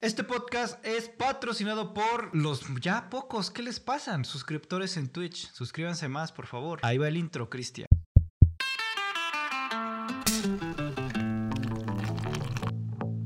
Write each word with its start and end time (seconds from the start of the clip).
Este 0.00 0.22
podcast 0.22 0.78
es 0.86 1.08
patrocinado 1.08 1.92
por 1.92 2.32
los 2.32 2.62
ya 2.80 3.10
pocos. 3.10 3.50
¿Qué 3.50 3.64
les 3.64 3.80
pasan? 3.80 4.24
Suscriptores 4.24 4.96
en 4.96 5.08
Twitch. 5.08 5.52
Suscríbanse 5.52 6.06
más, 6.06 6.30
por 6.30 6.46
favor. 6.46 6.78
Ahí 6.84 6.98
va 6.98 7.08
el 7.08 7.16
intro, 7.16 7.50
Cristian. 7.50 7.88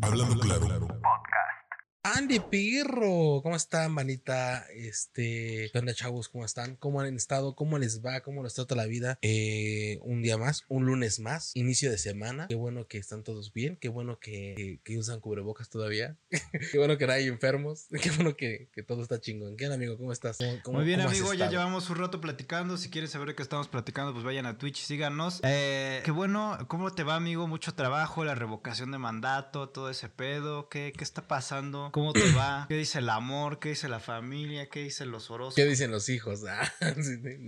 Hablando 0.01 0.41
claro. 0.41 0.82
Andy 2.15 2.41
Pirro, 2.41 3.41
¿cómo 3.43 3.57
están, 3.57 3.91
manita? 3.93 4.67
Este, 4.75 5.71
¿qué 5.73 5.79
onda, 5.79 5.95
chavos? 5.95 6.29
¿Cómo 6.29 6.45
están? 6.45 6.77
¿Cómo 6.77 7.01
han 7.01 7.17
estado? 7.17 7.55
¿Cómo 7.57 7.79
les 7.79 8.05
va? 8.05 8.21
¿Cómo 8.21 8.43
les 8.43 8.53
trata 8.53 8.75
la 8.75 8.85
vida? 8.85 9.19
Eh, 9.23 9.99
un 10.03 10.21
día 10.21 10.37
más, 10.37 10.65
un 10.69 10.85
lunes 10.85 11.21
más, 11.21 11.53
inicio 11.57 11.91
de 11.91 11.97
semana. 11.97 12.49
Qué 12.49 12.55
bueno 12.55 12.87
que 12.87 12.99
están 12.99 13.23
todos 13.23 13.55
bien, 13.55 13.77
qué 13.81 13.89
bueno 13.89 14.19
que, 14.19 14.81
que 14.85 14.99
usan 14.99 15.21
cubrebocas 15.21 15.71
todavía. 15.71 16.19
qué 16.71 16.77
bueno 16.77 16.99
que 16.99 17.07
no 17.07 17.15
hay 17.15 17.29
enfermos, 17.29 17.87
qué 18.03 18.11
bueno 18.11 18.37
que, 18.37 18.69
que 18.75 18.83
todo 18.83 19.01
está 19.01 19.19
chingón. 19.19 19.57
¿Qué 19.57 19.65
onda, 19.65 19.77
amigo? 19.77 19.97
¿Cómo 19.97 20.13
estás? 20.13 20.37
¿Cómo- 20.37 20.59
cómo- 20.63 20.79
Muy 20.79 20.87
bien, 20.87 21.01
cómo 21.01 21.09
amigo. 21.11 21.33
Ya 21.33 21.49
llevamos 21.49 21.89
un 21.89 21.97
rato 21.97 22.21
platicando. 22.21 22.77
Si 22.77 22.91
quieren 22.91 23.09
saber 23.09 23.35
qué 23.35 23.43
estamos 23.43 23.69
platicando, 23.69 24.13
pues 24.13 24.23
vayan 24.25 24.45
a 24.45 24.59
Twitch, 24.59 24.83
síganos. 24.83 25.41
Eh, 25.45 26.03
qué 26.05 26.11
bueno. 26.11 26.59
¿Cómo 26.69 26.91
te 26.93 27.05
va, 27.05 27.15
amigo? 27.17 27.49
Mucho 27.49 27.73
trabajo, 27.75 28.23
la 28.27 28.35
revocación 28.35 28.91
de 28.93 28.99
mandato, 28.99 29.71
todo 29.71 29.89
ese 29.89 30.11
pedo. 30.11 30.69
¿Qué, 30.69 30.93
qué 30.95 31.05
está 31.05 31.27
pasando? 31.27 31.89
¿Cómo 31.93 32.02
te 32.13 32.33
va? 32.33 32.67
¿Qué 32.69 32.77
dice 32.77 32.99
el 32.99 33.09
amor? 33.09 33.61
¿Qué 33.61 33.69
dice 33.69 33.89
la 33.89 34.01
familia? 34.01 34.69
¿Qué 34.69 34.83
dicen 34.83 35.11
los 35.11 35.31
horóscopos? 35.31 35.55
¿Qué 35.55 35.65
dicen 35.67 35.91
los 35.91 36.09
hijos? 36.09 36.41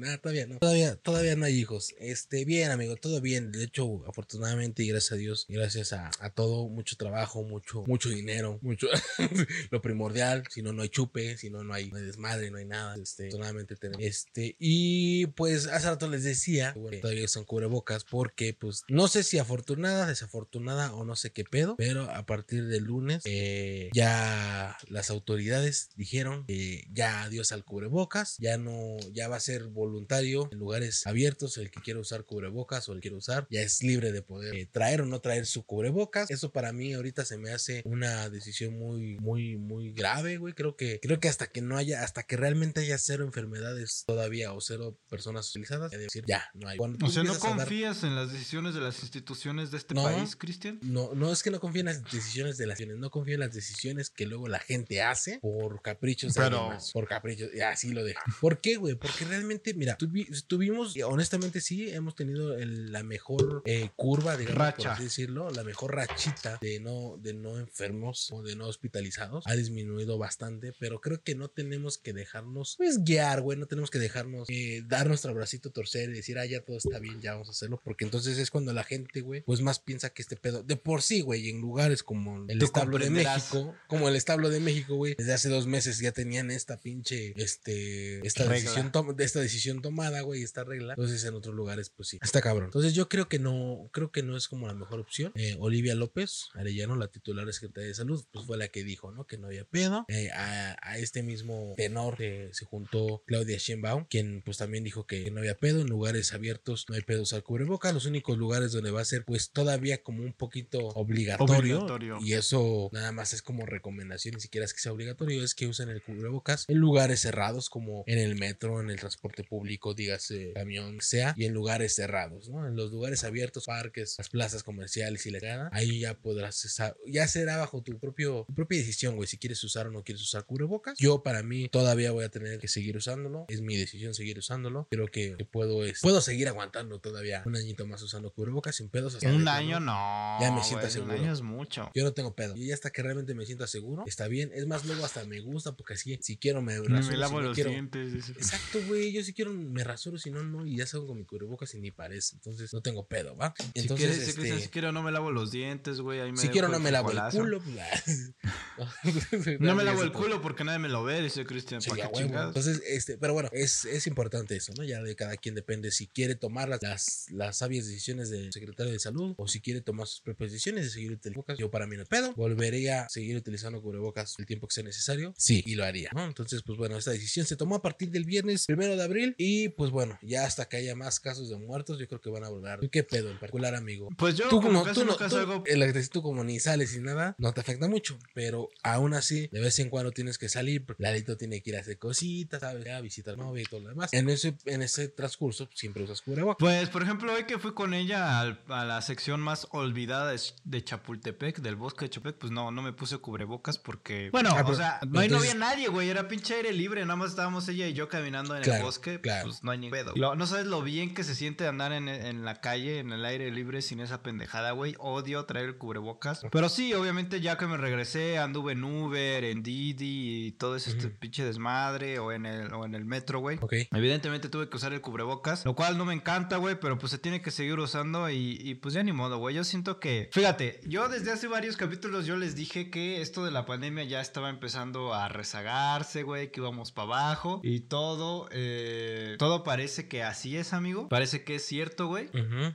Ah, 0.06 0.18
todavía 0.20 0.46
no. 0.46 0.58
Todavía, 0.58 0.96
todavía 0.96 1.34
no 1.34 1.46
hay 1.46 1.54
hijos. 1.58 1.94
Este, 1.98 2.44
bien, 2.44 2.70
amigo, 2.70 2.96
todo 2.96 3.20
bien. 3.20 3.50
De 3.52 3.64
hecho, 3.64 4.04
afortunadamente 4.06 4.82
y 4.82 4.88
gracias 4.88 5.12
a 5.12 5.16
Dios, 5.16 5.46
gracias 5.48 5.92
a, 5.92 6.10
a 6.20 6.30
todo, 6.30 6.68
mucho 6.68 6.96
trabajo, 6.96 7.42
mucho, 7.42 7.84
mucho 7.86 8.10
dinero, 8.10 8.58
mucho 8.62 8.86
lo 9.70 9.80
primordial. 9.80 10.44
Si 10.50 10.62
no, 10.62 10.72
no 10.72 10.82
hay 10.82 10.90
chupe, 10.90 11.36
si 11.38 11.50
no, 11.50 11.64
no 11.64 11.72
hay, 11.72 11.90
no 11.90 11.96
hay 11.96 12.04
desmadre, 12.04 12.50
no 12.50 12.58
hay 12.58 12.66
nada. 12.66 12.96
Este, 12.96 13.28
afortunadamente 13.28 13.76
tenemos. 13.76 14.04
Este, 14.04 14.56
y 14.58 15.26
pues 15.28 15.66
hace 15.66 15.88
rato 15.88 16.08
les 16.08 16.24
decía, 16.24 16.74
bueno, 16.76 16.98
todavía 17.00 17.28
son 17.28 17.44
cubrebocas, 17.44 18.04
porque 18.04 18.54
pues 18.54 18.84
no 18.88 19.08
sé 19.08 19.22
si 19.22 19.38
afortunada, 19.38 20.06
desafortunada 20.06 20.92
o 20.94 21.04
no 21.04 21.16
sé 21.16 21.32
qué 21.32 21.44
pedo, 21.44 21.76
pero 21.76 22.10
a 22.10 22.26
partir 22.26 22.66
del 22.66 22.84
lunes 22.84 23.22
eh, 23.24 23.90
ya 23.92 24.43
las 24.88 25.10
autoridades 25.10 25.90
dijeron 25.96 26.44
que 26.46 26.86
ya 26.92 27.22
adiós 27.22 27.52
al 27.52 27.64
cubrebocas, 27.64 28.36
ya 28.38 28.56
no, 28.58 28.96
ya 29.12 29.28
va 29.28 29.36
a 29.36 29.40
ser 29.40 29.64
voluntario 29.68 30.48
en 30.52 30.58
lugares 30.58 31.06
abiertos 31.06 31.56
el 31.58 31.70
que 31.70 31.80
quiera 31.80 32.00
usar 32.00 32.24
cubrebocas 32.24 32.88
o 32.88 32.92
el 32.92 32.98
que 32.98 33.04
quiera 33.04 33.16
usar, 33.18 33.46
ya 33.50 33.60
es 33.60 33.82
libre 33.82 34.12
de 34.12 34.22
poder 34.22 34.54
eh, 34.54 34.66
traer 34.66 35.02
o 35.02 35.06
no 35.06 35.20
traer 35.20 35.44
su 35.46 35.64
cubrebocas. 35.64 36.30
Eso 36.30 36.52
para 36.52 36.72
mí 36.72 36.94
ahorita 36.94 37.24
se 37.24 37.36
me 37.36 37.50
hace 37.52 37.82
una 37.84 38.30
decisión 38.30 38.78
muy, 38.78 39.16
muy, 39.18 39.56
muy 39.56 39.92
grave, 39.92 40.38
güey. 40.38 40.54
Creo 40.54 40.74
que, 40.76 41.00
creo 41.00 41.20
que 41.20 41.28
hasta 41.28 41.46
que 41.48 41.60
no 41.60 41.76
haya, 41.76 42.02
hasta 42.02 42.22
que 42.22 42.36
realmente 42.36 42.80
haya 42.80 42.96
cero 42.98 43.24
enfermedades 43.24 44.04
todavía 44.06 44.52
o 44.52 44.60
cero 44.60 44.98
personas 45.10 45.50
utilizadas, 45.50 45.92
ya 45.92 45.98
decir, 45.98 46.24
ya, 46.26 46.44
no 46.54 46.68
hay. 46.68 46.78
Cuando 46.78 47.04
O 47.04 47.10
sea, 47.10 47.22
¿no 47.22 47.32
dar- 47.32 47.40
confías 47.40 48.02
en 48.04 48.14
las 48.14 48.32
decisiones 48.32 48.74
de 48.74 48.80
las 48.80 49.00
instituciones 49.02 49.70
de 49.70 49.76
este 49.78 49.94
No. 49.94 50.04
país, 50.04 50.36
Cristian? 50.36 50.78
no, 50.82 51.14
no 51.14 51.32
es 51.32 51.42
que 51.42 51.50
no 51.50 51.60
confíe 51.60 51.80
en 51.80 51.86
las 51.86 52.02
decisiones 52.04 52.56
de 52.56 52.66
las 52.66 52.80
no 52.84 53.10
confío 53.10 53.34
en 53.34 53.40
las 53.40 53.52
decisiones 53.52 54.10
que 54.10 54.26
luego 54.34 54.48
la 54.48 54.58
gente 54.58 55.00
hace 55.00 55.38
por 55.38 55.80
caprichos 55.80 56.34
de 56.34 56.40
Pero- 56.42 56.56
alguien 56.56 56.74
más, 56.74 56.90
por 56.92 57.06
caprichos, 57.06 57.50
y 57.54 57.60
así 57.60 57.90
lo 57.92 58.02
deja. 58.04 58.20
¿Por 58.40 58.60
qué, 58.60 58.76
güey? 58.76 58.96
Porque 58.96 59.24
realmente, 59.24 59.74
mira, 59.74 59.96
tuvi- 59.96 60.44
tuvimos, 60.48 60.96
honestamente 61.06 61.60
sí, 61.60 61.88
hemos 61.90 62.16
tenido 62.16 62.56
el- 62.58 62.90
la 62.90 63.04
mejor 63.04 63.62
eh, 63.64 63.90
curva, 63.94 64.36
digamos, 64.36 64.56
por 64.74 64.76
Racha. 64.78 64.92
así 64.94 65.04
decirlo, 65.04 65.50
la 65.50 65.62
mejor 65.62 65.94
rachita 65.94 66.58
de 66.60 66.80
no, 66.80 67.16
de 67.20 67.32
no 67.34 67.58
enfermos 67.58 68.28
o 68.32 68.42
de 68.42 68.56
no 68.56 68.66
hospitalizados, 68.66 69.46
ha 69.46 69.54
disminuido 69.54 70.18
bastante, 70.18 70.72
pero 70.80 71.00
creo 71.00 71.22
que 71.22 71.34
no 71.36 71.48
tenemos 71.48 71.96
que 71.98 72.12
dejarnos, 72.12 72.74
pues, 72.76 73.04
guiar, 73.04 73.40
güey, 73.42 73.56
no 73.58 73.66
tenemos 73.66 73.90
que 73.90 73.98
dejarnos 74.00 74.48
eh, 74.50 74.82
dar 74.86 75.06
nuestro 75.06 75.32
bracito 75.32 75.70
torcer 75.70 76.10
y 76.10 76.14
decir, 76.14 76.38
ah, 76.40 76.46
ya 76.46 76.60
todo 76.64 76.76
está 76.78 76.98
bien, 76.98 77.20
ya 77.20 77.32
vamos 77.34 77.48
a 77.48 77.52
hacerlo, 77.52 77.80
porque 77.84 78.04
entonces 78.04 78.38
es 78.38 78.50
cuando 78.50 78.72
la 78.72 78.82
gente, 78.82 79.20
güey, 79.20 79.42
pues 79.42 79.60
más 79.60 79.78
piensa 79.78 80.10
que 80.10 80.22
este 80.22 80.36
pedo, 80.36 80.62
de 80.64 80.76
por 80.76 81.02
sí, 81.02 81.20
güey, 81.20 81.50
en 81.50 81.60
lugares 81.60 82.02
como 82.02 82.44
el 82.48 82.58
Tú 82.58 82.64
establo 82.64 82.98
de. 82.98 83.10
México, 83.10 83.74
como 83.86 84.08
el 84.08 84.16
establo 84.24 84.48
de 84.48 84.58
México, 84.60 84.94
güey, 84.96 85.14
desde 85.18 85.34
hace 85.34 85.48
dos 85.50 85.66
meses 85.66 85.98
ya 85.98 86.12
tenían 86.12 86.50
esta 86.50 86.78
pinche, 86.78 87.34
este, 87.36 88.26
esta 88.26 88.44
Regla. 88.44 88.54
decisión, 88.56 88.90
tom- 88.92 89.14
esta 89.18 89.40
decisión 89.40 89.82
tomada, 89.82 90.22
güey, 90.22 90.42
esta 90.42 90.64
regla, 90.64 90.94
entonces 90.94 91.22
en 91.24 91.34
otros 91.34 91.54
lugares, 91.54 91.90
pues 91.90 92.08
sí, 92.08 92.18
está 92.22 92.40
cabrón. 92.40 92.66
Entonces 92.66 92.94
yo 92.94 93.08
creo 93.08 93.28
que 93.28 93.38
no, 93.38 93.90
creo 93.92 94.10
que 94.10 94.22
no 94.22 94.36
es 94.36 94.48
como 94.48 94.66
la 94.66 94.74
mejor 94.74 95.00
opción. 95.00 95.30
Eh, 95.34 95.56
Olivia 95.58 95.94
López 95.94 96.46
Arellano, 96.54 96.96
la 96.96 97.08
titular 97.08 97.44
de 97.46 97.52
Secretaría 97.52 97.88
de 97.88 97.94
Salud, 97.94 98.24
pues 98.32 98.46
fue 98.46 98.56
la 98.56 98.68
que 98.68 98.82
dijo, 98.82 99.12
¿no? 99.12 99.26
Que 99.26 99.36
no 99.38 99.46
había 99.48 99.64
pedo. 99.64 100.04
Eh, 100.08 100.30
a, 100.30 100.76
a 100.80 100.98
este 100.98 101.22
mismo 101.22 101.74
tenor 101.76 102.16
eh, 102.20 102.48
se 102.52 102.64
juntó 102.64 103.22
Claudia 103.26 103.58
Sheinbaum, 103.58 104.06
quien 104.08 104.42
pues 104.42 104.56
también 104.58 104.84
dijo 104.84 105.06
que 105.06 105.30
no 105.30 105.40
había 105.40 105.56
pedo, 105.56 105.80
en 105.82 105.88
lugares 105.88 106.32
abiertos 106.32 106.86
no 106.88 106.94
hay 106.94 107.02
pedo 107.02 107.22
usar 107.22 107.42
cubrebocas, 107.42 107.92
los 107.92 108.06
únicos 108.06 108.38
lugares 108.38 108.72
donde 108.72 108.90
va 108.90 109.00
a 109.02 109.04
ser 109.04 109.24
pues 109.24 109.50
todavía 109.50 110.02
como 110.02 110.22
un 110.22 110.32
poquito 110.32 110.78
obligatorio, 110.78 111.54
Obligatorio. 111.80 112.18
y 112.20 112.32
eso 112.32 112.88
nada 112.92 113.12
más 113.12 113.32
es 113.32 113.42
como 113.42 113.66
recomendación, 114.04 114.34
ni 114.34 114.40
siquiera 114.40 114.64
es 114.64 114.74
que 114.74 114.80
sea 114.80 114.92
obligatorio, 114.92 115.42
es 115.42 115.54
que 115.54 115.66
usen 115.66 115.88
el 115.88 116.02
cubrebocas 116.02 116.64
en 116.68 116.78
lugares 116.78 117.20
cerrados 117.20 117.70
como 117.70 118.04
en 118.06 118.18
el 118.18 118.36
metro, 118.36 118.80
en 118.80 118.90
el 118.90 118.98
transporte 118.98 119.44
público, 119.44 119.94
dígase 119.94 120.52
camión, 120.54 121.00
sea, 121.00 121.34
y 121.36 121.44
en 121.46 121.54
lugares 121.54 121.94
cerrados, 121.94 122.48
¿no? 122.48 122.66
En 122.66 122.76
los 122.76 122.90
lugares 122.90 123.24
abiertos, 123.24 123.66
parques, 123.66 124.16
las 124.18 124.28
plazas 124.28 124.62
comerciales 124.62 125.24
y 125.26 125.30
la 125.30 125.38
gana, 125.38 125.70
ahí 125.72 126.00
ya 126.00 126.14
podrás, 126.14 126.80
ya 127.06 127.28
será 127.28 127.56
bajo 127.56 127.82
tu 127.82 127.98
propio 127.98 128.44
tu 128.46 128.54
propia 128.54 128.78
decisión, 128.78 129.16
güey, 129.16 129.26
si 129.26 129.38
quieres 129.38 129.62
usar 129.64 129.86
o 129.86 129.90
no 129.90 130.02
quieres 130.02 130.22
usar 130.22 130.44
cubrebocas. 130.44 130.98
Yo 130.98 131.22
para 131.22 131.42
mí 131.42 131.68
todavía 131.68 132.10
voy 132.12 132.24
a 132.24 132.28
tener 132.28 132.58
que 132.58 132.68
seguir 132.68 132.96
usándolo, 132.96 133.46
es 133.48 133.60
mi 133.60 133.76
decisión 133.76 134.14
seguir 134.14 134.38
usándolo. 134.38 134.86
Creo 134.90 135.08
que, 135.08 135.36
que 135.36 135.44
puedo 135.44 135.84
es, 135.84 136.00
puedo 136.00 136.20
seguir 136.20 136.48
aguantando 136.48 136.98
todavía 137.00 137.42
un 137.46 137.56
añito 137.56 137.86
más 137.86 138.02
usando 138.02 138.32
cubrebocas 138.32 138.76
sin 138.76 138.88
pedos. 138.88 139.14
hasta 139.14 139.28
Un 139.28 139.48
año 139.48 139.80
no. 139.80 140.38
Ya 140.40 140.52
me 140.52 140.62
siento 140.62 140.80
güey, 140.80 140.92
seguro. 140.92 141.14
Un 141.14 141.20
año 141.20 141.32
es 141.32 141.42
mucho. 141.42 141.90
Yo 141.94 142.04
no 142.04 142.12
tengo 142.12 142.34
pedo. 142.34 142.56
Y 142.56 142.72
hasta 142.72 142.90
que 142.90 143.02
realmente 143.02 143.34
me 143.34 143.46
sienta 143.46 143.66
seguro, 143.66 143.93
está 144.06 144.28
bien. 144.28 144.50
Es 144.54 144.66
más, 144.66 144.84
luego 144.84 145.04
hasta 145.04 145.24
me 145.24 145.40
gusta 145.40 145.76
porque 145.76 145.94
así, 145.94 146.18
si 146.22 146.36
quiero 146.36 146.62
me 146.62 146.76
rasuro. 146.78 147.02
me 147.10 147.16
lavo 147.16 147.32
si 147.32 147.36
no 147.36 147.42
los 147.48 147.54
quiero- 147.54 147.70
dientes. 147.70 148.28
Exacto, 148.30 148.78
güey. 148.86 149.12
Yo 149.12 149.22
si 149.22 149.32
quiero 149.32 149.52
me 149.52 149.84
rasuro, 149.84 150.18
si 150.18 150.30
no, 150.30 150.42
no. 150.42 150.66
Y 150.66 150.76
ya 150.76 150.86
salgo 150.86 151.06
con 151.08 151.18
mi 151.18 151.24
cubrebocas 151.24 151.74
y 151.74 151.80
ni 151.80 151.90
parece. 151.90 152.36
Entonces 152.36 152.72
no 152.72 152.80
tengo 152.80 153.06
pedo, 153.06 153.36
¿va? 153.36 153.54
Si 153.58 153.80
Entonces, 153.80 154.14
si 154.16 154.30
este, 154.30 154.42
quieres, 154.42 154.62
si 154.64 154.68
quiero, 154.68 154.92
no 154.92 155.02
me 155.02 155.12
lavo 155.12 155.30
los 155.30 155.50
dientes, 155.50 156.00
güey. 156.00 156.20
ahí 156.20 156.32
me 156.32 156.38
si 156.38 156.48
quiero 156.48 156.68
no 156.68 156.78
me 156.80 156.90
lavo 156.90 157.10
el 157.10 157.18
culo. 157.30 157.60
pues, 157.62 158.32
No 159.60 159.74
me 159.74 159.84
lavo 159.84 160.02
el 160.02 160.12
culo 160.12 160.40
porque 160.42 160.64
nadie 160.64 160.78
me 160.78 160.88
lo 160.88 161.04
ve, 161.04 161.22
dice 161.22 161.44
Cristian. 161.44 161.80
Sí. 161.80 161.90
Entonces, 162.18 162.82
este, 162.86 163.18
pero 163.18 163.32
bueno, 163.34 163.48
es, 163.52 163.84
es 163.84 164.06
importante 164.06 164.56
eso, 164.56 164.72
¿no? 164.76 164.84
Ya 164.84 165.02
de 165.02 165.14
cada 165.16 165.36
quien 165.36 165.54
depende 165.54 165.90
si 165.90 166.06
quiere 166.08 166.34
tomar 166.34 166.68
las, 166.68 166.82
las, 166.82 167.26
las 167.30 167.58
sabias 167.58 167.86
decisiones 167.86 168.30
del 168.30 168.52
secretario 168.52 168.92
de 168.92 168.98
salud 168.98 169.34
o 169.36 169.48
si 169.48 169.60
quiere 169.60 169.80
tomar 169.80 170.06
sus 170.06 170.20
propias 170.20 170.50
decisiones 170.52 170.84
de 170.84 170.90
seguir 170.90 171.12
utilizando. 171.12 171.54
Yo 171.58 171.70
para 171.70 171.86
mí 171.86 171.96
no 171.96 172.04
pedo. 172.04 172.32
Volvería 172.34 173.02
a 173.04 173.08
seguir 173.08 173.36
utilizando 173.36 173.80
cubrebocas 173.84 174.34
el 174.38 174.46
tiempo 174.46 174.66
que 174.66 174.74
sea 174.74 174.84
necesario. 174.84 175.32
Sí, 175.36 175.62
y 175.66 175.74
lo 175.76 175.84
haría, 175.84 176.10
¿no? 176.14 176.24
Entonces, 176.24 176.62
pues 176.64 176.76
bueno, 176.78 176.96
esta 176.96 177.12
decisión 177.12 177.46
se 177.46 177.56
tomó 177.56 177.76
a 177.76 177.82
partir 177.82 178.10
del 178.10 178.24
viernes 178.24 178.66
primero 178.66 178.96
de 178.96 179.02
abril 179.02 179.34
y 179.38 179.68
pues 179.70 179.90
bueno, 179.90 180.18
ya 180.22 180.44
hasta 180.44 180.66
que 180.68 180.76
haya 180.78 180.96
más 180.96 181.20
casos 181.20 181.48
de 181.50 181.56
muertos, 181.58 181.98
yo 181.98 182.08
creo 182.08 182.20
que 182.20 182.30
van 182.30 182.44
a 182.44 182.48
volver. 182.48 182.80
¿Tú 182.80 182.88
¿Qué 182.90 183.04
pedo 183.04 183.30
en 183.30 183.38
particular, 183.38 183.74
amigo? 183.74 184.08
Pues 184.16 184.34
yo, 184.36 184.48
Tú 184.48 184.60
como 184.60 184.80
como 184.82 184.92
tú, 184.92 185.04
no, 185.04 185.16
tú, 185.16 185.62
el 185.66 185.82
actriz, 185.82 186.10
tú 186.10 186.22
como 186.22 186.42
ni 186.44 186.58
sales 186.58 186.96
y 186.96 187.00
nada, 187.00 187.34
no 187.38 187.52
te 187.52 187.60
afecta 187.60 187.86
mucho, 187.88 188.18
pero 188.34 188.68
aún 188.82 189.14
así, 189.14 189.48
de 189.52 189.60
vez 189.60 189.78
en 189.78 189.90
cuando 189.90 190.10
tienes 190.10 190.38
que 190.38 190.48
salir, 190.48 190.84
porque 190.84 191.02
Lalito 191.02 191.36
tiene 191.36 191.60
que 191.62 191.70
ir 191.70 191.76
a 191.76 191.80
hacer 191.80 191.98
cositas, 191.98 192.60
¿sabes? 192.60 192.84
Ya 192.84 193.00
visitar 193.00 193.36
novia 193.36 193.62
y 193.62 193.66
todo 193.66 193.80
lo 193.80 193.88
demás. 193.90 194.12
En 194.12 194.28
ese, 194.30 194.56
en 194.64 194.82
ese 194.82 195.08
transcurso 195.08 195.68
siempre 195.74 196.02
usas 196.04 196.22
cubrebocas. 196.22 196.56
Pues, 196.58 196.88
por 196.88 197.02
ejemplo, 197.02 197.32
hoy 197.34 197.44
que 197.44 197.58
fui 197.58 197.74
con 197.74 197.92
ella 197.94 198.40
al- 198.40 198.62
a 198.68 198.84
la 198.84 199.02
sección 199.02 199.40
más 199.40 199.66
olvidada 199.72 200.32
de, 200.32 200.40
de 200.64 200.84
Chapultepec, 200.84 201.58
del 201.60 201.76
bosque 201.76 202.06
de 202.06 202.10
Chapultepec, 202.10 202.40
pues 202.40 202.52
no, 202.52 202.70
no 202.70 202.82
me 202.82 202.92
puse 202.92 203.18
cubrebocas 203.18 203.73
porque... 203.78 204.30
Bueno, 204.30 204.50
Ah, 204.56 204.62
o 204.66 204.74
sea, 204.74 205.00
no, 205.08 205.20
había 205.20 205.54
nadie, 205.54 205.88
güey, 205.88 206.08
era 206.08 206.28
pinche 206.28 206.54
aire 206.54 206.72
libre, 206.72 207.00
nada 207.02 207.16
más 207.16 207.30
estábamos 207.30 207.68
ella 207.68 207.86
y 207.88 207.92
yo 207.94 208.08
caminando 208.08 208.56
en 208.56 208.68
el 208.68 208.82
bosque, 208.82 209.20
claro. 209.20 209.46
pues 209.48 209.62
no 209.64 209.70
hay 209.70 209.78
ni 209.78 209.90
pedo. 209.90 210.12
Lo- 210.16 210.34
no 210.36 210.46
sabes 210.46 210.66
lo 210.66 210.82
bien 210.82 211.14
que 211.14 211.24
se 211.24 211.34
siente 211.34 211.66
andar 211.66 211.92
en, 211.92 212.08
en 212.08 212.44
la 212.44 212.60
calle, 212.60 212.98
en 212.98 213.12
el 213.12 213.24
aire 213.24 213.50
libre, 213.50 213.82
sin 213.82 214.00
esa 214.00 214.22
pendejada, 214.22 214.70
güey. 214.72 214.94
Odio 214.98 215.44
traer 215.44 215.66
el 215.66 215.76
cubrebocas. 215.76 216.42
Pero 216.52 216.68
sí, 216.68 216.94
obviamente, 216.94 217.40
ya 217.40 217.58
que 217.58 217.66
me 217.66 217.76
regresé, 217.76 218.38
anduve 218.38 218.72
en 218.72 218.84
Uber, 218.84 219.44
en 219.44 219.62
Didi 219.62 220.46
y 220.46 220.52
todo 220.52 220.76
ese 220.76 220.90
este 220.90 221.08
pinche 221.08 221.44
desmadre, 221.44 222.18
o 222.18 222.32
en 222.32 222.46
el, 222.46 222.72
o 222.72 222.84
en 222.84 222.94
el 222.94 223.04
metro, 223.04 223.40
güey. 223.40 223.58
Ok. 223.60 223.72
Evidentemente 223.92 224.48
tuve 224.48 224.68
que 224.68 224.76
usar 224.76 224.92
el 224.92 225.00
cubrebocas, 225.00 225.64
lo 225.64 225.74
cual 225.74 225.98
no 225.98 226.04
me 226.04 226.14
encanta, 226.14 226.56
güey, 226.58 226.78
pero 226.78 226.98
pues 226.98 227.10
se 227.10 227.18
tiene 227.18 227.42
que 227.42 227.50
seguir 227.50 227.78
usando 227.78 228.28
y, 228.30 228.58
y, 228.60 228.74
pues 228.76 228.94
ya 228.94 229.02
ni 229.02 229.12
modo, 229.12 229.38
güey. 229.38 229.54
Yo 229.56 229.64
siento 229.64 229.98
que, 230.00 230.28
fíjate, 230.32 230.80
yo 230.86 231.08
desde 231.08 231.32
hace 231.32 231.46
varios 231.48 231.76
capítulos 231.76 232.26
yo 232.26 232.36
les 232.36 232.54
dije 232.54 232.90
que 232.90 233.20
esto 233.20 233.44
de 233.44 233.50
la 233.50 233.63
pandemia 233.66 234.04
ya 234.04 234.20
estaba 234.20 234.50
empezando 234.50 235.14
a 235.14 235.28
rezagarse, 235.28 236.22
güey, 236.22 236.50
que 236.50 236.60
íbamos 236.60 236.92
para 236.92 237.06
abajo 237.06 237.60
y 237.62 237.80
todo, 237.80 238.48
eh, 238.50 239.36
todo 239.38 239.62
parece 239.62 240.08
que 240.08 240.22
así 240.22 240.56
es, 240.56 240.72
amigo. 240.72 241.08
Parece 241.08 241.44
que 241.44 241.56
es 241.56 241.66
cierto, 241.66 242.06
güey. 242.06 242.28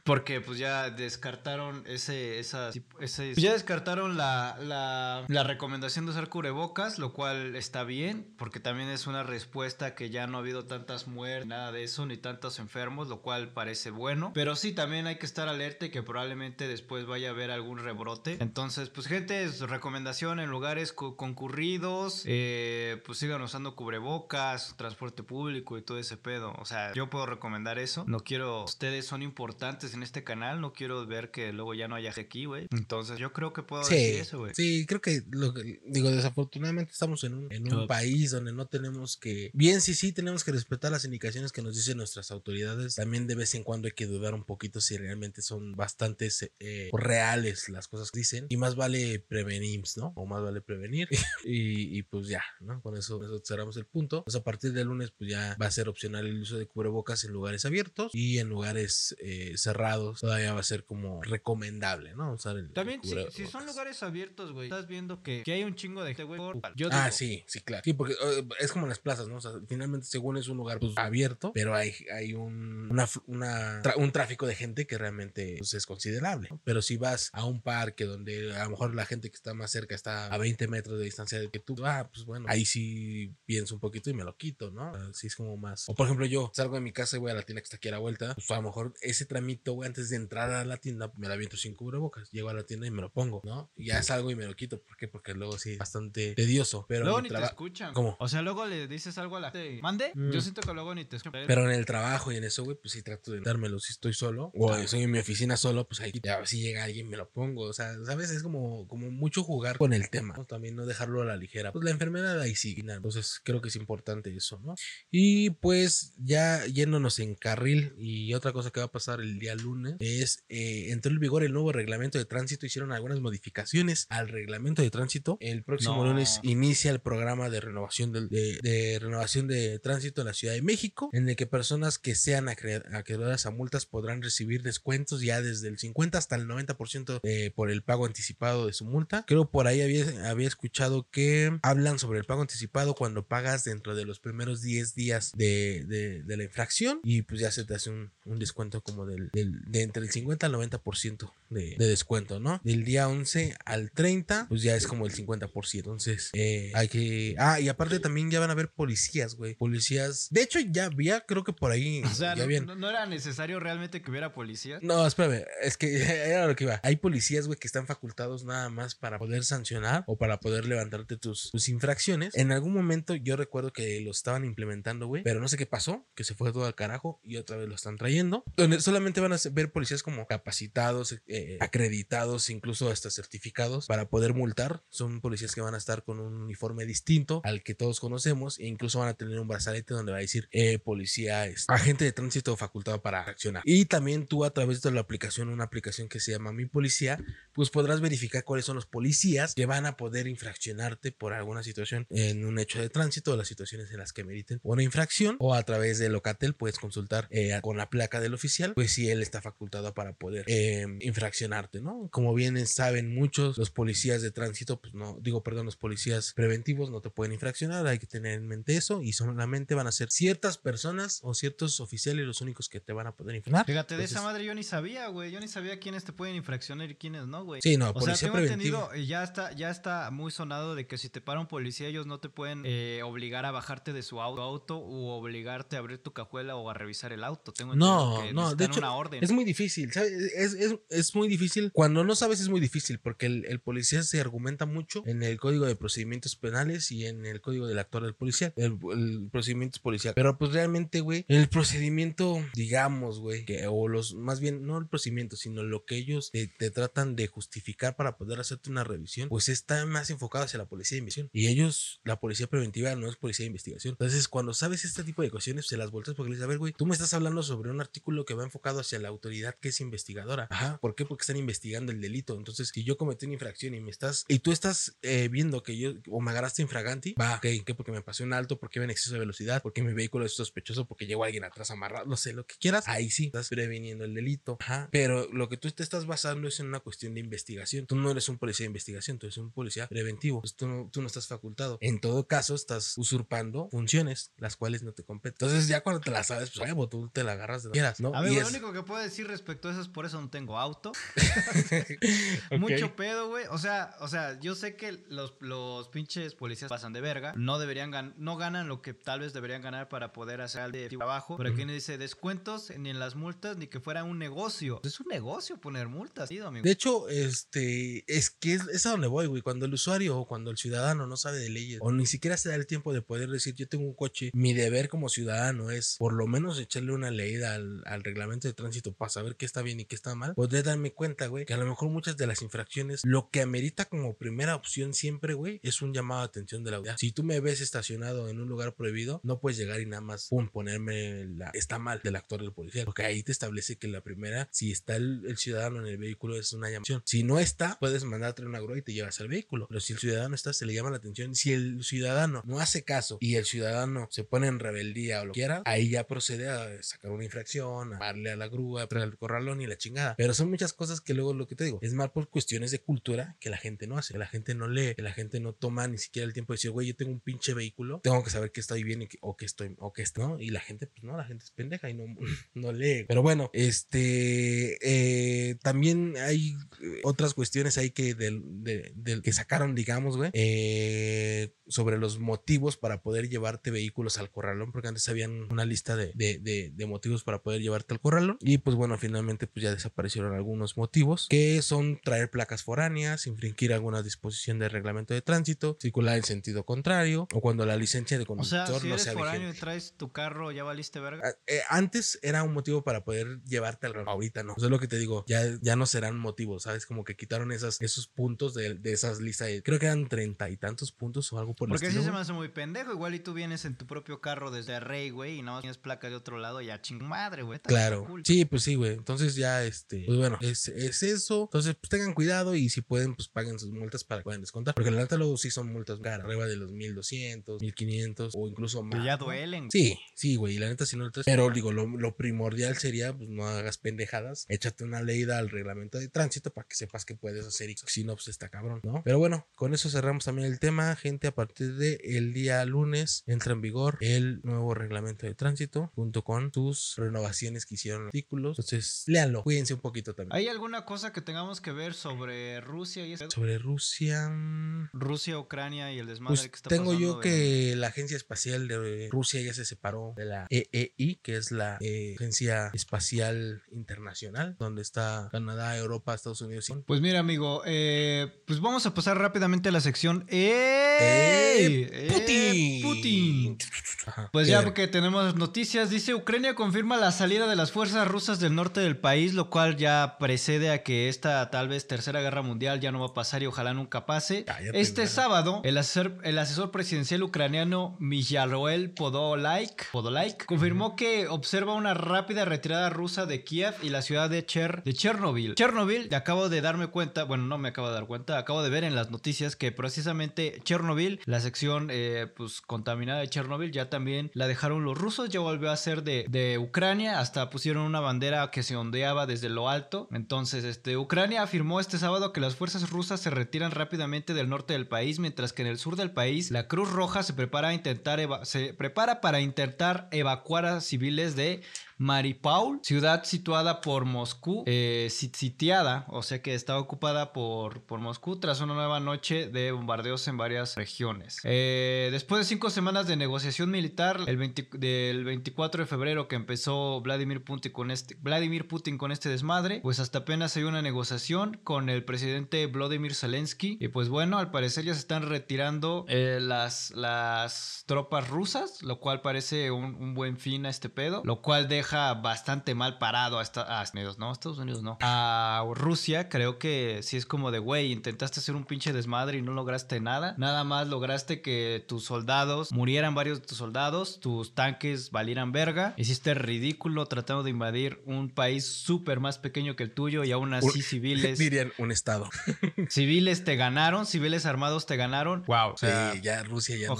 Porque 0.03 0.41
pues 0.41 0.57
ya 0.57 0.89
descartaron 0.89 1.83
ese, 1.87 2.39
esa, 2.39 2.69
ese, 2.69 3.31
pues 3.33 3.35
ya 3.37 3.53
descartaron 3.53 4.17
la, 4.17 4.57
la, 4.61 5.25
la 5.27 5.43
recomendación 5.43 6.05
de 6.05 6.11
usar 6.11 6.29
cubrebocas, 6.29 6.99
lo 6.99 7.13
cual 7.13 7.55
está 7.55 7.83
bien, 7.83 8.33
porque 8.37 8.59
también 8.59 8.89
es 8.89 9.07
una 9.07 9.23
respuesta 9.23 9.95
que 9.95 10.09
ya 10.09 10.27
no 10.27 10.37
ha 10.37 10.41
habido 10.41 10.65
tantas 10.65 11.07
muertes, 11.07 11.47
nada 11.47 11.71
de 11.71 11.83
eso, 11.83 12.05
ni 12.05 12.17
tantos 12.17 12.59
enfermos, 12.59 13.07
lo 13.07 13.21
cual 13.21 13.51
parece 13.53 13.91
bueno. 13.91 14.31
Pero 14.33 14.55
sí, 14.55 14.73
también 14.73 15.07
hay 15.07 15.17
que 15.17 15.25
estar 15.25 15.47
alerta 15.47 15.85
y 15.85 15.89
que 15.89 16.03
probablemente 16.03 16.67
después 16.67 17.05
vaya 17.05 17.29
a 17.29 17.31
haber 17.31 17.51
algún 17.51 17.79
rebrote. 17.79 18.37
Entonces, 18.39 18.89
pues 18.89 19.07
gente, 19.07 19.49
recomendación 19.67 20.39
en 20.39 20.49
lugares 20.79 20.93
concurridos, 20.93 22.23
eh, 22.25 23.01
pues 23.05 23.17
sigan 23.17 23.41
usando 23.41 23.75
cubrebocas, 23.75 24.75
transporte 24.77 25.23
público 25.23 25.77
y 25.77 25.81
todo 25.81 25.97
ese 25.99 26.17
pedo. 26.17 26.53
O 26.59 26.65
sea, 26.65 26.93
yo 26.93 27.09
puedo 27.09 27.25
recomendar 27.25 27.79
eso. 27.79 28.05
No 28.07 28.19
quiero, 28.21 28.63
ustedes 28.65 29.05
son 29.05 29.21
importantes 29.21 29.93
en 29.93 30.03
este 30.03 30.23
canal, 30.23 30.61
no 30.61 30.73
quiero 30.73 31.05
ver 31.05 31.31
que 31.31 31.51
luego 31.53 31.73
ya 31.73 31.87
no 31.87 31.95
haya 31.95 32.11
aquí, 32.17 32.45
güey. 32.45 32.67
Entonces, 32.71 33.19
yo 33.19 33.31
creo 33.33 33.53
que 33.53 33.63
puedo 33.63 33.83
decir 33.83 34.21
eso, 34.21 34.39
güey. 34.39 34.53
Sí, 34.55 34.85
creo 34.87 35.01
que, 35.01 35.21
lo 35.31 35.53
que- 35.53 35.79
digo, 35.85 36.11
desafortunadamente 36.11 36.91
estamos 36.91 37.23
en 37.23 37.33
un, 37.35 37.51
en 37.51 37.71
un 37.73 37.87
país 37.87 38.31
donde 38.31 38.51
no 38.51 38.65
tenemos 38.65 39.17
que, 39.17 39.51
bien, 39.53 39.79
sí, 39.81 39.93
sí, 39.93 40.11
tenemos 40.11 40.43
que 40.43 40.51
respetar 40.51 40.91
las 40.91 41.05
indicaciones 41.05 41.51
que 41.51 41.61
nos 41.61 41.75
dicen 41.75 41.97
nuestras 41.97 42.31
autoridades. 42.31 42.95
También 42.95 43.27
de 43.27 43.35
vez 43.35 43.53
en 43.55 43.63
cuando 43.63 43.87
hay 43.87 43.93
que 43.93 44.05
dudar 44.07 44.33
un 44.33 44.43
poquito 44.43 44.81
si 44.81 44.97
realmente 44.97 45.41
son 45.41 45.75
bastantes 45.75 46.51
eh, 46.59 46.89
reales 46.93 47.69
las 47.69 47.87
cosas 47.87 48.11
que 48.11 48.19
dicen. 48.19 48.45
Y 48.49 48.57
más 48.57 48.75
vale 48.75 49.19
prevenir, 49.19 49.79
¿no? 49.95 50.11
O 50.15 50.25
más 50.25 50.41
vale 50.43 50.61
prevenir. 50.69 51.07
y, 51.43 51.97
y 51.97 52.03
pues 52.03 52.27
ya, 52.27 52.43
¿no? 52.59 52.79
Con 52.81 52.95
eso, 52.95 53.23
eso 53.23 53.41
cerramos 53.43 53.75
el 53.77 53.85
punto. 53.85 54.23
Pues 54.23 54.35
a 54.35 54.43
partir 54.43 54.71
del 54.73 54.87
lunes, 54.87 55.11
pues 55.17 55.31
ya 55.31 55.57
va 55.59 55.65
a 55.65 55.71
ser 55.71 55.89
opcional 55.89 56.27
el 56.27 56.41
uso 56.41 56.57
de 56.57 56.67
cubrebocas 56.67 57.23
en 57.23 57.31
lugares 57.31 57.65
abiertos 57.65 58.13
y 58.13 58.37
en 58.37 58.49
lugares 58.49 59.15
eh, 59.19 59.53
cerrados. 59.57 60.19
Todavía 60.21 60.53
va 60.53 60.59
a 60.59 60.63
ser 60.63 60.83
como 60.85 61.21
recomendable, 61.23 62.13
¿no? 62.15 62.33
Usar 62.33 62.57
el, 62.57 62.65
el 62.65 62.73
También, 62.73 63.01
si, 63.01 63.09
si 63.09 63.15
cubrebocas. 63.15 63.49
son 63.51 63.65
lugares 63.65 64.03
abiertos, 64.03 64.51
güey, 64.51 64.67
estás 64.67 64.87
viendo 64.87 65.23
que, 65.23 65.41
que 65.43 65.53
hay 65.53 65.63
un 65.63 65.75
chingo 65.75 66.03
de 66.03 66.09
gente, 66.13 66.23
güey. 66.23 66.39
por- 66.39 66.75
Yo 66.75 66.89
Ah, 66.91 67.11
sí, 67.11 67.43
sí, 67.47 67.61
claro. 67.61 67.81
Sí, 67.83 67.93
porque 67.93 68.13
eh, 68.13 68.47
es 68.59 68.71
como 68.71 68.85
en 68.85 68.89
las 68.89 68.99
plazas, 68.99 69.27
¿no? 69.27 69.37
O 69.37 69.41
sea, 69.41 69.51
finalmente, 69.67 70.05
según 70.05 70.37
es 70.37 70.47
un 70.47 70.57
lugar 70.57 70.79
pues, 70.79 70.93
abierto, 70.97 71.51
pero 71.53 71.73
hay, 71.75 71.93
hay 72.13 72.33
un, 72.33 72.87
una, 72.91 73.07
una 73.25 73.81
tra- 73.81 73.95
un 73.97 74.11
tráfico 74.11 74.45
de 74.45 74.55
gente 74.55 74.85
que 74.85 74.97
realmente 74.97 75.55
pues, 75.57 75.73
es 75.73 75.85
considerable. 75.85 76.49
¿no? 76.51 76.61
Pero 76.63 76.81
si 76.81 76.97
vas 76.97 77.29
a 77.33 77.45
un 77.45 77.61
parque 77.61 78.05
donde 78.05 78.55
a 78.55 78.63
lo 78.65 78.71
mejor 78.71 78.93
la 78.95 79.05
gente 79.05 79.29
que 79.29 79.35
está 79.35 79.53
más 79.53 79.71
cerca 79.71 79.95
está 79.95 80.27
a 80.27 80.37
20 80.37 80.58
metros 80.67 80.97
de 80.99 81.05
distancia 81.05 81.39
de 81.39 81.49
que 81.49 81.59
tú, 81.59 81.75
ah, 81.85 82.09
pues 82.11 82.25
bueno, 82.25 82.45
ahí 82.49 82.65
sí 82.65 83.33
pienso 83.45 83.73
un 83.75 83.79
poquito 83.79 84.09
y 84.09 84.13
me 84.13 84.23
lo 84.23 84.35
quito, 84.37 84.71
¿no? 84.71 84.93
Así 84.95 85.27
es 85.27 85.35
como 85.35 85.57
más. 85.57 85.87
O 85.87 85.95
por 85.95 86.05
ejemplo, 86.07 86.25
yo 86.25 86.51
salgo 86.53 86.75
de 86.75 86.81
mi 86.81 86.91
casa 86.91 87.17
y 87.17 87.19
voy 87.19 87.31
a 87.31 87.33
la 87.35 87.43
tienda 87.43 87.61
que 87.61 87.65
está 87.65 87.77
aquí 87.77 87.87
a 87.87 87.91
la 87.91 87.97
vuelta, 87.99 88.35
pues 88.35 88.49
a 88.51 88.55
lo 88.55 88.63
mejor 88.63 88.93
ese 89.01 89.25
tramito, 89.25 89.73
güey, 89.73 89.87
antes 89.87 90.09
de 90.09 90.15
entrar 90.17 90.51
a 90.51 90.65
la 90.65 90.77
tienda, 90.77 91.11
me 91.17 91.27
la 91.27 91.33
aviento 91.35 91.57
sin 91.57 91.73
cubrebocas. 91.75 92.29
Llego 92.31 92.49
a 92.49 92.53
la 92.53 92.63
tienda 92.63 92.87
y 92.87 92.91
me 92.91 93.01
lo 93.01 93.11
pongo, 93.11 93.41
¿no? 93.43 93.71
Y 93.75 93.87
ya 93.87 94.01
salgo 94.03 94.31
y 94.31 94.35
me 94.35 94.45
lo 94.45 94.55
quito. 94.55 94.81
¿Por 94.81 94.97
qué? 94.97 95.07
Porque 95.07 95.33
luego 95.33 95.57
sí 95.57 95.71
es 95.73 95.77
bastante 95.77 96.33
tedioso. 96.35 96.85
Pero 96.87 97.05
Luego 97.05 97.21
ni 97.21 97.29
te 97.29 97.43
escuchan. 97.43 97.93
¿Cómo? 97.93 98.15
O 98.19 98.27
sea, 98.27 98.41
luego 98.41 98.65
le 98.65 98.87
dices 98.87 99.17
algo 99.17 99.37
a 99.37 99.39
la 99.39 99.51
gente. 99.51 99.81
Mande. 99.81 100.11
Mm. 100.15 100.31
Yo 100.31 100.41
siento 100.41 100.61
que 100.61 100.73
luego 100.73 100.93
ni 100.95 101.05
te 101.05 101.15
escuchan. 101.17 101.43
Pero 101.47 101.65
en 101.65 101.71
el 101.71 101.85
trabajo 101.85 102.31
y 102.31 102.37
en 102.37 102.43
eso, 102.43 102.63
güey, 102.63 102.77
pues 102.79 102.93
sí 102.93 103.01
trato 103.03 103.31
de 103.31 103.41
dármelo 103.41 103.79
si 103.79 103.91
estoy 103.93 104.13
solo. 104.13 104.51
O 104.55 104.71
Ah. 104.73 104.81
estoy 104.81 105.03
en 105.03 105.11
mi 105.11 105.19
oficina 105.19 105.57
solo, 105.57 105.87
pues 105.87 106.01
ahí 106.01 106.11
ya 106.23 106.45
si 106.45 106.61
llega 106.61 106.83
alguien 106.83 107.09
me 107.09 107.17
lo 107.17 107.29
pongo. 107.29 107.63
O 107.63 107.73
sea, 107.73 107.93
¿sabes? 108.05 108.29
Es 108.31 108.43
como, 108.43 108.87
como 108.87 109.09
mucho 109.11 109.43
jugar 109.43 109.77
con 109.77 109.93
el 109.93 110.09
tema. 110.09 110.33
También 110.49 110.75
no 110.75 110.85
dejarlo 110.85 111.21
a 111.21 111.25
la 111.25 111.37
ligera. 111.37 111.71
Pues 111.71 111.85
la 111.85 111.91
enfermedad 111.91 112.41
ahí 112.41 112.55
sí. 112.55 112.81
¿no? 112.83 112.93
Entonces 112.93 113.39
creo 113.43 113.61
que 113.61 113.69
es 113.69 113.75
importante 113.75 114.35
eso, 114.35 114.59
¿no? 114.65 114.75
Y 115.11 115.51
pues 115.51 116.13
ya 116.17 116.65
yéndonos 116.65 117.19
en 117.19 117.35
carril 117.35 117.93
y 117.97 118.33
otra 118.33 118.51
cosa 118.51 118.71
que 118.71 118.79
va 118.79 118.87
a 118.87 118.91
pasar 118.91 119.21
el 119.21 119.39
día 119.39 119.55
lunes 119.55 119.95
es, 119.99 120.43
eh, 120.49 120.87
entró 120.91 121.11
en 121.11 121.19
vigor 121.19 121.43
el 121.43 121.53
nuevo 121.53 121.71
reglamento 121.71 122.17
de 122.17 122.25
tránsito. 122.25 122.65
Hicieron 122.65 122.91
algunas 122.91 123.19
modificaciones 123.19 124.07
al 124.09 124.27
reglamento 124.27 124.81
de 124.81 124.89
tránsito. 124.89 125.37
El 125.39 125.63
próximo 125.63 125.97
No. 126.03 126.09
lunes 126.11 126.39
inicia 126.43 126.91
el 126.91 126.99
programa 126.99 127.49
de 127.49 127.61
renovación 127.61 128.11
de, 128.11 128.27
de 128.61 128.97
renovación 128.99 129.47
de 129.47 129.77
tránsito 129.79 130.21
en 130.21 130.27
la 130.27 130.33
Ciudad 130.33 130.55
de 130.55 130.61
México, 130.63 131.09
en 131.13 131.29
el 131.29 131.35
que 131.35 131.45
personas 131.45 131.99
que 131.99 132.15
sean 132.15 132.45
acre- 132.47 132.83
acreedoras 132.93 133.45
a 133.45 133.51
multas 133.51 133.85
podrán 133.85 134.21
recibir 134.21 134.63
descuentos 134.63 135.21
ya 135.21 135.41
desde 135.41 135.67
el 135.67 135.77
50 135.77 136.17
hasta 136.17 136.35
el 136.35 136.47
90% 136.47 137.19
eh, 137.23 137.51
por 137.55 137.69
el 137.69 137.83
pago 137.83 138.05
anticipado 138.05 138.65
de 138.67 138.73
su 138.73 138.85
multa. 138.85 139.23
Creo 139.27 139.49
por 139.51 139.67
ahí 139.67 139.81
había, 139.81 140.28
había 140.29 140.47
escuchado 140.47 141.07
que 141.11 141.57
hablan 141.61 141.99
sobre 141.99 142.19
el 142.19 142.25
pago 142.25 142.41
anticipado 142.41 142.95
cuando 142.95 143.25
pagas 143.27 143.63
dentro 143.63 143.95
de 143.95 144.05
los 144.05 144.19
primeros 144.19 144.61
10 144.61 144.95
días 144.95 145.31
de, 145.35 145.83
de- 145.87 146.23
de 146.23 146.37
la 146.37 146.43
infracción 146.43 146.99
y 147.03 147.21
pues 147.23 147.39
ya 147.41 147.51
se 147.51 147.63
te 147.65 147.75
hace 147.75 147.89
un, 147.89 148.11
un 148.25 148.39
descuento 148.39 148.81
como 148.81 149.05
del, 149.05 149.29
del- 149.33 149.61
de 149.71 149.81
entre 149.81 150.03
el 150.03 150.11
50 150.11 150.45
al 150.47 150.53
90% 150.53 151.31
de, 151.49 151.75
de 151.77 151.87
descuento, 151.87 152.39
¿no? 152.39 152.61
Del 152.63 152.83
día 152.83 153.07
11 153.07 153.55
al 153.65 153.91
30 153.91 154.47
pues 154.49 154.61
ya 154.61 154.75
es 154.75 154.87
como 154.87 155.05
el 155.05 155.13
50%. 155.13 155.75
Entonces 155.75 156.29
eh, 156.33 156.71
hay 156.75 156.87
que... 156.87 157.35
Ah, 157.37 157.59
y 157.59 157.69
aparte 157.69 157.99
también 157.99 158.29
ya 158.31 158.39
van 158.39 158.49
a 158.49 158.53
haber 158.53 158.69
policías, 158.71 159.35
güey. 159.35 159.55
Policías... 159.55 160.27
De 160.31 160.41
hecho 160.41 160.59
ya 160.59 160.85
había, 160.85 161.21
creo 161.21 161.43
que 161.43 161.53
por 161.53 161.71
ahí... 161.71 162.01
O 162.09 162.13
sea, 162.13 162.35
ya 162.35 162.45
no, 162.45 162.65
no- 162.67 162.75
no 162.75 162.89
era 162.89 163.05
necesario 163.05 163.59
realmente 163.59 164.01
que 164.01 164.09
hubiera 164.11 164.33
policía. 164.33 164.79
no, 164.81 165.05
espérame, 165.05 165.45
es 165.61 165.77
que 165.77 165.97
era 166.31 166.47
lo 166.47 166.55
que 166.55 166.63
iba. 166.65 166.79
Hay 166.83 166.95
policías, 166.97 167.47
güey, 167.47 167.57
que 167.59 167.67
están 167.67 167.87
facultados 167.87 168.43
nada 168.45 168.69
más 168.69 168.95
para 168.95 169.17
poder 169.19 169.43
sancionar 169.43 170.03
o 170.07 170.17
para 170.19 170.39
poder 170.39 170.67
levantarte 170.67 171.17
tus, 171.17 171.49
tus 171.49 171.69
infracciones. 171.69 172.35
En 172.35 172.51
algún 172.51 172.73
momento 172.73 173.15
yo 173.15 173.35
recuerdo 173.35 173.73
que 173.73 173.99
lo 174.01 174.11
estaban 174.11 174.45
implementando, 174.45 175.07
güey, 175.07 175.23
pero 175.23 175.39
no 175.39 175.47
sé 175.47 175.57
qué 175.57 175.65
pasó, 175.65 176.05
que 176.13 176.23
se 176.23 176.35
fue 176.35 176.51
todo 176.51 176.65
al 176.65 176.75
carajo 176.75 177.19
y 177.23 177.37
otra 177.37 177.57
vez 177.57 177.67
lo 177.67 177.75
están 177.75 177.97
trayendo. 177.97 178.43
Donde 178.55 178.81
solamente 178.81 179.21
van 179.21 179.33
a 179.33 179.37
ver 179.51 179.71
policías 179.71 180.03
como 180.03 180.27
capacitados, 180.27 181.19
eh, 181.25 181.57
acreditados, 181.61 182.49
incluso 182.49 182.91
hasta 182.91 183.09
certificados 183.09 183.87
para 183.87 184.09
poder 184.09 184.33
multar. 184.33 184.83
Son 184.89 185.21
policías 185.21 185.55
que 185.55 185.61
van 185.61 185.73
a 185.73 185.77
estar 185.77 186.03
con 186.03 186.19
un 186.19 186.33
uniforme 186.33 186.85
distinto 186.85 187.41
al 187.43 187.63
que 187.63 187.73
todos 187.73 187.99
conocemos 187.99 188.59
e 188.59 188.67
incluso 188.67 188.99
van 188.99 189.07
a 189.07 189.13
tener 189.13 189.39
un 189.39 189.47
brazalete 189.47 189.93
donde 189.93 190.11
va 190.11 190.17
a 190.17 190.21
decir 190.21 190.49
eh, 190.51 190.79
policía, 190.79 191.47
es 191.47 191.65
agente 191.69 192.03
de 192.03 192.11
tránsito 192.11 192.55
facultado 192.57 193.01
para 193.01 193.21
accionar. 193.21 193.63
Y 193.65 193.85
también 193.85 194.27
tú 194.27 194.43
a 194.43 194.51
través 194.51 194.81
de 194.81 194.91
la 194.91 195.01
aplicación, 195.01 195.49
una 195.49 195.63
aplicación 195.63 196.09
que 196.09 196.19
se 196.19 196.31
llama 196.31 196.51
Mi 196.51 196.65
Policía, 196.65 197.23
pues 197.53 197.69
podrás 197.69 198.01
verificar 198.01 198.43
cuáles 198.43 198.65
son 198.65 198.75
los 198.75 198.85
policías 198.85 199.53
que 199.55 199.65
van 199.65 199.85
a 199.85 199.95
poder 199.95 200.08
infraccionarte 200.27 201.11
por 201.11 201.33
alguna 201.33 201.63
situación 201.63 202.05
en 202.09 202.45
un 202.45 202.59
hecho 202.59 202.79
de 202.81 202.89
tránsito 202.89 203.33
o 203.33 203.35
las 203.37 203.47
situaciones 203.47 203.91
en 203.91 203.97
las 203.97 204.13
que 204.13 204.23
meriten 204.23 204.59
una 204.63 204.83
infracción 204.83 205.35
o 205.39 205.53
a 205.53 205.63
través 205.63 205.99
de 205.99 206.09
Locatel 206.09 206.53
puedes 206.55 206.77
consultar 206.79 207.27
eh, 207.31 207.57
con 207.61 207.77
la 207.77 207.89
placa 207.89 208.19
del 208.19 208.33
oficial, 208.33 208.73
pues 208.73 208.91
si 208.93 209.09
él 209.09 209.21
está 209.21 209.41
facultado 209.41 209.93
para 209.93 210.13
poder 210.13 210.43
eh, 210.47 210.85
infraccionarte, 211.01 211.81
¿no? 211.81 212.07
Como 212.11 212.33
bien 212.33 212.65
saben 212.67 213.13
muchos, 213.13 213.57
los 213.57 213.69
policías 213.71 214.21
de 214.21 214.31
tránsito, 214.31 214.79
pues 214.81 214.93
no, 214.93 215.17
digo, 215.21 215.43
perdón, 215.43 215.65
los 215.65 215.75
policías 215.75 216.33
preventivos 216.33 216.89
no 216.89 217.01
te 217.01 217.09
pueden 217.09 217.33
infraccionar, 217.33 217.85
hay 217.87 217.99
que 217.99 218.07
tener 218.07 218.33
en 218.33 218.47
mente 218.47 218.75
eso 218.77 219.01
y 219.01 219.13
solamente 219.13 219.75
van 219.75 219.87
a 219.87 219.91
ser 219.91 220.09
ciertas 220.11 220.57
personas 220.57 221.19
o 221.23 221.33
ciertos 221.33 221.79
oficiales 221.79 222.25
los 222.25 222.41
únicos 222.41 222.69
que 222.69 222.79
te 222.79 222.93
van 222.93 223.07
a 223.07 223.15
poder 223.15 223.35
infraccionar. 223.35 223.65
Fíjate, 223.65 223.95
de 223.95 224.01
Entonces- 224.03 224.17
esa 224.17 224.23
madre 224.25 224.45
yo 224.45 224.53
ni 224.55 224.63
sabía, 224.63 225.07
güey. 225.07 225.31
Yo 225.31 225.39
ni 225.39 225.47
sabía 225.47 225.79
quiénes 225.79 226.03
te 226.03 226.13
pueden 226.13 226.35
infraccionar 226.35 226.89
y 226.91 226.95
quiénes 226.95 227.25
no, 227.25 227.43
güey. 227.43 227.61
Sí, 227.61 227.77
no, 227.77 227.85
O 227.89 227.93
sea, 227.93 227.99
policía 227.99 228.27
tengo 228.27 228.33
preventiva. 228.35 228.79
entendido, 228.85 228.93
eh, 228.93 229.05
ya 229.07 229.23
está, 229.23 229.51
ya 229.53 229.69
está 229.69 229.98
muy 230.11 230.31
sonado 230.31 230.75
de 230.75 230.87
que 230.87 230.97
si 230.97 231.09
te 231.09 231.21
para 231.21 231.39
un 231.39 231.47
policía, 231.47 231.87
ellos 231.87 232.05
no 232.05 232.19
te 232.19 232.29
pueden 232.29 232.63
eh, 232.65 233.01
obligar 233.03 233.45
a 233.45 233.51
bajarte 233.51 233.93
de 233.93 234.01
su 234.03 234.17
au- 234.17 234.39
auto 234.39 234.77
o 234.77 235.17
obligarte 235.17 235.75
a 235.75 235.79
abrir 235.79 235.97
tu 236.01 236.13
cajuela 236.13 236.55
o 236.55 236.69
a 236.69 236.73
revisar 236.73 237.11
el 237.13 237.23
auto. 237.23 237.51
Tengo 237.51 237.75
No, 237.75 238.21
que 238.23 238.33
no, 238.33 238.55
de 238.55 238.65
hecho, 238.65 238.79
una 238.79 238.93
orden. 238.93 239.23
es 239.23 239.31
muy 239.31 239.43
difícil, 239.45 239.91
¿sabes? 239.91 240.11
Es, 240.11 240.53
es, 240.53 240.75
es 240.89 241.15
muy 241.15 241.27
difícil. 241.27 241.71
Cuando 241.73 242.03
no 242.03 242.15
sabes 242.15 242.39
es 242.39 242.49
muy 242.49 242.59
difícil 242.59 242.99
porque 242.99 243.25
el, 243.25 243.45
el 243.45 243.59
policía 243.59 244.01
se 244.03 244.19
argumenta 244.21 244.65
mucho 244.65 245.03
en 245.05 245.23
el 245.23 245.39
Código 245.39 245.65
de 245.65 245.75
Procedimientos 245.75 246.35
Penales 246.35 246.91
y 246.91 247.05
en 247.05 247.25
el 247.25 247.41
Código 247.41 247.67
del 247.67 247.79
Actor 247.79 248.03
del 248.03 248.15
Policía, 248.15 248.53
el, 248.55 248.77
el 248.93 249.29
procedimiento 249.31 249.79
policial. 249.81 250.13
Pero 250.15 250.37
pues 250.37 250.51
realmente, 250.53 251.01
güey, 251.01 251.25
el 251.27 251.47
procedimiento, 251.49 252.37
digamos, 252.53 253.19
güey, 253.19 253.45
que, 253.45 253.65
o 253.67 253.87
los, 253.87 254.13
más 254.15 254.39
bien, 254.39 254.65
no 254.65 254.77
el 254.77 254.87
procedimiento, 254.87 255.35
sino 255.35 255.63
lo 255.63 255.85
que 255.85 255.95
ellos 255.97 256.29
te, 256.31 256.47
te 256.47 256.71
tratan 256.71 257.15
de 257.15 257.27
justificar 257.27 257.95
para 257.95 258.17
poder 258.17 258.39
hacerte 258.39 258.69
una 258.69 258.83
revisión, 258.83 259.29
pues 259.29 259.49
está 259.49 259.85
más 259.89 260.09
enfocado 260.09 260.45
hacia 260.45 260.57
la 260.57 260.65
policía 260.65 260.95
de 260.95 260.99
investigación. 260.99 261.29
Y 261.33 261.47
ellos, 261.47 261.99
la 262.03 262.19
policía 262.19 262.47
preventiva 262.47 262.95
no 262.95 263.07
es 263.07 263.15
policía 263.15 263.43
de 263.43 263.47
investigación. 263.47 263.93
Entonces, 263.93 264.27
cuando 264.27 264.53
sabes 264.53 264.85
este 264.85 265.03
tipo 265.03 265.21
de 265.21 265.31
cuestiones, 265.31 265.67
se 265.67 265.77
las 265.77 265.91
volteas 265.91 266.15
porque 266.15 266.29
les 266.29 266.37
dices, 266.37 266.45
a 266.45 266.47
ver, 266.47 266.57
güey, 266.57 266.73
tú 266.73 266.85
me 266.85 266.93
estás 266.93 267.13
hablando 267.13 267.43
sobre 267.43 267.71
un 267.71 267.81
artículo 267.81 268.25
que 268.25 268.33
va 268.33 268.43
enfocado 268.43 268.79
hacia 268.79 268.99
la 268.99 269.09
autoridad 269.09 269.55
que 269.59 269.69
es 269.69 269.81
investigadora. 269.81 270.47
Ajá. 270.49 270.77
¿Por 270.79 270.95
qué? 270.95 271.05
Porque 271.05 271.23
están 271.23 271.37
investigando 271.37 271.91
el 271.91 272.01
delito. 272.01 272.37
Entonces, 272.37 272.69
si 272.73 272.83
yo 272.83 272.97
cometí 272.97 273.25
una 273.25 273.33
infracción 273.33 273.73
y 273.73 273.81
me 273.81 273.91
estás, 273.91 274.25
y 274.27 274.39
tú 274.39 274.51
estás 274.51 274.97
eh, 275.01 275.27
viendo 275.29 275.63
que 275.63 275.77
yo, 275.77 275.93
o 276.09 276.21
me 276.21 276.31
agarraste 276.31 276.61
infraganti, 276.61 277.13
va, 277.19 277.35
ok, 277.35 277.45
¿qué? 277.65 277.75
Porque 277.75 277.91
me 277.91 278.01
pasé 278.01 278.23
un 278.23 278.33
alto, 278.33 278.59
porque 278.59 278.79
iba 278.79 278.85
en 278.85 278.91
exceso 278.91 279.13
de 279.13 279.19
velocidad, 279.19 279.61
porque 279.61 279.81
mi 279.81 279.93
vehículo 279.93 280.25
es 280.25 280.33
sospechoso, 280.33 280.85
porque 280.85 281.05
llegó 281.05 281.23
alguien 281.23 281.43
atrás 281.43 281.71
amarrado, 281.71 282.05
no 282.05 282.17
sé, 282.17 282.33
lo 282.33 282.45
que 282.45 282.55
quieras. 282.59 282.87
Ahí 282.87 283.09
sí, 283.09 283.25
estás 283.25 283.49
previniendo 283.49 284.05
el 284.05 284.13
delito. 284.13 284.57
Ajá. 284.59 284.89
Pero 284.91 285.27
lo 285.31 285.49
que 285.49 285.57
tú 285.57 285.69
te 285.71 285.83
estás 285.83 286.05
basando 286.05 286.47
es 286.47 286.59
en 286.59 286.67
una 286.67 286.79
cuestión 286.79 287.13
de 287.13 287.19
investigación. 287.19 287.85
Tú 287.85 287.95
no 287.95 288.11
eres 288.11 288.29
un 288.29 288.37
policía 288.37 288.65
de 288.65 288.67
investigación, 288.67 289.19
tú 289.19 289.27
eres 289.27 289.37
un 289.37 289.51
policía 289.51 289.78
preventivo. 289.87 290.41
Pues 290.41 290.55
tú, 290.55 290.67
no, 290.67 290.89
tú 290.91 291.01
no 291.01 291.07
estás 291.07 291.27
facultado. 291.27 291.77
En 291.81 291.99
todo 292.01 292.27
caso, 292.27 292.55
estás 292.55 292.97
usurpando 292.97 293.69
funciones 293.69 294.31
las 294.37 294.55
cuales 294.55 294.83
no 294.83 294.91
te 294.93 295.03
competen. 295.03 295.35
Entonces, 295.47 295.67
ya 295.67 295.81
cuando 295.81 296.01
te 296.01 296.11
las 296.11 296.27
sabes, 296.27 296.49
pues, 296.51 296.67
huevo, 296.67 296.89
tú 296.89 297.09
te 297.09 297.23
la 297.23 297.33
agarras 297.33 297.63
de 297.63 297.71
quieras, 297.71 297.99
¿no? 297.99 298.13
A 298.15 298.21
ver, 298.21 298.31
Y 298.31 298.35
lo 298.35 298.41
es- 298.41 298.49
único 298.49 298.73
que 298.73 298.83
puedo 298.83 299.01
decir 299.01 299.27
respecto 299.27 299.67
a 299.69 299.71
eso 299.71 299.81
es 299.81 299.87
por 299.87 300.05
eso 300.05 300.19
no 300.21 300.29
tengo 300.29 300.57
auto. 300.57 300.91
Mucho 302.59 302.95
pedo, 302.95 303.27
güey. 303.29 303.45
O 303.49 303.57
sea, 303.57 303.95
o 303.99 304.07
sea, 304.07 304.39
yo 304.39 304.55
sé 304.55 304.75
que 304.75 305.03
los, 305.09 305.33
los 305.39 305.87
pinches 305.89 306.35
policías 306.35 306.69
pasan 306.69 306.93
de 306.93 307.01
verga, 307.01 307.33
no 307.35 307.59
deberían 307.59 307.91
gan 307.91 308.13
no 308.17 308.37
ganan 308.37 308.67
lo 308.67 308.81
que 308.81 308.93
tal 308.93 309.19
vez 309.21 309.33
deberían 309.33 309.61
ganar 309.61 309.89
para 309.89 310.13
poder 310.13 310.41
hacer 310.41 310.63
el 310.65 310.71
de 310.71 310.89
trabajo. 310.89 311.37
Pero 311.37 311.51
aquí 311.51 311.65
no 311.65 311.71
dice 311.73 311.97
descuentos 311.97 312.71
ni 312.77 312.89
en 312.89 312.99
las 312.99 313.15
multas 313.15 313.57
ni 313.57 313.67
que 313.67 313.79
fuera 313.79 314.03
un 314.03 314.17
negocio. 314.19 314.81
Es 314.83 314.99
un 314.99 315.07
negocio 315.07 315.57
poner 315.59 315.87
multas, 315.87 316.29
tío, 316.29 316.47
amigo. 316.47 316.63
De 316.63 316.71
hecho, 316.71 317.07
este, 317.09 318.03
es 318.07 318.29
que 318.29 318.53
es, 318.53 318.67
es 318.67 318.85
a 318.85 318.91
donde 318.91 319.07
voy, 319.07 319.27
güey. 319.27 319.41
Cuando 319.41 319.67
el 319.69 319.75
usuario 319.75 320.17
o 320.17 320.27
cuando 320.27 320.51
el 320.51 320.57
ciudadano 320.57 321.07
no 321.07 321.17
sabe 321.17 321.37
de 321.37 321.49
leyes 321.49 321.79
o 321.81 321.91
ni 321.91 322.05
siquiera 322.05 322.37
se 322.37 322.49
da 322.49 322.55
el 322.55 322.67
tiempo 322.67 322.93
de 322.93 323.01
poder 323.01 323.29
decir, 323.29 323.55
yo 323.55 323.67
tengo 323.67 323.85
un 323.85 323.93
coche, 323.93 324.31
mi 324.33 324.53
deber 324.53 324.89
como 324.89 325.09
ciudadano 325.09 325.71
es 325.71 325.95
por 325.97 326.13
lo 326.13 326.27
menos 326.27 326.59
echarle 326.59 326.93
una 326.93 327.11
leída 327.11 327.55
al, 327.55 328.03
reglamento 328.03 328.47
de 328.47 328.53
tránsito 328.53 328.93
para 328.93 329.09
saber 329.09 329.35
qué 329.35 329.45
está 329.45 329.61
bien 329.61 329.79
y 329.79 329.85
qué 329.85 329.95
está 329.95 330.15
mal, 330.15 330.33
podré 330.33 330.63
darme 330.63 330.91
cuenta, 330.91 331.27
güey, 331.27 331.45
que 331.45 331.53
a 331.53 331.57
lo 331.57 331.65
mejor 331.65 331.89
muchas 331.89 332.17
de 332.17 332.27
las 332.27 332.41
infracciones, 332.41 333.01
lo 333.03 333.29
que 333.29 333.41
amerita 333.41 333.85
como 333.85 334.15
primera 334.15 334.55
opción 334.55 334.93
siempre, 334.93 335.33
güey, 335.33 335.59
es 335.63 335.81
un 335.81 335.93
llamado 335.93 336.21
de 336.21 336.27
atención 336.27 336.63
de 336.63 336.71
la 336.71 336.77
autoridad. 336.77 336.97
Si 336.97 337.11
tú 337.11 337.23
me 337.23 337.39
ves 337.39 337.61
estacionado 337.61 338.29
en 338.29 338.39
un 338.39 338.47
lugar 338.47 338.73
prohibido, 338.75 339.19
no 339.23 339.39
puedes 339.39 339.57
llegar 339.57 339.81
y 339.81 339.85
nada 339.85 340.01
más, 340.01 340.27
pum, 340.29 340.49
ponerme 340.49 341.25
la, 341.25 341.49
está 341.53 341.77
mal 341.77 342.01
del 342.03 342.15
actor 342.15 342.41
del 342.41 342.53
policía, 342.53 342.85
porque 342.85 343.03
ahí 343.03 343.21
te 343.21 343.31
establece 343.31 343.77
que 343.77 343.87
la 343.87 344.01
primera, 344.01 344.47
si 344.51 344.71
está 344.71 344.95
el, 344.95 345.23
el 345.27 345.37
ciudadano 345.37 345.79
en 345.79 345.87
el 345.87 345.97
vehículo, 345.97 346.37
es 346.37 346.53
una 346.53 346.69
llamación. 346.69 347.01
Si 347.05 347.23
no 347.23 347.39
está, 347.39 347.77
puedes 347.79 348.03
mandarte 348.03 348.43
una 348.43 348.59
grúa 348.59 348.77
y 348.77 348.81
te 348.81 348.93
llevas 348.93 349.19
al 349.19 349.27
vehículo. 349.27 349.58
Pero 349.67 349.79
si 349.79 349.93
el 349.93 349.99
ciudadano 349.99 350.35
está, 350.35 350.53
se 350.53 350.65
le 350.65 350.73
llama 350.73 350.89
la 350.91 350.97
atención. 350.97 351.35
Si 351.35 351.51
el 351.53 351.83
ciudadano 351.83 352.41
no 352.45 352.59
hace 352.59 352.83
caso 352.83 353.17
y 353.19 353.35
el 353.35 353.45
ciudadano 353.45 354.07
se 354.11 354.23
pone 354.23 354.47
en 354.47 354.59
rebeldía 354.59 355.21
o 355.21 355.25
lo 355.25 355.33
quiera, 355.33 355.61
ahí 355.65 355.89
ya 355.89 356.05
procede 356.07 356.49
a 356.49 356.81
sacar 356.83 357.11
una 357.11 357.23
infracción, 357.25 357.93
a 357.95 357.99
darle 357.99 358.31
a 358.31 358.35
la 358.35 358.47
grúa, 358.47 358.87
al 358.89 359.17
corralón 359.17 359.61
y 359.61 359.67
la 359.67 359.77
chingada. 359.77 360.15
Pero 360.17 360.33
son 360.33 360.49
muchas 360.49 360.73
cosas 360.73 361.01
que 361.01 361.13
luego 361.13 361.33
lo 361.33 361.47
que 361.47 361.55
te 361.55 361.63
digo, 361.65 361.79
es 361.81 361.93
más 361.93 362.09
por 362.09 362.29
cuestiones 362.29 362.71
de 362.71 362.79
cultura 362.79 363.37
que 363.39 363.49
la 363.49 363.57
gente 363.57 363.87
no 363.87 363.97
hace, 363.97 364.17
la 364.17 364.27
gente 364.27 364.53
no 364.55 364.67
lee, 364.67 364.95
que 364.95 365.01
la 365.01 365.13
gente 365.13 365.39
no 365.39 365.53
toma 365.53 365.87
ni 365.87 365.97
siquiera 365.97 366.25
el 366.25 366.33
tiempo 366.33 366.53
de 366.53 366.57
decir, 366.57 366.71
güey, 366.71 366.87
yo 366.87 366.95
tengo 366.95 367.11
un 367.11 367.19
pinche 367.19 367.53
vehículo, 367.53 367.99
tengo 368.03 368.23
que 368.23 368.29
saber 368.29 368.51
que 368.51 368.59
estoy 368.59 368.83
bien 368.83 369.01
y 369.03 369.07
que- 369.07 369.17
o 369.21 369.35
que 369.37 369.45
estoy, 369.45 369.75
o 369.79 369.93
que 369.93 370.01
esto, 370.01 370.21
¿no? 370.27 370.39
Y 370.39 370.49
la 370.49 370.59
gente, 370.59 370.87
pues 370.87 371.03
no, 371.03 371.15
la 371.17 371.23
gente 371.25 371.45
es 371.45 371.51
pendeja 371.51 371.89
y 371.89 371.93
no, 371.93 372.05
no 372.53 372.71
lee. 372.71 373.05
Pero 373.07 373.21
bueno, 373.21 373.49
este, 373.53 374.77
eh, 374.81 375.55
también 375.61 376.15
hay 376.17 376.55
eh, 376.81 377.01
otras 377.03 377.33
cuestiones 377.33 377.77
ahí 377.77 377.91
que, 377.91 378.13
del, 378.13 378.41
de- 378.63 378.91
del 378.95 379.21
sacaron, 379.39 379.73
digamos, 379.75 380.17
güey, 380.17 380.31
eh, 380.33 381.53
sobre 381.67 381.97
los 381.97 382.19
motivos 382.19 382.77
para 382.77 383.01
poder 383.01 383.29
llevarte 383.29 383.71
vehículos 383.71 384.17
al 384.17 384.29
corralón, 384.31 384.71
porque 384.71 384.87
antes 384.87 385.07
habían 385.09 385.51
una 385.51 385.65
lista 385.65 385.95
de, 385.95 386.11
de- 386.15 386.39
de- 386.39 386.71
de 386.75 386.85
motivos 386.85 387.23
para 387.23 387.41
poder 387.41 387.61
llevarte 387.61 387.93
al 387.93 387.99
corralón. 388.01 388.37
Y 388.41 388.57
pues 388.57 388.75
bueno, 388.75 388.97
finalmente 388.97 389.47
pues 389.47 389.63
ya 389.63 389.71
desaparecieron 389.73 390.33
algunos 390.35 390.77
motivos, 390.77 391.27
que 391.29 391.61
son 391.61 391.99
traer 392.03 392.29
placas 392.29 392.63
foráneas, 392.63 393.27
infringir 393.27 393.71
alguna 393.73 394.01
disposición 394.01 394.59
del 394.59 394.71
reglamento 394.71 395.13
de 395.13 395.21
tránsito, 395.21 395.77
circular 395.79 396.17
en 396.17 396.23
sentido 396.23 396.65
contrario, 396.65 397.27
o 397.33 397.39
cuando 397.41 397.65
la 397.65 397.77
licencia 397.77 398.17
de 398.17 398.23
O 398.23 398.27
conductor 398.27 398.67
sea, 398.67 398.79
si 398.79 398.87
no 398.87 398.93
eres 398.93 399.03
sea 399.03 399.13
foráneo 399.13 399.49
y 399.51 399.53
traes 399.53 399.93
tu 399.95 400.11
carro, 400.11 400.51
ya 400.51 400.63
valiste 400.63 400.99
verga. 400.99 401.21
Ah, 401.25 401.35
eh, 401.47 401.61
antes 401.69 402.19
era 402.21 402.43
un 402.43 402.53
motivo 402.53 402.83
para 402.83 403.03
poder 403.05 403.41
llevarte 403.45 403.87
al 403.87 403.95
ahorita 404.07 404.43
no. 404.43 404.53
Eso 404.57 404.65
es 404.65 404.71
lo 404.71 404.79
que 404.79 404.87
te 404.87 404.97
digo, 404.97 405.23
ya, 405.27 405.41
ya 405.61 405.75
no 405.75 405.85
serán 405.85 406.17
motivos, 406.19 406.63
¿sabes? 406.63 406.85
Como 406.85 407.03
que 407.03 407.15
quitaron 407.15 407.51
esas, 407.51 407.79
esos 407.81 408.07
puntos 408.07 408.53
de, 408.53 408.73
de 408.75 408.91
esas 408.91 409.19
listas. 409.21 409.28
De- 409.37 409.63
creo 409.63 409.79
que 409.79 409.85
eran 409.85 410.07
treinta 410.07 410.49
y 410.49 410.57
tantos 410.57 410.91
puntos 410.91 411.31
o 411.33 411.39
algo 411.39 411.53
por 411.55 411.67
el 411.67 411.71
Porque 411.71 411.87
así 411.87 411.97
estilo, 411.97 412.03
se 412.03 412.09
güey. 412.09 412.17
me 412.17 412.21
hace 412.21 412.33
muy 412.33 412.49
pendejo. 412.49 412.91
Igual 412.91 413.15
y 413.15 413.19
tú 413.19 413.33
vienes 413.33 413.65
en 413.65 413.75
tu 413.77 413.85
propio 413.85 414.21
carro 414.21 414.51
desde 414.51 414.79
Rey, 414.79 415.09
güey, 415.09 415.37
y 415.39 415.41
no 415.41 415.59
tienes 415.61 415.77
placa 415.77 416.09
de 416.09 416.15
otro 416.15 416.37
lado, 416.37 416.61
ya 416.61 416.81
ching 416.81 417.03
madre, 417.03 417.43
güey. 417.43 417.59
Claro. 417.59 418.05
cool. 418.05 418.23
Sí, 418.25 418.45
pues 418.45 418.63
sí, 418.63 418.75
güey. 418.75 418.93
Entonces 418.93 419.35
ya, 419.35 419.63
este, 419.63 420.03
pues 420.05 420.17
bueno, 420.17 420.37
es, 420.41 420.67
es 420.69 421.03
eso. 421.03 421.43
Entonces, 421.43 421.75
pues 421.75 421.89
tengan 421.89 422.13
cuidado 422.13 422.55
y 422.55 422.69
si 422.69 422.81
pueden, 422.81 423.15
pues 423.15 423.27
paguen 423.27 423.59
sus 423.59 423.71
multas 423.71 424.03
para 424.03 424.21
que 424.21 424.23
puedan 424.23 424.41
descontar. 424.41 424.73
Porque 424.75 424.91
la 424.91 424.97
neta 424.97 425.17
luego 425.17 425.37
sí 425.37 425.51
son 425.51 425.67
multas 425.71 425.99
caras, 425.99 426.25
arriba 426.25 426.45
de 426.45 426.55
los 426.55 426.71
1200, 426.71 427.61
1500 427.61 428.33
o 428.35 428.47
incluso 428.47 428.83
más. 428.83 429.03
Ya 429.05 429.17
duelen. 429.17 429.69
Sí, 429.71 429.97
sí, 430.15 430.35
güey. 430.35 430.55
y 430.55 430.59
La 430.59 430.67
neta, 430.69 430.85
si 430.85 430.97
no 430.97 431.05
lo 431.05 431.11
traes- 431.11 431.25
Pero 431.25 431.49
digo, 431.49 431.71
lo, 431.71 431.85
lo 431.85 432.15
primordial 432.15 432.77
sería, 432.77 433.15
pues 433.15 433.29
no 433.29 433.45
hagas 433.47 433.77
pendejadas. 433.77 434.45
Échate 434.49 434.83
una 434.83 435.01
leída 435.01 435.37
al 435.37 435.49
reglamento 435.49 435.99
de 435.99 436.07
tránsito 436.09 436.51
para 436.51 436.67
que 436.67 436.75
sepas 436.75 437.05
que 437.05 437.15
puedes 437.15 437.45
hacer. 437.45 437.69
Y 437.69 437.75
si 437.85 438.03
no, 438.03 438.15
pues 438.15 438.27
está 438.27 438.49
cabrón, 438.49 438.79
¿no? 438.83 439.01
Pero 439.03 439.18
bueno, 439.19 439.47
con 439.55 439.73
eso 439.73 439.89
cerramos 439.89 440.25
también 440.25 440.47
el 440.51 440.59
tema. 440.59 440.95
Gente, 440.95 441.27
a 441.27 441.35
partir 441.35 441.75
del 441.75 441.99
el 442.03 442.33
día 442.33 442.63
lunes 442.65 443.23
entra 443.27 443.53
en 443.53 443.61
vigor 443.61 443.97
el 444.01 444.39
nuevo 444.43 444.73
reglamento 444.73 445.25
de 445.25 445.35
tránsito 445.35 445.91
junto 445.95 446.23
con 446.23 446.51
tus 446.51 446.95
renovaciones 446.97 447.65
que 447.65 447.75
hicieron 447.75 448.05
artículos. 448.07 448.57
Entonces, 448.59 449.03
léanlo. 449.07 449.43
Cuídense 449.43 449.73
un 449.73 449.81
poquito 449.81 450.13
también. 450.15 450.35
¿Hay 450.35 450.47
alguna 450.47 450.85
cosa 450.85 451.11
que 451.13 451.21
tengamos 451.21 451.61
que 451.61 451.71
ver 451.71 451.93
sobre 451.93 452.61
Rusia 452.61 453.05
y 453.05 453.13
eso? 453.13 453.29
Sobre 453.29 453.57
Rusia. 453.59 454.29
mm, 454.29 454.89
Rusia, 454.93 455.37
Ucrania 455.39 455.91
y 455.93 455.99
el 455.99 456.07
desmadre 456.07 456.37
Pues 456.37 456.49
que 456.49 456.55
está 456.55 456.69
tengo 456.69 456.93
yo 456.93 457.19
que 457.19 457.75
la 457.75 457.87
Agencia 457.87 458.17
Espacial 458.17 458.67
de 458.67 459.09
Rusia 459.11 459.41
ya 459.41 459.53
se 459.53 459.65
separó 459.65 460.13
de 460.15 460.25
la 460.25 460.47
EEI, 460.49 461.19
que 461.21 461.35
es 461.37 461.51
la 461.51 461.77
eh, 461.81 462.13
Agencia 462.15 462.69
Espacial 462.73 463.63
Internacional, 463.71 464.55
donde 464.59 464.81
está 464.81 465.29
Canadá, 465.31 465.77
Europa, 465.77 466.13
Estados 466.13 466.41
Unidos. 466.41 466.69
y- 466.69 466.73
Pues 466.85 467.01
mira, 467.01 467.19
amigo, 467.19 467.61
eh, 467.65 468.43
pues 468.45 468.59
vamos 468.61 468.85
a 468.85 468.93
pasar 468.93 469.08
rápidamente 469.17 469.69
a 469.69 469.71
la 469.71 469.81
sección. 469.81 470.25
¡Ey! 470.27 471.87
¡Eh, 471.91 472.09
Putin! 472.11 472.81
Putin! 472.81 473.57
Ajá. 474.05 474.29
Pues 474.31 474.47
¿Qué 474.47 474.51
ya 474.51 474.63
porque 474.63 474.87
tenemos 474.87 475.35
noticias, 475.35 475.89
dice 475.89 476.15
Ucrania 476.15 476.55
confirma 476.55 476.97
la 476.97 477.11
salida 477.11 477.47
de 477.47 477.55
las 477.55 477.71
fuerzas 477.71 478.07
rusas 478.07 478.39
del 478.39 478.55
norte 478.55 478.79
del 478.79 478.97
país, 478.97 479.33
lo 479.33 479.49
cual 479.49 479.77
ya 479.77 480.17
precede 480.19 480.71
a 480.71 480.83
que 480.83 481.09
esta 481.09 481.49
tal 481.49 481.67
vez 481.67 481.87
tercera 481.87 482.21
guerra 482.21 482.41
mundial 482.41 482.79
ya 482.79 482.91
no 482.91 482.99
va 482.99 483.07
a 483.07 483.13
pasar 483.13 483.43
y 483.43 483.45
ojalá 483.45 483.73
nunca 483.73 484.05
pase. 484.05 484.45
Cállate, 484.45 484.79
este 484.79 485.07
sábado, 485.07 485.61
el 485.63 485.77
asesor, 485.77 486.17
el 486.23 486.37
asesor 486.39 486.71
presidencial 486.71 487.23
ucraniano 487.23 487.95
Mijaroel 487.99 488.91
Podolaik, 488.91 489.91
Podolaik 489.91 490.45
confirmó 490.45 490.95
que 490.95 491.27
observa 491.27 491.73
una 491.73 491.93
rápida 491.93 492.45
retirada 492.45 492.89
rusa 492.89 493.25
de 493.25 493.43
Kiev 493.43 493.75
y 493.81 493.89
la 493.89 494.01
ciudad 494.01 494.29
de, 494.29 494.45
Cher, 494.45 494.83
de 494.83 494.93
Chernobyl. 494.93 495.55
Chernobyl, 495.55 496.13
acabo 496.13 496.49
de 496.49 496.61
darme 496.61 496.87
cuenta, 496.87 497.23
bueno, 497.23 497.45
no 497.45 497.57
me 497.57 497.69
acabo 497.69 497.87
de 497.87 497.93
dar 497.93 498.05
cuenta, 498.05 498.37
acabo 498.37 498.63
de 498.63 498.69
ver 498.69 498.83
en 498.83 498.95
las 498.99 499.11
noticias 499.11 499.55
que 499.55 499.71
precisamente 499.71 500.61
Chernobyl, 500.63 501.19
la 501.25 501.39
sección 501.39 501.87
eh, 501.91 502.27
pues 502.35 502.61
contaminada 502.61 503.21
de 503.21 503.29
Chernobyl, 503.29 503.71
ya 503.71 503.89
también 503.89 504.31
la 504.33 504.47
dejaron 504.47 504.83
los 504.83 504.97
rusos, 504.97 505.29
ya 505.29 505.39
volvió 505.39 505.71
a 505.71 505.77
ser 505.77 506.03
de, 506.03 506.25
de 506.29 506.57
Ucrania, 506.57 507.19
hasta 507.19 507.49
pusieron 507.49 507.83
una 507.83 507.99
bandera 507.99 508.51
que 508.51 508.63
se 508.63 508.75
ondeaba 508.75 509.25
desde 509.25 509.49
lo 509.49 509.69
alto. 509.69 510.07
Entonces, 510.11 510.63
este, 510.63 510.97
Ucrania 510.97 511.43
afirmó 511.43 511.79
este 511.79 511.97
sábado 511.97 512.33
que 512.33 512.41
las 512.41 512.55
fuerzas 512.55 512.89
rusas 512.89 513.19
se 513.19 513.29
retiran 513.29 513.71
rápidamente 513.71 514.33
del 514.33 514.49
norte 514.49 514.73
del 514.73 514.87
país, 514.87 515.19
mientras 515.19 515.53
que 515.53 515.61
en 515.61 515.69
el 515.69 515.79
sur 515.79 515.95
del 515.95 516.11
país 516.11 516.51
la 516.51 516.67
Cruz 516.67 516.91
Roja 516.91 517.23
se 517.23 517.33
prepara 517.33 517.69
a 517.69 517.73
intentar 517.73 518.19
se 518.43 518.73
prepara 518.73 519.21
para 519.21 519.39
intentar 519.39 520.07
evacuar 520.11 520.65
a 520.65 520.81
civiles 520.81 521.35
de 521.35 521.61
Mariupol, 521.99 522.79
ciudad 522.81 523.25
situada 523.25 523.81
por 523.81 524.05
Moscú, 524.05 524.63
eh, 524.65 525.07
sit- 525.11 525.35
sitiada, 525.35 526.05
o 526.07 526.23
sea 526.23 526.41
que 526.41 526.55
está 526.55 526.79
ocupada 526.79 527.33
por, 527.33 527.81
por 527.83 527.99
Moscú 527.99 528.39
tras 528.39 528.61
una 528.61 528.73
nueva 528.73 529.01
noche 529.01 529.49
de 529.49 529.73
bombardeos 529.73 530.25
en 530.29 530.37
varias 530.37 530.75
regiones. 530.77 531.39
Eh, 531.43 532.07
después 532.11 532.39
de 532.39 532.45
cinco 532.45 532.69
semanas 532.69 533.05
de 533.05 533.17
negociación 533.17 533.69
militar, 533.69 534.21
el 534.27 534.37
20 534.37 534.69
del 534.77 535.25
24 535.25 535.83
de 535.83 535.87
febrero 535.87 536.29
que 536.29 536.37
empezó 536.37 537.01
Vladimir 537.01 537.43
Putin 537.43 537.73
con 537.73 537.91
este, 537.91 538.15
Vladimir 538.15 538.67
Putin 538.69 538.97
con 538.97 539.11
este 539.11 539.27
desmadre, 539.27 539.81
pues 539.81 539.99
hasta 539.99 540.19
apenas 540.19 540.55
hay 540.55 540.63
una 540.63 540.81
negociación 540.81 541.59
con 541.65 541.89
el 541.89 542.05
presidente 542.05 542.65
Vladimir 542.67 543.13
Zelensky. 543.13 543.77
Y 543.81 543.89
pues 543.89 544.07
bueno, 544.07 544.37
al 544.39 544.51
parecer 544.51 544.85
ya 544.85 544.93
se 544.93 544.99
están 545.01 545.27
retirando 545.27 546.05
eh, 546.07 546.39
las, 546.41 546.91
las 546.91 547.83
tropas 547.87 548.29
rusas, 548.29 548.81
lo 548.83 548.99
cual 549.01 549.19
parece 549.19 549.69
un, 549.71 549.95
un 549.95 550.13
buen 550.13 550.37
fin 550.37 550.65
a 550.65 550.69
este 550.69 550.87
pedo, 550.87 551.21
lo 551.25 551.41
cual 551.41 551.67
deja 551.67 551.88
bastante 551.93 552.75
mal 552.75 552.97
parado 552.97 553.39
a, 553.39 553.43
esta- 553.43 553.61
a 553.79 553.83
Estados 553.83 553.93
Unidos, 553.93 554.19
no, 554.19 554.29
a 554.29 554.33
Estados 554.33 554.57
Unidos 554.59 554.83
no. 554.83 554.97
A 555.01 555.63
Rusia 555.73 556.29
creo 556.29 556.59
que 556.59 556.99
sí 557.03 557.17
es 557.17 557.25
como 557.25 557.51
de, 557.51 557.59
güey, 557.59 557.91
intentaste 557.91 558.39
hacer 558.39 558.55
un 558.55 558.63
pinche 558.65 558.93
desmadre 558.93 559.37
y 559.37 559.41
no 559.41 559.53
lograste 559.53 559.99
nada, 559.99 560.35
nada 560.37 560.63
más 560.63 560.87
lograste 560.87 561.41
que 561.41 561.83
tus 561.87 562.05
soldados 562.05 562.71
murieran 562.71 563.15
varios 563.15 563.41
de 563.41 563.47
tus 563.47 563.57
soldados, 563.57 564.19
tus 564.19 564.53
tanques 564.55 565.11
valieran 565.11 565.51
verga, 565.51 565.93
hiciste 565.97 566.33
ridículo 566.33 567.05
tratando 567.07 567.43
de 567.43 567.49
invadir 567.51 568.01
un 568.05 568.29
país 568.29 568.65
súper 568.65 569.19
más 569.19 569.37
pequeño 569.39 569.75
que 569.75 569.83
el 569.83 569.91
tuyo 569.91 570.23
y 570.23 570.31
aún 570.31 570.53
así 570.53 570.67
Un- 570.79 570.83
civiles, 570.83 571.39
Dirían 571.39 571.71
un 571.77 571.91
estado. 571.91 572.29
civiles 572.89 573.43
te 573.43 573.55
ganaron, 573.55 574.05
civiles 574.05 574.45
armados 574.45 574.85
te 574.85 574.95
ganaron. 574.95 575.43
Wow. 575.47 575.75
Sí, 575.77 575.87
ya 576.21 576.43
Rusia 576.43 576.77
ya 576.77 576.87
no. 576.87 576.97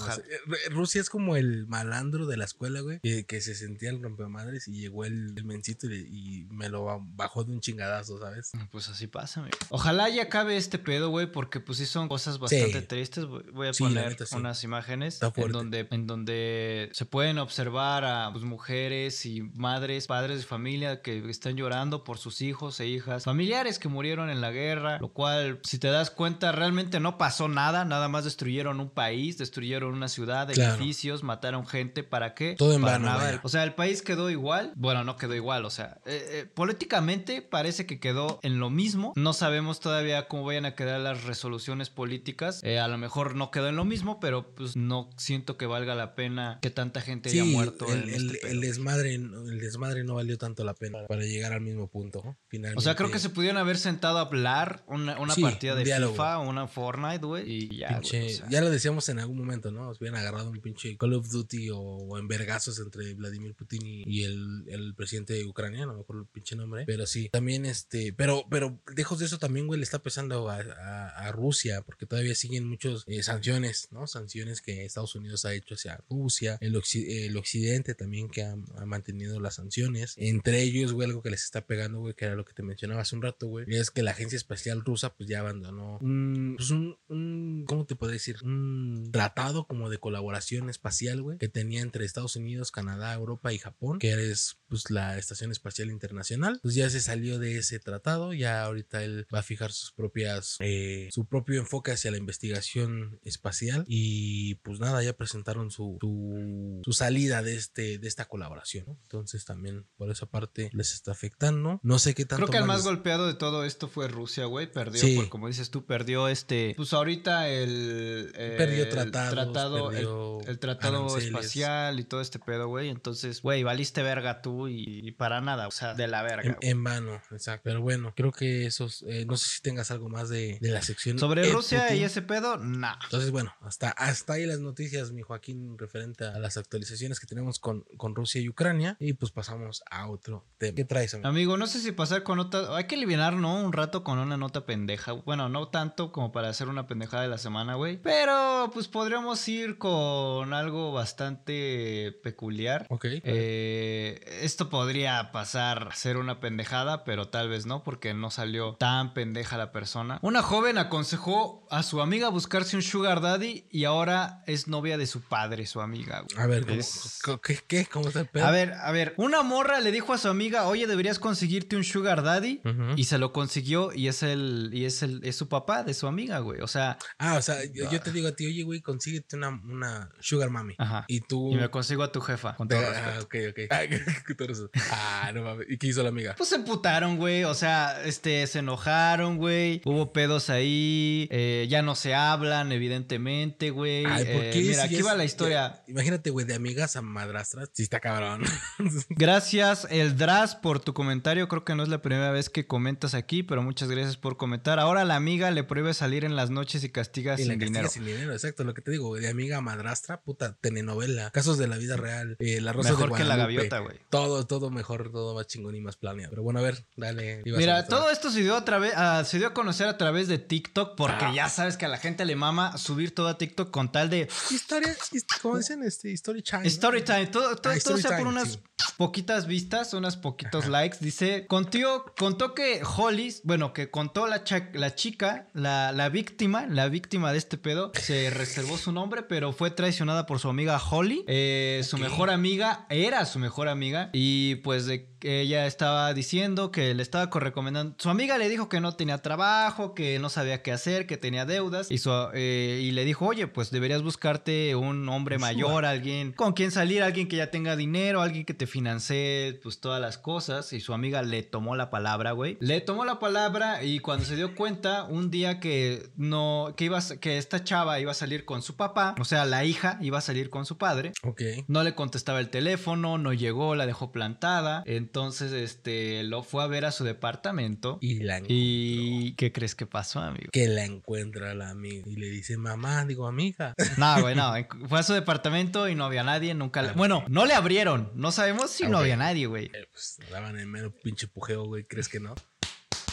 Rusia 0.69 1.01
es 1.01 1.09
como 1.09 1.35
el 1.35 1.67
malandro 1.67 2.25
de 2.27 2.37
la 2.37 2.45
escuela, 2.45 2.81
güey, 2.81 2.99
que, 3.01 3.25
que 3.25 3.41
se 3.41 3.55
sentía 3.55 3.89
el 3.89 4.01
rompemadres 4.01 4.67
y 4.67 4.78
llegó 4.79 5.05
el, 5.05 5.33
el 5.37 5.43
mencito 5.45 5.87
y, 5.91 6.47
me 6.51 6.69
lo 6.69 6.83
ba- 6.85 6.99
bajó 7.01 7.43
de 7.43 7.51
un 7.51 7.59
chingadazo, 7.61 8.19
¿sabes? 8.19 8.51
Pues 8.71 8.89
así 8.89 9.07
pasa, 9.07 9.39
amigo. 9.41 9.57
Ojalá 9.69 10.09
ya 10.09 10.23
acabe 10.23 10.57
este 10.57 10.79
pedo, 10.79 11.09
güey, 11.09 11.31
porque 11.31 11.59
pues 11.59 11.77
sí 11.77 11.85
son 11.85 12.07
cosas 12.07 12.39
bastante 12.39 12.79
Sí. 12.81 12.85
tristes. 12.87 13.25
Voy 13.25 13.67
a 13.67 13.73
Sí, 13.73 13.83
poner 13.83 14.09
neta, 14.09 14.25
sí. 14.25 14.35
unas 14.35 14.63
imágenes 14.63 15.19
en 15.35 15.51
donde, 15.51 15.87
en 15.91 16.07
donde 16.07 16.89
se 16.93 17.05
pueden 17.05 17.37
observar 17.39 18.03
a 18.05 18.29
pues, 18.31 18.43
mujeres 18.43 19.25
y 19.25 19.41
madres, 19.41 20.07
padres 20.07 20.39
de 20.39 20.45
familia 20.45 21.01
que 21.01 21.29
están 21.29 21.55
llorando 21.55 22.03
por 22.03 22.17
sus 22.17 22.41
hijos 22.41 22.79
e 22.79 22.87
hijas, 22.87 23.23
familiares 23.23 23.79
que 23.79 23.87
murieron 23.87 24.29
en 24.29 24.41
la 24.41 24.51
guerra, 24.51 24.97
lo 24.99 25.09
cual, 25.13 25.59
si 25.63 25.79
te 25.79 25.87
das 25.87 26.09
cuenta, 26.11 26.51
realmente 26.51 26.99
no 26.99 27.17
pasó 27.17 27.47
nada, 27.47 27.85
nada 27.85 28.07
más 28.07 28.23
destruyeron 28.23 28.79
un 28.79 28.89
país, 28.89 29.37
destruyeron 29.37 29.93
una 29.93 30.07
ciudad, 30.07 30.49
Claro. 30.53 30.75
edificios, 30.75 31.23
mataron 31.23 31.65
gente, 31.67 32.03
¿para 32.03 32.33
qué? 32.33 32.55
Todo 32.57 32.73
en 32.73 32.81
Para 32.81 32.93
vano, 32.93 33.05
nada. 33.05 33.39
O 33.43 33.49
sea, 33.49 33.63
el 33.63 33.73
país 33.75 34.01
quedó 34.01 34.29
igual. 34.29 34.68
Bueno, 34.75 35.03
no 35.03 35.17
quedó 35.17 35.35
igual. 35.35 35.65
O 35.65 35.69
sea, 35.69 35.99
eh, 36.05 36.25
eh, 36.31 36.45
políticamente 36.45 37.41
parece 37.41 37.85
que 37.85 37.99
quedó 37.99 38.39
en 38.43 38.59
lo 38.59 38.69
mismo. 38.69 39.13
No 39.15 39.33
sabemos 39.33 39.79
todavía 39.79 40.27
cómo 40.27 40.43
vayan 40.45 40.65
a 40.65 40.75
quedar 40.75 40.99
las 41.01 41.23
resoluciones 41.23 41.89
políticas. 41.89 42.61
Eh, 42.63 42.79
a 42.79 42.87
lo 42.87 42.97
mejor 42.97 43.35
no 43.35 43.51
quedó 43.51 43.67
en 43.69 43.75
lo 43.75 43.85
mismo, 43.85 44.19
pero 44.19 44.53
pues 44.55 44.75
no 44.75 45.09
siento 45.17 45.57
que 45.57 45.65
valga 45.65 45.95
la 45.95 46.15
pena 46.15 46.59
que 46.61 46.69
tanta 46.69 47.01
gente 47.01 47.29
haya 47.29 47.43
muerto 47.45 47.85
el, 47.91 48.03
en 48.03 48.09
el- 48.09 48.35
este 48.35 48.51
el 48.51 48.61
desmadre, 48.61 49.15
el 49.15 49.59
desmadre 49.59 50.03
no 50.03 50.15
valió 50.15 50.37
tanto 50.37 50.63
la 50.63 50.73
pena 50.73 50.99
para 51.07 51.23
llegar 51.23 51.53
al 51.53 51.61
mismo 51.61 51.87
punto, 51.89 52.21
¿no? 52.23 52.37
Finalmente. 52.47 52.79
O 52.79 52.81
sea, 52.81 52.95
creo 52.95 53.11
que 53.11 53.19
se 53.19 53.29
pudieron 53.29 53.57
haber 53.57 53.77
sentado 53.77 54.17
a 54.17 54.21
hablar 54.21 54.83
una, 54.87 55.19
una 55.19 55.33
Sí, 55.33 55.41
partida 55.41 55.75
de 55.75 55.83
diálogo. 55.83 56.13
FIFA, 56.13 56.39
una 56.39 56.67
Fortnite, 56.67 57.25
güey, 57.25 57.49
y 57.51 57.77
ya, 57.77 57.99
Pinche- 57.99 58.25
o 58.25 58.29
sea. 58.37 58.49
ya 58.49 58.61
lo 58.61 58.69
decíamos 58.69 59.09
en 59.09 59.19
algún 59.19 59.37
momento, 59.37 59.71
¿no? 59.71 59.85
Nos 59.85 59.99
hubieran 59.99 60.19
agarrado 60.19 60.49
un 60.49 60.59
pinche 60.59 60.97
Call 60.97 61.13
of 61.13 61.29
Duty 61.29 61.69
o, 61.71 61.79
o 61.79 62.17
en 62.17 62.27
vergazos 62.27 62.79
entre 62.79 63.13
Vladimir 63.15 63.55
Putin 63.55 63.85
y, 63.85 64.03
y 64.07 64.23
el, 64.23 64.58
el 64.67 64.93
presidente 64.95 65.33
de 65.33 65.45
Ucrania, 65.45 65.85
no 65.85 65.93
me 65.95 66.01
acuerdo 66.01 66.23
el 66.23 66.27
pinche 66.27 66.55
nombre. 66.55 66.83
Pero 66.85 67.05
sí, 67.05 67.29
también 67.29 67.65
este, 67.65 68.13
pero, 68.13 68.45
pero 68.49 68.79
lejos 68.95 69.19
de 69.19 69.25
eso 69.25 69.37
también, 69.39 69.67
güey, 69.67 69.79
le 69.79 69.83
está 69.83 69.99
pesando 69.99 70.49
a, 70.49 71.31
Rusia, 71.31 71.81
porque 71.83 72.05
todavía 72.07 72.33
siguen 72.33 72.67
muchas 72.67 73.05
sanciones, 73.21 73.87
¿no? 73.91 74.07
Sanciones 74.07 74.61
que 74.61 74.83
Estados 74.85 75.13
Unidos 75.15 75.45
ha 75.45 75.53
hecho 75.53 75.75
hacia 75.75 76.03
Rusia, 76.09 76.57
el, 76.59 76.75
occi- 76.75 77.05
el 77.07 77.37
occidente 77.37 77.93
también 77.93 78.29
que 78.29 78.43
ha, 78.43 78.55
ha 78.77 78.85
mantenido 78.85 79.39
las 79.39 79.55
sanciones. 79.55 80.15
Entre 80.17 80.61
ellos, 80.63 80.91
güey, 80.93 81.07
algo 81.07 81.21
que 81.21 81.29
les 81.29 81.43
está 81.43 81.65
pegando, 81.67 81.99
güey, 81.99 82.15
que 82.15 82.25
era 82.25 82.35
lo 82.35 82.45
que 82.45 82.53
te 82.53 82.63
mencionaba 82.63 83.01
hace 83.01 83.15
un 83.15 83.21
rato, 83.21 83.47
güey, 83.47 83.65
es 83.69 83.91
que 83.91 84.01
la 84.01 84.11
agencia 84.11 84.37
espacial 84.37 84.83
rusa, 84.83 85.13
pues 85.15 85.29
ya 85.29 85.39
abandonó 85.41 85.99
un, 86.01 86.55
pues 86.57 86.71
un, 86.71 86.97
un- 87.07 87.65
¿cómo 87.67 87.85
te 87.85 87.95
puedo 87.95 88.11
decir? 88.11 88.37
Un 88.43 89.09
tratado 89.11 89.67
como 89.67 89.89
de 89.89 89.99
colaboración 89.99 90.69
espacial, 90.69 91.21
güey, 91.21 91.37
que 91.37 91.47
tenía 91.49 91.81
entre 91.81 92.05
Estados 92.05 92.35
Unidos, 92.35 92.71
Canadá, 92.71 93.13
Europa 93.13 93.53
y 93.53 93.59
Japón, 93.59 93.99
que 93.99 94.31
es, 94.31 94.38
pues, 94.67 94.89
la 94.89 95.17
Estación 95.17 95.51
Espacial 95.51 95.89
Internacional. 95.89 96.59
Pues 96.61 96.75
ya 96.75 96.89
se 96.89 97.01
salió 97.01 97.39
de 97.39 97.57
ese 97.57 97.79
tratado, 97.79 98.33
ya 98.33 98.63
ahorita 98.63 99.03
él 99.03 99.25
va 99.33 99.39
a 99.39 99.43
fijar 99.43 99.71
sus 99.71 99.91
propias, 99.91 100.57
eh, 100.59 101.09
su 101.11 101.25
propio 101.25 101.59
enfoque 101.59 101.91
hacia 101.91 102.11
la 102.11 102.17
investigación 102.17 103.19
espacial 103.23 103.83
y, 103.87 104.55
pues 104.55 104.79
nada, 104.79 105.03
ya 105.03 105.13
presentaron 105.13 105.71
su, 105.71 105.97
su, 106.01 106.81
su 106.83 106.93
salida 106.93 107.41
de 107.41 107.55
este, 107.55 107.97
de 107.97 108.07
esta 108.07 108.25
colaboración, 108.25 108.85
¿no? 108.87 108.97
Entonces 109.03 109.45
también 109.45 109.85
por 109.97 110.11
esa 110.11 110.25
parte 110.25 110.69
les 110.73 110.93
está 110.93 111.11
afectando. 111.11 111.79
No 111.83 111.99
sé 111.99 112.13
qué 112.13 112.25
tanto 112.25 112.45
Creo 112.45 112.51
que 112.51 112.57
el 112.57 112.65
más 112.65 112.77
les- 112.77 112.85
golpeado 112.85 113.27
de 113.27 113.33
todo 113.33 113.65
esto 113.65 113.87
fue 113.87 114.07
Rusia, 114.07 114.45
güey. 114.45 114.71
Perdió, 114.71 115.01
Sí. 115.01 115.15
por- 115.15 115.29
como 115.29 115.47
dices 115.47 115.69
tú, 115.71 115.85
perdió 115.85 116.27
este. 116.27 116.73
Pues 116.77 116.93
ahorita 116.93 117.49
el. 117.49 118.31
eh, 118.35 118.55
Perdió 118.57 118.83
el 118.83 118.89
tratado, 118.89 119.91
el- 119.91 120.59
tratado 120.59 120.97
aranceles. 120.99 121.25
espacial 121.25 121.99
y 121.99 122.03
todo 122.03 122.21
este 122.21 122.39
pedo, 122.39 122.67
güey. 122.67 122.89
Entonces, 122.89 123.41
güey, 123.41 123.63
valiste 123.63 124.03
verga 124.03 124.28
tú 124.41 124.67
y, 124.67 125.11
para 125.11 125.41
nada. 125.41 125.67
O 125.67 125.71
sea, 125.71 125.93
de 125.93 126.07
la 126.07 126.23
verga. 126.23 126.57
En, 126.61 126.83
vano, 126.83 127.21
exacto. 127.31 127.61
Pero 127.63 127.81
bueno, 127.81 128.13
creo 128.15 128.31
que 128.31 128.65
esos, 128.65 129.03
eh, 129.07 129.25
no 129.27 129.37
sé 129.37 129.47
si 129.49 129.61
tengas 129.61 129.91
algo 129.91 130.09
más 130.09 130.29
de, 130.29 130.57
de 130.61 130.71
la 130.71 130.81
sección. 130.81 131.19
Sobre 131.19 131.51
Rusia 131.51 131.83
Putin. 131.83 132.01
y 132.01 132.03
ese 132.03 132.21
pedo, 132.21 132.57
nah. 132.57 132.95
Entonces, 133.03 133.31
bueno, 133.31 133.53
hasta, 133.61 133.89
hasta 133.89 134.33
ahí 134.33 134.45
las 134.45 134.59
noticias, 134.59 135.11
mi 135.11 135.21
Joaquín, 135.21 135.77
referente 135.77 136.25
a 136.25 136.39
las 136.39 136.57
actualizaciones 136.57 137.19
que 137.19 137.27
tenemos 137.27 137.59
con, 137.59 137.81
con 137.97 138.15
Rusia 138.15 138.41
y 138.41 138.49
Ucrania. 138.49 138.95
Y 138.99 139.13
pues 139.13 139.31
pasamos 139.31 139.83
a 139.89 140.09
otro 140.09 140.45
tema. 140.57 140.75
¿Qué 140.75 140.85
traes, 140.85 141.13
amigo? 141.13 141.29
Amigo, 141.29 141.57
no 141.57 141.67
sé 141.67 141.79
si 141.79 141.91
pasar 141.91 142.23
con 142.23 142.39
otra. 142.39 142.75
Hay 142.75 142.85
que 142.85 142.95
aliviar, 142.95 143.33
¿no? 143.33 143.63
Un 143.63 143.73
rato 143.73 144.03
con 144.03 144.19
una 144.19 144.37
nota 144.37 144.65
pendeja. 144.65 145.13
Bueno, 145.13 145.49
no 145.49 145.67
tanto 145.69 146.11
como 146.11 146.31
para 146.31 146.49
hacer 146.49 146.67
una 146.67 146.87
pendejada 146.87 147.23
de 147.23 147.29
la 147.29 147.37
semana, 147.37 147.75
güey. 147.75 147.97
Pero 148.01 148.69
pues 148.73 148.87
podríamos 148.87 149.47
ir 149.47 149.77
con 149.77 150.53
algo 150.53 150.91
bastante 150.91 152.19
peculiar. 152.23 152.87
Ok. 152.89 153.05
Eh, 153.05 154.18
esto 154.25 154.69
podría 154.69 155.31
pasar 155.31 155.89
a 155.91 155.95
ser 155.95 156.17
una 156.17 156.39
pendejada, 156.39 157.03
pero 157.03 157.27
tal 157.29 157.49
vez 157.49 157.65
no, 157.65 157.83
porque 157.83 158.13
no 158.13 158.31
salió 158.31 158.75
tan 158.75 159.13
pendeja 159.13 159.57
la 159.57 159.71
persona. 159.71 160.19
Una 160.21 160.41
joven 160.41 160.77
aconsejó 160.77 161.67
a 161.71 161.83
su 161.83 162.01
amiga 162.01 162.29
buscarse 162.29 162.75
un 162.75 162.81
sugar 162.83 163.21
daddy 163.21 163.65
y 163.69 163.85
ahora 163.85 164.43
es 164.47 164.67
novia 164.67 164.97
de 164.97 165.07
su 165.07 165.21
padre, 165.21 165.65
su 165.65 165.81
amiga. 165.81 166.21
güey. 166.21 166.43
a 166.43 166.47
ver, 166.47 166.65
¿cómo, 166.65 166.79
Es- 166.79 167.21
¿qué, 167.43 167.59
qué? 167.67 167.85
¿Cómo 167.85 168.07
está 168.07 168.21
el 168.21 168.27
pedo? 168.27 168.45
A 168.45 168.51
ver, 168.51 168.73
a 168.73 168.91
ver, 168.91 169.13
una 169.17 169.41
morra 169.43 169.79
le 169.79 169.91
dijo 169.91 170.13
a 170.13 170.17
su 170.17 170.27
amiga, 170.27 170.65
oye, 170.67 170.87
deberías 170.87 171.19
conseguirte 171.19 171.75
un 171.75 171.83
sugar 171.83 172.23
daddy. 172.23 172.61
Y 172.95 173.05
se 173.05 173.17
lo 173.17 173.33
consiguió 173.33 173.93
y 173.93 174.07
es 174.07 174.23
el, 174.23 174.69
y 174.73 174.85
es 174.85 175.03
el, 175.03 175.21
es 175.23 175.35
su 175.35 175.47
papá 175.49 175.83
de 175.83 175.93
su 175.93 176.07
amiga, 176.07 176.39
güey. 176.39 176.61
O 176.61 176.67
sea, 176.67 176.97
Ah, 177.17 177.35
o 177.35 177.41
sea, 177.41 177.57
yo, 177.73 177.89
yo 177.91 178.01
te 178.01 178.11
digo 178.11 178.27
a 178.27 178.31
ti, 178.31 178.45
oye, 178.45 178.63
güey, 178.63 178.81
consíguete 178.81 179.35
una, 179.35 179.49
una 179.49 180.09
sugar 180.19 180.49
mami. 180.49 180.75
ajá. 180.77 181.05
Y 181.07 181.21
tú... 181.21 181.51
Y 181.51 181.55
me 181.55 181.69
consigo 181.69 182.03
a 182.03 182.11
tu 182.11 182.21
jefa, 182.21 182.55
con 182.55 182.67
todo 182.67 182.79
ah, 182.79 183.15
respeto. 183.17 183.49
ok, 183.49 183.65
ok. 183.67 184.08
Ah, 184.91 185.31
no 185.33 185.43
mames. 185.43 185.67
¿Y 185.69 185.77
qué 185.77 185.87
hizo 185.87 186.01
la 186.03 186.09
amiga? 186.09 186.35
Pues 186.37 186.49
se 186.49 186.55
emputaron, 186.55 187.17
güey. 187.17 187.43
O 187.43 187.53
sea, 187.53 188.03
este, 188.03 188.45
se 188.47 188.59
enojaron, 188.59 189.37
güey. 189.37 189.81
Hubo 189.85 190.11
pedos 190.13 190.49
ahí. 190.49 191.27
eh, 191.31 191.67
ya 191.69 191.81
no 191.81 191.95
se 191.95 192.13
hablan, 192.15 192.71
evidentemente, 192.71 193.69
güey. 193.69 194.05
Ay, 194.05 194.25
¿por 194.25 194.43
Eh, 194.45 194.49
qué? 194.53 194.61
mira, 194.61 194.73
Si 194.75 194.81
aquí 194.81 194.95
es- 194.97 195.05
va 195.05 195.15
la 195.15 195.23
historia. 195.25 195.81
ya- 195.85 195.91
imagínate, 195.91 196.29
güey, 196.29 196.45
de 196.45 196.55
amigas 196.55 196.95
a 196.95 197.01
madrastras. 197.01 197.69
Sí, 197.73 197.83
está 197.83 197.99
cabrón. 197.99 198.43
Gracias, 199.09 199.87
el 199.89 200.17
Dras, 200.17 200.55
por 200.55 200.79
tu 200.79 200.93
comentario. 200.93 201.47
Creo 201.47 201.63
que 201.65 201.75
no 201.75 201.83
es 201.83 201.89
la 201.89 202.01
primera 202.01 202.31
vez 202.31 202.49
que 202.49 202.67
comentas 202.67 203.13
aquí, 203.13 203.43
pero 203.43 203.61
muchas 203.61 203.89
gracias 203.89 204.17
por 204.17 204.37
comentar. 204.37 204.79
Ahora 204.79 205.03
la 205.05 205.15
amiga 205.15 205.51
le 205.51 205.63
prohíbe 205.63 205.93
salir 205.93 206.25
en 206.25 206.35
las 206.35 206.49
noches 206.49 206.83
y 206.83 206.89
castiga 206.89 207.33
Y 207.35 207.37
sin 207.37 207.47
castiga 207.49 207.65
dinero. 207.65 207.89
sin 207.89 208.05
dinero, 208.05 208.33
exacto, 208.33 208.63
lo 208.63 208.73
que 208.73 208.81
te 208.81 208.91
digo, 208.91 209.07
güey, 209.07 209.21
de 209.21 209.29
amiga 209.29 209.57
a 209.57 209.61
madrastra, 209.61 210.21
puta, 210.21 210.55
telenovela, 210.61 211.31
casos 211.31 211.57
de 211.57 211.67
la 211.67 211.77
vida 211.77 211.97
real, 211.97 212.35
eh, 212.39 212.61
la 212.61 212.73
rosa 212.73 212.89
Mejor 212.91 213.11
de 213.11 213.17
que 213.17 213.23
la 213.23 213.35
gaviota, 213.35 213.79
güey. 213.79 213.98
Todo, 214.09 214.45
todo 214.47 214.69
mejor, 214.69 215.11
todo 215.11 215.35
más 215.35 215.47
chingón 215.47 215.75
y 215.75 215.81
más 215.81 215.95
planeado. 215.97 216.31
Pero 216.31 216.43
bueno, 216.43 216.59
a 216.59 216.63
ver, 216.63 216.85
dale. 216.95 217.41
Mira, 217.45 217.85
todo 217.87 218.09
esto 218.09 218.31
se 218.31 218.41
dio, 218.41 218.55
a 218.55 218.65
través, 218.65 218.93
ah, 218.95 219.23
se 219.25 219.37
dio 219.37 219.47
a 219.47 219.53
conocer 219.53 219.87
a 219.87 219.97
través 219.97 220.27
de 220.27 220.37
TikTok 220.39 220.95
porque 220.95 221.25
Ah. 221.25 221.33
ya 221.35 221.49
sabes 221.49 221.77
que 221.77 221.85
a 221.85 221.89
la 221.89 221.97
gente 221.97 222.25
le 222.25 222.35
mama 222.35 222.77
subir 222.77 223.13
todo 223.13 223.27
a 223.27 223.37
TikTok 223.37 223.69
con 223.71 223.91
tal 223.91 224.09
de 224.09 224.27
Historia, 224.51 224.95
hist- 225.11 225.39
como 225.41 225.57
dicen, 225.57 225.83
este, 225.83 226.11
story 226.13 226.41
time. 226.41 226.67
Story 226.67 227.01
time. 227.03 227.27
Todo, 227.27 227.55
todo, 227.55 227.55
Ah, 227.55 227.61
todo 227.61 227.73
story 227.73 228.01
sea 228.01 228.17
por 228.17 228.27
unas 228.27 228.53
sí. 228.53 228.59
Poquitas 228.97 229.47
vistas, 229.47 229.93
unas 229.93 230.17
poquitos 230.17 230.67
likes. 230.67 230.97
Dice, 231.01 231.47
contió, 231.47 232.05
contó 232.17 232.53
que 232.53 232.81
Hollis, 232.97 233.41
bueno, 233.43 233.73
que 233.73 233.89
contó 233.89 234.27
la, 234.27 234.43
la 234.73 234.95
chica, 234.95 235.47
la, 235.53 235.91
la 235.91 236.09
víctima, 236.09 236.65
la 236.67 236.87
víctima 236.87 237.31
de 237.31 237.37
este 237.37 237.57
pedo, 237.57 237.91
se 237.95 238.29
reservó 238.29 238.77
su 238.77 238.91
nombre, 238.91 239.23
pero 239.23 239.51
fue 239.53 239.71
traicionada 239.71 240.25
por 240.25 240.39
su 240.39 240.49
amiga 240.49 240.79
Holly. 240.79 241.23
Eh, 241.27 241.81
Su 241.83 241.97
mejor 241.97 242.29
amiga, 242.29 242.85
era 242.89 243.25
su 243.25 243.39
mejor 243.39 243.67
amiga. 243.67 244.09
Y 244.13 244.55
pues 244.55 244.85
de 244.85 245.08
que 245.19 245.41
ella 245.41 245.65
estaba 245.67 246.13
diciendo 246.13 246.71
que 246.71 246.93
le 246.93 247.03
estaba 247.03 247.29
co- 247.29 247.39
recomendando. 247.39 247.95
Su 247.99 248.09
amiga 248.09 248.37
le 248.37 248.49
dijo 248.49 248.69
que 248.69 248.79
no 248.79 248.95
tenía 248.95 249.17
trabajo, 249.19 249.93
que 249.93 250.17
no 250.19 250.29
sabía 250.29 250.61
qué 250.61 250.71
hacer, 250.71 251.05
que 251.07 251.17
tenía 251.17 251.45
deudas. 251.45 251.91
Y, 251.91 251.97
su- 251.97 252.09
eh, 252.33 252.79
y 252.81 252.91
le 252.91 253.05
dijo, 253.05 253.25
oye, 253.27 253.47
pues 253.47 253.71
deberías 253.71 254.01
buscarte 254.01 254.75
un 254.75 255.07
hombre 255.09 255.35
Un 255.35 255.41
mayor, 255.41 255.85
alguien 255.85 256.31
con 256.31 256.53
quien 256.53 256.71
salir, 256.71 257.03
alguien 257.03 257.27
que 257.27 257.35
ya 257.37 257.51
tenga 257.51 257.75
dinero, 257.75 258.21
alguien 258.21 258.45
que 258.45 258.53
te 258.53 258.65
financie, 258.67 259.59
pues 259.61 259.79
todas 259.79 260.01
las 260.01 260.17
cosas. 260.17 260.73
Y 260.73 260.79
su 260.79 260.93
amiga 260.93 261.21
le 261.21 261.43
tomó 261.43 261.75
la 261.75 261.89
palabra, 261.89 262.31
güey. 262.31 262.57
Le 262.59 262.81
tomó 262.81 263.05
la 263.05 263.19
palabra 263.19 263.83
y 263.83 263.99
cuando 263.99 264.25
se 264.25 264.35
dio 264.35 264.55
cuenta, 264.55 265.03
un 265.03 265.29
día 265.31 265.59
que 265.59 266.09
no, 266.15 266.73
que 266.77 266.85
iba, 266.85 266.99
que 267.19 267.37
esta 267.37 267.63
chava 267.63 267.99
iba 267.99 268.11
a 268.11 268.15
salir 268.15 268.45
con 268.45 268.61
su 268.61 268.75
papá, 268.75 269.15
o 269.19 269.25
sea, 269.25 269.45
la 269.45 269.65
hija 269.65 269.97
iba 270.01 270.17
a 270.17 270.21
salir 270.21 270.49
con 270.49 270.65
su 270.65 270.77
padre. 270.77 271.11
Ok. 271.23 271.41
No 271.67 271.83
le 271.83 271.93
contestaba 271.95 272.39
el 272.39 272.49
teléfono, 272.49 273.17
no 273.17 273.33
llegó, 273.33 273.75
la 273.75 273.85
dejó 273.85 274.11
plantada. 274.11 274.83
Entonces, 274.85 275.08
este, 275.51 276.23
lo 276.23 276.43
fue 276.43 276.63
a 276.63 276.67
ver 276.67 276.85
a 276.85 276.91
su 276.91 277.03
departamento. 277.03 277.97
Y 278.01 278.19
la 278.19 278.37
encontró. 278.37 278.55
¿Y 278.57 279.33
qué 279.37 279.51
crees 279.51 279.75
que 279.75 279.85
pasó, 279.85 280.19
amigo? 280.19 280.49
Que 280.51 280.67
la 280.67 280.85
encuentra 280.85 281.53
la 281.53 281.69
amiga. 281.69 282.03
Y 282.07 282.15
le 282.15 282.29
dice, 282.29 282.57
mamá, 282.57 283.05
digo, 283.05 283.27
amiga. 283.27 283.73
No, 283.97 284.21
güey, 284.21 284.35
no. 284.35 284.53
Fue 284.87 284.99
a 284.99 285.03
su 285.03 285.13
departamento 285.13 285.89
y 285.89 285.95
no 285.95 286.05
había 286.05 286.23
nadie, 286.23 286.53
nunca 286.53 286.81
le... 286.81 286.91
Bueno, 286.93 287.23
no 287.27 287.45
le 287.45 287.53
abrieron. 287.53 288.11
No 288.15 288.31
sabemos 288.31 288.71
si 288.71 288.85
Ah, 288.85 288.89
no 288.89 288.97
había 288.99 289.17
nadie, 289.17 289.45
güey. 289.47 289.65
Eh, 289.65 289.87
pues 289.91 290.17
daban 290.31 290.57
el 290.57 290.67
mero 290.67 290.93
pinche 291.03 291.27
pujeo, 291.27 291.65
güey. 291.65 291.83
¿Crees 291.85 292.07
que 292.07 292.19
no? 292.19 292.35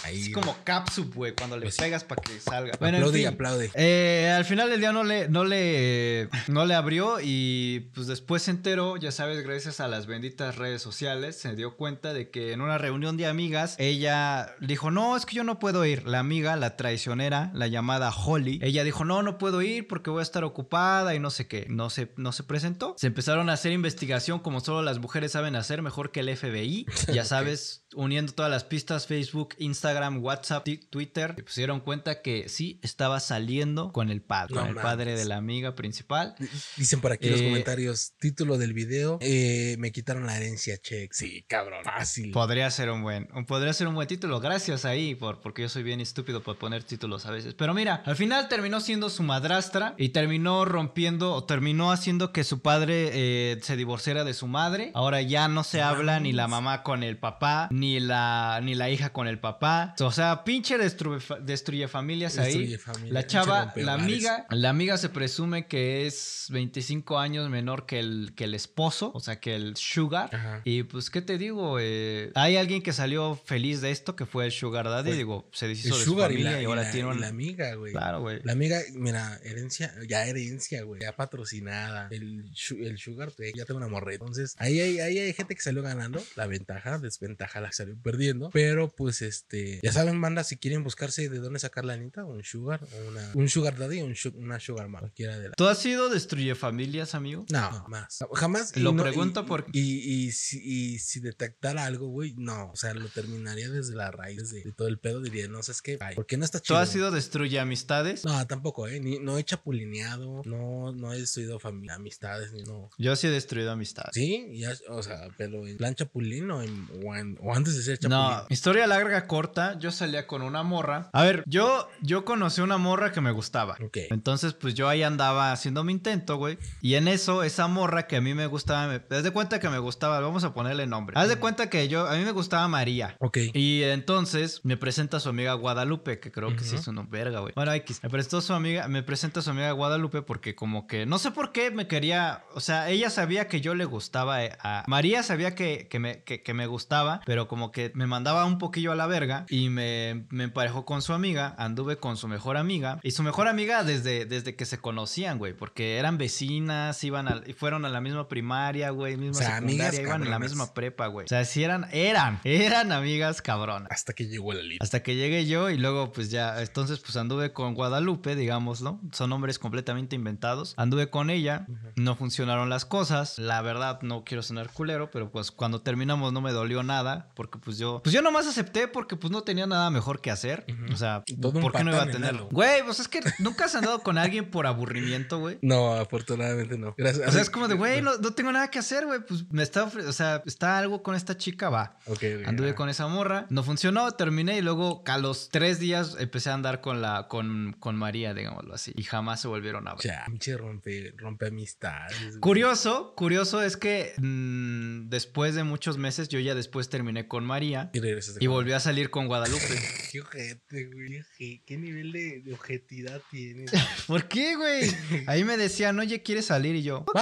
Ahí, 0.06 0.22
Es 0.22 0.30
como 0.30 0.56
capsup, 0.64 1.14
güey, 1.14 1.34
cuando 1.34 1.56
le 1.56 1.62
Pues 1.62 1.74
sí. 1.74 1.82
pegas 1.82 2.04
para 2.04 2.22
que 2.22 2.38
salga. 2.40 2.76
Bueno, 2.78 2.98
en 2.98 3.02
aplaude 3.02 3.18
y 3.18 3.22
fin. 3.24 3.34
aplaude. 3.34 3.70
Eh, 3.74 4.32
al 4.36 4.44
final 4.44 4.70
del 4.70 4.80
día 4.80 4.92
no 4.92 5.04
le, 5.04 5.28
no 5.28 5.44
le, 5.44 6.28
no 6.48 6.64
le 6.64 6.74
abrió 6.74 7.18
y 7.22 7.90
pues 7.94 8.06
después 8.06 8.42
se 8.42 8.50
enteró, 8.52 8.96
ya 8.96 9.10
sabes, 9.10 9.42
gracias 9.42 9.80
a 9.80 9.88
las 9.88 10.06
benditas 10.06 10.56
redes 10.56 10.80
sociales, 10.82 11.36
se 11.38 11.54
dio 11.56 11.76
cuenta 11.76 12.12
de 12.12 12.30
que 12.30 12.52
en 12.52 12.60
una 12.60 12.78
reunión 12.78 13.16
de 13.16 13.26
amigas, 13.26 13.74
ella 13.78 14.54
dijo, 14.60 14.90
no, 14.90 15.16
es 15.16 15.26
que 15.26 15.34
yo 15.36 15.44
no 15.44 15.58
puedo 15.58 15.84
ir. 15.84 16.06
La 16.06 16.20
amiga, 16.20 16.56
la 16.56 16.76
traicionera, 16.76 17.50
la 17.54 17.66
llamada 17.66 18.10
Holly, 18.12 18.60
ella 18.62 18.84
dijo, 18.84 19.04
no, 19.04 19.22
no 19.22 19.38
puedo 19.38 19.62
ir 19.62 19.88
porque 19.88 20.10
voy 20.10 20.20
a 20.20 20.22
estar 20.22 20.44
ocupada 20.44 21.14
y 21.14 21.18
no 21.20 21.30
sé 21.30 21.48
qué. 21.48 21.66
No 21.68 21.90
se, 21.90 22.12
no 22.16 22.32
se 22.32 22.42
presentó. 22.44 22.94
Se 22.98 23.08
empezaron 23.08 23.50
a 23.50 23.54
hacer 23.54 23.72
investigación 23.72 24.38
como 24.38 24.60
solo 24.60 24.82
las 24.82 24.98
mujeres 24.98 25.32
saben 25.32 25.56
hacer, 25.56 25.82
mejor 25.82 26.12
que 26.12 26.20
el 26.20 26.36
FBI. 26.36 26.86
Ya 27.12 27.24
sabes, 27.24 27.85
uniendo 27.96 28.32
todas 28.32 28.50
las 28.50 28.64
pistas, 28.64 29.06
Facebook, 29.06 29.54
Instagram, 29.58 30.22
WhatsApp, 30.22 30.66
Twitter, 30.90 31.34
se 31.36 31.42
pusieron 31.42 31.80
cuenta 31.80 32.22
que 32.22 32.48
sí 32.48 32.78
estaba 32.82 33.20
saliendo 33.20 33.92
con 33.92 34.10
el 34.10 34.22
padre, 34.22 34.54
No 34.54 34.60
con 34.60 34.70
el 34.70 34.76
padre 34.76 35.16
de 35.16 35.24
la 35.24 35.36
amiga 35.36 35.74
principal. 35.74 36.34
Dicen 36.76 37.00
por 37.00 37.12
aquí 37.12 37.26
en 37.26 37.32
los 37.32 37.40
Eh, 37.40 37.44
comentarios, 37.48 38.12
título 38.18 38.58
del 38.58 38.72
video, 38.72 39.18
eh, 39.20 39.76
me 39.78 39.92
quitaron 39.92 40.26
la 40.26 40.36
herencia 40.36 40.76
check. 40.78 41.12
Sí, 41.12 41.44
cabrón, 41.48 41.84
fácil. 41.84 42.30
Podría 42.32 42.70
ser 42.70 42.90
un 42.90 43.02
buen, 43.02 43.28
podría 43.46 43.72
ser 43.72 43.88
un 43.88 43.94
buen 43.94 44.08
título. 44.08 44.40
Gracias 44.40 44.84
ahí, 44.84 45.14
por, 45.14 45.40
porque 45.40 45.62
yo 45.62 45.68
soy 45.68 45.82
bien 45.82 46.00
estúpido 46.00 46.42
por 46.42 46.58
poner 46.58 46.84
títulos 46.84 47.26
a 47.26 47.30
veces. 47.30 47.54
Pero 47.54 47.74
mira, 47.74 48.02
al 48.04 48.16
final 48.16 48.48
terminó 48.48 48.80
siendo 48.80 49.08
su 49.10 49.22
madrastra 49.22 49.94
y 49.96 50.10
terminó 50.10 50.64
rompiendo 50.64 51.32
o 51.32 51.44
terminó 51.44 51.92
haciendo 51.92 52.32
que 52.32 52.44
su 52.44 52.60
padre 52.60 53.10
eh, 53.12 53.58
se 53.62 53.76
divorciara 53.76 54.24
de 54.24 54.34
su 54.34 54.46
madre. 54.46 54.90
Ahora 54.94 55.22
ya 55.22 55.48
no 55.48 55.64
se 55.64 55.78
No 55.78 55.84
habla 55.86 56.20
ni 56.20 56.32
la 56.32 56.48
mamá 56.48 56.82
con 56.82 57.02
el 57.02 57.16
papá, 57.18 57.68
ni 57.70 57.85
la, 58.00 58.60
ni 58.62 58.74
la 58.74 58.90
hija 58.90 59.12
con 59.12 59.28
el 59.28 59.38
papá. 59.38 59.94
O 60.00 60.10
sea, 60.12 60.44
pinche 60.44 60.78
destruye, 60.78 61.24
destruye 61.42 61.88
familias 61.88 62.38
ahí. 62.38 62.46
Destruye 62.52 62.78
familia, 62.78 63.12
La 63.12 63.26
chava, 63.26 63.72
la 63.76 63.94
amiga, 63.94 64.46
la 64.50 64.70
amiga 64.70 64.98
se 64.98 65.08
presume 65.08 65.66
que 65.66 66.06
es 66.06 66.46
25 66.50 67.18
años 67.18 67.48
menor 67.50 67.86
que 67.86 67.98
el, 67.98 68.32
que 68.36 68.44
el 68.44 68.54
esposo, 68.54 69.10
o 69.14 69.20
sea, 69.20 69.40
que 69.40 69.54
el 69.54 69.76
sugar. 69.76 70.34
Ajá. 70.34 70.60
Y 70.64 70.82
pues, 70.84 71.10
¿qué 71.10 71.22
te 71.22 71.38
digo? 71.38 71.78
Eh, 71.80 72.32
hay 72.34 72.56
alguien 72.56 72.82
que 72.82 72.92
salió 72.92 73.34
feliz 73.36 73.80
de 73.80 73.90
esto, 73.90 74.16
que 74.16 74.26
fue 74.26 74.44
el 74.46 74.52
sugar 74.52 74.86
daddy. 74.86 75.10
Fue 75.10 75.16
digo, 75.16 75.48
se 75.52 75.66
El 75.66 75.72
deshizo 75.72 75.96
de 75.98 76.04
sugar 76.04 76.30
su 76.30 76.38
y 76.38 76.42
familia 76.42 76.52
la, 76.52 76.58
y, 76.58 76.62
y 76.62 76.66
ahora 76.66 76.82
la- 76.82 76.90
tiene 76.90 77.08
y 77.08 77.12
un... 77.12 77.20
la 77.20 77.28
amiga, 77.28 77.74
güey. 77.74 77.92
Claro, 77.92 78.20
güey. 78.20 78.40
La 78.44 78.52
amiga, 78.52 78.80
mira, 78.94 79.38
herencia, 79.44 79.92
ya 80.08 80.26
herencia, 80.26 80.82
güey, 80.82 81.00
ya 81.02 81.14
patrocinada. 81.14 82.08
El, 82.10 82.44
el 82.80 82.98
sugar, 82.98 83.30
pues, 83.36 83.52
ya 83.54 83.64
tengo 83.64 83.78
una 83.78 83.88
morreta. 83.88 84.24
Entonces, 84.24 84.54
ahí 84.58 84.80
hay, 84.80 85.00
ahí 85.00 85.18
hay 85.18 85.32
gente 85.32 85.54
que 85.54 85.60
salió 85.62 85.82
ganando. 85.82 86.22
La 86.36 86.46
ventaja, 86.46 86.98
desventaja 86.98 87.60
la 87.66 87.70
que 87.70 87.76
salió 87.76 87.96
perdiendo. 88.02 88.50
Pero, 88.52 88.88
pues, 88.94 89.22
este, 89.22 89.80
ya 89.82 89.92
saben, 89.92 90.20
banda, 90.20 90.44
si 90.44 90.56
quieren 90.56 90.82
buscarse 90.84 91.28
de 91.28 91.38
dónde 91.38 91.58
sacar 91.58 91.84
la 91.84 91.92
anita, 91.94 92.24
un 92.24 92.42
sugar, 92.44 92.80
una, 93.08 93.30
un 93.34 93.48
sugar 93.48 93.76
daddy 93.78 94.00
o 94.00 94.04
un 94.06 94.14
su- 94.16 94.34
una 94.36 94.58
sugar 94.60 94.86
mama, 94.88 95.00
cualquiera 95.00 95.38
de 95.38 95.48
las. 95.48 95.56
¿Tú 95.56 95.66
has 95.66 95.78
sido 95.78 96.08
destruye 96.08 96.54
familias, 96.54 97.14
amigo? 97.14 97.44
No, 97.50 97.60
jamás. 97.70 98.18
No, 98.20 98.28
jamás. 98.34 98.72
y 98.76 98.80
Lo 98.80 98.92
no- 98.92 99.02
pregunto 99.02 99.40
y- 99.42 99.44
porque- 99.44 99.70
Y, 99.74 99.98
y, 100.26 100.32
si, 100.32 100.60
y 100.62 100.98
si 100.98 101.20
detectara 101.20 101.84
algo, 101.84 102.08
güey, 102.08 102.34
no. 102.36 102.70
O 102.72 102.76
sea, 102.76 102.94
lo 102.94 103.08
terminaría 103.08 103.68
desde 103.70 103.94
la 103.94 104.10
raíz 104.10 104.50
de, 104.50 104.62
de 104.62 104.72
todo 104.72 104.88
el 104.88 104.98
pedo. 104.98 105.20
Diría, 105.20 105.48
no, 105.48 105.62
¿sabes 105.62 105.82
qué? 105.82 105.96
Bye. 105.96 106.14
Porque 106.14 106.36
no 106.36 106.44
está 106.44 106.58
¿Tú 106.58 106.66
chido. 106.66 106.78
has 106.78 106.88
sido 106.90 107.10
destruye 107.10 107.58
amistades? 107.58 108.24
No, 108.24 108.46
tampoco, 108.46 108.88
¿eh? 108.88 109.00
Ni, 109.00 109.18
no 109.18 109.38
he 109.38 109.44
chapulineado, 109.44 110.42
no, 110.44 110.92
no 110.92 111.12
he 111.12 111.18
destruido 111.18 111.58
familia, 111.58 111.94
amistades, 111.94 112.52
ni 112.52 112.62
no. 112.62 112.90
Yo 112.98 113.16
sí 113.16 113.26
he 113.26 113.30
destruido 113.30 113.70
amistades. 113.72 114.10
Sí, 114.14 114.46
ya, 114.54 114.72
o 114.88 115.02
sea, 115.02 115.28
pero 115.36 115.66
en 115.66 115.76
plan 115.76 115.94
chapulín 115.94 116.50
o, 116.50 116.62
en- 116.62 116.88
o 117.04 117.14
en- 117.16 117.38
o 117.40 117.55
antes 117.56 117.76
de 117.76 117.82
ser 117.82 117.98
chapulín. 117.98 118.22
No, 118.22 118.46
historia 118.48 118.86
larga, 118.86 119.26
corta. 119.26 119.78
Yo 119.78 119.90
salía 119.90 120.26
con 120.26 120.42
una 120.42 120.62
morra. 120.62 121.10
A 121.12 121.22
ver, 121.22 121.42
yo, 121.46 121.88
yo 122.02 122.24
conocí 122.24 122.60
una 122.60 122.78
morra 122.78 123.12
que 123.12 123.20
me 123.20 123.30
gustaba. 123.30 123.76
Ok. 123.84 123.98
Entonces, 124.10 124.52
pues 124.52 124.74
yo 124.74 124.88
ahí 124.88 125.02
andaba 125.02 125.52
haciendo 125.52 125.84
mi 125.84 125.92
intento, 125.92 126.36
güey. 126.36 126.58
Y 126.82 126.94
en 126.94 127.08
eso, 127.08 127.42
esa 127.42 127.66
morra 127.66 128.06
que 128.06 128.16
a 128.16 128.20
mí 128.20 128.34
me 128.34 128.46
gustaba, 128.46 128.86
me... 128.86 129.16
haz 129.16 129.22
de 129.22 129.30
cuenta 129.30 129.60
que 129.60 129.68
me 129.68 129.78
gustaba, 129.78 130.20
vamos 130.20 130.44
a 130.44 130.52
ponerle 130.54 130.86
nombre. 130.86 131.18
Haz 131.18 131.28
de 131.28 131.36
cuenta 131.36 131.70
que 131.70 131.88
yo, 131.88 132.06
a 132.06 132.16
mí 132.16 132.24
me 132.24 132.32
gustaba 132.32 132.68
María. 132.68 133.16
Ok. 133.20 133.38
Y 133.54 133.82
entonces 133.82 134.60
me 134.64 134.76
presenta 134.76 135.16
a 135.16 135.20
su 135.20 135.28
amiga 135.28 135.54
Guadalupe, 135.54 136.20
que 136.20 136.30
creo 136.30 136.54
que 136.54 136.64
sí 136.64 136.76
es 136.76 136.86
una 136.88 137.02
verga, 137.02 137.40
güey. 137.40 137.52
Bueno, 137.56 137.72
X. 137.72 138.00
Me 138.02 138.10
prestó 138.10 138.40
su 138.40 138.52
amiga, 138.52 138.88
me 138.88 139.02
presenta 139.02 139.40
a 139.40 139.42
su 139.42 139.50
amiga 139.50 139.72
Guadalupe 139.72 140.22
porque 140.22 140.54
como 140.54 140.86
que, 140.86 141.06
no 141.06 141.18
sé 141.18 141.30
por 141.30 141.52
qué 141.52 141.70
me 141.70 141.86
quería, 141.86 142.44
o 142.54 142.60
sea, 142.60 142.90
ella 142.90 143.10
sabía 143.10 143.48
que 143.48 143.60
yo 143.60 143.74
le 143.74 143.84
gustaba 143.84 144.44
eh, 144.44 144.56
a... 144.60 144.84
María 144.86 145.22
sabía 145.22 145.54
que, 145.54 145.88
que, 145.88 145.98
me, 145.98 146.22
que, 146.22 146.42
que 146.42 146.54
me 146.54 146.66
gustaba, 146.66 147.20
pero 147.26 147.45
como 147.46 147.72
que 147.72 147.92
me 147.94 148.06
mandaba 148.06 148.44
un 148.44 148.58
poquillo 148.58 148.92
a 148.92 148.96
la 148.96 149.06
verga 149.06 149.46
y 149.48 149.68
me, 149.68 150.26
me 150.30 150.44
emparejó 150.44 150.84
con 150.84 151.02
su 151.02 151.12
amiga, 151.12 151.54
anduve 151.58 151.96
con 151.96 152.16
su 152.16 152.28
mejor 152.28 152.56
amiga. 152.56 153.00
Y 153.02 153.12
su 153.12 153.22
mejor 153.22 153.48
amiga 153.48 153.84
desde, 153.84 154.24
desde 154.26 154.56
que 154.56 154.64
se 154.64 154.78
conocían, 154.78 155.38
güey, 155.38 155.52
porque 155.52 155.98
eran 155.98 156.18
vecinas, 156.18 157.02
iban 157.04 157.28
a, 157.28 157.42
y 157.46 157.52
fueron 157.52 157.84
a 157.84 157.88
la 157.88 158.00
misma 158.00 158.28
primaria, 158.28 158.90
güey, 158.90 159.16
misma 159.16 159.38
O 159.38 159.42
sea, 159.42 159.56
amigas 159.56 159.94
secundaria, 159.94 160.02
iban 160.02 160.22
en 160.22 160.30
la 160.30 160.38
misma 160.38 160.74
prepa, 160.74 161.06
güey. 161.06 161.24
O 161.24 161.28
sea, 161.28 161.44
sí 161.44 161.62
eran, 161.62 161.86
eran, 161.92 162.40
eran 162.44 162.92
amigas 162.92 163.42
cabronas. 163.42 163.88
Hasta 163.90 164.12
que 164.12 164.26
llegó 164.26 164.52
la 164.52 164.62
lista. 164.62 164.84
Hasta 164.84 165.02
que 165.02 165.16
llegué 165.16 165.46
yo 165.46 165.70
y 165.70 165.78
luego 165.78 166.12
pues 166.12 166.30
ya, 166.30 166.60
entonces 166.62 167.00
pues 167.00 167.16
anduve 167.16 167.52
con 167.52 167.74
Guadalupe, 167.74 168.36
digámoslo. 168.36 169.00
Son 169.12 169.30
nombres 169.30 169.58
completamente 169.58 170.16
inventados. 170.16 170.74
Anduve 170.76 171.10
con 171.10 171.30
ella, 171.30 171.66
no 171.96 172.16
funcionaron 172.16 172.68
las 172.70 172.84
cosas. 172.84 173.38
La 173.38 173.62
verdad 173.62 174.00
no 174.02 174.24
quiero 174.24 174.42
sonar 174.42 174.70
culero, 174.70 175.10
pero 175.10 175.30
pues 175.30 175.50
cuando 175.50 175.80
terminamos 175.82 176.32
no 176.32 176.40
me 176.40 176.52
dolió 176.52 176.82
nada 176.82 177.28
porque 177.36 177.58
pues 177.58 177.76
yo, 177.78 178.00
pues 178.02 178.14
yo 178.14 178.22
nomás 178.22 178.46
acepté 178.46 178.88
porque 178.88 179.14
pues 179.14 179.30
no 179.30 179.42
tenía 179.42 179.66
nada 179.66 179.90
mejor 179.90 180.20
que 180.20 180.30
hacer. 180.30 180.64
O 180.90 180.96
sea, 180.96 181.22
¿por 181.40 181.72
qué 181.72 181.84
no 181.84 181.92
iba 181.92 182.02
a 182.02 182.10
tenerlo? 182.10 182.48
Güey, 182.50 182.82
pues 182.82 182.98
es 182.98 183.08
que 183.08 183.20
nunca 183.38 183.66
has 183.66 183.74
andado 183.74 184.02
con 184.02 184.16
alguien 184.16 184.50
por 184.50 184.66
aburrimiento, 184.66 185.38
güey. 185.38 185.58
No, 185.66 185.94
afortunadamente 185.94 186.78
no. 186.78 186.94
Gracias. 186.96 187.28
O 187.28 187.32
sea, 187.32 187.42
es 187.42 187.50
como 187.50 187.66
de, 187.66 187.74
güey, 187.74 188.00
no, 188.00 188.16
no 188.18 188.32
tengo 188.32 188.52
nada 188.52 188.70
que 188.70 188.78
hacer, 188.78 189.04
güey. 189.04 189.20
Pues 189.20 189.44
me 189.50 189.62
está, 189.62 189.84
o 189.84 190.12
sea, 190.12 190.42
está 190.46 190.78
algo 190.78 191.02
con 191.02 191.14
esta 191.14 191.36
chica, 191.36 191.68
va. 191.68 191.98
Ok, 192.06 192.22
ok, 192.38 192.46
Anduve 192.46 192.70
ah. 192.70 192.74
con 192.74 192.88
esa 192.88 193.08
morra, 193.08 193.46
no 193.50 193.62
funcionó, 193.62 194.10
terminé 194.12 194.56
y 194.56 194.62
luego 194.62 195.02
a 195.06 195.18
los 195.18 195.50
tres 195.50 195.80
días 195.80 196.16
empecé 196.18 196.50
a 196.50 196.54
andar 196.54 196.80
con 196.80 197.02
la, 197.02 197.26
con, 197.28 197.76
con 197.78 197.96
María, 197.96 198.32
digámoslo 198.32 198.74
así, 198.74 198.92
y 198.94 199.02
jamás 199.02 199.40
se 199.40 199.48
volvieron 199.48 199.86
a 199.88 199.94
ver. 199.94 200.04
Ya, 200.04 200.24
pinche 200.26 200.56
rompe, 200.56 201.12
rompe 201.16 201.48
amistades. 201.48 202.16
güey. 202.20 202.40
Curioso, 202.40 203.14
curioso 203.16 203.60
es 203.60 203.76
que 203.76 204.14
mm, 204.18 205.08
después 205.08 205.54
de 205.54 205.64
muchos 205.64 205.98
meses, 205.98 206.28
yo 206.28 206.38
ya 206.38 206.54
después 206.54 206.88
terminé 206.88 207.25
con 207.28 207.44
María 207.44 207.90
Y 207.92 208.00
regresaste 208.00 208.42
y 208.42 208.46
con- 208.46 208.54
volví 208.54 208.72
a 208.72 208.80
salir 208.80 209.10
con 209.10 209.26
Guadalupe. 209.26 209.62
Qué 210.12 210.20
ojete, 210.20 210.86
güey. 210.86 211.22
Qué, 211.38 211.62
qué 211.66 211.76
nivel 211.76 212.12
de, 212.12 212.40
de 212.42 212.52
objetidad 212.54 213.20
tienes. 213.30 213.70
¿Por 214.06 214.28
qué, 214.28 214.56
güey? 214.56 214.90
Ahí 215.26 215.44
me 215.44 215.56
decían, 215.56 215.98
oye, 215.98 216.22
¿quieres 216.22 216.46
salir? 216.46 216.74
Y 216.76 216.82
yo, 216.82 216.98
ok. 217.06 217.20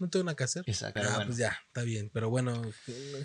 No 0.00 0.08
tengo 0.10 0.24
nada 0.24 0.36
que 0.36 0.44
hacer. 0.44 0.62
Exacto, 0.66 1.00
Ah, 1.02 1.10
bueno. 1.14 1.26
pues 1.26 1.38
ya, 1.38 1.56
está 1.66 1.82
bien. 1.82 2.10
Pero 2.12 2.28
bueno, 2.30 2.60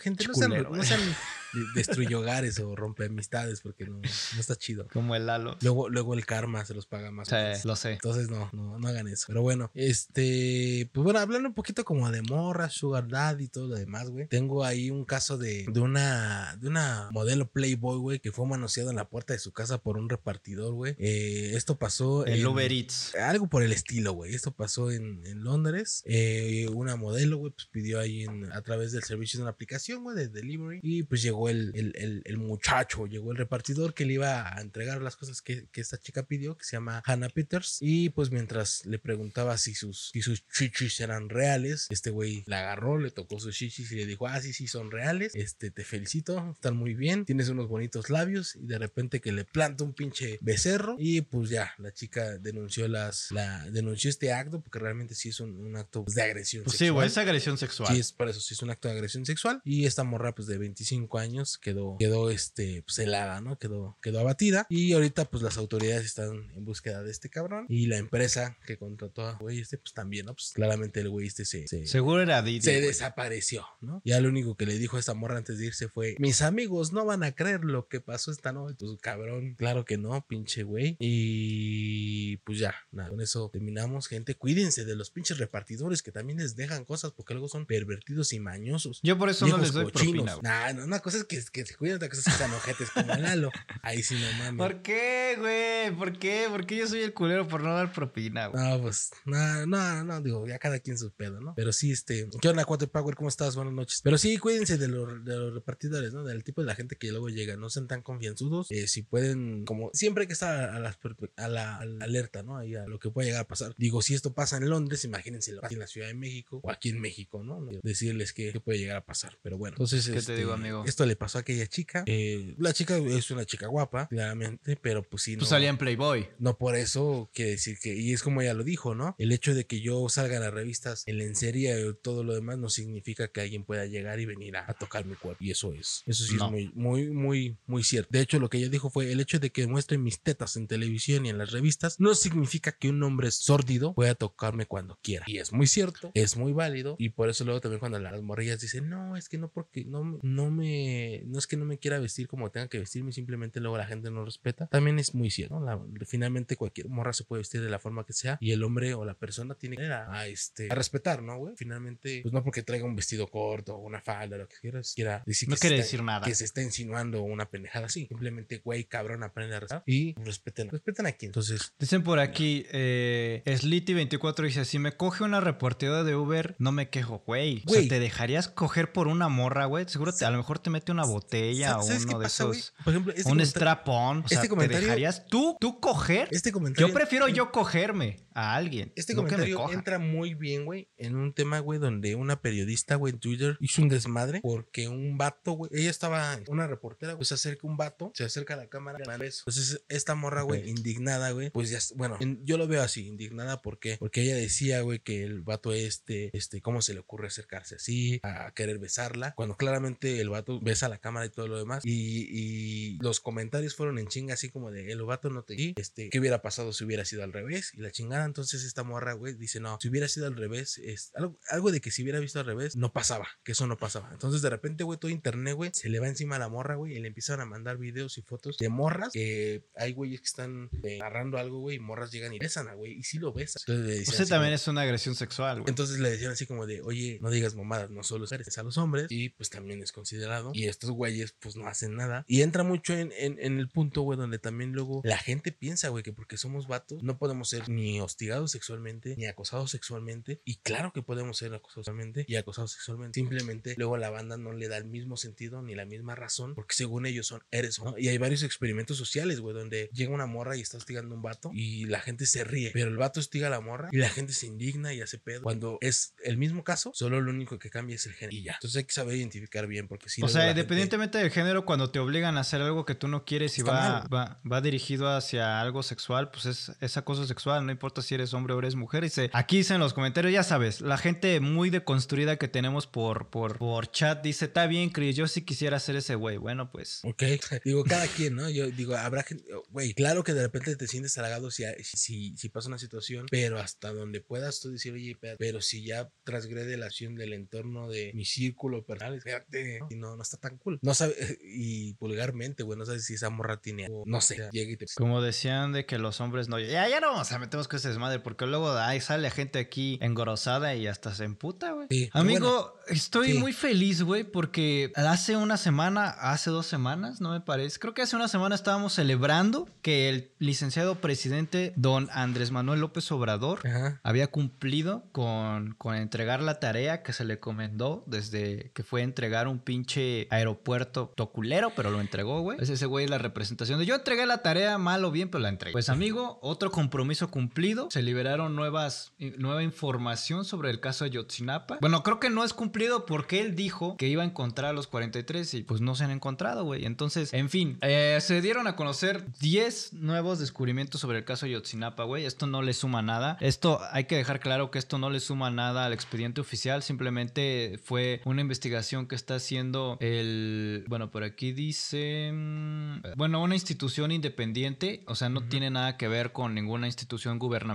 gente, 0.02 0.26
no 0.28 0.34
sean, 0.34 0.52
no 0.72 0.84
sean 0.84 1.00
destruye 1.75 2.15
hogares 2.15 2.59
o 2.59 2.75
rompe 2.75 3.05
amistades 3.05 3.62
porque 3.62 3.85
no, 3.85 3.95
no 3.99 4.39
está 4.39 4.55
chido. 4.55 4.88
Como 4.93 5.15
el 5.15 5.25
Lalo. 5.25 5.57
Luego, 5.62 5.89
luego 5.89 6.13
el 6.13 6.25
karma 6.25 6.65
se 6.65 6.73
los 6.73 6.85
paga 6.85 7.12
más. 7.12 7.27
Sí, 7.29 7.67
lo 7.67 7.75
sé. 7.75 7.93
Entonces 7.93 8.29
no, 8.29 8.49
no, 8.53 8.77
no 8.79 8.88
hagan 8.88 9.07
eso. 9.07 9.25
Pero 9.27 9.41
bueno, 9.41 9.71
este, 9.73 10.89
pues 10.93 11.03
bueno, 11.03 11.19
hablando 11.19 11.47
un 11.49 11.55
poquito 11.55 11.85
como 11.85 12.09
de 12.12 12.21
morra, 12.23 12.69
sugar 12.69 13.07
daddy 13.07 13.45
y 13.45 13.47
todo 13.47 13.67
lo 13.67 13.75
demás, 13.75 14.09
güey. 14.09 14.27
Tengo 14.27 14.63
ahí 14.65 14.89
un 14.89 15.05
caso 15.05 15.38
de, 15.38 15.65
de 15.71 15.79
una, 15.79 16.55
de 16.59 16.67
una 16.67 17.09
modelo 17.12 17.49
Playboy, 17.49 17.97
güey, 17.99 18.19
que 18.19 18.31
fue 18.31 18.45
manoseado 18.47 18.89
en 18.89 18.95
la 18.97 19.07
puerta 19.07 19.33
de 19.33 19.39
su 19.39 19.51
casa 19.51 19.77
por 19.81 19.97
un 19.97 20.09
repartidor, 20.09 20.73
güey. 20.73 20.95
Eh, 20.97 21.51
esto 21.55 21.77
pasó 21.77 22.25
El 22.25 22.41
en- 22.41 22.47
Uber 22.47 22.71
Eats. 22.71 23.15
algo 23.15 23.47
por 23.47 23.63
el 23.63 23.71
estilo, 23.71 24.13
güey. 24.13 24.33
Esto 24.35 24.51
pasó 24.51 24.91
en, 24.91 25.25
en 25.25 25.43
Londres. 25.43 26.01
Eh, 26.05 26.67
una 26.73 26.95
modelo, 26.95 27.38
güey, 27.38 27.53
pues 27.53 27.67
pidió 27.71 27.99
ahí 27.99 28.23
en- 28.23 28.51
a 28.51 28.62
través 28.62 28.91
del 28.91 29.03
servicio 29.03 29.38
de 29.38 29.43
una 29.43 29.51
aplicación, 29.51 30.03
güey, 30.03 30.17
de 30.17 30.27
delivery. 30.27 30.79
Y 30.81 31.03
pues 31.03 31.21
llegó 31.21 31.38
el, 31.47 31.71
el- 31.75 31.93
el- 31.95 32.21
el 32.25 32.38
muchacho, 32.38 33.06
llegó 33.08 33.32
el 33.32 33.38
repartidor 33.38 33.93
que 33.93 34.06
le 34.06 34.13
iba 34.15 34.54
a 34.54 34.60
entregar 34.60 35.02
las 35.02 35.15
cosas 35.15 35.41
que, 35.41 35.67
que 35.71 35.80
esta 35.80 35.97
chica 35.99 36.23
pidió, 36.23 36.58
que 36.58 36.65
se 36.65 36.75
llama 36.75 37.02
Hannah 37.06 37.30
Peters. 37.30 37.78
Y 37.80 38.10
pues 38.10 38.32
mientras 38.32 38.86
le 38.86 38.99
preguntaba 38.99 39.58
si 39.58 39.73
sus, 39.75 40.10
si 40.12 40.21
sus 40.21 40.45
chichis 40.49 40.99
eran 40.99 41.30
reales, 41.30 41.88
este 41.89 42.10
güey 42.10 42.43
la 42.47 42.60
agarró, 42.60 42.97
le 42.99 43.12
tocó 43.12 43.39
sus 43.39 43.56
chichis 43.56 43.91
y 43.91 43.95
le 43.95 44.06
dijo, 44.06 44.28
ah, 44.28 44.41
sí, 44.41 44.52
sí, 44.52 44.67
son 44.67 44.91
reales. 44.91 45.34
Este, 45.36 45.71
te 45.71 45.84
felicito, 45.84 46.52
están 46.52 46.75
muy 46.75 46.95
bien, 46.95 47.23
tienes 47.25 47.49
unos 47.49 47.67
bonitos 47.67 48.10
labios. 48.10 48.56
Y 48.56 48.65
de 48.65 48.80
repente 48.80 49.21
que 49.21 49.32
le 49.32 49.45
planta 49.45 49.84
un 49.84 49.93
pinche 49.93 50.39
becerro. 50.41 50.95
Y 50.99 51.21
pues 51.21 51.49
ya, 51.49 51.73
la 51.78 51.93
chica 51.93 52.38
denunció 52.39 52.88
las, 52.88 53.32
la, 53.32 53.69
denunció 53.69 54.10
este 54.10 54.34
acto 54.34 54.62
porque 54.62 54.80
realmente 54.80 55.13
sí 55.15 55.30
es 55.30 55.39
un, 55.39 55.52
un 55.60 55.75
acto 55.78 56.04
pues, 56.04 56.15
de 56.15 56.23
agresión. 56.23 56.63
Pues 56.63 56.73
sí, 56.73 56.86
sexual. 56.86 56.93
güey, 56.95 57.08
es 57.08 57.17
agresión 57.17 57.58
sexual. 57.58 57.93
Sí, 57.93 57.99
es 57.99 58.12
por 58.12 58.28
eso, 58.30 58.39
sí 58.41 58.54
es 58.54 58.62
un 58.63 58.69
acto 58.71 58.88
de 58.88 58.95
agresión 58.95 59.25
sexual. 59.25 59.62
Y 59.63 59.86
esta 59.86 60.04
morra, 60.04 60.34
pues 60.34 60.47
de 60.47 60.58
25 60.58 61.19
años, 61.19 61.29
años 61.30 61.58
quedó, 61.58 61.96
quedó 62.00 62.30
este, 62.30 62.84
pues, 62.84 63.00
helada, 63.00 63.42
¿no? 63.42 63.58
Quedó, 63.58 63.98
quedó 64.02 64.20
abatida. 64.20 64.65
Y 64.70 64.94
ahorita, 64.94 65.26
pues 65.26 65.44
las 65.44 65.58
autoridades 65.58 66.06
están 66.06 66.52
en 66.56 66.65
búsqueda 66.65 67.04
de 67.04 67.12
este 67.12 67.30
cabrón. 67.30 67.65
Y 67.70 67.88
la 67.88 67.98
empresa 67.98 68.58
que 68.65 68.78
contrató 68.78 69.26
a 69.26 69.34
güey 69.38 69.60
este, 69.60 69.78
pues 69.78 69.94
también, 69.94 70.26
¿no? 70.26 70.34
Pues 70.34 70.52
claramente 70.54 71.00
el 71.00 71.10
güey 71.10 71.28
este 71.28 71.46
se, 71.46 71.68
se, 71.68 71.86
Seguro 71.88 72.22
era 72.22 72.42
Didi. 72.42 72.62
se 72.62 72.74
güey. 72.74 72.88
desapareció, 72.88 73.65
¿no? 73.82 74.02
Ya 74.06 74.20
lo 74.22 74.30
único 74.30 74.56
que 74.56 74.65
le 74.65 74.78
dijo 74.78 74.98
a 74.98 75.00
esta 75.00 75.13
morra 75.13 75.38
antes 75.38 75.60
de 75.60 75.68
irse 75.68 75.88
fue: 75.88 76.15
Mis 76.20 76.42
amigos 76.42 76.92
no 76.94 77.06
van 77.06 77.24
a 77.24 77.34
creer 77.34 77.63
lo 77.63 77.88
que 77.88 78.02
pasó 78.02 78.32
esta 78.32 78.52
noche. 78.52 78.76
Pues 78.80 78.98
cabrón, 79.02 79.56
claro 79.56 79.86
que 79.86 79.98
no, 79.98 80.26
pinche 80.28 80.63
güey. 80.63 80.98
Y 81.00 82.38
pues 82.38 82.60
ya, 82.60 82.76
nada, 82.92 83.10
con 83.10 83.22
eso 83.22 83.50
terminamos, 83.52 84.08
gente. 84.08 84.36
Cuídense 84.36 84.86
de 84.86 84.96
los 84.96 85.12
pinches 85.12 85.38
repartidores 85.38 86.02
que 86.02 86.12
también 86.12 86.39
les 86.39 86.56
dejan 86.56 86.86
cosas 86.86 87.12
porque 87.12 87.34
luego 87.34 87.48
son 87.50 87.65
pervertidos 87.65 88.34
y 88.34 88.39
mañosos. 88.39 89.00
Yo 89.04 89.18
por 89.18 89.30
eso 89.30 89.48
no 89.48 89.58
les 89.58 89.74
doy 89.74 89.86
cochinos. 89.86 90.36
propina. 90.36 90.42
Nah, 90.42 90.74
no, 90.74 90.84
una 90.86 91.00
cosa 91.00 91.18
que, 91.25 91.43
que 91.51 91.65
se 91.65 91.75
cuiden, 91.75 91.95
otra 91.97 92.10
cosa 92.10 92.21
es 92.21 92.25
que 92.25 92.32
sean 92.43 92.53
ojetes 92.53 92.89
como 92.91 93.13
Lalo. 93.15 93.51
Ahí 93.82 94.03
sí 94.03 94.15
no 94.15 94.32
mames. 94.43 94.58
¿Por 94.58 94.82
qué, 94.82 95.36
güey? 95.39 95.97
¿Por 95.97 96.17
qué? 96.19 96.47
¿Por 96.49 96.65
qué 96.65 96.77
yo 96.77 96.88
soy 96.88 97.01
el 97.01 97.13
culero 97.13 97.47
por 97.47 97.63
no 97.63 97.73
dar 97.73 97.91
propina, 97.93 98.47
güey? 98.47 98.63
No, 98.63 98.82
pues, 98.82 99.12
no, 99.25 99.65
no, 99.65 100.03
no, 100.03 100.21
digo, 100.21 100.47
ya 100.47 100.60
cada 100.60 100.79
quien 100.79 100.97
su 100.97 101.12
pedo, 101.12 101.39
¿no? 101.41 101.53
Pero 101.55 101.71
sí, 101.73 101.91
este, 101.91 102.27
¿qué 102.41 102.49
onda, 102.49 102.65
Cuate 102.65 102.88
Power? 102.88 103.15
¿Cómo 103.15 103.29
estás? 103.29 103.55
Buenas 103.55 103.73
noches. 103.73 104.01
Pero 104.03 104.17
sí, 104.17 104.38
cuídense 104.38 104.77
de, 104.77 104.88
los- 104.88 105.23
de 105.23 105.36
los 105.36 105.53
repartidores, 105.53 106.13
¿no? 106.13 106.23
Del 106.23 106.43
tipo 106.43 106.62
de 106.62 106.67
la 106.67 106.75
gente 106.75 106.95
que 106.95 107.12
luego 107.12 107.29
llega, 107.29 107.55
no 107.58 107.69
sean 107.69 107.88
tan 107.88 108.01
confianzudos. 108.01 108.71
Eh, 108.71 108.88
si 108.88 109.01
pueden, 109.03 109.65
como, 109.65 109.89
siempre 109.93 110.23
hay 110.23 110.27
que 110.27 110.34
estar 110.34 110.69
a, 110.69 110.79
las 110.79 110.97
a 111.38 111.47
la, 111.47 111.77
a 111.77 111.86
la 111.86 112.03
alerta, 112.05 112.43
¿no? 112.43 112.58
Ahí 112.58 112.75
a 112.75 112.86
lo 112.86 112.99
que 112.99 113.10
puede 113.10 113.27
llegar 113.27 113.41
a 113.43 113.47
pasar. 113.47 113.73
Digo, 113.77 114.01
si 114.01 114.13
esto 114.15 114.34
pasa 114.34 114.58
en 114.58 114.69
Londres, 114.69 115.03
imagínense 115.05 115.51
lo 115.51 115.62
pasa 115.62 115.73
en 115.73 115.79
la 115.79 115.88
Ciudad 115.88 116.08
de 116.08 116.13
México 116.13 116.60
o 116.63 116.71
aquí 116.71 116.89
en 116.89 116.99
México, 117.01 117.43
¿no? 117.43 117.65
Decirles 117.84 118.34
qué, 118.34 118.51
qué 118.51 118.60
puede 118.60 118.77
llegar 118.79 118.97
a 118.97 119.05
pasar. 119.05 119.38
Pero 119.41 119.58
bueno, 119.58 119.75
entonces, 119.75 120.05
¿Qué 120.05 120.13
te 120.13 120.19
este, 120.19 120.36
digo, 120.36 120.53
amigo? 120.53 120.84
Esto 120.86 121.05
le 121.10 121.15
pasó 121.15 121.38
a 121.39 121.41
aquella 121.41 121.67
chica. 121.67 122.04
Eh, 122.06 122.56
la 122.58 122.72
chica 122.74 122.98
es 122.98 123.30
una 123.32 123.45
chica 123.45 123.67
guapa, 123.67 124.08
claramente, 124.08 124.78
pero 124.78 125.04
pues 125.04 125.24
sí, 125.24 125.34
no. 125.34 125.39
Pues 125.39 125.50
salía 125.50 125.69
en 125.69 125.78
Playboy. 125.78 126.28
No 126.39 126.58
por 126.58 126.76
eso 126.76 127.30
quiere 127.34 127.52
decir 127.52 127.78
que, 127.82 127.93
y 127.95 128.13
es 128.13 128.24
como 128.24 128.41
ella 128.41 128.54
lo 128.54 128.63
dijo, 128.63 128.95
¿no? 128.95 129.15
El 129.17 129.32
hecho 129.32 129.54
de 129.54 129.65
que 129.65 129.82
yo 129.82 130.08
salga 130.10 130.36
en 130.38 130.43
las 130.43 130.54
revistas 130.54 131.04
en 131.08 131.17
lencería 131.17 131.78
y 131.80 131.93
todo 132.02 132.24
lo 132.24 132.34
demás 132.34 132.58
no 132.58 132.69
significa 132.69 133.28
que 133.28 133.41
alguien 133.41 133.63
pueda 133.65 133.86
llegar 133.86 134.19
y 134.19 134.26
venir 134.26 134.56
a, 134.58 134.65
a 134.69 134.74
tocar 134.74 135.06
mi 135.06 135.15
cuerpo. 135.15 135.43
Y 135.43 135.52
eso 135.52 135.74
es, 135.74 136.04
eso 136.06 136.24
sí 136.24 136.36
No. 136.38 136.45
es 136.45 136.52
muy, 136.52 136.72
muy, 136.76 137.10
muy, 137.10 137.58
muy 137.65 137.84
cierto. 137.84 138.10
De 138.12 138.22
hecho, 138.22 138.39
lo 138.39 138.50
que 138.50 138.58
ella 138.60 138.69
dijo 138.69 138.89
fue 138.89 139.12
el 139.12 139.19
hecho 139.19 139.39
de 139.39 139.52
que 139.52 139.67
muestre 139.67 139.98
mis 139.98 140.22
tetas 140.22 140.56
en 140.56 140.67
televisión 140.67 141.26
y 141.26 141.30
en 141.30 141.38
las 141.38 141.52
revistas 141.52 142.00
no 142.00 142.13
significa 142.15 142.72
que 142.72 142.89
un 142.89 143.02
hombre 143.04 143.32
sórdido 143.32 143.93
pueda 143.93 144.15
tocarme 144.15 144.65
cuando 144.65 144.98
quiera. 145.02 145.26
Y 145.28 145.39
es 145.39 145.52
muy 145.52 145.67
cierto, 145.67 146.12
es 146.13 146.38
muy 146.38 146.54
válido. 146.54 146.95
Y 147.00 147.10
por 147.10 147.30
eso 147.30 147.43
luego 147.43 147.62
también 147.62 147.80
cuando 147.80 148.00
las 148.00 148.22
morrillas 148.22 148.62
dicen, 148.62 148.89
no, 148.89 149.15
es 149.17 149.28
que 149.30 149.38
no 149.38 149.50
porque 149.52 149.86
no, 149.86 150.19
no 150.22 150.52
me, 150.52 150.98
no 151.27 151.39
es 151.39 151.47
que 151.47 151.57
no 151.57 151.65
me 151.65 151.77
quiera 151.77 151.99
vestir 151.99 152.27
como 152.27 152.49
tenga 152.51 152.67
que 152.67 152.79
vestirme, 152.79 153.12
simplemente 153.12 153.59
luego 153.59 153.77
la 153.77 153.85
gente 153.85 154.12
no 154.12 154.25
respeta. 154.25 154.67
También 154.67 154.99
es 154.99 155.13
muy 155.15 155.29
cierto, 155.29 155.59
¿no? 155.59 155.65
La- 155.65 155.79
finalmente 156.05 156.55
cualquier 156.55 156.88
morra 156.89 157.13
se 157.13 157.23
puede 157.23 157.41
vestir 157.41 157.62
de 157.62 157.69
la 157.69 157.79
forma 157.79 158.05
que 158.05 158.13
sea 158.13 158.38
y 158.41 158.51
el 158.51 158.63
hombre 158.63 158.93
o 158.93 159.05
la 159.05 159.13
persona 159.13 159.55
tiene 159.55 159.75
que 159.77 159.83
ir 159.85 159.91
a, 159.91 160.12
a, 160.12 160.27
este, 160.27 160.67
a 160.71 160.75
respetar, 160.75 161.21
¿no, 161.21 161.38
güey? 161.38 161.53
Finalmente, 161.57 162.19
pues 162.23 162.33
no 162.33 162.43
porque 162.43 162.63
traiga 162.63 162.85
un 162.85 162.95
vestido 162.95 163.27
corto 163.27 163.75
o 163.75 163.79
una 163.79 164.01
falda, 164.01 164.38
lo 164.38 164.47
que 164.47 164.55
quieras, 164.62 164.93
quiera 164.95 165.23
decir 165.25 165.49
No 165.49 165.55
que 165.55 165.57
se 165.57 165.62
quiere 165.62 165.75
está- 165.77 165.85
decir 165.85 166.03
nada. 166.03 166.25
que 166.25 166.35
se 166.35 166.45
está 166.45 166.62
insinuando 166.62 167.21
una 167.23 167.49
pendejada 167.49 167.85
así. 167.88 168.07
Simplemente, 168.07 168.57
güey, 168.59 168.85
cabrón, 168.85 169.23
aprende 169.23 169.55
a 169.55 169.59
respetar 169.62 169.83
y 169.85 170.15
respeten, 170.23 170.69
respeten 170.69 171.05
a 171.05 171.12
quien. 171.13 171.29
Entonces, 171.29 171.73
Dicen 171.79 172.03
por 172.03 172.19
aquí, 172.19 172.65
eh, 172.71 173.41
Slitty24 173.45 174.43
dice, 174.45 174.65
si 174.65 174.79
me 174.79 174.93
coge 174.93 175.23
una 175.23 175.39
reportera 175.41 176.03
de 176.03 176.15
Uber, 176.15 176.55
no 176.59 176.71
me 176.71 176.89
quejo, 176.89 177.23
güey. 177.25 177.63
O 177.67 177.69
sea. 177.73 177.88
¿te 177.88 177.99
dejarías 177.99 178.47
coger 178.47 178.91
por 178.91 179.07
una 179.07 179.29
morra, 179.29 179.65
güey? 179.65 179.85
Seguro 179.88 180.12
te, 180.13 180.25
a 180.25 180.31
lo 180.31 180.38
mejor 180.38 180.59
te 180.59 180.69
mete 180.69 180.88
una 180.91 181.06
botella 181.06 181.78
o 181.78 181.84
¿sabes 181.84 182.06
qué 182.06 182.10
uno 182.12 182.19
de 182.19 182.25
pasa, 182.25 182.43
esos... 182.43 182.73
Por 182.84 182.93
ejemplo, 182.93 183.13
este 183.15 183.32
un 183.32 183.39
strap-on. 183.41 184.23
O 184.25 184.28
sea, 184.28 184.36
este 184.38 184.47
¿te 184.47 184.49
comentario- 184.49 184.82
dejarías 184.88 185.25
tú, 185.28 185.58
tú 185.60 185.80
coger? 185.80 186.28
Este 186.32 186.52
comentario. 186.52 186.88
Yo 186.88 186.93
prefiero 186.93 187.28
yo 187.28 187.52
cogerme 187.52 188.19
a 188.39 188.56
alguien. 188.56 188.91
Este 188.95 189.13
no 189.13 189.23
comentario 189.23 189.69
entra 189.71 189.99
muy 189.99 190.34
bien, 190.34 190.65
güey, 190.65 190.88
en 190.97 191.15
un 191.15 191.34
tema, 191.34 191.60
güey, 191.60 191.80
donde 191.80 192.15
una 192.15 192.41
periodista, 192.41 192.95
güey, 192.95 193.13
en 193.13 193.19
Twitter 193.19 193.58
hizo 193.60 193.82
un 193.82 193.89
desmadre 193.89 194.39
porque 194.41 194.88
un 194.88 195.17
vato, 195.17 195.54
güey, 195.54 195.71
ella 195.73 195.89
estaba, 195.89 196.39
una 196.47 196.67
reportera, 196.67 197.15
pues 197.15 197.28
se 197.30 197.34
acerca 197.36 197.67
un 197.67 197.78
vato, 197.78 198.12
se 198.15 198.23
acerca 198.23 198.54
a 198.54 198.58
la 198.58 198.67
cámara, 198.67 198.99
un 199.06 199.19
beso. 199.19 199.43
Entonces, 199.47 199.84
esta 199.89 200.15
morra, 200.15 200.43
güey, 200.43 200.69
indignada, 200.69 201.32
güey, 201.32 201.49
pues 201.49 201.69
ya, 201.69 201.80
bueno, 201.95 202.17
en- 202.19 202.45
yo 202.45 202.58
lo 202.58 202.67
veo 202.67 202.82
así, 202.82 203.08
indignada, 203.08 203.62
¿por 203.62 203.80
qué? 203.80 203.97
Porque 203.99 204.21
ella 204.21 204.36
decía, 204.36 204.82
güey, 204.82 204.99
que 204.99 205.23
el 205.23 205.41
vato 205.41 205.73
este, 205.73 206.30
este, 206.34 206.62
¿cómo 206.62 206.82
se 206.82 206.93
le 206.93 207.02
ocurre 207.02 207.28
acercarse 207.28 207.75
así, 207.75 208.19
a 208.23 208.52
querer 208.54 208.80
besarla? 208.80 209.34
Cuando 209.36 209.58
claramente 209.58 210.19
el 210.21 210.30
vato 210.30 210.60
besa 210.62 210.88
la 210.89 210.97
cámara 210.99 211.25
y 211.25 211.30
todo 211.30 211.47
lo 211.47 211.58
demás. 211.58 211.86
Y, 211.86 212.28
y 212.30 212.97
los 213.02 213.19
comentarios 213.19 213.75
fueron 213.75 213.99
en 213.99 214.08
chinga, 214.08 214.34
así 214.34 214.49
como 214.49 214.71
de, 214.71 214.91
el 214.91 215.04
vato 215.04 215.30
no 215.30 215.43
te 215.43 215.56
di, 215.56 215.73
este, 215.78 216.10
¿qué 216.10 216.19
hubiera 216.19 216.41
pasado 216.41 216.71
si 216.73 216.84
hubiera 216.84 217.06
sido 217.06 217.23
al 217.23 217.34
revés? 217.34 217.71
Y 217.73 217.82
la 217.82 217.91
chingada, 217.91 218.23
entonces 218.30 218.63
esta 218.63 218.84
morra, 218.84 219.13
güey, 219.13 219.34
dice, 219.34 219.60
no, 219.60 219.78
si 219.82 219.89
hubiera 219.89 220.08
sido 220.08 220.28
al 220.28 220.36
revés, 220.36 220.78
es 220.78 221.12
algo, 221.15 221.38
algo 221.50 221.72
de 221.72 221.82
que 221.82 221.92
si 221.92 222.04
hubiera 222.04 222.20
visto 222.20 222.39
al 222.39 222.46
revés, 222.46 222.76
no 222.76 222.94
pasaba, 222.94 223.28
que 223.44 223.52
eso 223.52 223.68
no 223.68 223.78
pasaba. 223.78 224.10
Entonces 224.13 224.42
de 224.42 224.50
repente, 224.50 224.84
güey, 224.84 224.98
todo 225.00 225.12
internet, 225.12 225.56
güey, 225.56 225.72
se 225.74 225.89
le 225.89 226.00
va 226.00 226.08
encima 226.08 226.38
a 226.38 226.39
la 226.39 226.50
morra, 226.50 226.76
güey, 226.76 226.96
y 226.96 227.00
le 227.00 227.08
empiezan 227.08 227.39
a 227.42 227.46
mandar 227.46 227.78
videos 227.78 228.18
y 228.18 228.22
fotos 228.22 228.58
de 228.58 228.70
morras 228.70 229.12
que 229.13 229.63
hay 229.76 229.94
güeyes 229.94 230.22
que 230.22 230.26
están 230.28 230.70
eh, 230.84 230.98
narrando 231.00 231.38
algo, 231.38 231.60
güey, 231.60 231.78
y 231.78 231.80
morras 231.80 232.12
llegan 232.12 232.34
y 232.34 232.39
besan 232.39 232.68
a 232.68 232.74
güey, 232.74 232.94
y 232.94 233.04
sí 233.04 233.20
lo 233.20 233.34
besan. 233.34 233.62
Entonces 233.68 233.86
le 233.86 234.02
O 234.02 234.06
sea, 234.06 234.26
también 234.26 234.52
como- 234.52 234.56
es 234.56 234.68
una 234.68 234.82
agresión 234.82 235.15
sexual, 235.15 235.62
güey. 235.62 235.70
entonces 235.70 236.00
le 236.00 236.10
decían 236.12 236.32
así 236.32 236.46
como 236.46 236.65
de, 236.65 236.82
oye, 236.82 237.20
no 237.22 237.30
digas 237.30 237.56
mamadas, 237.56 237.89
no 237.89 238.04
solo 238.04 238.26
eres 238.32 238.58
a 238.58 238.63
los 238.63 238.78
hombres, 238.78 239.08
y 239.10 239.30
pues 239.30 239.50
también 239.50 239.82
es 239.82 239.92
considerado. 239.92 240.52
Y 240.54 240.65
estos 240.68 240.92
güeyes, 240.92 241.34
pues 241.39 241.56
no 241.56 241.68
hacen 241.68 241.96
nada. 241.96 242.24
Y 242.28 242.42
entra 242.42 242.63
mucho 242.63 242.94
en, 242.94 243.12
en- 243.18 243.38
en 243.39 243.60
el 243.60 243.70
punto, 243.70 244.02
güey, 244.02 244.18
donde 244.18 244.38
también 244.39 244.72
luego 244.74 245.02
la 245.04 245.18
gente 245.18 245.52
piensa, 245.52 245.89
güey, 245.89 246.04
que 246.04 246.13
porque 246.13 246.38
somos 246.38 246.68
vatos, 246.68 247.02
no 247.04 247.18
podemos 247.18 247.50
ser 247.50 247.68
ni 247.70 248.00
hostigados 248.19 248.51
sexualmente, 248.51 249.15
ni 249.17 249.27
acosados 249.27 249.71
sexualmente. 249.71 250.41
Y 250.43 250.58
claro 250.58 250.91
que 250.91 251.01
podemos 251.01 251.38
ser 251.38 251.53
acosados 251.53 251.86
sexualmente 251.86 252.25
y 252.27 252.36
acosados 252.36 252.73
sexualmente. 252.73 253.17
Simplemente 253.17 253.75
luego 253.77 253.95
la 253.95 254.10
banda 254.10 254.36
no 254.36 254.51
le 254.51 254.67
da 254.67 254.75
el 254.75 254.84
mismo 254.84 255.15
sentido 255.15 255.62
ni 255.62 255.73
la 255.73 255.86
misma 255.86 256.15
razón, 256.15 256.53
porque 256.53 256.75
según 256.75 257.05
ellos 257.05 257.27
son, 257.27 257.43
eres, 257.49 257.79
¿no? 257.79 257.97
Y 257.97 258.10
hay 258.10 258.17
varios 258.17 258.43
experimentos 258.43 258.97
sociales, 258.97 259.39
güey, 259.39 259.55
donde 259.55 259.89
llega 259.93 260.13
una 260.13 260.25
morra 260.25 260.58
y 260.58 260.62
está 260.62 260.77
hostigando 260.77 261.15
a 261.15 261.17
un 261.17 261.21
vato 261.21 261.51
y 261.53 261.86
la 261.86 262.01
gente 262.01 262.25
se 262.25 262.43
ríe, 262.43 262.71
pero 262.73 262.89
el 262.89 262.97
vato 262.97 263.21
hostiga 263.21 263.47
a 263.47 263.49
la 263.49 263.62
morra 263.62 263.88
y 263.93 263.97
la 263.97 264.10
gente 264.10 264.34
se 264.34 264.47
indigna 264.47 264.93
y 264.93 264.99
hace 264.99 265.17
pedo. 265.17 265.43
Cuando 265.43 265.77
es 265.79 266.13
el 266.25 266.38
mismo 266.38 266.65
caso, 266.65 266.91
solo 266.93 267.21
lo 267.21 267.32
único 267.32 267.58
que 267.58 267.69
cambia 267.69 267.95
es 267.95 268.05
el 268.05 268.13
género 268.13 268.36
y 268.36 268.43
ya. 268.43 268.53
Entonces 268.55 268.79
hay 268.79 268.84
que 268.84 268.93
saber 268.93 269.15
identificar 269.15 269.65
bien, 269.65 269.88
porque 269.88 270.10
si 270.10 270.21
o 270.21 270.27
sea, 270.27 270.49
independientemente 270.49 271.17
del 271.19 271.32
género, 271.32 271.63
cuando 271.63 271.89
te 271.89 271.99
obligan 271.99 272.36
a 272.36 272.41
hacer 272.41 272.62
algo 272.62 272.86
que 272.86 272.95
tú 272.95 273.08
no 273.08 273.23
quieres 273.23 273.58
y 273.58 273.62
va, 273.62 274.05
va, 274.13 274.41
va 274.49 274.62
dirigido 274.62 275.08
hacia 275.08 275.62
algo 275.62 275.84
sexual, 275.84 276.32
pues 276.32 276.45
es, 276.45 276.71
es 276.82 276.97
acoso 276.97 277.25
sexual, 277.25 277.65
no 277.65 277.71
importa 277.71 277.98
si 278.01 278.15
eres 278.15 278.33
hombre 278.33 278.53
o 278.53 278.59
eres 278.59 278.75
mujer. 278.75 279.03
Dice, 279.03 279.29
aquí 279.33 279.57
dice 279.57 279.73
en 279.73 279.79
los 279.79 279.93
comentarios, 279.93 280.33
ya 280.33 280.43
sabes, 280.43 280.81
la 280.81 280.97
gente 280.97 281.39
muy 281.39 281.69
deconstruida 281.69 282.38
que 282.38 282.47
tenemos 282.47 282.88
por, 282.88 283.29
por, 283.29 283.57
por 283.57 283.91
chat 283.91 284.23
dice, 284.23 284.45
está 284.45 284.67
bien, 284.67 284.89
Chris, 284.89 285.15
yo 285.15 285.27
sí 285.27 285.41
quisiera 285.43 285.79
ser 285.79 285.95
ese 285.95 286.15
güey. 286.15 286.38
Bueno, 286.38 286.71
pues... 286.71 287.01
Ok, 287.03 287.23
digo, 287.65 287.83
cada 287.83 288.07
quien, 288.07 288.35
¿no? 288.35 288.49
Yo 288.49 288.69
digo, 288.71 288.95
habrá 288.95 289.23
gente, 289.23 289.45
güey, 289.69 289.93
claro 289.93 290.23
que 290.23 290.33
de 290.33 290.43
repente 290.43 290.75
te 290.75 290.88
sientes 290.88 291.17
halagado 291.17 291.51
si, 291.51 291.63
si, 291.83 292.38
si 292.38 292.49
pasa 292.49 292.67
una 292.67 292.77
situación, 292.77 293.25
pero 293.29 293.59
hasta 293.59 293.91
donde 293.91 294.21
puedas 294.21 294.59
tú 294.62 294.71
decir, 294.71 294.93
oye, 294.93 295.17
pero 295.38 295.62
si 295.62 295.83
ya 295.83 296.09
transgrede 296.23 296.77
la 296.77 296.85
acción 296.85 297.15
del 297.15 297.33
entorno 297.33 297.89
de 297.89 298.12
mi 298.13 298.25
círculo 298.25 298.85
personal, 298.85 299.15
espérate, 299.15 299.79
y 299.89 299.95
no, 299.95 300.15
no 300.15 300.21
está 300.21 300.38
tan 300.38 300.57
cool. 300.57 300.79
No 300.81 300.93
sabe, 300.93 301.15
y 301.43 301.93
vulgarmente, 301.93 302.63
güey, 302.63 302.77
no 302.77 302.85
sabes 302.85 303.05
si 303.05 303.15
esa 303.15 303.29
morra 303.29 303.57
tiene, 303.57 303.88
o 303.89 304.03
no 304.05 304.21
sé, 304.21 304.49
llega 304.51 304.71
y 304.71 304.77
te... 304.77 304.85
Como 304.95 305.21
decían 305.21 305.73
de 305.73 305.85
que 305.85 305.97
los 305.97 306.21
hombres 306.21 306.47
no... 306.47 306.59
Ya, 306.59 306.88
ya 306.88 306.99
no 306.99 307.12
vamos 307.12 307.31
a 307.31 307.39
metemos 307.39 307.67
con 307.67 307.77
ese 307.77 307.88
desmadre 307.89 308.19
porque 308.19 308.45
luego 308.45 308.71
ay, 308.71 309.02
sale 309.02 309.30
gente 309.32 309.60
aquí 309.60 309.97
engrosada 310.02 310.75
y 310.75 310.88
hasta 310.88 311.13
se 311.13 311.25
emputa, 311.25 311.71
güey. 311.71 311.88
Sí, 311.89 312.10
Amigo, 312.13 312.75
estoy 312.88 313.34
sí. 313.34 313.38
muy 313.39 313.54
feliz, 313.54 314.02
güey, 314.04 314.23
porque 314.23 314.91
hace 314.95 315.36
una 315.36 315.58
semana, 315.58 316.08
hace 316.08 316.49
dos 316.49 316.65
semanas, 316.65 317.21
no 317.21 317.32
me 317.32 317.41
parece, 317.41 317.80
creo 317.80 317.93
que 317.93 318.02
hace 318.02 318.15
una 318.15 318.28
semana 318.28 318.56
estábamos 318.56 318.93
celebrando 318.93 319.67
que 319.82 320.10
el 320.10 320.32
licenciado 320.39 320.95
presidente 320.95 321.73
don 321.75 322.10
Andrés 322.12 322.52
Manuel 322.52 322.80
López 322.80 323.12
Obrador 323.12 323.60
Ajá. 323.67 323.99
había 324.04 324.28
cumplido 324.28 325.04
con, 325.12 325.73
con 325.75 325.95
entregar 325.95 326.41
la 326.41 326.60
tarea 326.60 327.04
que 327.04 327.13
se 327.13 327.25
le 327.25 327.39
comendó 327.39 328.04
desde 328.08 328.71
que 328.73 328.84
fue 328.84 329.02
a 329.02 329.04
entregar 329.04 329.47
un 329.47 329.60
pinche 329.60 330.28
aeropuerto 330.30 331.12
toculero, 331.15 331.71
pero 331.75 331.91
lo 331.91 332.02
entregó, 332.02 332.41
güey. 332.41 332.58
Es 332.62 332.69
ese 332.69 332.86
güey 332.86 333.08
la 333.08 333.17
representación 333.17 333.80
de 333.80 333.86
yo 333.86 333.95
entregué 333.95 334.25
la 334.25 334.39
tarea 334.39 334.78
mal 334.78 335.04
o 335.06 335.12
bien, 335.12 335.30
pero 335.30 335.41
la 335.41 335.49
entregué. 335.49 335.73
Pues 335.73 335.89
amigo, 335.89 336.39
otro 336.41 336.71
compromiso 336.71 337.30
cumplido. 337.30 337.79
Cumplido. 337.84 337.92
Se 337.92 338.02
liberaron 338.02 338.56
nuevas, 338.56 339.13
nueva 339.38 339.63
información 339.63 340.46
sobre 340.46 340.70
el 340.70 340.80
caso 340.80 341.06
Ayotzinapa. 341.06 341.78
Bueno, 341.82 342.04
creo 342.04 342.20
que 342.20 342.30
no 342.30 342.44
es 342.44 342.54
cumplido 342.54 343.06
porque 343.06 343.42
él 343.42 343.56
dijo 343.56 343.98
que 343.98 344.08
iba 344.08 344.24
a 344.24 344.26
encontrar 344.26 344.72
a 344.72 344.74
los 344.74 344.88
43 344.88 345.54
y 345.56 345.63
pues 345.63 345.82
no 345.82 345.96
se 345.96 346.04
han 346.04 346.12
encontrado, 346.12 346.63
güey. 346.63 346.86
Entonces, 346.86 347.34
en 347.34 347.50
fin, 347.50 347.78
eh, 347.82 348.18
se 348.22 348.42
dieron 348.42 348.68
a 348.68 348.76
conocer 348.76 349.26
10 349.39 349.94
nuevos 349.94 350.39
descubrimientos 350.39 351.02
sobre 351.02 351.20
el 351.20 351.26
caso 351.26 351.46
Ayotzinapa, 351.46 352.04
güey. 352.04 352.26
Esto 352.26 352.48
no 352.48 352.62
le 352.62 352.74
suma 352.74 353.02
nada. 353.02 353.38
Esto 353.42 353.80
hay 353.92 354.06
que 354.06 354.15
dejar 354.15 354.39
claro 354.39 354.72
que 354.72 354.80
esto 354.80 354.98
no 354.98 355.10
le 355.10 355.20
suma 355.20 355.50
nada 355.52 355.86
al 355.86 355.94
expediente 355.94 356.42
oficial. 356.42 356.84
Simplemente 356.84 357.80
fue 357.84 358.22
una 358.26 358.42
investigación 358.42 359.08
que 359.08 359.15
está 359.15 359.36
haciendo 359.36 359.98
el... 360.00 360.86
Bueno, 360.88 361.12
por 361.12 361.24
aquí 361.24 361.52
dice... 361.52 362.32
mm, 362.34 363.02
Bueno, 363.15 363.42
una 363.42 363.56
institución 363.56 364.12
independiente. 364.12 365.04
O 365.08 365.15
sea, 365.15 365.30
no 365.30 365.42
tiene 365.42 365.70
nada 365.70 365.98
que 365.98 366.08
ver 366.08 366.32
con 366.32 366.54
ninguna 366.54 366.88
institución 366.88 367.39
gubernamental. 367.39 367.68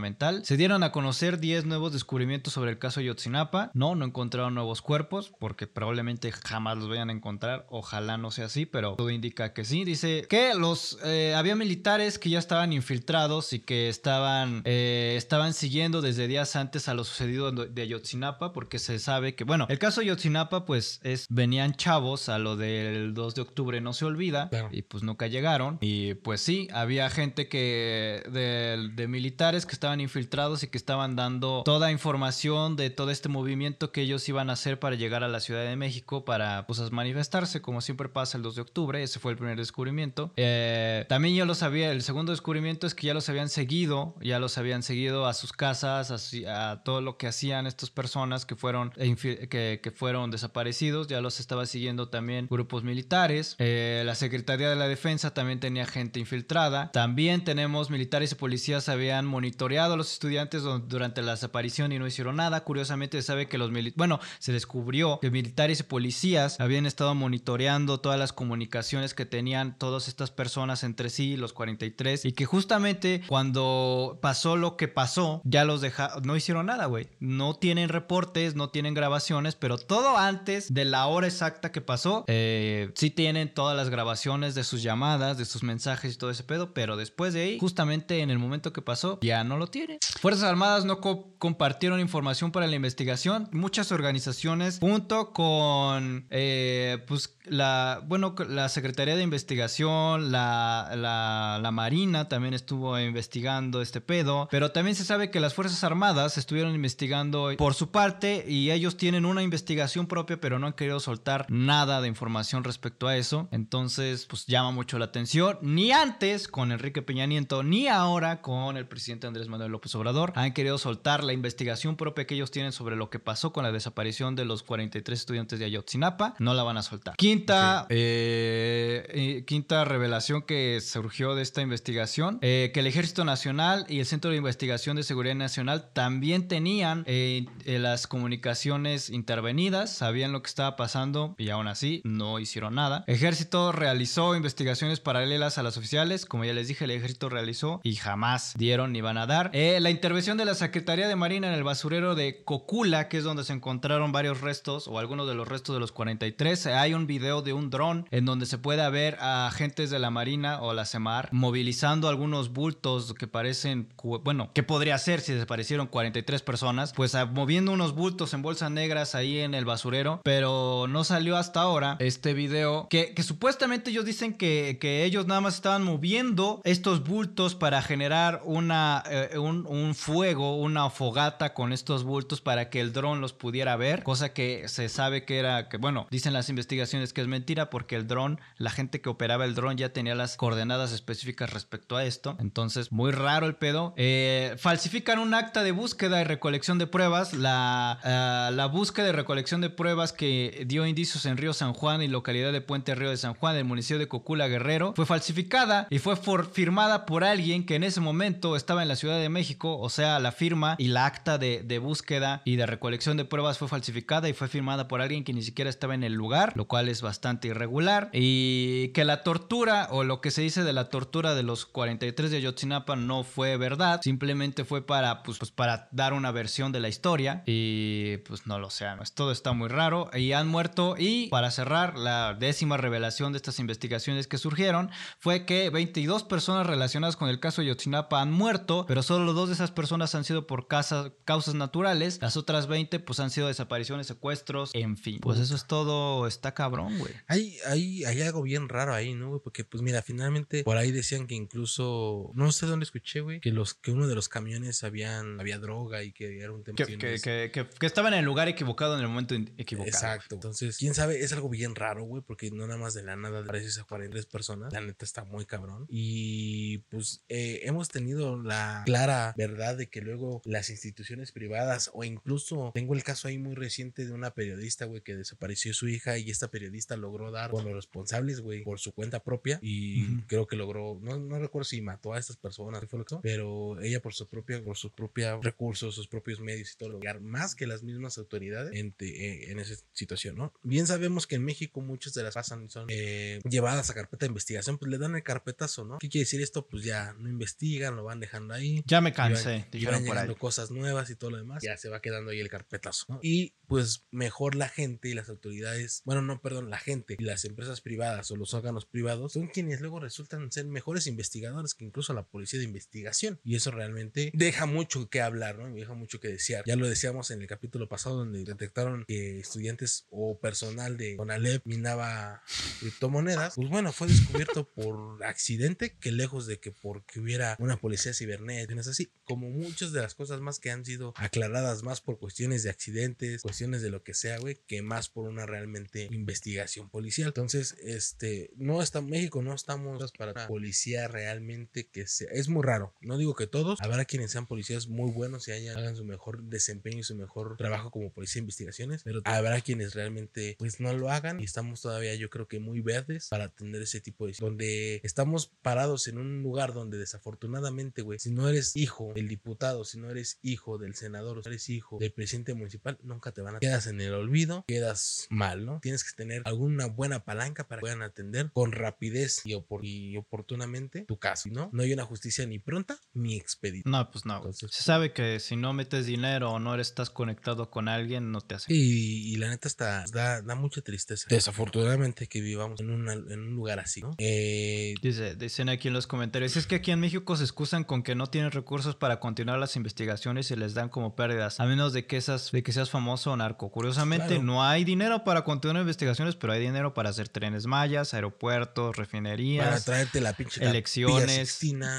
Se 0.44 0.56
dieron 0.56 0.82
a 0.82 0.92
conocer 0.92 1.38
10 1.38 1.64
nuevos 1.66 1.92
descubrimientos 1.92 2.52
sobre 2.52 2.70
el 2.70 2.78
caso 2.78 3.00
Ayotzinapa. 3.00 3.70
No, 3.74 3.94
no 3.94 4.04
encontraron 4.04 4.54
nuevos 4.54 4.82
cuerpos 4.82 5.32
porque 5.38 5.66
probablemente 5.66 6.32
jamás 6.32 6.78
los 6.78 6.88
vayan 6.88 7.10
a 7.10 7.12
encontrar. 7.12 7.66
Ojalá 7.70 8.16
no 8.18 8.30
sea 8.30 8.46
así, 8.46 8.66
pero 8.66 8.94
todo 8.94 9.10
indica 9.10 9.52
que 9.52 9.64
sí. 9.64 9.84
Dice 9.84 10.26
que 10.28 10.54
los 10.54 10.98
eh, 11.04 11.34
había 11.36 11.54
militares 11.56 12.18
que 12.18 12.30
ya 12.30 12.38
estaban 12.38 12.72
infiltrados 12.72 13.52
y 13.52 13.60
que 13.60 13.88
estaban 13.88 14.62
eh, 14.64 15.14
estaban 15.16 15.54
siguiendo 15.54 16.00
desde 16.00 16.26
días 16.28 16.56
antes 16.56 16.88
a 16.88 16.94
lo 16.94 17.04
sucedido 17.04 17.52
de 17.52 17.82
Ayotzinapa 17.82 18.52
porque 18.52 18.78
se 18.78 18.98
sabe 18.98 19.34
que 19.34 19.44
bueno 19.44 19.66
el 19.68 19.78
caso 19.78 20.00
Ayotzinapa 20.00 20.64
pues 20.64 21.00
es 21.02 21.26
venían 21.28 21.74
chavos 21.74 22.28
a 22.28 22.38
lo 22.38 22.56
del 22.56 23.14
2 23.14 23.34
de 23.34 23.42
octubre 23.42 23.80
no 23.80 23.92
se 23.92 24.04
olvida 24.04 24.48
Claro. 24.48 24.68
y 24.72 24.82
pues 24.82 25.02
nunca 25.02 25.26
llegaron 25.26 25.78
y 25.80 26.14
pues 26.14 26.40
sí 26.40 26.68
había 26.72 27.10
gente 27.10 27.48
que 27.48 28.22
de, 28.30 28.90
de 28.94 29.08
militares 29.08 29.66
que 29.66 29.72
estaban 29.72 29.83
infiltrados 30.00 30.62
y 30.62 30.68
que 30.68 30.78
estaban 30.78 31.16
dando 31.16 31.62
toda 31.64 31.92
información 31.92 32.76
de 32.76 32.90
todo 32.90 33.10
este 33.10 33.28
movimiento 33.28 33.92
que 33.92 34.02
ellos 34.02 34.28
iban 34.28 34.50
a 34.50 34.54
hacer 34.54 34.78
para 34.78 34.96
llegar 34.96 35.22
a 35.22 35.28
la 35.28 35.40
Ciudad 35.40 35.64
de 35.64 35.76
México 35.76 36.24
para 36.24 36.66
pues 36.66 36.90
manifestarse 36.90 37.60
como 37.60 37.80
siempre 37.80 38.08
pasa 38.08 38.36
el 38.36 38.42
2 38.42 38.54
de 38.56 38.62
octubre 38.62 39.02
ese 39.02 39.18
fue 39.18 39.32
el 39.32 39.38
primer 39.38 39.56
descubrimiento. 39.58 40.32
Eh, 40.36 41.04
también 41.08 41.34
yo 41.34 41.44
lo 41.44 41.54
sabía 41.54 41.92
el 41.92 42.02
segundo 42.02 42.32
descubrimiento 42.32 42.86
es 42.86 42.94
que 42.94 43.06
ya 43.06 43.14
los 43.14 43.28
habían 43.28 43.48
seguido 43.48 44.14
ya 44.20 44.38
los 44.38 44.58
habían 44.58 44.82
seguido 44.82 45.26
a 45.26 45.34
sus 45.34 45.52
casas 45.52 46.10
a, 46.48 46.82
todo 46.84 47.00
lo 47.00 47.16
que 47.18 47.26
hacían 47.26 47.66
estas 47.66 47.90
personas 47.90 48.46
que 48.46 48.56
fueron 48.56 48.92
e 48.96 49.14
que 49.48 49.92
fueron 49.94 50.30
desaparecidos 50.30 51.08
ya 51.08 51.20
los 51.20 51.40
estaba 51.40 51.66
siguiendo 51.66 52.08
también 52.08 52.46
grupos 52.50 52.84
militares. 52.84 53.56
Eh, 53.58 54.02
la 54.04 54.14
Secretaría 54.14 54.68
de 54.68 54.76
la 54.76 54.88
Defensa 54.88 55.34
también 55.34 55.60
tenía 55.60 55.86
gente 55.86 56.20
infiltrada. 56.20 56.90
También 56.92 57.44
tenemos 57.44 57.90
militares 57.90 58.32
y 58.32 58.34
policías 58.34 58.88
habían 58.88 59.26
monitoreado 59.26 59.73
a 59.78 59.96
los 59.96 60.12
estudiantes 60.12 60.62
du- 60.62 60.78
durante 60.80 61.22
la 61.22 61.32
desaparición 61.32 61.92
y 61.92 61.98
no 61.98 62.06
hicieron 62.06 62.36
nada. 62.36 62.62
Curiosamente 62.64 63.20
se 63.20 63.26
sabe 63.26 63.48
que 63.48 63.58
los 63.58 63.70
militares 63.70 63.96
bueno 63.96 64.20
se 64.38 64.52
descubrió 64.52 65.18
que 65.20 65.30
militares 65.30 65.80
y 65.80 65.82
policías 65.82 66.58
habían 66.60 66.86
estado 66.86 67.14
monitoreando 67.14 67.98
todas 68.00 68.18
las 68.18 68.32
comunicaciones 68.32 69.14
que 69.14 69.26
tenían 69.26 69.76
todas 69.78 70.08
estas 70.08 70.30
personas 70.30 70.84
entre 70.84 71.10
sí 71.10 71.36
los 71.36 71.52
43 71.52 72.24
y 72.24 72.32
que 72.32 72.44
justamente 72.46 73.22
cuando 73.54 74.18
pasó 74.22 74.56
lo 74.56 74.76
que 74.76 74.88
pasó 74.88 75.40
ya 75.44 75.64
los 75.64 75.80
dejaron 75.80 76.22
no 76.24 76.36
hicieron 76.36 76.66
nada 76.66 76.86
güey. 76.86 77.08
No 77.20 77.54
tienen 77.54 77.88
reportes 77.88 78.54
no 78.54 78.70
tienen 78.70 78.94
grabaciones 78.94 79.54
pero 79.54 79.78
todo 79.78 80.16
antes 80.18 80.72
de 80.72 80.84
la 80.84 81.06
hora 81.06 81.26
exacta 81.26 81.70
que 81.72 81.80
pasó 81.80 82.24
eh, 82.26 82.90
sí 82.94 83.10
tienen 83.10 83.52
todas 83.52 83.76
las 83.76 83.90
grabaciones 83.90 84.54
de 84.54 84.64
sus 84.64 84.82
llamadas 84.82 85.38
de 85.38 85.44
sus 85.44 85.62
mensajes 85.62 86.14
y 86.14 86.18
todo 86.18 86.30
ese 86.30 86.42
pedo 86.44 86.74
pero 86.74 86.96
después 86.96 87.32
de 87.34 87.42
ahí 87.42 87.58
justamente 87.58 88.20
en 88.20 88.30
el 88.30 88.38
momento 88.38 88.72
que 88.72 88.82
pasó 88.82 89.18
ya 89.22 89.44
no 89.44 89.56
lo 89.56 89.63
tienen 89.66 89.98
Fuerzas 90.20 90.44
Armadas 90.44 90.84
no 90.84 91.00
co- 91.00 91.34
compartieron 91.38 92.00
información 92.00 92.50
para 92.52 92.66
la 92.66 92.76
investigación. 92.76 93.48
Muchas 93.52 93.92
organizaciones 93.92 94.78
junto 94.80 95.32
con 95.32 96.26
eh, 96.30 97.04
pues 97.06 97.36
la 97.44 98.00
bueno 98.06 98.34
la 98.48 98.68
Secretaría 98.70 99.16
de 99.16 99.22
Investigación 99.22 100.32
la, 100.32 100.92
la, 100.96 101.58
la 101.62 101.70
Marina 101.70 102.28
también 102.28 102.54
estuvo 102.54 102.98
investigando 102.98 103.82
este 103.82 104.00
pedo. 104.00 104.48
Pero 104.50 104.70
también 104.72 104.96
se 104.96 105.04
sabe 105.04 105.30
que 105.30 105.40
las 105.40 105.54
Fuerzas 105.54 105.84
Armadas 105.84 106.38
estuvieron 106.38 106.74
investigando 106.74 107.50
por 107.58 107.74
su 107.74 107.90
parte 107.90 108.44
y 108.48 108.70
ellos 108.70 108.96
tienen 108.96 109.24
una 109.26 109.42
investigación 109.42 110.06
propia 110.06 110.40
pero 110.40 110.58
no 110.58 110.66
han 110.66 110.72
querido 110.72 111.00
soltar 111.00 111.46
nada 111.48 112.00
de 112.00 112.08
información 112.08 112.64
respecto 112.64 113.06
a 113.08 113.16
eso. 113.16 113.48
Entonces 113.50 114.26
pues 114.26 114.46
llama 114.46 114.70
mucho 114.70 114.98
la 114.98 115.06
atención. 115.06 115.58
Ni 115.62 115.92
antes 115.92 116.48
con 116.48 116.72
Enrique 116.72 117.02
Peña 117.02 117.26
Nieto 117.26 117.62
ni 117.62 117.88
ahora 117.88 118.40
con 118.40 118.76
el 118.76 118.86
presidente 118.88 119.26
Andrés 119.26 119.48
Manuel 119.48 119.53
López 119.58 119.94
Obrador 119.94 120.32
han 120.36 120.52
querido 120.52 120.78
soltar 120.78 121.24
la 121.24 121.32
investigación 121.32 121.96
propia 121.96 122.26
que 122.26 122.34
ellos 122.34 122.50
tienen 122.50 122.72
sobre 122.72 122.96
lo 122.96 123.10
que 123.10 123.18
pasó 123.18 123.52
con 123.52 123.64
la 123.64 123.72
desaparición 123.72 124.36
de 124.36 124.44
los 124.44 124.62
43 124.62 125.18
estudiantes 125.18 125.58
de 125.58 125.64
Ayotzinapa. 125.64 126.34
No 126.38 126.54
la 126.54 126.62
van 126.62 126.76
a 126.76 126.82
soltar. 126.82 127.16
Quinta 127.16 127.86
eh, 127.88 129.06
eh, 129.08 129.44
quinta 129.46 129.84
revelación 129.84 130.42
que 130.42 130.80
surgió 130.80 131.34
de 131.34 131.42
esta 131.42 131.62
investigación 131.62 132.38
eh, 132.42 132.70
que 132.72 132.80
el 132.80 132.86
Ejército 132.86 133.24
Nacional 133.24 133.86
y 133.88 134.00
el 134.00 134.06
Centro 134.06 134.30
de 134.30 134.36
Investigación 134.36 134.96
de 134.96 135.02
Seguridad 135.02 135.34
Nacional 135.34 135.90
también 135.92 136.48
tenían 136.48 137.04
eh, 137.06 137.46
las 137.66 138.06
comunicaciones 138.06 139.10
intervenidas 139.10 139.90
sabían 139.90 140.32
lo 140.32 140.42
que 140.42 140.48
estaba 140.48 140.76
pasando 140.76 141.34
y 141.38 141.50
aún 141.50 141.68
así 141.68 142.00
no 142.04 142.38
hicieron 142.38 142.74
nada. 142.74 143.04
Ejército 143.06 143.72
realizó 143.72 144.34
investigaciones 144.34 145.00
paralelas 145.00 145.58
a 145.58 145.62
las 145.62 145.76
oficiales. 145.76 146.26
Como 146.26 146.44
ya 146.44 146.52
les 146.52 146.68
dije 146.68 146.84
el 146.84 146.90
Ejército 146.90 147.28
realizó 147.28 147.80
y 147.82 147.96
jamás 147.96 148.54
dieron 148.56 148.92
ni 148.92 149.00
van 149.00 149.18
a 149.18 149.26
dar 149.26 149.33
Eh, 149.52 149.78
la 149.80 149.90
intervención 149.90 150.36
de 150.36 150.44
la 150.44 150.54
Secretaría 150.54 151.08
de 151.08 151.16
Marina 151.16 151.48
en 151.48 151.54
el 151.54 151.64
basurero 151.64 152.14
de 152.14 152.44
Cocula 152.44 153.08
que 153.08 153.18
es 153.18 153.24
donde 153.24 153.44
se 153.44 153.52
encontraron 153.52 154.12
varios 154.12 154.40
restos 154.40 154.86
o 154.86 154.98
algunos 154.98 155.26
de 155.26 155.34
los 155.34 155.48
restos 155.48 155.74
de 155.74 155.80
los 155.80 155.92
43 155.92 156.66
hay 156.66 156.94
un 156.94 157.06
video 157.06 157.42
de 157.42 157.52
un 157.52 157.70
dron 157.70 158.06
en 158.10 158.24
donde 158.26 158.46
se 158.46 158.58
puede 158.58 158.88
ver 158.90 159.16
a 159.20 159.46
agentes 159.46 159.90
de 159.90 159.98
la 159.98 160.10
Marina 160.10 160.60
o 160.60 160.72
la 160.72 160.84
CEMAR 160.84 161.28
movilizando 161.32 162.08
algunos 162.08 162.52
bultos 162.52 163.14
que 163.14 163.26
parecen, 163.26 163.88
bueno, 164.22 164.50
¿qué 164.54 164.62
podría 164.62 164.96
ser 164.98 165.20
si 165.20 165.32
desaparecieron 165.32 165.86
43 165.86 166.42
personas? 166.42 166.92
Pues 166.92 167.14
ah, 167.14 167.26
moviendo 167.26 167.72
unos 167.72 167.94
bultos 167.94 168.34
en 168.34 168.42
bolsas 168.42 168.70
negras 168.70 169.14
ahí 169.14 169.40
en 169.40 169.54
el 169.54 169.64
basurero, 169.64 170.20
pero 170.22 170.86
no 170.88 171.04
salió 171.04 171.36
hasta 171.36 171.60
ahora 171.60 171.96
este 171.98 172.34
video 172.34 172.88
que, 172.88 173.14
que 173.14 173.22
supuestamente 173.22 173.90
ellos 173.90 174.04
dicen 174.04 174.34
que, 174.34 174.78
que 174.80 175.04
ellos 175.04 175.26
nada 175.26 175.40
más 175.40 175.54
estaban 175.54 175.82
moviendo 175.82 176.60
estos 176.64 177.04
bultos 177.04 177.54
para 177.54 177.82
generar 177.82 178.42
una, 178.44 179.02
eh, 179.10 179.23
un, 179.38 179.66
un 179.66 179.94
fuego, 179.94 180.56
una 180.56 180.90
fogata 180.90 181.54
con 181.54 181.72
estos 181.72 182.04
bultos 182.04 182.40
para 182.40 182.70
que 182.70 182.80
el 182.80 182.92
dron 182.92 183.20
los 183.20 183.32
pudiera 183.32 183.76
ver, 183.76 184.02
cosa 184.02 184.32
que 184.32 184.68
se 184.68 184.88
sabe 184.88 185.24
que 185.24 185.38
era, 185.38 185.68
que 185.68 185.76
bueno, 185.76 186.06
dicen 186.10 186.32
las 186.32 186.48
investigaciones 186.48 187.12
que 187.12 187.20
es 187.20 187.26
mentira 187.26 187.70
porque 187.70 187.96
el 187.96 188.06
dron, 188.06 188.40
la 188.58 188.70
gente 188.70 189.00
que 189.00 189.08
operaba 189.08 189.44
el 189.44 189.54
dron 189.54 189.76
ya 189.76 189.92
tenía 189.92 190.14
las 190.14 190.36
coordenadas 190.36 190.92
específicas 190.92 191.52
respecto 191.52 191.96
a 191.96 192.04
esto, 192.04 192.36
entonces 192.40 192.92
muy 192.92 193.12
raro 193.12 193.46
el 193.46 193.56
pedo. 193.56 193.94
Eh, 193.96 194.54
falsifican 194.58 195.18
un 195.18 195.34
acta 195.34 195.62
de 195.62 195.72
búsqueda 195.72 196.20
y 196.20 196.24
recolección 196.24 196.78
de 196.78 196.86
pruebas, 196.86 197.32
la, 197.34 197.98
ah, 198.04 198.50
la 198.52 198.66
búsqueda 198.66 199.08
y 199.08 199.12
recolección 199.12 199.60
de 199.60 199.70
pruebas 199.70 200.12
que 200.12 200.64
dio 200.66 200.86
indicios 200.86 201.26
en 201.26 201.36
Río 201.36 201.52
San 201.52 201.72
Juan 201.74 202.02
y 202.02 202.08
localidad 202.08 202.52
de 202.52 202.60
Puente 202.60 202.94
Río 202.94 203.10
de 203.10 203.16
San 203.16 203.34
Juan, 203.34 203.54
del 203.54 203.64
municipio 203.64 203.98
de 203.98 204.08
Cocula 204.08 204.48
Guerrero, 204.48 204.94
fue 204.96 205.06
falsificada 205.06 205.86
y 205.90 205.98
fue 205.98 206.16
firmada 206.52 207.06
por 207.06 207.24
alguien 207.24 207.66
que 207.66 207.74
en 207.74 207.84
ese 207.84 208.00
momento 208.00 208.56
estaba 208.56 208.82
en 208.82 208.88
la 208.88 208.96
Ciudad 208.96 209.13
de 209.16 209.28
México, 209.28 209.78
o 209.78 209.88
sea, 209.88 210.18
la 210.18 210.32
firma 210.32 210.76
y 210.78 210.88
la 210.88 211.06
acta 211.06 211.38
de, 211.38 211.62
de 211.62 211.78
búsqueda 211.78 212.42
y 212.44 212.56
de 212.56 212.66
recolección 212.66 213.16
de 213.16 213.24
pruebas 213.24 213.58
fue 213.58 213.68
falsificada 213.68 214.28
y 214.28 214.32
fue 214.32 214.48
firmada 214.48 214.88
por 214.88 215.00
alguien 215.00 215.24
que 215.24 215.32
ni 215.32 215.42
siquiera 215.42 215.70
estaba 215.70 215.94
en 215.94 216.04
el 216.04 216.14
lugar, 216.14 216.52
lo 216.56 216.66
cual 216.66 216.88
es 216.88 217.02
bastante 217.02 217.48
irregular, 217.48 218.10
y 218.12 218.88
que 218.88 219.04
la 219.04 219.22
tortura 219.22 219.88
o 219.90 220.04
lo 220.04 220.20
que 220.20 220.30
se 220.30 220.42
dice 220.42 220.64
de 220.64 220.72
la 220.72 220.88
tortura 220.88 221.34
de 221.34 221.42
los 221.42 221.66
43 221.66 222.30
de 222.30 222.36
Ayotzinapa 222.38 222.96
no 222.96 223.24
fue 223.24 223.56
verdad, 223.56 224.00
simplemente 224.02 224.64
fue 224.64 224.86
para, 224.86 225.22
pues, 225.22 225.38
pues, 225.38 225.50
para 225.50 225.88
dar 225.92 226.12
una 226.12 226.30
versión 226.30 226.72
de 226.72 226.80
la 226.80 226.88
historia. 226.88 227.42
Y 227.46 228.18
pues 228.18 228.46
no 228.46 228.58
lo 228.58 228.70
sé, 228.70 228.86
pues, 228.96 229.12
todo 229.12 229.32
está 229.32 229.52
muy 229.52 229.68
raro. 229.68 230.10
Y 230.14 230.32
han 230.32 230.48
muerto. 230.48 230.96
Y 230.98 231.28
para 231.28 231.50
cerrar 231.50 231.96
la 231.96 232.34
décima 232.34 232.76
revelación 232.76 233.32
de 233.32 233.36
estas 233.36 233.58
investigaciones 233.58 234.26
que 234.26 234.38
surgieron 234.38 234.90
fue 235.18 235.44
que 235.44 235.70
22 235.70 236.24
personas 236.24 236.66
relacionadas 236.66 237.16
con 237.16 237.28
el 237.28 237.40
caso 237.40 237.62
Ayotzinapa 237.62 238.20
han 238.20 238.32
muerto, 238.32 238.84
pero 238.86 239.02
solo 239.04 239.32
dos 239.32 239.48
de 239.48 239.54
esas 239.54 239.70
personas 239.70 240.14
han 240.14 240.24
sido 240.24 240.46
por 240.46 240.66
casa- 240.66 241.12
causas 241.24 241.54
naturales, 241.54 242.18
las 242.20 242.36
otras 242.36 242.66
20 242.66 242.98
pues 243.00 243.20
han 243.20 243.30
sido 243.30 243.48
desapariciones, 243.48 244.06
secuestros, 244.06 244.70
en 244.74 244.96
fin. 244.96 245.20
Pues 245.20 245.38
eso 245.38 245.54
es 245.54 245.66
todo, 245.66 246.26
está 246.26 246.54
cabrón, 246.54 246.98
güey. 246.98 247.12
Hay, 247.28 247.58
hay, 247.66 248.04
hay 248.04 248.20
algo 248.22 248.42
bien 248.42 248.68
raro 248.68 248.92
ahí, 248.94 249.14
¿no, 249.14 249.28
güey? 249.28 249.40
Porque, 249.42 249.64
pues 249.64 249.82
mira, 249.82 250.02
finalmente 250.02 250.64
por 250.64 250.76
ahí 250.76 250.90
decían 250.92 251.26
que 251.26 251.34
incluso, 251.34 252.30
no 252.34 252.50
sé 252.52 252.66
dónde 252.66 252.84
escuché, 252.84 253.20
güey, 253.20 253.40
que 253.40 253.50
los 253.52 253.74
que 253.74 253.90
uno 253.92 254.06
de 254.06 254.14
los 254.14 254.28
camiones 254.28 254.84
habían, 254.84 255.40
había 255.40 255.58
droga 255.58 256.02
y 256.02 256.12
que 256.12 256.40
era 256.40 256.52
un 256.52 256.64
tema. 256.64 256.76
Que, 256.76 256.86
que, 256.86 257.18
que, 257.20 257.50
que- 257.52 257.68
que 257.78 257.86
estaba 257.86 258.08
en 258.08 258.14
el 258.14 258.24
lugar 258.24 258.48
equivocado 258.48 258.94
en 258.96 259.00
el 259.02 259.08
momento 259.08 259.34
equivocado. 259.56 259.88
Exacto. 259.94 260.34
Entonces, 260.34 260.76
quién 260.78 260.94
sabe, 260.94 261.20
es 261.22 261.32
algo 261.32 261.48
bien 261.48 261.74
raro, 261.74 262.04
güey, 262.04 262.22
porque 262.22 262.50
no 262.50 262.66
nada 262.66 262.78
más 262.78 262.94
de 262.94 263.02
la 263.02 263.16
nada 263.16 263.40
apareces 263.40 263.78
a 263.78 263.84
43 263.84 264.26
personas. 264.26 264.72
La 264.72 264.80
neta 264.80 265.04
está 265.04 265.24
muy 265.24 265.44
cabrón. 265.46 265.86
Y 265.88 266.78
pues 266.90 267.22
eh, 267.28 267.60
hemos 267.64 267.88
tenido 267.88 268.40
la, 268.40 268.82
clara 268.94 269.34
verdad 269.36 269.76
de 269.76 269.88
que 269.88 270.00
luego 270.00 270.40
las 270.44 270.70
instituciones 270.70 271.32
privadas 271.32 271.90
o 271.92 272.04
incluso 272.04 272.70
tengo 272.74 272.94
el 272.94 273.02
caso 273.02 273.28
ahí 273.28 273.38
muy 273.38 273.54
reciente 273.54 274.04
de 274.06 274.12
una 274.12 274.34
periodista, 274.34 274.84
güey, 274.84 275.02
que 275.02 275.16
desapareció 275.16 275.74
su 275.74 275.88
hija 275.88 276.18
y 276.18 276.30
esta 276.30 276.48
periodista 276.48 276.96
logró 276.96 277.30
dar 277.30 277.50
con 277.50 277.64
los 277.64 277.74
responsables, 277.74 278.40
güey, 278.40 278.62
por 278.62 278.78
su 278.80 278.92
cuenta 278.92 279.22
propia 279.22 279.58
y 279.62 280.04
Ujú. 280.04 280.22
creo 280.26 280.46
que 280.46 280.56
logró, 280.56 280.98
no, 281.02 281.18
no 281.18 281.38
recuerdo 281.38 281.64
si 281.64 281.80
mató 281.80 282.12
a 282.12 282.18
estas 282.18 282.36
personas, 282.36 282.80
qué 282.80 282.86
fue 282.86 282.98
lo 283.00 283.04
que 283.04 283.16
pero 283.22 283.80
ella 283.80 284.00
por 284.00 284.14
su 284.14 284.26
propia, 284.28 284.62
por 284.62 284.76
sus 284.76 284.92
propios 284.92 285.42
recursos, 285.44 285.94
sus 285.94 286.08
propios 286.08 286.40
medios 286.40 286.72
y 286.72 286.76
todo, 286.76 286.90
lograr 286.90 287.20
más 287.20 287.54
que 287.54 287.66
las 287.66 287.82
mismas 287.82 288.18
autoridades 288.18 288.74
en, 288.74 288.92
te- 288.92 289.50
en 289.50 289.58
esa 289.58 289.74
situación, 289.92 290.36
¿no? 290.36 290.52
Bien 290.62 290.86
sabemos 290.86 291.26
que 291.26 291.34
en 291.36 291.44
México 291.44 291.80
muchas 291.80 292.14
de 292.14 292.22
las 292.22 292.34
pasan 292.34 292.68
son 292.70 292.86
eh, 292.88 293.40
llevadas 293.48 293.90
a 293.90 293.94
carpeta 293.94 294.26
de 294.26 294.30
investigación, 294.30 294.78
pues 294.78 294.90
le 294.90 294.98
dan 294.98 295.14
el 295.16 295.22
carpetazo, 295.22 295.84
¿no? 295.84 295.98
¿Qué 295.98 296.08
quiere 296.08 296.24
decir 296.24 296.40
esto? 296.42 296.66
Pues 296.66 296.84
ya 296.84 297.12
no 297.14 297.28
investigan, 297.28 297.96
lo 297.96 298.04
van 298.04 298.20
dejando 298.20 298.54
ahí. 298.54 298.82
Ya 298.84 299.00
me 299.00 299.12
cansé, 299.12 299.58
van 299.58 299.70
dijeron 299.70 300.04
por 300.04 300.16
ahí. 300.16 300.22
llegando 300.22 300.38
cosas 300.38 300.70
nuevas 300.70 301.10
y 301.10 301.16
todo 301.16 301.30
lo 301.30 301.36
demás, 301.38 301.62
ya 301.62 301.76
se 301.76 301.88
va 301.88 302.00
quedando 302.00 302.30
ahí 302.30 302.40
el 302.40 302.48
carpetazo. 302.48 303.06
¿no? 303.08 303.20
Y 303.22 303.54
pues 303.66 304.04
mejor 304.10 304.54
la 304.54 304.68
gente 304.68 305.08
y 305.08 305.14
las 305.14 305.28
autoridades, 305.28 306.02
bueno, 306.04 306.22
no, 306.22 306.40
perdón, 306.40 306.70
la 306.70 306.78
gente 306.78 307.16
y 307.18 307.22
las 307.22 307.44
empresas 307.44 307.80
privadas 307.80 308.30
o 308.30 308.36
los 308.36 308.54
órganos 308.54 308.86
privados 308.86 309.32
son 309.32 309.48
quienes 309.48 309.80
luego 309.80 310.00
resultan 310.00 310.50
ser 310.52 310.66
mejores 310.66 311.06
investigadores 311.06 311.74
que 311.74 311.84
incluso 311.84 312.12
la 312.12 312.24
policía 312.24 312.58
de 312.58 312.66
investigación. 312.66 313.40
Y 313.44 313.56
eso 313.56 313.70
realmente 313.70 314.30
deja 314.34 314.66
mucho 314.66 315.08
que 315.08 315.20
hablar, 315.20 315.58
¿no? 315.58 315.68
Y 315.68 315.84
Deja 315.84 315.94
mucho 315.94 316.18
que 316.20 316.28
desear. 316.28 316.64
Ya 316.66 316.76
lo 316.76 316.88
decíamos 316.88 317.30
en 317.30 317.42
el 317.42 317.46
capítulo 317.46 317.88
pasado 317.88 318.16
donde 318.16 318.42
detectaron 318.42 319.04
que 319.06 319.38
estudiantes 319.38 320.06
o 320.10 320.38
personal 320.38 320.96
de 320.96 321.16
Conalep 321.16 321.62
minaba 321.66 322.42
criptomonedas. 322.80 323.54
Pues 323.56 323.68
bueno, 323.68 323.92
fue 323.92 324.08
descubierto 324.08 324.68
por 324.68 325.22
accidente 325.24 325.96
que 325.98 326.12
lejos 326.12 326.46
de 326.46 326.58
que 326.58 326.72
porque 326.72 327.20
hubiera 327.20 327.56
una 327.58 327.76
policía 327.76 328.14
cibernética, 328.14 328.73
así, 328.78 329.10
como 329.24 329.50
muchas 329.50 329.92
de 329.92 330.00
las 330.00 330.14
cosas 330.14 330.40
más 330.40 330.58
que 330.58 330.70
han 330.70 330.84
sido 330.84 331.14
aclaradas 331.16 331.82
más 331.82 332.00
por 332.00 332.18
cuestiones 332.18 332.62
de 332.62 332.70
accidentes, 332.70 333.42
cuestiones 333.42 333.82
de 333.82 333.90
lo 333.90 334.02
que 334.02 334.14
sea, 334.14 334.38
güey, 334.38 334.58
que 334.66 334.82
más 334.82 335.08
por 335.08 335.28
una 335.28 335.46
realmente 335.46 336.08
investigación 336.10 336.90
policial. 336.90 337.28
Entonces, 337.28 337.76
este, 337.82 338.50
no 338.56 338.82
está 338.82 339.00
México, 339.00 339.42
no 339.42 339.54
estamos 339.54 340.12
para 340.12 340.32
una 340.32 340.46
policía 340.46 341.08
realmente 341.08 341.86
que 341.86 342.06
sea, 342.06 342.28
es 342.32 342.48
muy 342.48 342.62
raro. 342.62 342.94
No 343.00 343.18
digo 343.18 343.34
que 343.34 343.46
todos, 343.46 343.80
habrá 343.80 344.04
quienes 344.04 344.32
sean 344.32 344.46
policías 344.46 344.88
muy 344.88 345.10
buenos 345.10 345.48
y 345.48 345.52
hayan, 345.52 345.76
hagan 345.76 345.96
su 345.96 346.04
mejor 346.04 346.42
desempeño 346.44 346.98
y 346.98 347.02
su 347.04 347.14
mejor 347.14 347.56
trabajo 347.56 347.90
como 347.90 348.12
policía 348.12 348.40
de 348.40 348.44
investigaciones, 348.44 349.02
pero 349.04 349.20
habrá 349.24 349.60
quienes 349.60 349.94
realmente 349.94 350.56
pues 350.58 350.80
no 350.80 350.92
lo 350.92 351.10
hagan 351.10 351.40
y 351.40 351.44
estamos 351.44 351.80
todavía 351.80 352.14
yo 352.14 352.30
creo 352.30 352.48
que 352.48 352.58
muy 352.58 352.80
verdes 352.80 353.28
para 353.28 353.44
atender 353.44 353.82
ese 353.82 354.00
tipo 354.00 354.26
de 354.26 354.34
donde 354.38 355.00
estamos 355.02 355.50
parados 355.62 356.08
en 356.08 356.18
un 356.18 356.42
lugar 356.42 356.72
donde 356.72 356.98
desafortunadamente, 356.98 358.02
güey, 358.02 358.18
si 358.18 358.30
no 358.30 358.48
eres 358.48 358.63
hijo 358.74 359.12
del 359.14 359.28
diputado, 359.28 359.84
si 359.84 359.98
no 359.98 360.10
eres 360.10 360.38
hijo 360.42 360.78
del 360.78 360.94
senador, 360.94 361.42
si 361.42 361.48
no 361.48 361.52
eres 361.52 361.68
hijo 361.70 361.98
del 361.98 362.12
presidente 362.12 362.54
municipal, 362.54 362.98
nunca 363.02 363.32
te 363.32 363.42
van 363.42 363.56
a 363.56 363.58
quedas 363.58 363.86
en 363.86 364.00
el 364.00 364.14
olvido, 364.14 364.64
quedas 364.66 365.26
mal, 365.30 365.64
¿no? 365.66 365.80
Tienes 365.80 366.04
que 366.04 366.10
tener 366.16 366.42
alguna 366.44 366.86
buena 366.86 367.24
palanca 367.24 367.66
para 367.68 367.78
que 367.78 367.82
puedan 367.82 368.02
atender 368.02 368.50
con 368.52 368.72
rapidez 368.72 369.42
y, 369.44 369.52
opor- 369.52 369.80
y 369.84 370.16
oportunamente 370.16 371.04
tu 371.06 371.18
caso, 371.18 371.48
¿no? 371.50 371.70
No 371.72 371.82
hay 371.82 371.92
una 371.92 372.04
justicia 372.04 372.46
ni 372.46 372.58
pronta 372.58 372.98
ni 373.12 373.36
expedita. 373.36 373.88
No, 373.88 374.10
pues 374.10 374.24
no. 374.26 374.36
Entonces- 374.36 374.70
Se 374.72 374.82
sabe 374.82 375.12
que 375.12 375.40
si 375.40 375.56
no 375.56 375.72
metes 375.72 376.06
dinero 376.06 376.50
o 376.52 376.58
no 376.58 376.74
estás 376.74 377.10
conectado 377.10 377.70
con 377.70 377.88
alguien, 377.88 378.30
no 378.32 378.40
te 378.40 378.54
hace. 378.56 378.72
Y, 378.74 379.32
y 379.32 379.36
la 379.36 379.48
neta 379.48 379.68
está, 379.68 380.04
da, 380.12 380.42
da 380.42 380.54
mucha 380.54 380.80
tristeza. 380.82 381.26
Desafortunadamente 381.30 382.26
que 382.26 382.40
vivamos 382.40 382.80
en, 382.80 382.90
una- 382.90 383.12
en 383.14 383.40
un 383.40 383.54
lugar 383.54 383.78
así, 383.80 384.00
¿no? 384.02 384.14
Eh, 384.18 384.94
Dice, 385.02 385.34
dicen 385.36 385.68
aquí 385.68 385.88
en 385.88 385.94
los 385.94 386.06
comentarios, 386.06 386.56
es 386.56 386.66
que 386.66 386.76
aquí 386.76 386.90
en 386.90 387.00
México 387.00 387.36
se 387.36 387.44
excusan 387.44 387.84
con 387.84 388.02
que 388.02 388.14
no 388.14 388.26
tienen 388.28 388.43
recursos 388.52 388.94
para 388.96 389.20
continuar 389.20 389.58
las 389.58 389.76
investigaciones 389.76 390.50
y 390.50 390.56
les 390.56 390.74
dan 390.74 390.88
como 390.88 391.14
pérdidas, 391.16 391.60
a 391.60 391.64
menos 391.66 391.92
de 391.92 392.06
que, 392.06 392.16
esas, 392.16 392.50
de 392.52 392.62
que 392.62 392.72
seas 392.72 392.90
famoso 392.90 393.32
o 393.32 393.36
narco. 393.36 393.70
Curiosamente, 393.70 394.26
Claro. 394.26 394.42
no 394.42 394.64
hay 394.64 394.84
dinero 394.84 395.24
para 395.24 395.44
continuar 395.44 395.80
investigaciones, 395.80 396.34
pero 396.36 396.52
hay 396.52 396.60
dinero 396.60 396.92
para 396.94 397.10
hacer 397.10 397.28
trenes 397.28 397.66
mayas, 397.66 398.12
aeropuertos, 398.14 398.90
para 398.92 399.04
refinerías. 399.04 399.84
traerte 399.84 400.20
la 400.20 400.32
pinche 400.34 400.64
elecciones. 400.64 401.58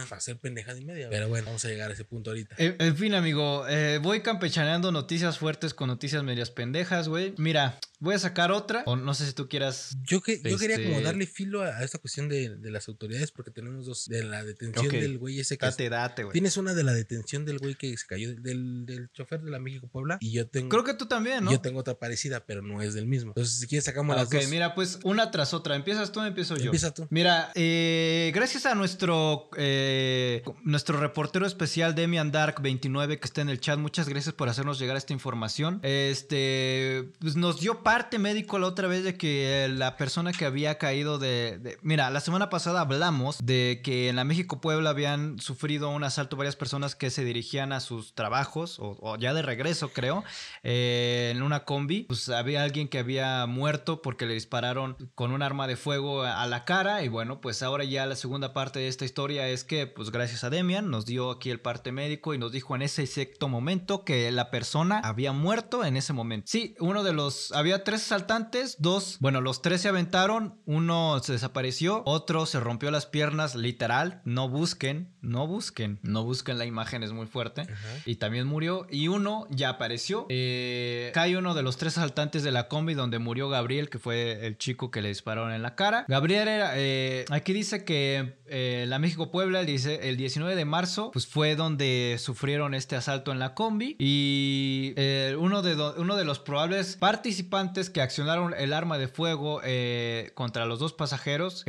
Para 0.10 0.18
hacer 0.18 0.38
pendejada 0.38 0.78
y 0.80 0.86
media. 0.86 1.08
Pero 1.10 1.28
bueno, 1.30 1.46
vamos 1.48 1.64
a 1.66 1.68
llegar 1.70 1.89
a 1.89 1.93
ese 1.93 2.06
punto 2.06 2.30
ahorita. 2.32 2.56
En, 2.58 2.76
en 2.80 2.96
fin, 2.98 3.14
amigo, 3.14 3.66
eh, 3.68 4.00
voy 4.02 4.22
campechaneando 4.22 4.91
noticias 4.91 5.38
fuertes 5.38 5.74
con 5.74 5.88
noticias 5.88 6.24
medias 6.24 6.52
pendejas, 6.52 7.08
güey. 7.08 7.34
Mira, 7.38 7.80
voy 8.00 8.16
a 8.16 8.20
sacar 8.20 8.52
otra, 8.52 8.84
o 8.86 8.96
no 8.96 9.14
sé 9.14 9.26
si 9.26 9.34
tú 9.34 9.48
quieras... 9.50 9.98
Yo, 10.04 10.22
que, 10.22 10.41
yo 10.43 10.58
quería 10.58 10.78
como 10.78 10.89
Este- 10.91 11.04
darle 11.04 11.26
filo 11.28 11.62
a, 11.64 11.68
a 11.78 11.84
esta 11.84 11.98
cuestión 11.98 12.30
de, 12.30 12.56
de 12.56 12.72
las 12.72 12.88
autoridades 12.88 13.32
porque 13.32 13.52
tenemos 13.52 13.86
dos 13.86 14.08
de 14.08 14.24
la 14.24 14.43
detención 14.43 14.88
del 14.89 15.18
güey 15.18 15.39
ese 15.39 15.58
que... 15.58 15.66
Date, 15.66 15.89
date, 15.89 16.24
güey. 16.24 16.34
Tienes 16.36 16.57
una 16.57 16.73
de 16.73 16.83
la 16.83 16.91
detención 16.93 17.45
del 17.45 17.59
güey 17.59 17.75
que 17.75 17.95
se 17.95 18.05
cayó, 18.05 18.36
del, 18.36 18.86
del 18.86 19.09
chofer 19.13 19.41
de 19.41 19.51
la 19.51 19.59
México 19.59 19.88
Puebla 19.88 20.17
y 20.19 20.31
yo 20.33 20.47
tengo... 20.47 20.67
Creo 20.69 20.83
que 20.83 20.93
tú 20.93 21.05
también, 21.05 21.45
¿no? 21.45 21.51
Yo 21.51 21.61
tengo 21.61 21.79
otra 21.79 21.93
parecida, 21.95 22.45
pero 22.45 22.61
no 22.61 22.81
es 22.81 22.93
del 22.93 23.07
mismo. 23.07 23.31
Entonces, 23.31 23.59
si 23.59 23.67
quieres, 23.67 23.86
sacamos 23.86 24.15
las 24.15 24.27
Ok, 24.27 24.33
dos. 24.36 24.47
mira, 24.49 24.75
pues 24.75 24.99
una 25.03 25.31
tras 25.31 25.53
otra. 25.53 25.75
¿Empiezas 25.75 26.11
tú 26.11 26.21
empiezo 26.21 26.57
yo? 26.57 26.65
Empieza 26.65 26.93
tú. 26.93 27.07
Mira, 27.09 27.51
eh, 27.55 28.31
gracias 28.36 28.65
a 28.65 28.75
nuestro 28.75 29.49
eh, 29.55 30.43
nuestro 30.63 30.99
reportero 30.99 31.45
especial 31.45 31.95
Demian 31.95 32.31
Dark 32.31 32.61
29 32.61 33.19
que 33.19 33.25
está 33.25 33.41
en 33.41 33.49
el 33.49 33.59
chat, 33.61 33.79
muchas 33.79 34.09
gracias 34.09 34.36
por 34.36 34.49
hacernos 34.49 34.77
llegar 34.79 34.97
esta 34.97 35.13
información. 35.13 35.79
Este, 35.83 37.11
pues 37.19 37.36
nos 37.36 37.59
dio 37.61 37.83
parte 37.83 38.19
médico 38.19 38.57
la 38.59 38.67
otra 38.67 38.88
vez 38.88 39.03
de 39.03 39.15
que 39.17 39.67
la 39.71 39.95
persona 39.97 40.31
que 40.33 40.45
había 40.45 40.77
caído 40.77 41.17
de, 41.19 41.59
de- 41.61 41.77
mira, 41.81 42.09
la 42.09 42.19
semana 42.19 42.49
pasada 42.49 42.81
hablamos 42.81 43.38
de 43.43 43.81
que 43.83 44.09
en 44.09 44.15
la 44.15 44.23
México 44.23 44.59
Puebla 44.59 44.89
habían 44.89 45.39
sufrido 45.39 45.89
un 45.89 46.03
asalto 46.03 46.24
varias 46.30 46.55
personas 46.55 46.95
que 46.95 47.09
se 47.09 47.26
dirigían 47.26 47.73
a 47.73 47.80
sus 47.80 48.13
trabajos 48.13 48.78
o, 48.80 49.17
ya 49.17 49.34
de 49.34 49.41
regreso, 49.41 49.89
creo, 49.89 50.23
eh, 50.63 51.32
en 51.36 51.41
una 51.41 51.65
combi. 51.65 52.03
Pues 52.03 52.30
había 52.30 52.63
alguien 52.63 52.88
que 52.88 52.99
había 52.99 53.45
muerto 53.45 54.01
porque 54.01 54.26
le 54.26 54.36
dispararon 54.36 54.95
con 55.15 55.32
un 55.32 55.41
arma 55.41 55.67
de 55.67 55.76
fuego 55.76 56.23
a 56.23 56.45
a 56.45 56.47
la 56.47 56.63
cara 56.63 57.03
y 57.03 57.07
bueno, 57.07 57.41
pues 57.41 57.63
ahora 57.63 57.84
ya 57.84 58.05
la 58.05 58.15
segunda 58.15 58.53
parte 58.53 58.80
de 58.80 58.88
esta 58.88 59.03
historia 59.03 59.47
es 59.47 59.63
que 59.63 59.88
pues 59.88 60.11
gracias 60.11 60.43
a 60.43 60.49
Demian 60.49 60.89
nos 60.89 61.05
dio 61.05 61.32
aquí 61.32 61.49
el 61.49 61.59
parte 61.59 61.91
médico 61.91 62.34
y 62.34 62.38
nos 62.38 62.51
dijo 62.51 62.76
en 62.76 62.84
ese 62.84 63.03
exacto 63.03 63.47
momento 63.47 64.03
que 64.03 64.32
la 64.32 64.51
persona 64.51 64.99
había 64.99 65.32
muerto 65.32 65.84
en 65.84 65.97
ese 65.97 66.13
momento. 66.13 66.45
Sí, 66.47 66.76
uno 66.80 67.03
de 67.03 67.13
los 67.13 67.51
había 67.51 67.84
tres 67.84 68.03
asaltantes, 68.03 68.76
dos, 68.80 69.17
bueno, 69.19 69.41
los 69.41 69.61
tres 69.61 69.82
se 69.82 69.89
aventaron, 69.89 70.61
uno 70.65 71.19
se 71.23 71.34
desapareció, 71.34 72.03
otro 72.05 72.45
se 72.45 72.59
rompió 72.59 72.91
las 72.91 73.05
piernas 73.05 73.55
literal, 73.55 74.21
no 74.26 74.47
busquen, 74.49 75.15
no 75.21 75.47
busquen, 75.47 75.99
no 76.03 76.14
busquen 76.24 76.57
la 76.57 76.66
imagen 76.66 77.03
es 77.03 77.11
muy 77.11 77.26
fuerte 77.28 77.68
y 78.05 78.16
también 78.16 78.47
murió. 78.47 78.88
Y 78.89 79.07
uno 79.07 79.47
ya 79.49 79.70
apareció. 79.70 80.26
Eh, 80.30 81.11
cae 81.13 81.38
uno 81.38 81.53
de 81.53 81.63
los 81.63 81.78
tres 81.78 81.97
asaltantes 81.97 82.43
de 82.43 82.51
la 82.51 82.68
combi 82.68 82.93
donde 82.93 83.20
murió 83.20 83.49
Gabriel, 83.49 83.89
que 83.89 83.99
fue 83.99 84.45
el 84.47 84.57
chico 84.57 84.91
que 84.91 85.01
le 85.01 85.09
dispararon 85.09 85.51
en 85.51 85.61
la 85.61 85.76
cara. 85.76 86.05
Gabriel 86.07 86.47
era, 86.47 86.72
eh, 86.76 87.26
aquí 87.30 87.53
dice 87.53 87.84
que 87.84 88.38
eh, 88.47 88.86
la 88.88 88.99
México 88.99 89.32
Puebla, 89.32 89.63
dice- 89.63 90.07
el 90.09 90.18
19 90.18 90.55
de 90.55 90.66
marzo, 90.66 91.11
pues 91.11 91.28
fue 91.28 91.55
donde 91.55 92.18
sufrieron 92.20 92.74
este 92.74 92.95
asalto 92.95 93.32
en 93.32 93.39
la 93.39 93.53
combi. 93.53 93.95
Y 93.99 94.93
eh, 94.97 95.36
uno, 95.39 95.61
de 95.61 95.76
uno 95.99 96.16
de 96.16 96.26
los 96.26 96.39
probables 96.39 96.95
participantes 96.97 97.89
que 97.89 98.01
accionaron 98.01 98.53
el 98.57 98.72
arma 98.74 98.97
de 98.97 99.07
fuego 99.07 99.61
contra 100.36 100.66
los 100.66 100.80
dos 100.80 100.93
pasajeros, 100.93 101.63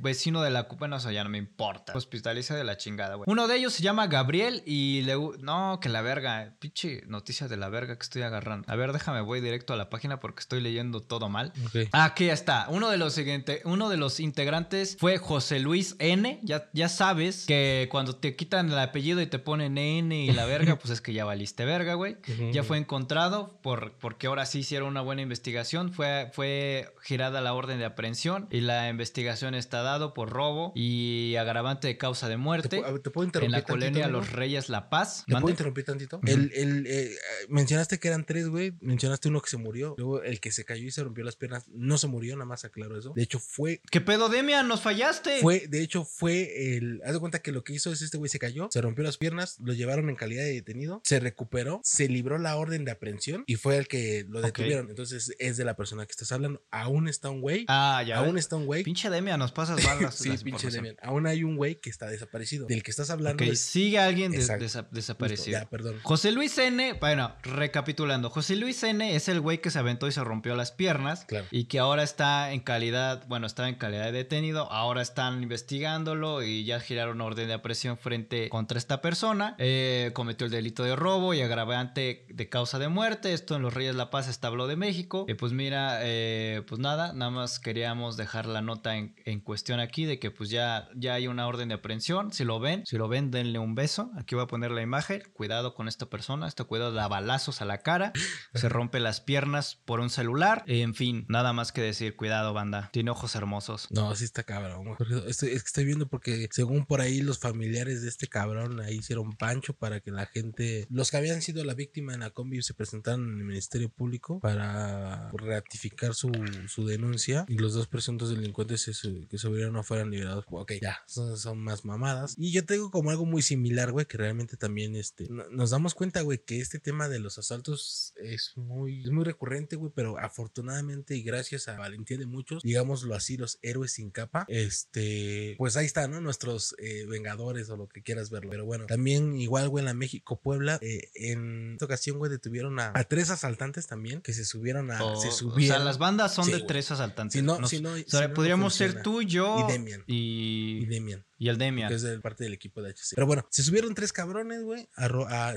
vecino 0.00 0.42
de 0.42 0.50
la... 0.50 0.62
Bueno, 0.78 0.96
eso 0.96 1.10
ya 1.10 1.24
no 1.24 1.30
me 1.30 1.38
importa. 1.38 1.92
Hospitaliza 1.94 2.54
de 2.54 2.64
la 2.64 2.76
chingada, 2.76 3.14
güey. 3.16 3.24
Uno 3.28 3.48
de 3.48 3.49
ellos 3.56 3.72
se 3.72 3.82
llama 3.82 4.06
Gabriel 4.06 4.62
y 4.66 5.02
le... 5.02 5.14
No, 5.40 5.78
que 5.80 5.88
la 5.88 6.02
verga. 6.02 6.54
Pinche 6.58 7.02
noticia 7.06 7.48
de 7.48 7.56
la 7.56 7.68
verga 7.68 7.96
que 7.96 8.02
estoy 8.02 8.22
agarrando. 8.22 8.70
A 8.70 8.76
ver, 8.76 8.92
déjame, 8.92 9.20
voy 9.20 9.40
directo 9.40 9.72
a 9.72 9.76
la 9.76 9.90
página 9.90 10.20
porque 10.20 10.40
estoy 10.40 10.60
leyendo 10.60 11.00
todo 11.00 11.28
mal. 11.28 11.52
Ok. 11.66 11.88
Ah, 11.92 12.04
Aquí 12.04 12.26
ya 12.26 12.32
está. 12.32 12.66
Uno 12.68 12.90
de 12.90 12.98
los 12.98 13.14
siguiente, 13.14 13.62
uno 13.64 13.88
de 13.88 13.96
los 13.96 14.20
integrantes 14.20 14.96
fue 14.98 15.18
José 15.18 15.60
Luis 15.60 15.96
N. 15.98 16.40
Ya, 16.42 16.68
ya 16.72 16.88
sabes 16.88 17.46
que 17.46 17.88
cuando 17.90 18.16
te 18.16 18.36
quitan 18.36 18.70
el 18.70 18.78
apellido 18.78 19.20
y 19.20 19.26
te 19.26 19.38
ponen 19.38 19.78
N 19.78 20.24
y 20.24 20.32
la 20.32 20.46
verga, 20.46 20.76
pues 20.76 20.90
es 20.90 21.00
que 21.00 21.12
ya 21.12 21.24
valiste 21.24 21.64
verga, 21.64 21.94
güey. 21.94 22.16
Ya 22.52 22.64
fue 22.64 22.78
encontrado 22.78 23.58
por, 23.62 23.92
porque 23.92 24.26
ahora 24.26 24.44
sí 24.46 24.60
hicieron 24.60 24.88
una 24.88 25.02
buena 25.02 25.22
investigación. 25.22 25.92
Fue, 25.92 26.30
fue 26.32 26.92
girada 27.02 27.40
la 27.40 27.52
orden 27.52 27.78
de 27.78 27.84
aprehensión 27.84 28.48
y 28.50 28.60
la 28.60 28.88
investigación 28.88 29.54
está 29.54 29.82
dado 29.82 30.14
por 30.14 30.30
robo 30.30 30.72
y 30.74 31.36
agravante 31.36 31.86
de 31.86 31.96
causa 31.96 32.28
de 32.28 32.34
¿Te, 32.34 32.36
muerte 32.38 32.80
ver, 32.80 33.00
¿te 33.00 33.10
puedo 33.10 33.26
en 33.46 33.52
la 33.52 33.62
colonia 33.62 33.86
tantito, 33.88 34.04
amigo? 34.06 34.20
Los 34.20 34.32
Reyes 34.32 34.68
La 34.68 34.88
Paz. 34.90 35.24
¿Te 35.26 35.32
puedo 35.34 35.50
interrumpir 35.50 35.84
tantito? 35.84 36.20
El, 36.26 36.52
el, 36.54 36.86
eh, 36.86 37.16
mencionaste 37.48 37.98
que 37.98 38.08
eran 38.08 38.24
tres, 38.24 38.48
güey. 38.48 38.72
Mencionaste 38.80 39.28
uno 39.28 39.40
que 39.40 39.50
se 39.50 39.56
murió. 39.56 39.94
Luego 39.98 40.22
el 40.22 40.40
que 40.40 40.52
se 40.52 40.64
cayó 40.64 40.86
y 40.86 40.90
se 40.90 41.02
rompió 41.04 41.24
las 41.24 41.36
piernas 41.36 41.64
no 41.68 41.98
se 41.98 42.06
murió, 42.06 42.34
nada 42.36 42.46
más 42.46 42.64
aclaro 42.64 42.98
eso. 42.98 43.12
De 43.14 43.22
hecho, 43.22 43.38
fue. 43.38 43.80
¿Qué 43.90 44.00
pedo, 44.00 44.28
Demian? 44.28 44.66
¡Nos 44.68 44.80
fallaste! 44.82 45.40
Fue, 45.40 45.66
de 45.68 45.82
hecho, 45.82 46.04
fue 46.04 46.76
el. 46.76 47.00
Haz 47.04 47.12
de 47.14 47.20
cuenta 47.20 47.40
que 47.40 47.52
lo 47.52 47.64
que 47.64 47.72
hizo 47.72 47.92
es 47.92 48.02
este 48.02 48.18
güey 48.18 48.28
se 48.28 48.38
cayó, 48.38 48.68
se 48.70 48.80
rompió 48.80 49.04
las 49.04 49.16
piernas, 49.18 49.58
lo 49.60 49.72
llevaron 49.72 50.10
en 50.10 50.16
calidad 50.16 50.44
de 50.44 50.52
detenido, 50.52 51.00
se 51.04 51.20
recuperó, 51.20 51.80
se 51.84 52.08
libró 52.08 52.38
la 52.38 52.56
orden 52.56 52.84
de 52.84 52.90
aprehensión 52.92 53.44
y 53.46 53.56
fue 53.56 53.76
el 53.76 53.88
que 53.88 54.26
lo 54.28 54.40
detuvieron. 54.42 54.88
Entonces 54.90 55.34
es 55.38 55.56
de 55.56 55.64
la 55.64 55.76
persona 55.76 56.06
que 56.06 56.12
estás 56.12 56.32
hablando. 56.32 56.62
Aún 56.70 57.08
está 57.08 57.30
un 57.30 57.40
güey. 57.40 57.64
Ah, 57.68 58.02
ya. 58.06 58.18
aún 58.18 58.34
ves. 58.34 58.44
está 58.44 58.56
un 58.56 58.66
güey. 58.66 58.82
Pinche 58.82 59.10
Demia, 59.10 59.36
nos 59.36 59.52
pasas 59.52 59.82
mal 59.84 60.00
las- 60.02 60.16
Sí, 60.16 60.30
pinche. 60.44 60.70
Demian. 60.70 60.96
Aún 61.02 61.26
hay 61.26 61.44
un 61.44 61.56
güey 61.56 61.76
que 61.76 61.90
está 61.90 62.06
desaparecido. 62.06 62.66
Del 62.66 62.82
que 62.82 62.90
estás 62.90 63.10
hablando. 63.10 63.29
Ok, 63.32 63.42
es- 63.42 63.60
sigue 63.60 63.98
alguien 63.98 64.32
justo, 64.34 64.52
desaparecido. 64.90 65.58
Ya, 65.60 65.66
perdón. 65.68 65.96
José 66.02 66.32
Luis 66.32 66.56
N, 66.58 66.94
bueno, 66.94 67.32
recapitulando, 67.42 68.30
José 68.30 68.56
Luis 68.56 68.82
N 68.82 69.14
es 69.14 69.28
el 69.28 69.40
güey 69.40 69.60
que 69.60 69.70
se 69.70 69.78
aventó 69.78 70.06
y 70.08 70.12
se 70.12 70.22
rompió 70.24 70.56
las 70.56 70.72
piernas 70.72 71.24
Claro. 71.26 71.46
y 71.50 71.64
que 71.64 71.78
ahora 71.78 72.02
está 72.02 72.52
en 72.52 72.60
calidad, 72.60 73.24
bueno, 73.28 73.46
estaba 73.46 73.68
en 73.68 73.76
calidad 73.76 74.04
de 74.06 74.12
detenido, 74.12 74.70
ahora 74.72 75.02
están 75.02 75.42
investigándolo 75.42 76.42
y 76.42 76.64
ya 76.64 76.80
giraron 76.80 77.20
orden 77.20 77.48
de 77.48 77.54
aprehensión 77.54 77.96
frente 77.98 78.48
contra 78.48 78.78
esta 78.78 79.00
persona, 79.00 79.54
Eh, 79.58 80.10
cometió 80.14 80.46
el 80.46 80.50
delito 80.50 80.82
de 80.84 80.96
robo 80.96 81.34
y 81.34 81.40
agravante 81.42 82.26
de 82.28 82.48
causa 82.48 82.78
de 82.78 82.88
muerte, 82.88 83.32
esto 83.32 83.56
en 83.56 83.62
los 83.62 83.72
Reyes 83.74 83.94
La 83.94 84.10
Paz 84.10 84.28
establo 84.28 84.66
de 84.66 84.76
México, 84.76 85.26
y 85.28 85.34
pues 85.34 85.52
mira, 85.52 86.00
eh, 86.02 86.62
pues 86.66 86.80
nada, 86.80 87.12
nada 87.12 87.30
más 87.30 87.58
queríamos 87.60 88.16
dejar 88.16 88.46
la 88.46 88.62
nota 88.62 88.96
en, 88.96 89.14
en 89.24 89.40
cuestión 89.40 89.80
aquí 89.80 90.04
de 90.04 90.18
que 90.18 90.30
pues 90.30 90.50
ya, 90.50 90.88
ya 90.94 91.14
hay 91.14 91.26
una 91.26 91.46
orden 91.46 91.68
de 91.68 91.74
aprehensión, 91.74 92.32
si 92.32 92.44
lo 92.44 92.58
ven, 92.60 92.84
si 92.86 92.96
lo 92.96 93.08
ven, 93.08 93.19
denle 93.22 93.58
un 93.58 93.74
beso, 93.74 94.10
aquí 94.16 94.34
voy 94.34 94.44
a 94.44 94.46
poner 94.46 94.70
la 94.70 94.82
imagen, 94.82 95.22
cuidado 95.34 95.74
con 95.74 95.88
esta 95.88 96.06
persona, 96.06 96.48
esto 96.48 96.66
cuidado 96.66 96.92
da 96.92 97.08
balazos 97.08 97.60
a 97.60 97.64
la 97.64 97.78
cara, 97.78 98.12
se 98.54 98.68
rompe 98.70 99.00
las 99.00 99.20
piernas 99.20 99.80
por 99.84 100.00
un 100.00 100.10
celular, 100.10 100.64
en 100.66 100.94
fin, 100.94 101.26
nada 101.28 101.52
más 101.52 101.72
que 101.72 101.82
decir, 101.82 102.16
cuidado 102.16 102.54
banda, 102.54 102.88
tiene 102.92 103.10
ojos 103.10 103.34
hermosos. 103.34 103.88
No, 103.90 104.14
sí 104.14 104.24
está 104.24 104.44
cabrón. 104.44 104.96
Estoy, 105.26 105.50
es 105.50 105.62
que 105.62 105.66
estoy 105.66 105.84
viendo 105.84 106.08
porque 106.08 106.48
según 106.50 106.86
por 106.86 107.00
ahí 107.00 107.20
los 107.20 107.38
familiares 107.38 108.02
de 108.02 108.08
este 108.08 108.26
cabrón 108.26 108.80
ahí 108.80 108.96
hicieron 108.96 109.32
pancho 109.32 109.74
para 109.74 110.00
que 110.00 110.10
la 110.10 110.26
gente, 110.26 110.86
los 110.90 111.10
que 111.10 111.18
habían 111.18 111.42
sido 111.42 111.64
la 111.64 111.74
víctima 111.74 112.14
en 112.14 112.20
la 112.20 112.30
combi 112.30 112.62
se 112.62 112.74
presentaran 112.74 113.20
en 113.20 113.38
el 113.38 113.44
Ministerio 113.44 113.88
Público 113.90 114.40
para 114.40 115.30
ratificar 115.32 116.14
su, 116.14 116.30
su 116.68 116.86
denuncia 116.86 117.44
y 117.48 117.58
los 117.58 117.74
dos 117.74 117.86
presuntos 117.86 118.30
delincuentes 118.30 118.82
se 118.82 118.92
que 119.28 119.38
subieron 119.38 119.72
no 119.72 119.82
fueran 119.82 120.10
liberados. 120.10 120.44
Ok, 120.50 120.72
ya, 120.80 121.02
son, 121.06 121.36
son 121.36 121.58
más 121.58 121.84
mamadas. 121.84 122.34
Y 122.36 122.52
yo 122.52 122.64
tengo 122.64 122.90
como 122.90 123.09
algo 123.10 123.26
muy 123.26 123.42
similar, 123.42 123.92
güey, 123.92 124.06
que 124.06 124.16
realmente 124.16 124.56
también 124.56 124.96
este, 124.96 125.26
no- 125.28 125.48
nos 125.50 125.70
damos 125.70 125.94
cuenta, 125.94 126.20
güey, 126.22 126.38
que 126.44 126.60
este 126.60 126.78
tema 126.78 127.08
de 127.08 127.18
los 127.20 127.38
asaltos 127.38 128.12
es 128.16 128.52
muy, 128.56 129.02
es 129.02 129.10
muy 129.10 129.24
recurrente, 129.24 129.76
güey, 129.76 129.92
pero 129.94 130.18
afortunadamente 130.18 131.16
y 131.16 131.22
gracias 131.22 131.68
a 131.68 131.76
valentía 131.76 132.18
de 132.18 132.26
muchos, 132.26 132.62
digámoslo 132.62 133.14
así, 133.14 133.36
los 133.36 133.58
héroes 133.62 133.92
sin 133.92 134.10
capa, 134.10 134.46
este, 134.48 135.54
pues 135.58 135.76
ahí 135.76 135.86
están, 135.86 136.10
¿no? 136.10 136.20
Nuestros 136.20 136.74
eh, 136.78 137.06
vengadores 137.06 137.68
o 137.70 137.76
lo 137.76 137.88
que 137.88 138.02
quieras 138.02 138.30
verlo. 138.30 138.50
Pero 138.50 138.64
bueno, 138.64 138.86
también 138.86 139.36
igual, 139.36 139.68
güey, 139.68 139.82
en 139.82 139.86
la 139.86 139.94
México 139.94 140.40
Puebla, 140.40 140.78
eh, 140.82 141.10
en 141.14 141.72
esta 141.72 141.84
ocasión, 141.84 142.18
güey, 142.18 142.30
detuvieron 142.30 142.78
a, 142.80 142.92
a 142.94 143.04
tres 143.04 143.30
asaltantes 143.30 143.86
también 143.86 144.20
que 144.22 144.32
se 144.32 144.44
subieron 144.44 144.90
a, 144.90 145.02
O, 145.04 145.20
se 145.20 145.28
o 145.28 145.32
subieron. 145.32 145.76
sea, 145.76 145.84
las 145.84 145.98
bandas 145.98 146.34
son 146.34 146.44
Sí, 146.46 146.52
de 146.52 146.60
tres 146.62 146.90
asaltantes. 146.90 147.32
Si 147.40 147.42
no, 147.42 147.58
Nos- 147.58 147.70
si 147.70 147.80
no, 147.80 147.90
o 147.92 147.96
si 147.96 148.04
sea, 148.04 148.28
no, 148.28 148.34
podríamos 148.34 148.74
ser 148.74 149.02
tú, 149.02 149.22
yo 149.22 149.66
Y 149.68 149.72
Demian. 149.72 150.04
y, 150.06 150.78
y 150.82 150.86
Demian. 150.86 151.24
Y 151.40 151.48
el 151.48 151.56
Demian. 151.56 151.88
que 151.88 151.94
es 151.94 152.02
de 152.02 152.20
parte 152.20 152.44
del 152.44 152.52
equipo 152.52 152.82
de 152.82 152.90
HC. 152.90 153.14
Pero 153.14 153.26
bueno, 153.26 153.46
se 153.50 153.62
subieron 153.62 153.94
tres 153.94 154.12
cabrones, 154.12 154.62
güey, 154.62 154.88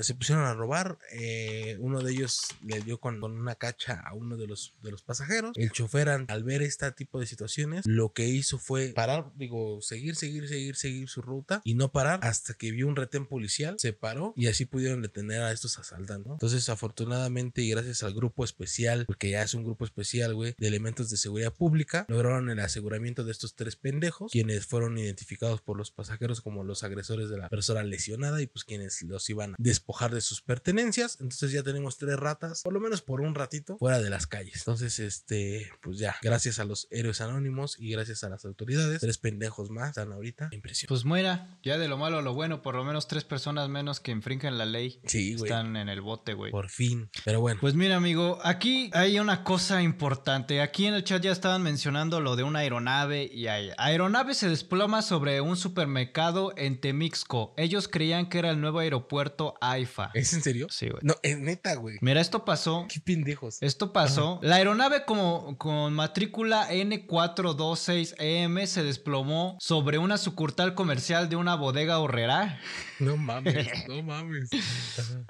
se 0.00 0.14
pusieron 0.14 0.44
a 0.44 0.54
robar. 0.54 0.98
eh, 1.12 1.76
uno 1.78 2.00
de 2.02 2.12
ellos 2.12 2.48
le 2.64 2.80
dio 2.80 2.98
con, 2.98 3.20
con 3.20 3.38
una 3.38 3.54
cacha 3.54 4.00
a 4.00 4.14
uno 4.14 4.38
de 4.38 4.46
los, 4.46 4.74
de 4.82 4.90
los 4.90 5.02
pasajeros. 5.02 5.52
El 5.56 5.70
chofer, 5.70 6.08
al 6.08 6.44
ver 6.44 6.62
este 6.62 6.90
tipo 6.92 7.20
de 7.20 7.26
situaciones, 7.26 7.84
lo 7.86 8.14
que 8.14 8.26
hizo 8.26 8.58
fue 8.58 8.88
parar, 8.94 9.30
digo, 9.36 9.82
seguir, 9.82 10.16
seguir, 10.16 10.48
seguir, 10.48 10.76
seguir 10.76 11.08
su 11.08 11.20
ruta 11.20 11.60
y 11.64 11.74
no 11.74 11.92
parar 11.92 12.20
hasta 12.22 12.54
que 12.54 12.70
vio 12.70 12.88
un 12.88 12.96
retén 12.96 13.26
policial, 13.26 13.76
se 13.78 13.92
paró 13.92 14.32
y 14.36 14.46
así 14.46 14.64
pudieron 14.64 15.02
detener 15.02 15.42
a 15.42 15.52
estos 15.52 15.78
asaltantes, 15.78 16.26
¿no? 16.26 16.32
Entonces, 16.34 16.66
afortunadamente 16.70 17.60
y 17.60 17.68
gracias 17.68 18.02
al 18.02 18.14
grupo 18.14 18.42
especial, 18.42 19.04
porque 19.04 19.28
ya 19.30 19.42
es 19.42 19.52
un 19.52 19.64
grupo 19.64 19.84
especial, 19.84 20.34
güey, 20.34 20.54
de 20.56 20.66
elementos 20.66 21.10
de 21.10 21.18
seguridad 21.18 21.52
pública, 21.52 22.06
lograron 22.08 22.48
el 22.48 22.60
aseguramiento 22.60 23.22
de 23.24 23.32
estos 23.32 23.54
tres 23.54 23.76
pendejos, 23.76 24.32
quienes 24.32 24.64
fueron 24.64 24.96
identificados 24.96 25.60
por 25.60 25.73
los 25.76 25.90
pasajeros 25.90 26.40
como 26.40 26.64
los 26.64 26.82
agresores 26.82 27.28
de 27.28 27.38
la 27.38 27.48
persona 27.48 27.82
lesionada 27.82 28.40
y 28.42 28.46
pues 28.46 28.64
quienes 28.64 29.02
los 29.02 29.28
iban 29.30 29.52
a 29.52 29.56
despojar 29.58 30.14
de 30.14 30.20
sus 30.20 30.42
pertenencias. 30.42 31.18
Entonces 31.20 31.52
ya 31.52 31.62
tenemos 31.62 31.98
tres 31.98 32.16
ratas, 32.16 32.62
por 32.62 32.72
lo 32.72 32.80
menos 32.80 33.02
por 33.02 33.20
un 33.20 33.34
ratito, 33.34 33.78
fuera 33.78 34.00
de 34.00 34.10
las 34.10 34.26
calles. 34.26 34.56
Entonces, 34.56 34.98
este, 34.98 35.70
pues 35.82 35.98
ya, 35.98 36.16
gracias 36.22 36.58
a 36.58 36.64
los 36.64 36.88
héroes 36.90 37.20
anónimos 37.20 37.76
y 37.78 37.90
gracias 37.90 38.24
a 38.24 38.28
las 38.28 38.44
autoridades, 38.44 39.00
tres 39.00 39.18
pendejos 39.18 39.70
más 39.70 39.90
están 39.90 40.12
ahorita 40.12 40.48
en 40.50 40.60
prisión. 40.60 40.88
Pues 40.88 41.04
muera, 41.04 41.58
ya 41.62 41.78
de 41.78 41.88
lo 41.88 41.96
malo 41.96 42.18
a 42.18 42.22
lo 42.22 42.34
bueno, 42.34 42.62
por 42.62 42.74
lo 42.74 42.84
menos 42.84 43.08
tres 43.08 43.24
personas 43.24 43.68
menos 43.68 44.00
que 44.00 44.10
infringen 44.10 44.58
la 44.58 44.66
ley 44.66 45.00
Sí, 45.06 45.34
están 45.34 45.76
en 45.76 45.88
el 45.88 46.00
bote, 46.00 46.34
güey. 46.34 46.50
Por 46.50 46.68
fin. 46.68 47.10
Pero 47.24 47.40
bueno. 47.40 47.60
Pues 47.60 47.74
mira, 47.74 47.96
amigo, 47.96 48.38
aquí 48.42 48.90
hay 48.92 49.18
una 49.18 49.44
cosa 49.44 49.82
importante. 49.82 50.60
Aquí 50.60 50.86
en 50.86 50.94
el 50.94 51.04
chat 51.04 51.22
ya 51.22 51.32
estaban 51.32 51.62
mencionando 51.62 52.20
lo 52.20 52.36
de 52.36 52.42
una 52.42 52.60
aeronave 52.60 53.30
y 53.32 53.46
hay 53.48 53.70
aeronave 53.78 54.34
se 54.34 54.48
desploma 54.48 55.02
sobre 55.02 55.40
un 55.40 55.56
supermercado 55.64 56.52
en 56.58 56.78
Temixco. 56.78 57.54
Ellos 57.56 57.88
creían 57.88 58.28
que 58.28 58.38
era 58.38 58.50
el 58.50 58.60
nuevo 58.60 58.80
aeropuerto 58.80 59.54
AIFA. 59.62 60.10
¿Es 60.12 60.34
en 60.34 60.42
serio? 60.42 60.66
Sí, 60.68 60.90
güey. 60.90 61.00
No, 61.02 61.14
es 61.22 61.38
neta, 61.38 61.74
güey. 61.76 61.96
Mira, 62.02 62.20
esto 62.20 62.44
pasó. 62.44 62.86
Qué 62.92 63.00
pendejos. 63.00 63.56
Esto 63.62 63.94
pasó. 63.94 64.40
La 64.42 64.56
aeronave 64.56 65.06
como, 65.06 65.56
con 65.56 65.94
matrícula 65.94 66.68
N426EM 66.70 68.66
se 68.66 68.84
desplomó 68.84 69.56
sobre 69.58 69.96
una 69.96 70.18
sucursal 70.18 70.74
comercial 70.74 71.30
de 71.30 71.36
una 71.36 71.54
bodega 71.54 71.98
horrera. 71.98 72.60
No 72.98 73.16
mames, 73.16 73.66
no 73.88 74.02
mames. 74.02 74.50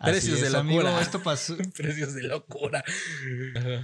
Precios 0.02 0.40
de 0.40 0.48
es, 0.48 0.54
amigo, 0.54 0.82
locura. 0.82 1.00
esto 1.00 1.22
pasó. 1.22 1.56
Precios 1.76 2.14
de 2.14 2.24
locura. 2.24 2.82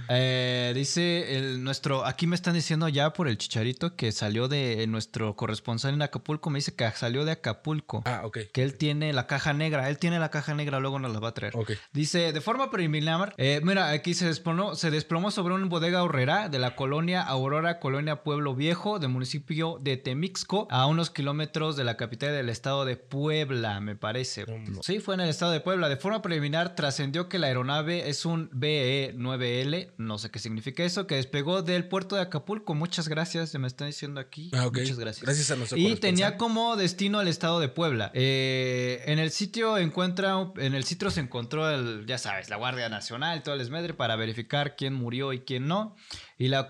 Eh, 0.09 0.73
dice 0.75 1.37
el, 1.37 1.63
nuestro, 1.63 2.05
aquí 2.05 2.27
me 2.27 2.35
están 2.35 2.55
diciendo 2.55 2.89
ya 2.89 3.13
por 3.13 3.29
el 3.29 3.37
chicharito 3.37 3.95
que 3.95 4.11
salió 4.11 4.49
de 4.49 4.85
nuestro 4.87 5.35
corresponsal 5.35 5.93
en 5.93 6.01
Acapulco, 6.01 6.40
me 6.49 6.59
dice 6.59 6.73
que 6.75 6.89
salió 6.91 7.25
de 7.25 7.31
Acapulco, 7.33 8.01
Ah, 8.05 8.21
ok. 8.23 8.39
que 8.51 8.63
él 8.63 8.75
tiene 8.77 9.13
la 9.13 9.27
caja 9.27 9.53
negra, 9.53 9.89
él 9.89 9.97
tiene 9.97 10.19
la 10.19 10.29
caja 10.31 10.53
negra, 10.53 10.79
luego 10.79 10.99
nos 10.99 11.11
la 11.13 11.19
va 11.19 11.29
a 11.29 11.33
traer. 11.33 11.55
Ok. 11.55 11.71
Dice, 11.93 12.33
de 12.33 12.41
forma 12.41 12.71
preliminar, 12.71 13.33
eh, 13.37 13.61
mira, 13.63 13.89
aquí 13.91 14.13
se 14.13 14.25
desplomó, 14.25 14.75
se 14.75 14.91
desplomó 14.91 15.31
sobre 15.31 15.53
una 15.53 15.65
bodega 15.67 16.03
horrera 16.03 16.49
de 16.49 16.59
la 16.59 16.75
colonia 16.75 17.21
Aurora, 17.21 17.79
colonia 17.79 18.23
Pueblo 18.23 18.55
Viejo, 18.55 18.99
del 18.99 19.09
municipio 19.09 19.77
de 19.81 19.97
Temixco, 19.97 20.67
a 20.71 20.85
unos 20.87 21.09
kilómetros 21.09 21.75
de 21.75 21.83
la 21.83 21.97
capital 21.97 22.31
del 22.31 22.49
estado 22.49 22.85
de 22.85 22.95
Puebla, 22.97 23.79
me 23.79 23.95
parece. 23.95 24.45
No. 24.45 24.81
Sí, 24.83 24.99
fue 24.99 25.15
en 25.15 25.21
el 25.21 25.29
estado 25.29 25.51
de 25.51 25.59
Puebla. 25.61 25.89
De 25.89 25.97
forma 25.97 26.21
preliminar, 26.21 26.75
trascendió 26.75 27.29
que 27.29 27.39
la 27.39 27.47
aeronave 27.47 28.09
es 28.09 28.25
un 28.25 28.49
BE-9L, 28.53 29.91
no 29.97 30.17
sé 30.17 30.29
qué 30.31 30.39
significa 30.39 30.83
eso, 30.83 31.07
que 31.07 31.15
despegó 31.15 31.61
del 31.61 31.87
puerto 31.87 32.15
de 32.15 32.21
Acapulco. 32.21 32.73
Muchas 32.75 33.07
gracias, 33.07 33.49
se 33.49 33.59
me 33.59 33.67
están 33.67 33.87
diciendo 33.87 34.19
aquí. 34.19 34.51
Ah, 34.53 34.67
ok. 34.67 34.77
Muchas 34.79 34.99
gracias. 34.99 35.23
Gracias 35.25 35.51
a 35.51 35.55
nuestro 35.55 35.77
Y 35.77 35.83
corresponsal. 35.83 36.09
Como 36.37 36.75
destino 36.75 37.21
el 37.21 37.27
estado 37.27 37.59
de 37.59 37.69
Puebla. 37.69 38.11
Eh, 38.13 39.03
en 39.05 39.19
el 39.19 39.31
sitio 39.31 39.77
encuentra, 39.77 40.51
en 40.57 40.73
el 40.73 40.83
sitio 40.83 41.09
se 41.11 41.21
encontró 41.21 41.69
el, 41.69 42.05
ya 42.05 42.17
sabes, 42.17 42.49
la 42.49 42.55
Guardia 42.55 42.89
Nacional, 42.89 43.43
todo 43.43 43.55
el 43.55 43.61
esmedre 43.61 43.93
para 43.93 44.15
verificar 44.15 44.75
quién 44.75 44.93
murió 44.93 45.33
y 45.33 45.41
quién 45.41 45.67
no. 45.67 45.95
Y 46.41 46.47
la, 46.47 46.67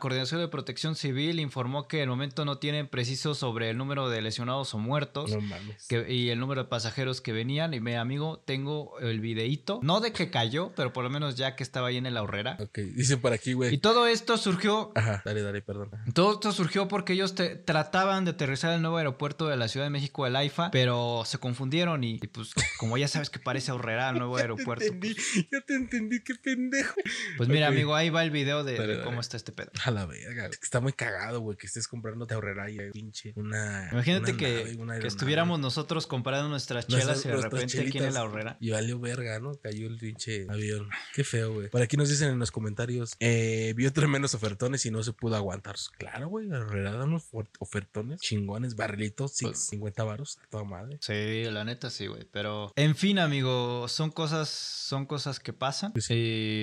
Coordinación 0.00 0.40
de 0.40 0.48
Protección 0.48 0.96
Civil 0.96 1.38
informó 1.38 1.86
que 1.86 2.02
el 2.02 2.08
momento 2.08 2.44
no 2.44 2.58
tienen 2.58 2.88
preciso 2.88 3.34
sobre 3.34 3.70
el 3.70 3.76
número 3.78 4.08
de 4.08 4.20
lesionados 4.22 4.74
o 4.74 4.78
muertos. 4.78 5.30
No 5.30 5.40
mames. 5.40 5.86
que- 5.86 6.12
y 6.12 6.30
el 6.30 6.40
número 6.40 6.64
de 6.64 6.68
pasajeros 6.68 7.20
que 7.20 7.32
venían. 7.32 7.74
Y 7.74 7.80
mi 7.80 7.94
amigo, 7.94 8.42
tengo 8.44 8.98
el 8.98 9.20
videíto. 9.20 9.78
No 9.84 10.00
de 10.00 10.12
que 10.12 10.30
cayó, 10.30 10.72
pero 10.74 10.92
por 10.92 11.04
lo 11.04 11.10
menos 11.10 11.36
ya 11.36 11.54
que 11.54 11.62
estaba 11.62 11.88
ahí 11.88 11.96
en 11.96 12.12
la 12.12 12.22
horrera. 12.22 12.56
Ok, 12.60 12.78
dice 12.78 13.16
por 13.16 13.32
aquí, 13.32 13.50
Y 13.50 13.52
güey. 13.52 13.78
todo 13.78 14.08
esto 14.08 14.36
surgió 14.36 14.90
Ajá, 14.96 15.22
dale, 15.24 15.42
dale, 15.42 15.62
perdón. 15.62 15.90
todo 16.12 16.32
esto 16.32 16.50
surgió 16.50 16.88
porque 16.88 17.12
ellos 17.12 17.36
te- 17.36 17.54
trataban 17.54 18.24
de 18.24 18.32
aterrizar 18.32 18.72
el 18.74 18.82
nuevo 18.82 18.96
aeropuerto 18.96 19.46
de 19.46 19.56
la 19.56 19.68
Ciudad 19.68 19.86
de 19.86 19.90
México, 19.90 20.26
el 20.26 20.34
AIFA, 20.34 20.72
pero 20.72 21.22
se 21.24 21.38
confundieron 21.38 22.02
y, 22.02 22.14
y, 22.20 22.26
pues 22.26 22.52
como 22.78 22.98
ya 22.98 23.06
sabes 23.06 23.30
que 23.30 23.38
parece 23.38 23.70
ahorrera 23.70 24.10
el 24.10 24.18
nuevo 24.18 24.36
aeropuerto. 24.38 24.84
Entendí, 24.84 25.14
ya 25.52 25.60
te 25.60 25.74
entendí, 25.76 26.20
qué 26.24 26.34
pendejo. 26.34 26.94
Pues 27.36 27.48
mira, 27.48 27.68
amigo, 27.68 27.94
ahí 27.94 28.10
va 28.10 28.24
el 28.24 28.30
video 28.32 28.64
de, 28.64 28.72
de 28.78 29.03
Cómo 29.04 29.20
está 29.20 29.36
este 29.36 29.52
pedo. 29.52 29.70
A 29.84 29.90
la 29.90 30.06
verga. 30.06 30.46
Es 30.46 30.58
que 30.58 30.64
Está 30.64 30.80
muy 30.80 30.92
cagado, 30.92 31.40
güey, 31.40 31.56
que 31.56 31.66
estés 31.66 31.86
comprando 31.88 32.26
te 32.26 32.34
ahorrará 32.34 32.70
y 32.70 32.78
pinche 32.90 33.32
una. 33.36 33.88
Imagínate 33.92 34.30
una 34.32 34.38
que, 34.38 34.44
nave, 34.48 34.60
una 34.62 34.68
que 34.68 34.80
aeronave. 34.80 35.06
estuviéramos 35.08 35.60
nosotros 35.60 36.06
comprando 36.06 36.48
nuestras 36.48 36.86
chelas 36.86 37.24
y 37.24 37.28
de 37.28 37.36
repente 37.36 37.80
aquí 37.80 37.98
en 37.98 38.14
la 38.14 38.24
horrera. 38.24 38.56
Y 38.60 38.70
valió 38.70 38.98
verga, 38.98 39.38
¿no? 39.40 39.54
Cayó 39.56 39.86
el 39.86 39.98
pinche 39.98 40.46
avión. 40.48 40.88
Qué 41.14 41.24
feo, 41.24 41.52
güey. 41.52 41.68
Por 41.68 41.82
aquí 41.82 41.96
nos 41.96 42.08
dicen 42.08 42.30
en 42.30 42.38
los 42.38 42.50
comentarios, 42.50 43.14
eh, 43.20 43.72
vio 43.76 43.92
tremendos 43.92 44.34
ofertones 44.34 44.84
y 44.86 44.90
no 44.90 45.02
se 45.02 45.12
pudo 45.12 45.36
aguantar. 45.36 45.74
Claro, 45.98 46.28
güey, 46.28 46.46
la 46.46 46.58
Herrera 46.58 46.92
da 46.92 47.04
unos 47.04 47.24
ofertones, 47.58 48.20
chingones, 48.20 48.76
barrilitos, 48.76 49.32
sí, 49.34 49.46
Pues- 49.46 49.58
50 49.66 50.04
varos, 50.04 50.38
toda 50.50 50.64
madre. 50.64 50.98
Sí, 51.00 51.44
la 51.50 51.64
neta 51.64 51.90
sí, 51.90 52.06
güey. 52.06 52.26
Pero, 52.32 52.72
en 52.76 52.94
fin, 52.96 53.18
amigo, 53.18 53.88
son 53.88 54.10
cosas, 54.10 54.48
son 54.48 55.06
cosas 55.06 55.40
que 55.40 55.52
pasan. 55.52 55.92
Pues 55.92 56.10
Y 56.10 56.14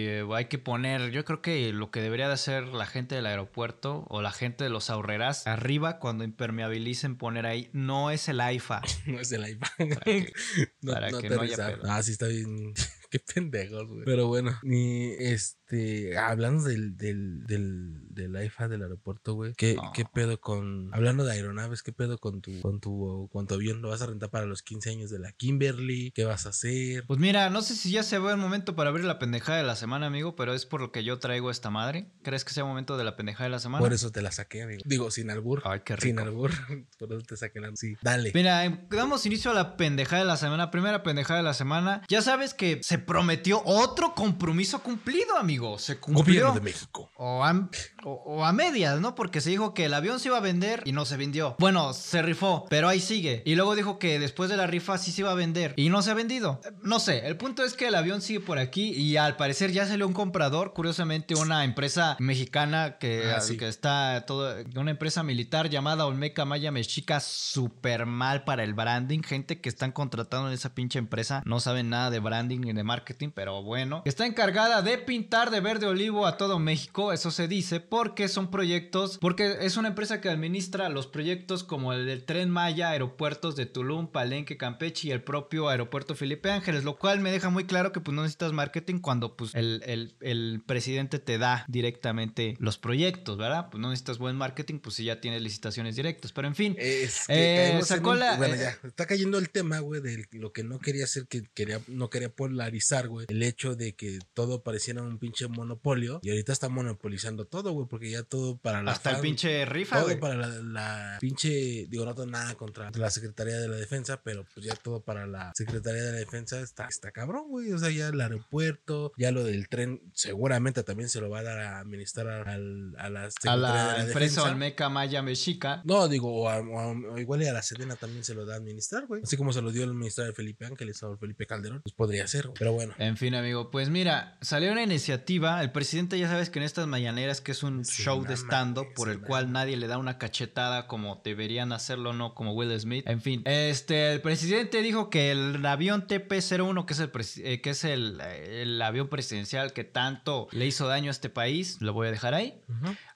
eh, 0.08 0.26
hay 0.34 0.46
que 0.46 0.58
poner, 0.60 1.12
yo 1.12 1.26
creo 1.26 1.42
que 1.42 1.74
lo 1.74 1.92
que 1.92 2.02
debería 2.02 2.21
de 2.28 2.34
hacer 2.34 2.68
la 2.68 2.86
gente 2.86 3.16
del 3.16 3.26
aeropuerto 3.26 4.06
o 4.10 4.22
la 4.22 4.32
gente 4.32 4.64
de 4.64 4.70
los 4.70 4.90
ahorreras 4.90 5.48
arriba 5.48 6.00
cuando 6.00 6.24
impermeabilicen 6.24 7.18
poner 7.18 7.46
ahí, 7.46 7.70
no 7.74 8.12
es 8.12 8.28
el 8.30 8.40
AIFA. 8.42 8.82
No 9.08 9.20
es 9.20 9.32
el 9.32 9.48
iPad. 9.50 9.68
que- 10.04 10.34
no, 10.82 10.94
para 10.94 11.10
no 11.12 11.20
que 11.20 11.30
no 11.30 11.42
haya 11.42 11.56
pedo. 11.58 11.82
Ah, 11.90 12.02
sí 12.04 12.12
está 12.12 12.28
bien. 12.28 12.74
Qué 13.12 13.20
pendejos, 13.20 13.88
güey. 13.88 14.06
Pero 14.06 14.28
bueno, 14.28 14.58
ni 14.64 15.12
este. 15.20 16.18
Hablando 16.18 16.64
del, 16.64 16.98
del, 16.98 17.46
del, 17.46 18.00
del 18.10 18.46
IFA 18.46 18.68
del 18.70 18.84
aeropuerto, 18.84 19.34
güey. 19.34 19.54
¿Qué, 19.56 19.76
No. 19.76 19.92
¿Qué 19.94 20.06
pedo 20.06 20.40
con. 20.40 20.90
Hablando 20.94 21.24
de 21.26 21.34
aeronaves, 21.34 21.84
¿qué 21.84 21.92
pedo 21.92 22.18
con 22.18 22.42
tu, 22.42 22.60
con 22.62 22.80
tu, 22.80 23.30
con 23.32 23.48
tu 23.48 23.56
avión? 23.56 23.82
¿Lo 23.82 23.90
vas 23.90 24.02
a 24.02 24.08
rentar 24.08 24.30
para 24.30 24.46
los 24.46 24.64
15 24.64 24.90
años 24.90 25.10
de 25.10 25.20
la 25.20 25.32
Kimberly? 25.34 26.12
¿Qué 26.16 26.24
vas 26.26 26.46
a 26.46 26.50
hacer? 26.50 27.04
Pues 27.06 27.20
mira, 27.20 27.50
no 27.50 27.62
sé 27.62 27.76
si 27.76 27.92
ya 27.92 28.04
se 28.04 28.18
ve 28.18 28.32
el 28.32 28.38
momento 28.38 28.76
para 28.76 28.90
abrir 28.90 29.06
la 29.06 29.20
pendejada 29.20 29.58
de 29.58 29.64
la 29.66 29.76
semana, 29.76 30.08
amigo, 30.08 30.36
pero 30.36 30.54
es 30.54 30.66
por 30.66 30.80
lo 30.82 30.92
que 30.92 31.04
yo 31.04 31.20
traigo 31.20 31.52
esta 31.52 31.70
madre. 31.70 32.12
¿Crees 32.24 32.46
que 32.46 32.54
sea 32.54 32.64
momento 32.64 32.98
de 32.98 33.04
la 33.04 33.16
pendejada 33.18 33.46
de 33.46 33.52
la 33.52 33.60
semana? 33.60 33.84
Por 33.84 33.94
eso 33.94 34.12
te 34.12 34.22
la 34.22 34.32
saqué, 34.32 34.64
amigo. 34.64 34.82
Digo, 34.86 35.12
sin 35.12 35.30
albur. 35.30 35.62
Ay, 35.66 35.82
qué 35.86 35.96
Sin 35.98 36.18
rico. 36.18 36.30
albur. 36.30 36.52
Por 36.98 37.12
eso 37.12 37.22
te 37.22 37.36
saqué 37.36 37.60
la. 37.60 37.72
Sí, 37.76 37.96
dale. 38.02 38.32
Mira, 38.34 38.66
eh, 38.66 38.88
damos 38.90 39.26
inicio 39.26 39.52
a 39.52 39.54
la 39.54 39.76
pendejada 39.76 40.22
de 40.22 40.28
la 40.28 40.38
semana. 40.38 40.72
Primera 40.72 41.04
pendejada 41.04 41.40
de 41.40 41.44
la 41.44 41.54
semana. 41.54 42.02
Ya 42.10 42.22
sabes 42.22 42.54
que 42.54 42.80
se 42.84 43.01
prometió 43.02 43.62
otro 43.66 44.14
compromiso 44.16 44.82
cumplido, 44.82 45.38
amigo. 45.38 45.78
Se 45.80 46.00
cumplió. 46.00 46.24
Gobierno 46.24 46.54
de 46.54 46.62
México. 46.62 47.12
O 47.18 47.44
a, 47.44 47.70
o- 48.04 48.12
o 48.26 48.46
a 48.46 48.52
medias, 48.54 49.00
¿no? 49.02 49.16
Porque 49.16 49.42
se 49.42 49.50
dijo 49.50 49.74
que 49.74 49.86
el 49.86 49.94
avión 49.94 50.20
se 50.20 50.30
iba 50.30 50.38
a 50.38 50.42
vender 50.42 50.82
y 50.86 50.92
no 50.92 51.06
se 51.06 51.18
vendió. 51.18 51.56
Bueno, 51.60 51.94
se 51.94 52.22
rifó, 52.22 52.66
pero 52.70 52.88
ahí 52.88 53.00
sigue. 53.00 53.44
Y 53.46 53.56
luego 53.56 53.76
dijo 53.76 54.00
que 54.00 54.20
después 54.20 54.50
de 54.50 54.58
la 54.58 54.68
rifa 54.68 54.98
sí 54.98 55.12
se 55.12 55.22
iba 55.22 55.32
a 55.32 55.36
vender 55.36 55.74
y 55.78 55.90
no 55.90 56.02
se 56.02 56.12
ha 56.12 56.14
vendido. 56.14 56.62
No 56.84 57.00
sé, 57.00 57.28
el 57.28 57.38
punto 57.38 57.64
es 57.64 57.74
que 57.74 57.88
el 57.88 57.96
avión 57.96 58.22
sigue 58.22 58.40
por 58.40 58.58
aquí 58.60 58.90
y 58.92 59.18
al 59.18 59.36
parecer 59.36 59.72
ya 59.72 59.86
salió 59.88 60.08
un 60.08 60.14
comprador. 60.14 60.74
Curiosamente, 60.74 61.36
una 61.36 61.64
empresa 61.64 62.16
mexicana 62.20 62.98
que, 63.00 63.32
Ah, 63.36 63.42
sí. 63.42 63.58
que 63.58 63.68
está 63.68 64.24
todo. 64.26 64.56
Una 64.76 64.92
empresa 64.92 65.24
militar 65.24 65.70
llamada 65.70 66.06
Olmeca 66.06 66.46
Maya 66.46 66.72
Mexica, 66.72 67.20
súper 67.20 68.06
mal 68.06 68.44
para 68.44 68.64
el 68.64 68.74
branding. 68.74 69.22
Gente 69.22 69.60
que 69.62 69.70
están 69.70 69.92
contratando 69.92 70.48
en 70.48 70.54
esa 70.54 70.74
pinche 70.74 71.00
empresa 71.00 71.42
no 71.46 71.60
saben 71.60 71.90
nada 71.90 72.10
de 72.10 72.20
branding 72.20 72.60
ni 72.62 72.74
de 72.74 72.84
marketing, 72.92 73.30
pero 73.34 73.64
bueno. 73.64 74.02
Está 74.06 74.26
encargada 74.26 74.82
de 74.82 74.98
pintar 74.98 75.50
de 75.50 75.62
verde 75.62 75.86
olivo 75.88 76.26
a 76.28 76.36
todo 76.38 76.60
México, 76.60 77.14
eso 77.14 77.32
se 77.32 77.48
dice, 77.48 77.80
porque 77.80 78.28
son 78.28 78.52
proyectos, 78.52 79.18
porque 79.20 79.58
es 79.62 79.78
una 79.78 79.88
empresa 79.90 80.20
que 80.20 80.30
administra 80.30 80.90
los 80.90 81.08
proyectos 81.08 81.64
como 81.64 81.94
el 81.94 82.06
del 82.06 82.26
Tren 82.26 82.50
Maya, 82.50 82.90
aeropuertos 82.90 83.56
de 83.56 83.66
Tulum, 83.66 84.08
Palenque, 84.12 84.58
Campeche 84.58 85.08
y 85.08 85.12
el 85.12 85.24
propio 85.24 85.70
aeropuerto 85.70 86.16
Felipe 86.16 86.52
Ángeles, 86.52 86.84
lo 86.84 86.98
cual 86.98 87.20
me 87.22 87.32
deja 87.32 87.50
muy 87.50 87.64
claro 87.66 87.92
que 87.94 88.02
pues 88.02 88.14
no 88.14 88.24
necesitas 88.24 88.52
marketing 88.52 89.00
cuando 89.00 89.36
pues 89.38 89.56
el, 89.56 89.82
el- 89.86 90.16
el 90.22 90.62
presidente 90.66 91.20
te 91.20 91.38
da 91.38 91.66
directamente 91.70 92.56
los 92.60 92.78
proyectos, 92.78 93.38
¿verdad? 93.38 93.68
Pues 93.72 93.80
no 93.82 93.90
necesitas 93.90 94.18
buen 94.18 94.36
marketing, 94.36 94.80
pues 94.80 94.96
si 94.96 95.06
ya 95.06 95.22
tienes 95.22 95.42
licitaciones 95.42 95.96
directas, 95.96 96.32
pero 96.34 96.48
en 96.48 96.56
fin. 96.56 96.76
Es 96.78 97.26
que 97.28 97.34
Eh, 97.34 97.72
en 97.78 97.86
sacó 97.86 98.14
la- 98.16 98.36
Bueno, 98.38 98.56
eh, 98.56 98.60
ya. 98.60 98.88
Está 98.88 99.06
cayendo 99.06 99.38
el 99.38 99.50
tema, 99.50 99.80
güey, 99.80 100.02
de 100.02 100.26
lo 100.32 100.52
que 100.52 100.64
no 100.64 100.80
quería 100.80 101.04
hacer, 101.06 101.28
que 101.28 101.44
quería, 101.54 101.80
no 101.88 102.10
quería 102.10 102.30
polarizar, 102.30 102.81
güey. 103.08 103.26
El 103.30 103.44
hecho 103.44 103.76
de 103.76 103.94
que 103.96 104.20
todo 104.34 104.64
pareciera 104.64 105.02
un 105.02 105.18
pinche 105.20 105.48
monopolio. 105.48 106.20
Y 106.24 106.30
ahorita 106.30 106.52
está 106.54 106.70
monopolizando 106.70 107.46
todo, 107.46 107.72
güey, 107.72 107.88
porque 107.88 108.10
ya 108.12 108.24
todo 108.24 108.58
para 108.58 108.84
la. 108.84 108.92
Hasta 108.92 109.12
el 109.12 109.22
pinche 109.22 109.66
rifa, 109.66 110.02
Todo 110.02 110.20
para 110.20 110.36
la, 110.36 110.48
la 110.48 111.18
pinche. 111.20 111.88
Digo, 111.90 112.06
no 112.06 112.14
tengo 112.16 112.30
nada 112.30 112.56
contra 112.56 112.92
la 112.92 113.10
Secretaría 113.10 113.58
de 113.60 113.68
la 113.68 113.78
Defensa, 113.78 114.22
pero 114.24 114.46
pues 114.54 114.66
ya 114.66 114.76
todo 114.76 115.02
para 115.04 115.26
la 115.28 115.52
Secretaría 115.56 116.04
de 116.04 116.12
la 116.12 116.18
Defensa 116.20 116.60
está, 116.60 116.88
está 116.88 117.12
cabrón, 117.12 117.46
güey. 117.50 117.72
O 117.74 117.78
sea, 117.78 117.90
ya 117.90 118.08
el 118.10 118.20
aeropuerto, 118.22 119.12
ya 119.18 119.32
lo 119.32 119.44
del 119.44 119.68
tren, 119.70 120.02
seguramente 120.14 120.84
también 120.84 121.10
se 121.10 121.22
lo 121.22 121.30
va 121.30 121.40
a 121.40 121.44
dar 121.44 121.60
a 121.60 121.80
administrar 121.80 122.28
a, 122.48 122.54
al- 122.54 122.96
a 122.98 123.10
la 123.10 123.24
A 123.26 123.32
Secretaría 123.32 123.56
de 123.68 123.74
la 123.74 123.84
la 123.94 124.04
empresa 124.04 124.20
Defensa. 124.20 124.44
Olmeca 124.44 124.90
Maya 124.90 125.22
Mexica. 125.22 125.82
No, 125.86 126.08
digo, 126.08 126.34
o, 126.44 126.50
a- 126.50 126.60
o 126.60 127.14
a- 127.16 127.20
igual 127.22 127.42
y 127.42 127.48
a 127.48 127.54
la 127.54 127.62
Sedena 127.62 127.96
también 127.96 128.24
se 128.24 128.34
lo 128.34 128.46
da 128.46 128.56
a 128.56 128.58
administrar, 128.58 129.06
güey. 129.08 129.22
Así 129.24 129.38
como 129.38 129.54
se 129.54 129.62
lo 129.62 129.72
dio 129.72 129.84
el 129.84 129.94
ministro 129.94 130.24
de 130.26 130.34
Felipe 130.34 130.66
Ángeles 130.66 131.02
o 131.04 131.18
Felipe 131.18 131.46
Calderón, 131.46 131.82
pues 131.84 131.94
podría 131.94 132.28
ser, 132.28 132.50
pero 132.58 132.71
bueno. 132.72 132.94
En 132.98 133.18
fin, 133.18 133.36
amigo, 133.36 133.72
pues 133.72 133.90
mira, 133.90 134.38
salió 134.42 134.72
una 134.72 134.84
iniciativa. 134.84 135.62
El 135.62 135.72
presidente 135.72 136.18
ya 136.18 136.28
sabes 136.28 136.50
que 136.50 136.60
en 136.60 136.66
estas 136.66 136.88
mañaneras 136.88 137.42
que 137.42 137.52
es 137.52 137.64
un 137.64 137.86
show 137.86 138.24
de 138.24 138.36
stand-up 138.36 138.94
por 138.96 139.10
el 139.10 139.22
cual 139.22 139.52
nadie 139.52 139.78
le 139.78 139.88
da 139.88 139.98
una 139.98 140.18
cachetada 140.18 140.88
como 140.88 141.22
deberían 141.24 141.72
hacerlo, 141.72 142.14
no 142.14 142.34
como 142.34 142.54
Will 142.54 142.78
Smith. 142.80 143.08
En 143.08 143.22
fin, 143.22 143.42
este, 143.46 144.14
el 144.14 144.22
presidente 144.22 144.82
dijo 144.82 145.10
que 145.10 145.32
el 145.32 145.66
avión 145.66 146.08
TP-01, 146.08 146.86
que 146.86 146.94
es 146.94 147.00
el, 147.00 147.12
eh, 147.46 147.62
que 147.62 147.70
es 147.72 147.84
el, 147.84 148.20
eh, 148.22 148.62
el 148.64 148.82
avión 148.82 149.08
presidencial 149.08 149.74
que 149.74 149.84
tanto 149.84 150.48
le 150.52 150.66
hizo 150.66 150.88
daño 150.88 151.10
a 151.10 151.12
este 151.12 151.30
país, 151.30 151.78
lo 151.82 151.94
voy 151.94 152.08
a 152.08 152.12
dejar 152.12 152.34
ahí. 152.34 152.62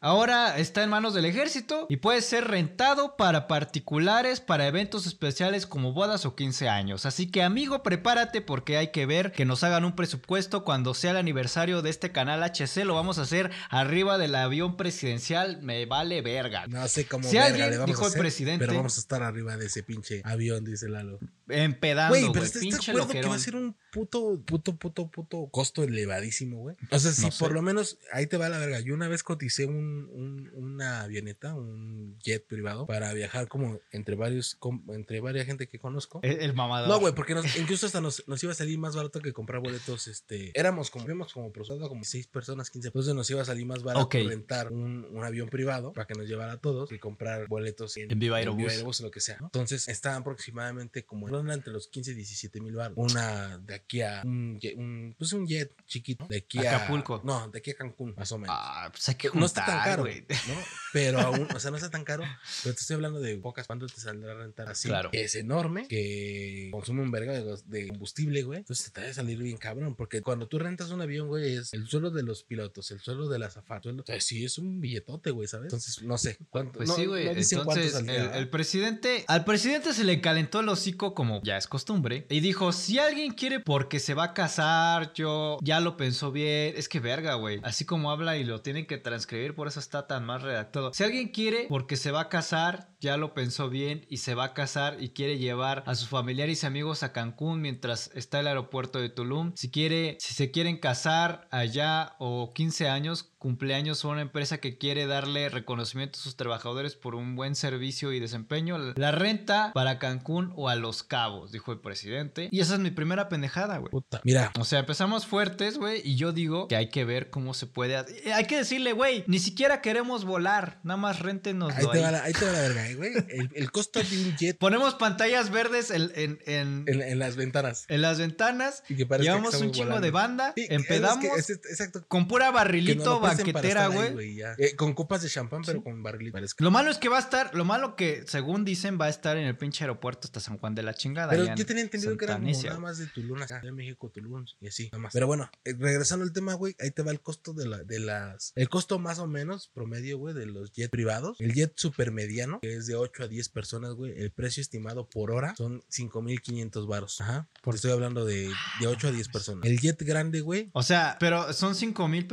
Ahora 0.06 0.60
está 0.60 0.84
en 0.84 0.92
manos 0.92 1.16
del 1.16 1.26
ejército 1.26 1.88
y 1.90 1.98
puede 1.98 2.22
ser 2.22 2.44
rentado 2.48 3.16
para 3.18 3.48
particulares, 3.48 4.40
para 4.40 4.68
eventos 4.68 5.08
especiales 5.08 5.66
como 5.66 5.94
bodas 5.94 6.28
o 6.28 6.36
15 6.36 6.70
años. 6.70 7.08
Así 7.08 7.26
que 7.32 7.42
amigo, 7.42 7.82
prepárate 7.82 8.42
porque 8.42 8.78
hay 8.78 8.90
que 8.92 9.08
ver 9.08 9.32
que 9.32 9.46
nos 9.46 9.64
hagan 9.64 9.84
un 9.84 9.96
presupuesto 9.96 10.64
cuando 10.64 10.94
sea 10.94 11.10
el 11.10 11.18
aniversario 11.18 11.82
de 11.82 11.90
este 11.90 12.12
canal 12.12 12.44
HC. 12.44 12.86
Lo 12.86 12.94
vamos 12.94 13.18
a 13.18 13.24
hacer 13.24 13.50
arriba 13.72 14.20
del 14.20 14.36
avión 14.36 14.78
presidencial. 14.78 15.64
Me 15.64 15.88
vale 15.88 16.22
verga. 16.22 16.68
No 16.68 16.88
sé 16.88 17.08
cómo 17.08 17.28
Si 17.28 17.38
verga 17.38 17.48
alguien 17.48 17.72
le 17.72 17.78
vamos 17.80 17.88
dijo 17.96 18.06
a 18.06 18.10
el 18.10 18.14
presidente- 18.14 18.64
pero 18.64 18.78
vamos 18.78 18.98
a 18.98 19.00
estar 19.00 19.24
arriba 19.24 19.58
de 19.58 19.66
ese 19.66 19.82
pinche 19.82 20.22
avión, 20.24 20.64
dice 20.66 20.88
Lalo. 20.88 21.18
Empedando, 21.50 22.10
Güey, 22.16 22.32
pero 22.32 22.46
¿estás 22.46 22.62
de 22.62 22.68
Pinche 22.70 22.92
acuerdo 22.92 23.08
que 23.10 23.22
va 23.28 23.36
a 23.36 23.40
ser 23.40 23.56
un 23.56 23.76
puto, 23.96 24.42
puto, 24.46 24.76
puto, 24.76 25.08
puto 25.10 25.48
costo 25.52 25.84
elevadísimo, 25.84 26.58
güey? 26.58 26.76
O 26.92 27.00
sea, 27.00 27.12
si 27.14 27.22
No 27.22 27.32
sé. 27.32 27.40
por 27.40 27.54
lo 27.54 27.62
menos, 27.62 27.98
ahí 28.12 28.28
te 28.28 28.36
va 28.36 28.50
la 28.50 28.58
verga. 28.60 28.82
Yo 28.82 28.94
una 28.94 29.08
vez 29.08 29.24
coticé 29.24 29.66
un, 29.66 30.10
un- 30.12 30.52
una 30.54 31.02
avioneta, 31.04 31.56
un 31.56 32.18
jet 32.20 32.46
privado, 32.46 32.86
para 32.88 33.14
viajar 33.14 33.48
como 33.48 33.80
entre 33.92 34.16
varios, 34.16 34.56
com- 34.56 34.84
entre 34.90 35.22
varias 35.22 35.46
gente 35.46 35.68
que 35.70 35.80
conozco. 35.80 36.20
El, 36.24 36.42
el 36.42 36.54
mamador. 36.54 36.90
No, 36.90 37.00
güey, 37.00 37.16
porque 37.16 37.34
nos- 37.36 37.56
incluso 37.58 37.86
hasta 37.86 38.02
nos, 38.02 38.24
nos 38.28 38.44
iba 38.44 38.52
a 38.52 38.56
salir 38.56 38.78
más 38.78 38.96
barato 38.96 39.22
que 39.22 39.32
comprar 39.32 39.62
boletos. 39.62 40.08
Este, 40.08 40.52
éramos 40.60 40.92
como, 40.92 41.06
éramos 41.06 41.32
como 41.34 41.52
como 41.54 42.04
6 42.04 42.28
personas, 42.28 42.70
15. 42.70 42.90
Entonces 42.90 43.16
nos 43.16 43.30
iba 43.30 43.42
a 43.42 43.46
salir 43.46 43.66
más 43.66 43.82
barato 43.84 44.10
rentar 44.12 44.72
un, 44.74 45.06
un 45.10 45.24
avión 45.24 45.48
privado 45.48 45.94
para 45.94 46.06
que 46.06 46.16
nos 46.16 46.28
llevara 46.28 46.54
a 46.54 46.58
todos 46.58 46.92
y 46.92 47.00
comprar 47.00 47.48
boletos 47.48 47.96
en, 47.98 48.12
En 48.12 48.20
Viva 48.20 48.38
Aerobús. 48.38 49.00
o 49.00 49.04
lo 49.04 49.12
que 49.12 49.22
sea. 49.22 49.38
¿no? 49.40 49.46
Entonces 49.48 49.88
estaban 49.88 50.22
aproximadamente 50.22 51.06
como 51.06 51.30
entre 51.54 51.72
los 51.72 51.88
15 51.88 52.12
y 52.12 52.16
17 52.16 52.60
mil 52.62 52.76
baros. 52.76 52.98
Una 52.98 53.58
de 53.60 53.76
aquí 53.76 53.85
a 54.04 54.22
un, 54.26 54.60
un- 54.78 55.16
pues 55.18 55.32
un 55.34 55.48
jet 55.48 55.72
chiquito. 55.86 56.26
De 56.28 56.38
aquí 56.38 56.66
a 56.66 56.76
Acapulco. 56.78 57.22
No, 57.24 57.48
de 57.50 57.60
aquí 57.60 57.72
a 57.72 57.76
Cancún, 57.76 58.14
más 58.18 58.32
o 58.32 58.38
menos. 58.38 58.56
Ah, 58.58 58.90
pues 58.92 59.08
hay 59.10 59.16
que 59.16 59.30
No 59.34 59.46
está 59.46 59.66
tan 59.66 59.76
juntar, 59.76 59.90
caro. 59.98 60.06
¿no? 60.48 60.62
Pero 60.94 61.20
aún, 61.20 61.48
o 61.56 61.60
sea, 61.60 61.72
no 61.72 61.78
está 61.78 61.90
tan 61.90 62.04
caro. 62.04 62.24
Pero 62.64 62.76
te 62.76 62.82
estoy 62.82 62.96
hablando 62.96 63.20
de 63.20 63.38
pocas. 63.38 63.68
¿Cuánto 63.68 63.86
te 63.88 64.00
saldrá 64.00 64.34
rentar 64.34 64.70
así? 64.70 64.88
Claro. 64.88 65.12
Que 65.12 65.24
es 65.24 65.36
enorme, 65.36 65.88
que 65.88 66.70
consume 66.72 67.02
un 67.04 67.12
verga 67.12 67.34
de, 67.34 67.58
de 67.66 67.88
combustible, 67.88 68.44
güey. 68.44 68.60
Entonces 68.60 68.92
te 68.92 69.02
va 69.02 69.08
a 69.10 69.14
salir 69.14 69.38
bien 69.42 69.58
cabrón. 69.58 69.96
Porque 69.96 70.22
cuando 70.22 70.48
tú 70.48 70.60
rentas 70.60 70.90
un 70.92 71.02
avión, 71.02 71.28
güey, 71.28 71.56
es 71.58 71.74
el 71.74 71.88
suelo 71.88 72.10
de 72.12 72.24
los 72.24 72.44
pilotos, 72.44 72.92
el 72.92 73.00
suelo 73.00 73.28
de 73.30 73.40
la 73.40 73.48
azafata. 73.48 73.90
O 73.90 74.04
sea, 74.06 74.20
sí, 74.22 74.46
es 74.46 74.58
un 74.58 74.80
billetote, 74.82 75.32
güey, 75.32 75.48
¿sabes? 75.48 75.66
Entonces, 75.66 76.02
no 76.04 76.18
sé. 76.18 76.38
¿cuánto? 76.50 76.80
Pues 76.80 76.90
no- 76.90 76.96
sí, 76.96 77.06
güey. 77.06 77.26
no 77.26 77.32
Entonces, 77.32 77.96
el, 77.96 78.10
el 78.10 78.50
presidente, 78.50 79.26
al 79.28 79.44
presidente 79.46 79.94
se 79.94 80.04
le 80.04 80.22
calentó 80.22 80.62
el 80.62 80.70
hocico 80.70 81.14
como 81.14 81.42
ya 81.44 81.58
es 81.58 81.68
costumbre. 81.68 82.26
Y 82.30 82.40
dijo, 82.40 82.72
si 82.72 83.00
alguien 83.00 83.34
quiere 83.34 83.60
porque 83.76 84.00
se 84.00 84.14
va 84.14 84.24
a 84.24 84.34
casar, 84.34 85.12
yo 85.16 85.58
ya 85.62 85.82
lo 85.82 85.98
pensó 85.98 86.32
bien. 86.32 86.76
Es 86.78 86.88
que 86.88 87.02
verga, 87.02 87.34
güey. 87.34 87.60
Así 87.62 87.84
como 87.84 88.10
habla 88.10 88.38
y 88.38 88.46
lo 88.46 88.62
tienen 88.62 88.86
que 88.86 88.98
transcribir, 88.98 89.54
por 89.54 89.68
eso 89.68 89.82
está 89.82 90.08
tan 90.08 90.26
mal 90.26 90.42
redactado. 90.42 90.94
Si 90.94 91.04
alguien 91.04 91.28
quiere 91.28 91.66
porque 91.68 91.98
se 91.98 92.12
va 92.12 92.22
a 92.22 92.30
casar, 92.30 92.88
ya 93.06 93.18
lo 93.18 93.34
pensó 93.34 93.70
bien 93.70 94.06
y 94.10 94.18
se 94.18 94.34
va 94.36 94.46
a 94.46 94.54
casar 94.54 94.98
y 95.00 95.10
quiere 95.10 95.38
llevar 95.38 95.84
a 95.86 95.94
sus 95.96 96.10
familiares 96.10 96.64
y 96.64 96.66
amigos 96.66 97.04
a 97.04 97.14
Cancún 97.14 97.62
mientras 97.62 98.10
está 98.16 98.40
el 98.40 98.48
aeropuerto 98.48 99.00
de 99.00 99.10
Tulum. 99.10 99.54
Si 99.56 99.70
quiere, 99.70 100.18
si 100.20 100.34
se 100.34 100.50
quieren 100.52 100.78
casar 100.78 101.48
allá 101.52 102.16
o 102.20 102.52
15 102.54 102.90
años, 102.90 103.32
cumpleaños 103.38 104.04
o 104.04 104.10
una 104.10 104.22
empresa 104.22 104.58
que 104.58 104.80
quiere 104.80 105.06
darle 105.06 105.50
reconocimiento 105.50 106.18
a 106.18 106.22
sus 106.24 106.36
trabajadores 106.36 106.96
por 106.96 107.14
un 107.14 107.36
buen 107.36 107.54
servicio 107.54 108.12
y 108.12 108.20
desempeño, 108.20 108.78
la 108.96 109.12
renta 109.12 109.72
para 109.76 110.00
Cancún 110.00 110.52
o 110.56 110.68
a 110.68 110.76
Los 110.76 111.04
Cabos, 111.04 111.52
dijo 111.52 111.72
el 111.72 111.80
presidente. 111.80 112.50
Y 112.52 112.60
esa 112.62 112.74
es 112.74 112.80
mi 112.80 112.90
primera 112.90 113.30
pendejada, 113.30 113.78
güey. 113.78 113.92
Puta. 113.92 114.20
Mira, 114.24 114.52
O 114.60 114.66
sea, 114.66 114.80
empezamos 114.80 115.28
fuertes, 115.28 115.78
güey, 115.78 116.02
y 116.04 116.16
yo 116.16 116.32
digo 116.32 116.68
que 116.68 116.76
hay 116.76 116.90
que 116.90 117.06
ver 117.06 117.30
cómo 117.30 117.54
se 117.54 117.68
puede. 117.68 117.96
eh, 118.26 118.34
Hay 118.34 118.46
que 118.46 118.58
decirle, 118.58 118.94
güey, 118.94 119.24
ni 119.28 119.38
siquiera 119.38 119.80
queremos 119.82 120.26
volar, 120.26 120.80
nada 120.84 120.98
más 120.98 121.20
réntenos 121.20 121.72
ahí 121.76 121.86
te, 121.92 122.02
va 122.02 122.12
la, 122.12 122.24
ahí 122.24 122.34
te 122.34 122.46
va 122.46 122.52
la 122.52 122.62
verga, 122.62 122.82
güey. 122.96 123.14
El, 123.30 123.50
el 123.54 123.72
costo 123.72 124.00
de 124.02 124.18
un 124.18 124.36
jet 124.38 124.58
Ponemos 124.58 124.96
pantallas 124.96 125.52
verdes 125.52 125.92
en, 125.92 126.12
en, 126.16 126.40
en- 126.46 126.84
en, 126.88 127.02
en 127.02 127.20
las 127.20 127.36
ventanas. 127.36 127.86
en 127.90 128.02
las 128.02 128.18
ventanas, 128.20 128.84
Y 128.90 128.96
que 128.96 129.06
parezca 129.06 129.34
que 129.34 129.38
llevamos 129.38 129.56
un 129.62 129.72
chingo 129.72 129.86
volando. 129.90 130.06
de 130.06 130.12
banda, 130.12 130.54
Sí, 130.56 130.66
empedamos 130.70 131.24
es 131.26 131.48
que 131.48 131.54
es- 131.54 131.60
exacto. 131.70 132.06
con 132.08 132.28
pura 132.28 132.52
barrilito 132.52 133.20
banquetera, 133.20 133.88
güey. 133.88 134.42
Eh, 134.58 134.76
con 134.76 134.94
copas 134.94 135.22
de 135.22 135.30
champán, 135.30 135.62
pero 135.66 135.84
con 135.84 136.02
barril. 136.04 136.32
Parece 136.32 136.54
que- 136.58 136.64
Lo 136.64 136.72
malo 136.72 136.92
es 136.92 136.98
que 136.98 137.10
va 137.10 137.18
a 137.18 137.22
estar, 137.22 137.54
lo 137.56 137.66
malo 137.66 137.96
que 137.96 138.24
según 138.28 138.66
dicen 138.66 138.98
va 139.00 139.06
a 139.06 139.10
estar 139.10 139.38
en 139.38 139.46
el 139.46 139.58
pinche 139.58 139.84
aeropuerto 139.84 140.28
hasta 140.28 140.40
San 140.40 140.58
Juan 140.58 140.76
de 140.76 140.84
la 140.84 140.94
chingada. 140.94 141.30
Pero 141.32 141.54
yo 141.56 141.66
tenía 141.66 141.84
entendido 141.84 142.16
que 142.18 142.26
era 142.26 142.36
como 142.40 142.52
nada 142.64 142.80
más 142.80 142.98
de 142.98 143.08
Tulum, 143.08 143.42
acá, 143.42 143.60
de 143.62 143.72
México, 143.72 144.10
Tulum 144.10 144.46
y 144.62 144.68
así, 144.68 144.86
nada 144.86 145.00
más. 145.00 145.14
Pero 145.14 145.28
bueno, 145.28 145.50
eh, 145.64 145.74
regresando 145.78 146.24
al 146.24 146.32
tema, 146.34 146.54
güey, 146.54 146.76
ahí 146.80 146.92
te 146.92 147.02
va 147.02 147.12
el 147.12 147.20
costo 147.22 147.54
de, 147.54 147.68
la, 147.68 147.84
de 147.84 148.00
las. 148.00 148.52
El 148.56 148.70
costo 148.70 149.00
más 149.00 149.20
o 149.20 149.28
menos 149.28 149.70
promedio, 149.74 150.18
güey, 150.18 150.34
de 150.34 150.46
los 150.46 150.72
jet 150.72 150.90
privados. 150.92 151.38
El 151.40 151.54
jet 151.54 151.74
super 151.76 152.12
mediano, 152.12 152.60
que 152.62 152.76
es 152.76 152.85
de 152.88 152.96
8 152.96 153.24
a 153.24 153.28
10 153.28 153.50
personas, 153.50 153.94
güey, 153.94 154.14
el 154.18 154.32
precio 154.32 154.62
estimado 154.62 155.08
por 155.10 155.32
hora 155.32 155.56
son 155.56 155.84
5500 155.90 156.88
varos. 156.88 157.22
Ajá. 157.22 157.50
Te 157.74 157.78
estoy 157.78 157.92
hablando 157.92 158.26
de, 158.26 158.50
de 158.80 158.88
8 158.88 159.08
a 159.08 159.12
10 159.12 159.28
personas. 159.30 159.66
El 159.66 159.80
jet 159.80 160.02
grande, 160.04 160.42
güey. 160.42 160.70
O 160.74 160.84
sea, 160.84 161.18
pero 161.20 161.52
son 161.54 161.76
5 161.76 162.08
mil 162.08 162.28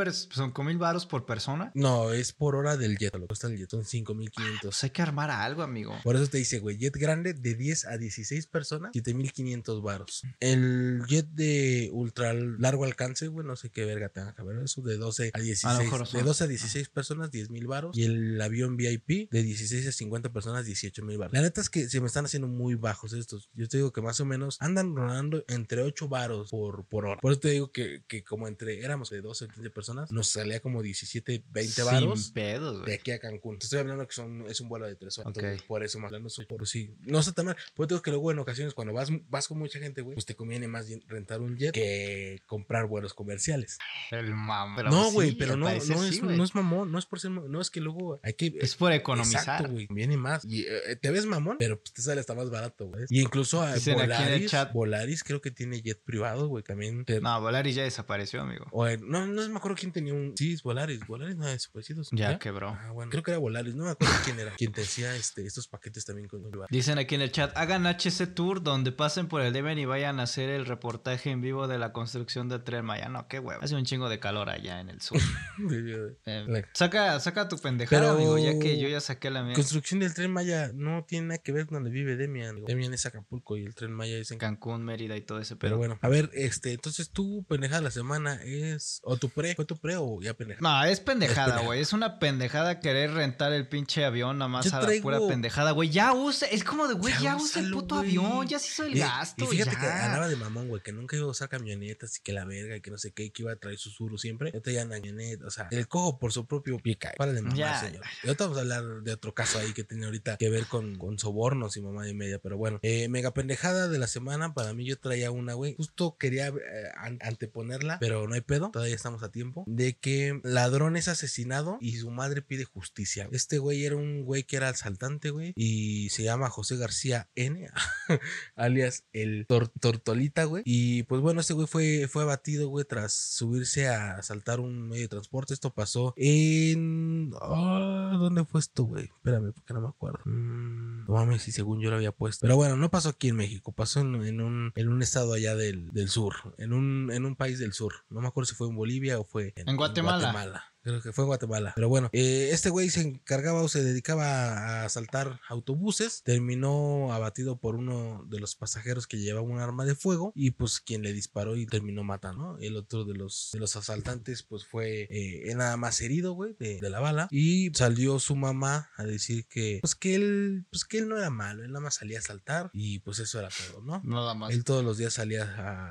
mil 0.64 0.78
varos 0.78 1.06
por 1.06 1.26
persona. 1.26 1.70
No, 1.74 2.12
es 2.12 2.32
por 2.32 2.54
hora 2.54 2.76
del 2.76 2.96
jet. 2.98 3.14
Lo 3.14 3.20
que 3.22 3.26
cuesta 3.26 3.48
el 3.48 3.56
jet 3.58 3.70
son 3.70 3.84
5500. 3.84 4.60
Pues 4.62 4.84
hay 4.84 4.90
que 4.90 5.02
armar 5.02 5.30
algo, 5.30 5.62
amigo. 5.62 5.96
Por 6.02 6.16
eso 6.16 6.26
te 6.28 6.38
dice, 6.38 6.58
güey, 6.60 6.76
jet 6.78 6.96
grande 6.96 7.34
de 7.34 7.54
10 7.54 7.86
a 7.86 7.98
16 7.98 8.46
personas, 8.46 8.90
7500 8.92 9.82
varos. 9.82 10.22
El 10.40 11.02
jet 11.08 11.26
de 11.28 11.90
ultra 11.92 12.32
largo 12.32 12.84
alcance, 12.84 13.28
güey, 13.28 13.46
no 13.46 13.56
sé 13.56 13.70
qué 13.70 13.84
verga 13.84 14.08
tenga 14.08 14.34
que 14.34 14.42
ver 14.42 14.58
eso, 14.62 14.82
de 14.82 14.96
12 14.96 15.30
a 15.34 15.38
16. 15.38 15.78
mejor 15.78 16.00
de 16.00 16.06
son- 16.06 16.24
12 16.24 16.44
a 16.44 16.46
16 16.46 16.88
personas, 16.88 17.30
10 17.30 17.50
mil 17.50 17.66
varos. 17.66 17.96
Y 17.96 18.04
el 18.04 18.40
avión 18.40 18.76
VIP 18.76 19.28
de 19.30 19.42
16 19.42 19.86
a 19.88 19.92
50 19.92 20.32
personas, 20.32 20.64
18 20.66 21.04
mil 21.04 21.18
varos. 21.18 21.32
La 21.32 21.42
neta 21.42 21.60
es 21.60 21.70
que 21.70 21.88
se 21.88 22.00
me 22.00 22.06
están 22.06 22.24
haciendo 22.24 22.48
muy 22.48 22.74
bajos 22.74 23.12
estos. 23.12 23.48
Yo 23.54 23.68
te 23.68 23.78
digo 23.78 23.92
que 23.92 24.00
más 24.02 24.20
o 24.20 24.24
menos 24.24 24.56
andan 24.60 24.94
rodando 24.94 25.21
entre 25.48 25.82
8 25.82 26.08
varos 26.08 26.50
por, 26.50 26.84
por 26.86 27.06
hora. 27.06 27.20
Por 27.20 27.32
eso 27.32 27.40
te 27.40 27.50
digo 27.50 27.70
que, 27.72 28.02
que 28.06 28.22
como 28.24 28.48
entre 28.48 28.80
éramos 28.84 29.10
de 29.10 29.20
12 29.20 29.44
a 29.44 29.48
15 29.48 29.70
personas, 29.70 30.10
nos 30.12 30.28
salía 30.28 30.60
como 30.60 30.82
17, 30.82 31.44
20 31.50 31.82
varos. 31.82 32.24
Sin 32.24 32.34
pedos, 32.34 32.84
De 32.84 32.94
aquí 32.94 33.10
a 33.10 33.18
Cancún. 33.18 33.58
Te 33.58 33.64
estoy 33.66 33.80
hablando 33.80 34.06
que 34.06 34.14
son, 34.14 34.44
es 34.48 34.60
un 34.60 34.68
vuelo 34.68 34.86
de 34.86 34.96
tres 34.96 35.18
horas. 35.18 35.30
Ok. 35.30 35.36
Entonces, 35.38 35.62
por 35.66 35.82
eso 35.84 35.98
más 35.98 36.08
hablando 36.12 36.28
por 36.48 36.66
sí. 36.66 36.94
No 37.00 37.18
está 37.20 37.32
tan 37.32 37.46
mal. 37.46 37.56
Pues 37.74 37.88
digo 37.88 38.02
que 38.02 38.10
luego 38.10 38.30
en 38.32 38.38
ocasiones 38.38 38.74
cuando 38.74 38.92
vas, 38.92 39.08
vas 39.28 39.48
con 39.48 39.58
mucha 39.58 39.78
gente, 39.78 40.00
güey, 40.02 40.14
pues 40.14 40.26
te 40.26 40.34
conviene 40.34 40.68
más 40.68 40.86
rentar 41.06 41.40
un 41.40 41.56
jet 41.56 41.72
que 41.72 42.40
comprar 42.46 42.86
vuelos 42.86 43.14
comerciales. 43.14 43.78
El 44.10 44.34
mam. 44.34 44.76
pero 44.76 44.90
no, 44.90 45.08
sí, 45.08 45.14
güey, 45.14 45.32
pero 45.32 45.56
no, 45.56 45.72
no, 45.72 45.80
sí, 45.80 45.92
es, 45.92 46.20
güey. 46.22 46.36
no 46.36 46.44
es 46.44 46.54
mamón, 46.54 46.90
no 46.92 46.98
es 46.98 47.06
por 47.06 47.20
ser 47.20 47.30
mamón, 47.30 47.50
no 47.52 47.60
es 47.60 47.70
que 47.70 47.80
luego 47.80 48.20
hay 48.22 48.34
que... 48.34 48.54
Es 48.60 48.74
por 48.76 48.92
economizar. 48.92 49.40
Exacto, 49.40 49.70
güey. 49.72 49.86
Viene 49.90 50.16
más. 50.16 50.44
Y 50.44 50.62
eh, 50.62 50.96
te 51.00 51.10
ves 51.10 51.26
mamón, 51.26 51.56
pero 51.58 51.78
pues 51.80 51.92
te 51.92 52.02
sale 52.02 52.20
hasta 52.20 52.34
más 52.34 52.50
barato, 52.50 52.86
güey. 52.88 53.04
Y 53.08 53.20
incluso 53.20 53.62
a 53.62 53.74
Dicen 53.74 53.94
aquí 54.00 54.04
en 54.04 54.10
el 54.10 54.18
Volaris, 54.18 54.50
chat- 54.50 54.72
Volaris 54.72 55.11
creo 55.22 55.40
que 55.40 55.50
tiene 55.50 55.80
jet 55.82 56.00
privado, 56.02 56.48
güey. 56.48 56.64
También 56.64 57.04
No, 57.20 57.40
Volaris 57.40 57.74
ya 57.74 57.82
desapareció, 57.82 58.40
amigo. 58.42 58.66
o 58.72 58.86
en- 58.86 59.06
no, 59.08 59.26
no 59.26 59.48
me 59.48 59.56
acuerdo 59.56 59.76
quién 59.76 59.92
tenía 59.92 60.14
un. 60.14 60.34
Sí, 60.36 60.54
es 60.54 60.62
Volaris. 60.62 61.06
Volaris 61.06 61.36
no 61.36 61.44
ha 61.44 61.50
desaparecido. 61.50 62.02
Ya 62.12 62.38
quebró. 62.38 62.70
Ah, 62.80 62.90
bueno. 62.92 63.10
Creo 63.10 63.22
que 63.22 63.30
era 63.32 63.38
Volaris. 63.38 63.74
No 63.74 63.84
me 63.84 63.90
acuerdo 63.90 64.14
quién 64.24 64.38
era. 64.40 64.52
Quien 64.56 64.72
te 64.72 64.82
hacía 64.82 65.14
este, 65.16 65.44
estos 65.46 65.68
paquetes 65.68 66.04
también 66.04 66.28
con 66.28 66.42
Dicen 66.70 66.98
aquí 66.98 67.14
en 67.14 67.20
el 67.22 67.32
chat, 67.32 67.56
hagan 67.56 67.86
HC 67.86 68.26
Tour 68.34 68.62
donde 68.62 68.92
pasen 68.92 69.26
por 69.28 69.42
el 69.42 69.52
Demen 69.52 69.78
y 69.78 69.84
vayan 69.84 70.20
a 70.20 70.24
hacer 70.24 70.48
el 70.48 70.66
reportaje 70.66 71.30
en 71.30 71.40
vivo 71.40 71.66
de 71.68 71.78
la 71.78 71.92
construcción 71.92 72.48
del 72.48 72.62
tren 72.64 72.84
Maya. 72.84 73.08
No, 73.08 73.28
qué 73.28 73.38
huevo. 73.38 73.62
Hace 73.62 73.74
un 73.74 73.84
chingo 73.84 74.08
de 74.08 74.18
calor 74.20 74.48
allá 74.50 74.80
en 74.80 74.88
el 74.90 75.00
sur. 75.00 75.18
Eh, 76.26 76.64
saca, 76.74 77.18
saca 77.20 77.48
tu 77.48 77.58
pendejada, 77.58 78.02
Pero- 78.02 78.12
amigo, 78.14 78.38
ya 78.38 78.58
que 78.58 78.78
yo 78.78 78.88
ya 78.88 79.00
saqué 79.00 79.30
la 79.30 79.42
mía. 79.42 79.54
Construcción 79.54 80.00
del 80.00 80.14
tren 80.14 80.30
Maya 80.32 80.70
no 80.74 81.04
tiene 81.04 81.28
nada 81.28 81.38
que 81.38 81.52
ver 81.52 81.66
con 81.66 81.76
donde 81.76 81.90
vive 81.90 82.16
Demian. 82.16 82.64
Demian 82.64 82.92
es 82.94 83.06
Acapulco 83.06 83.56
y 83.56 83.64
el 83.64 83.74
tren 83.74 83.92
Maya 83.92 84.16
es 84.18 84.30
en 84.30 84.38
Cancún, 84.38 84.84
Mérida 84.84 85.01
y 85.02 85.20
todo 85.22 85.40
ese 85.40 85.56
Pero 85.56 85.76
bueno, 85.76 85.98
a 86.00 86.08
ver, 86.08 86.30
este, 86.34 86.72
entonces 86.72 87.10
tu 87.10 87.44
pendejada 87.48 87.80
de 87.80 87.84
la 87.84 87.90
semana 87.90 88.40
es. 88.44 89.00
O 89.02 89.16
tu 89.16 89.28
pre, 89.30 89.54
¿fue 89.54 89.64
tu 89.64 89.76
pre 89.76 89.96
o 89.96 90.20
ya 90.20 90.34
pendejada? 90.34 90.82
No, 90.84 90.90
es 90.90 91.00
pendejada, 91.00 91.60
güey. 91.62 91.80
Es 91.80 91.92
una 91.92 92.18
pendejada 92.18 92.80
querer 92.80 93.12
rentar 93.12 93.52
el 93.52 93.68
pinche 93.68 94.04
avión 94.04 94.38
nada 94.38 94.48
más 94.48 94.66
Yo 94.66 94.76
a 94.76 94.80
la 94.80 94.86
traigo- 94.88 95.02
pura 95.02 95.18
pendejada, 95.28 95.72
güey. 95.72 95.90
Ya 95.90 96.12
usa, 96.12 96.46
es 96.46 96.64
como 96.64 96.86
de, 96.88 96.94
güey, 96.94 97.12
Ya 97.14 97.20
ya, 97.20 97.36
usa 97.36 97.60
el 97.62 97.70
puto 97.72 97.96
avión, 97.96 98.46
ya 98.46 98.58
se 98.58 98.68
hizo 98.68 98.84
el 98.84 98.96
Y- 98.96 99.00
gasto. 99.00 99.44
Y 99.44 99.48
fíjate 99.48 99.72
ya. 99.72 99.80
que 99.80 99.86
andaba 99.86 100.28
de 100.28 100.36
mamón, 100.36 100.68
güey, 100.68 100.82
que 100.82 100.92
nunca 100.92 101.16
iba 101.16 101.26
a 101.26 101.30
usar 101.30 101.48
camionetas 101.48 102.18
y 102.18 102.22
que 102.22 102.32
la 102.32 102.44
verga 102.44 102.76
y 102.76 102.80
que 102.80 102.90
no 102.90 102.98
sé 102.98 103.12
qué, 103.12 103.24
y 103.24 103.30
que 103.30 103.42
iba 103.42 103.52
a 103.52 103.56
traer 103.56 103.78
susurro 103.78 104.18
siempre. 104.18 104.50
Ahorita 104.50 104.70
ya 104.70 104.82
anda 104.82 104.96
camioneta, 104.96 105.46
o 105.46 105.50
sea, 105.50 105.68
el 105.70 105.88
cojo 105.88 106.18
por 106.18 106.32
su 106.32 106.46
propio 106.46 106.78
pie 106.78 106.96
cae. 106.96 107.14
Para 107.16 107.32
de 107.32 107.42
mamar, 107.42 107.56
Ya, 107.58 107.80
señor. 107.80 108.04
Y 108.22 108.26
ahorita 108.28 108.44
vamos 108.44 108.58
a 108.58 108.60
hablar 108.60 108.84
de 109.02 109.12
otro 109.12 109.34
caso 109.34 109.58
ahí 109.58 109.72
que 109.72 109.84
tiene 109.84 110.04
ahorita 110.06 110.36
que 110.36 110.48
ver 110.50 110.66
con, 110.66 110.96
con 110.98 111.18
sobornos 111.18 111.76
y 111.76 111.80
mamá 111.82 112.08
y 112.08 112.14
media, 112.14 112.38
pero 112.38 112.56
bueno. 112.56 112.78
Eh, 112.82 113.08
mega 113.08 113.32
pendejada 113.34 113.88
de 113.88 113.98
la 113.98 114.06
semana, 114.06 114.54
para 114.54 114.74
mí 114.74 114.81
yo 114.84 114.98
traía 114.98 115.30
una, 115.30 115.54
güey. 115.54 115.74
Justo 115.76 116.16
quería 116.18 116.48
eh, 116.48 116.52
an- 116.96 117.18
anteponerla, 117.22 117.98
pero 118.00 118.26
no 118.28 118.34
hay 118.34 118.40
pedo, 118.40 118.70
todavía 118.70 118.94
estamos 118.94 119.22
a 119.22 119.30
tiempo. 119.30 119.64
De 119.66 119.96
que 119.96 120.40
ladrón 120.44 120.96
es 120.96 121.08
asesinado 121.08 121.78
y 121.80 121.96
su 121.96 122.10
madre 122.10 122.42
pide 122.42 122.64
justicia. 122.64 123.28
Este 123.32 123.58
güey 123.58 123.84
era 123.84 123.96
un 123.96 124.24
güey 124.24 124.44
que 124.44 124.56
era 124.56 124.68
asaltante, 124.68 125.30
güey, 125.30 125.52
y 125.56 126.08
se 126.10 126.22
llama 126.24 126.48
José 126.50 126.76
García 126.76 127.28
N, 127.34 127.68
alias 128.56 129.04
el 129.12 129.46
Tor- 129.46 129.70
Tortolita, 129.80 130.44
güey. 130.44 130.62
Y 130.66 131.02
pues 131.04 131.20
bueno, 131.20 131.40
este 131.40 131.54
güey 131.54 131.66
fue, 131.66 132.08
fue 132.08 132.22
abatido, 132.22 132.68
güey, 132.68 132.84
tras 132.84 133.12
subirse 133.12 133.88
a 133.88 134.16
asaltar 134.16 134.60
un 134.60 134.88
medio 134.88 135.02
de 135.02 135.08
transporte. 135.08 135.54
Esto 135.54 135.72
pasó 135.74 136.14
en... 136.16 137.30
ah, 137.40 138.16
¿Dónde 138.18 138.44
fue 138.44 138.60
esto, 138.60 138.84
güey? 138.84 139.04
Espérame, 139.04 139.52
porque 139.52 139.74
no 139.74 139.80
me 139.80 139.88
acuerdo. 139.88 140.20
Mm, 140.24 141.06
no 141.06 141.14
mames, 141.14 141.42
si 141.42 141.52
según 141.52 141.80
yo 141.80 141.90
lo 141.90 141.96
había 141.96 142.12
puesto. 142.12 142.42
Pero 142.42 142.56
bueno, 142.56 142.76
no 142.76 142.90
pasó 142.90 143.10
aquí 143.10 143.28
en 143.28 143.36
México, 143.36 143.72
pasó 143.72 144.00
en 144.00 144.40
un, 144.40 144.71
en 144.74 144.88
un 144.88 145.02
estado 145.02 145.32
allá 145.32 145.54
del, 145.54 145.88
del 145.90 146.08
sur, 146.08 146.54
en 146.58 146.72
un, 146.72 147.10
en 147.12 147.24
un 147.24 147.36
país 147.36 147.58
del 147.58 147.72
sur. 147.72 148.04
No 148.10 148.20
me 148.20 148.28
acuerdo 148.28 148.46
si 148.46 148.54
fue 148.54 148.68
en 148.68 148.76
Bolivia 148.76 149.18
o 149.18 149.24
fue 149.24 149.52
En 149.56 149.76
Guatemala. 149.76 150.18
Guatemala. 150.32 150.71
Creo 150.82 151.00
que 151.00 151.12
fue 151.12 151.22
en 151.24 151.28
Guatemala. 151.28 151.72
Pero 151.76 151.88
bueno, 151.88 152.10
eh, 152.12 152.50
este 152.52 152.68
güey 152.70 152.90
se 152.90 153.00
encargaba 153.02 153.62
o 153.62 153.68
se 153.68 153.84
dedicaba 153.84 154.26
a 154.26 154.84
asaltar 154.84 155.40
autobuses. 155.48 156.22
Terminó 156.24 157.12
abatido 157.12 157.56
por 157.60 157.76
uno 157.76 158.24
de 158.28 158.40
los 158.40 158.56
pasajeros 158.56 159.06
que 159.06 159.18
llevaba 159.18 159.46
un 159.46 159.60
arma 159.60 159.84
de 159.84 159.94
fuego. 159.94 160.32
Y 160.34 160.50
pues 160.52 160.80
quien 160.80 161.02
le 161.02 161.12
disparó 161.12 161.56
y 161.56 161.66
terminó 161.66 162.02
matando. 162.02 162.32
¿no? 162.32 162.58
El 162.58 162.76
otro 162.76 163.04
de 163.04 163.14
los, 163.14 163.50
de 163.52 163.60
los 163.60 163.76
asaltantes 163.76 164.42
pues 164.42 164.64
fue 164.64 165.06
eh, 165.10 165.54
nada 165.54 165.76
más 165.76 166.00
herido, 166.00 166.32
güey, 166.32 166.56
de, 166.58 166.80
de 166.80 166.90
la 166.90 166.98
bala. 166.98 167.28
Y 167.30 167.70
salió 167.74 168.18
su 168.18 168.34
mamá 168.34 168.90
a 168.96 169.04
decir 169.04 169.46
que 169.46 169.78
pues 169.82 169.94
que 169.94 170.16
él, 170.16 170.66
pues 170.70 170.84
que 170.84 170.98
él 170.98 171.08
no 171.08 171.16
era 171.16 171.30
malo. 171.30 171.62
Él 171.62 171.68
nada 171.70 171.84
más 171.84 171.94
salía 171.94 172.18
a 172.18 172.20
asaltar. 172.20 172.70
Y 172.72 172.98
pues 173.00 173.20
eso 173.20 173.38
era 173.38 173.50
todo, 173.50 173.82
¿no? 173.82 174.00
Nada 174.04 174.34
más. 174.34 174.52
Él 174.52 174.64
todos 174.64 174.84
los 174.84 174.98
días 174.98 175.12
salía 175.12 175.44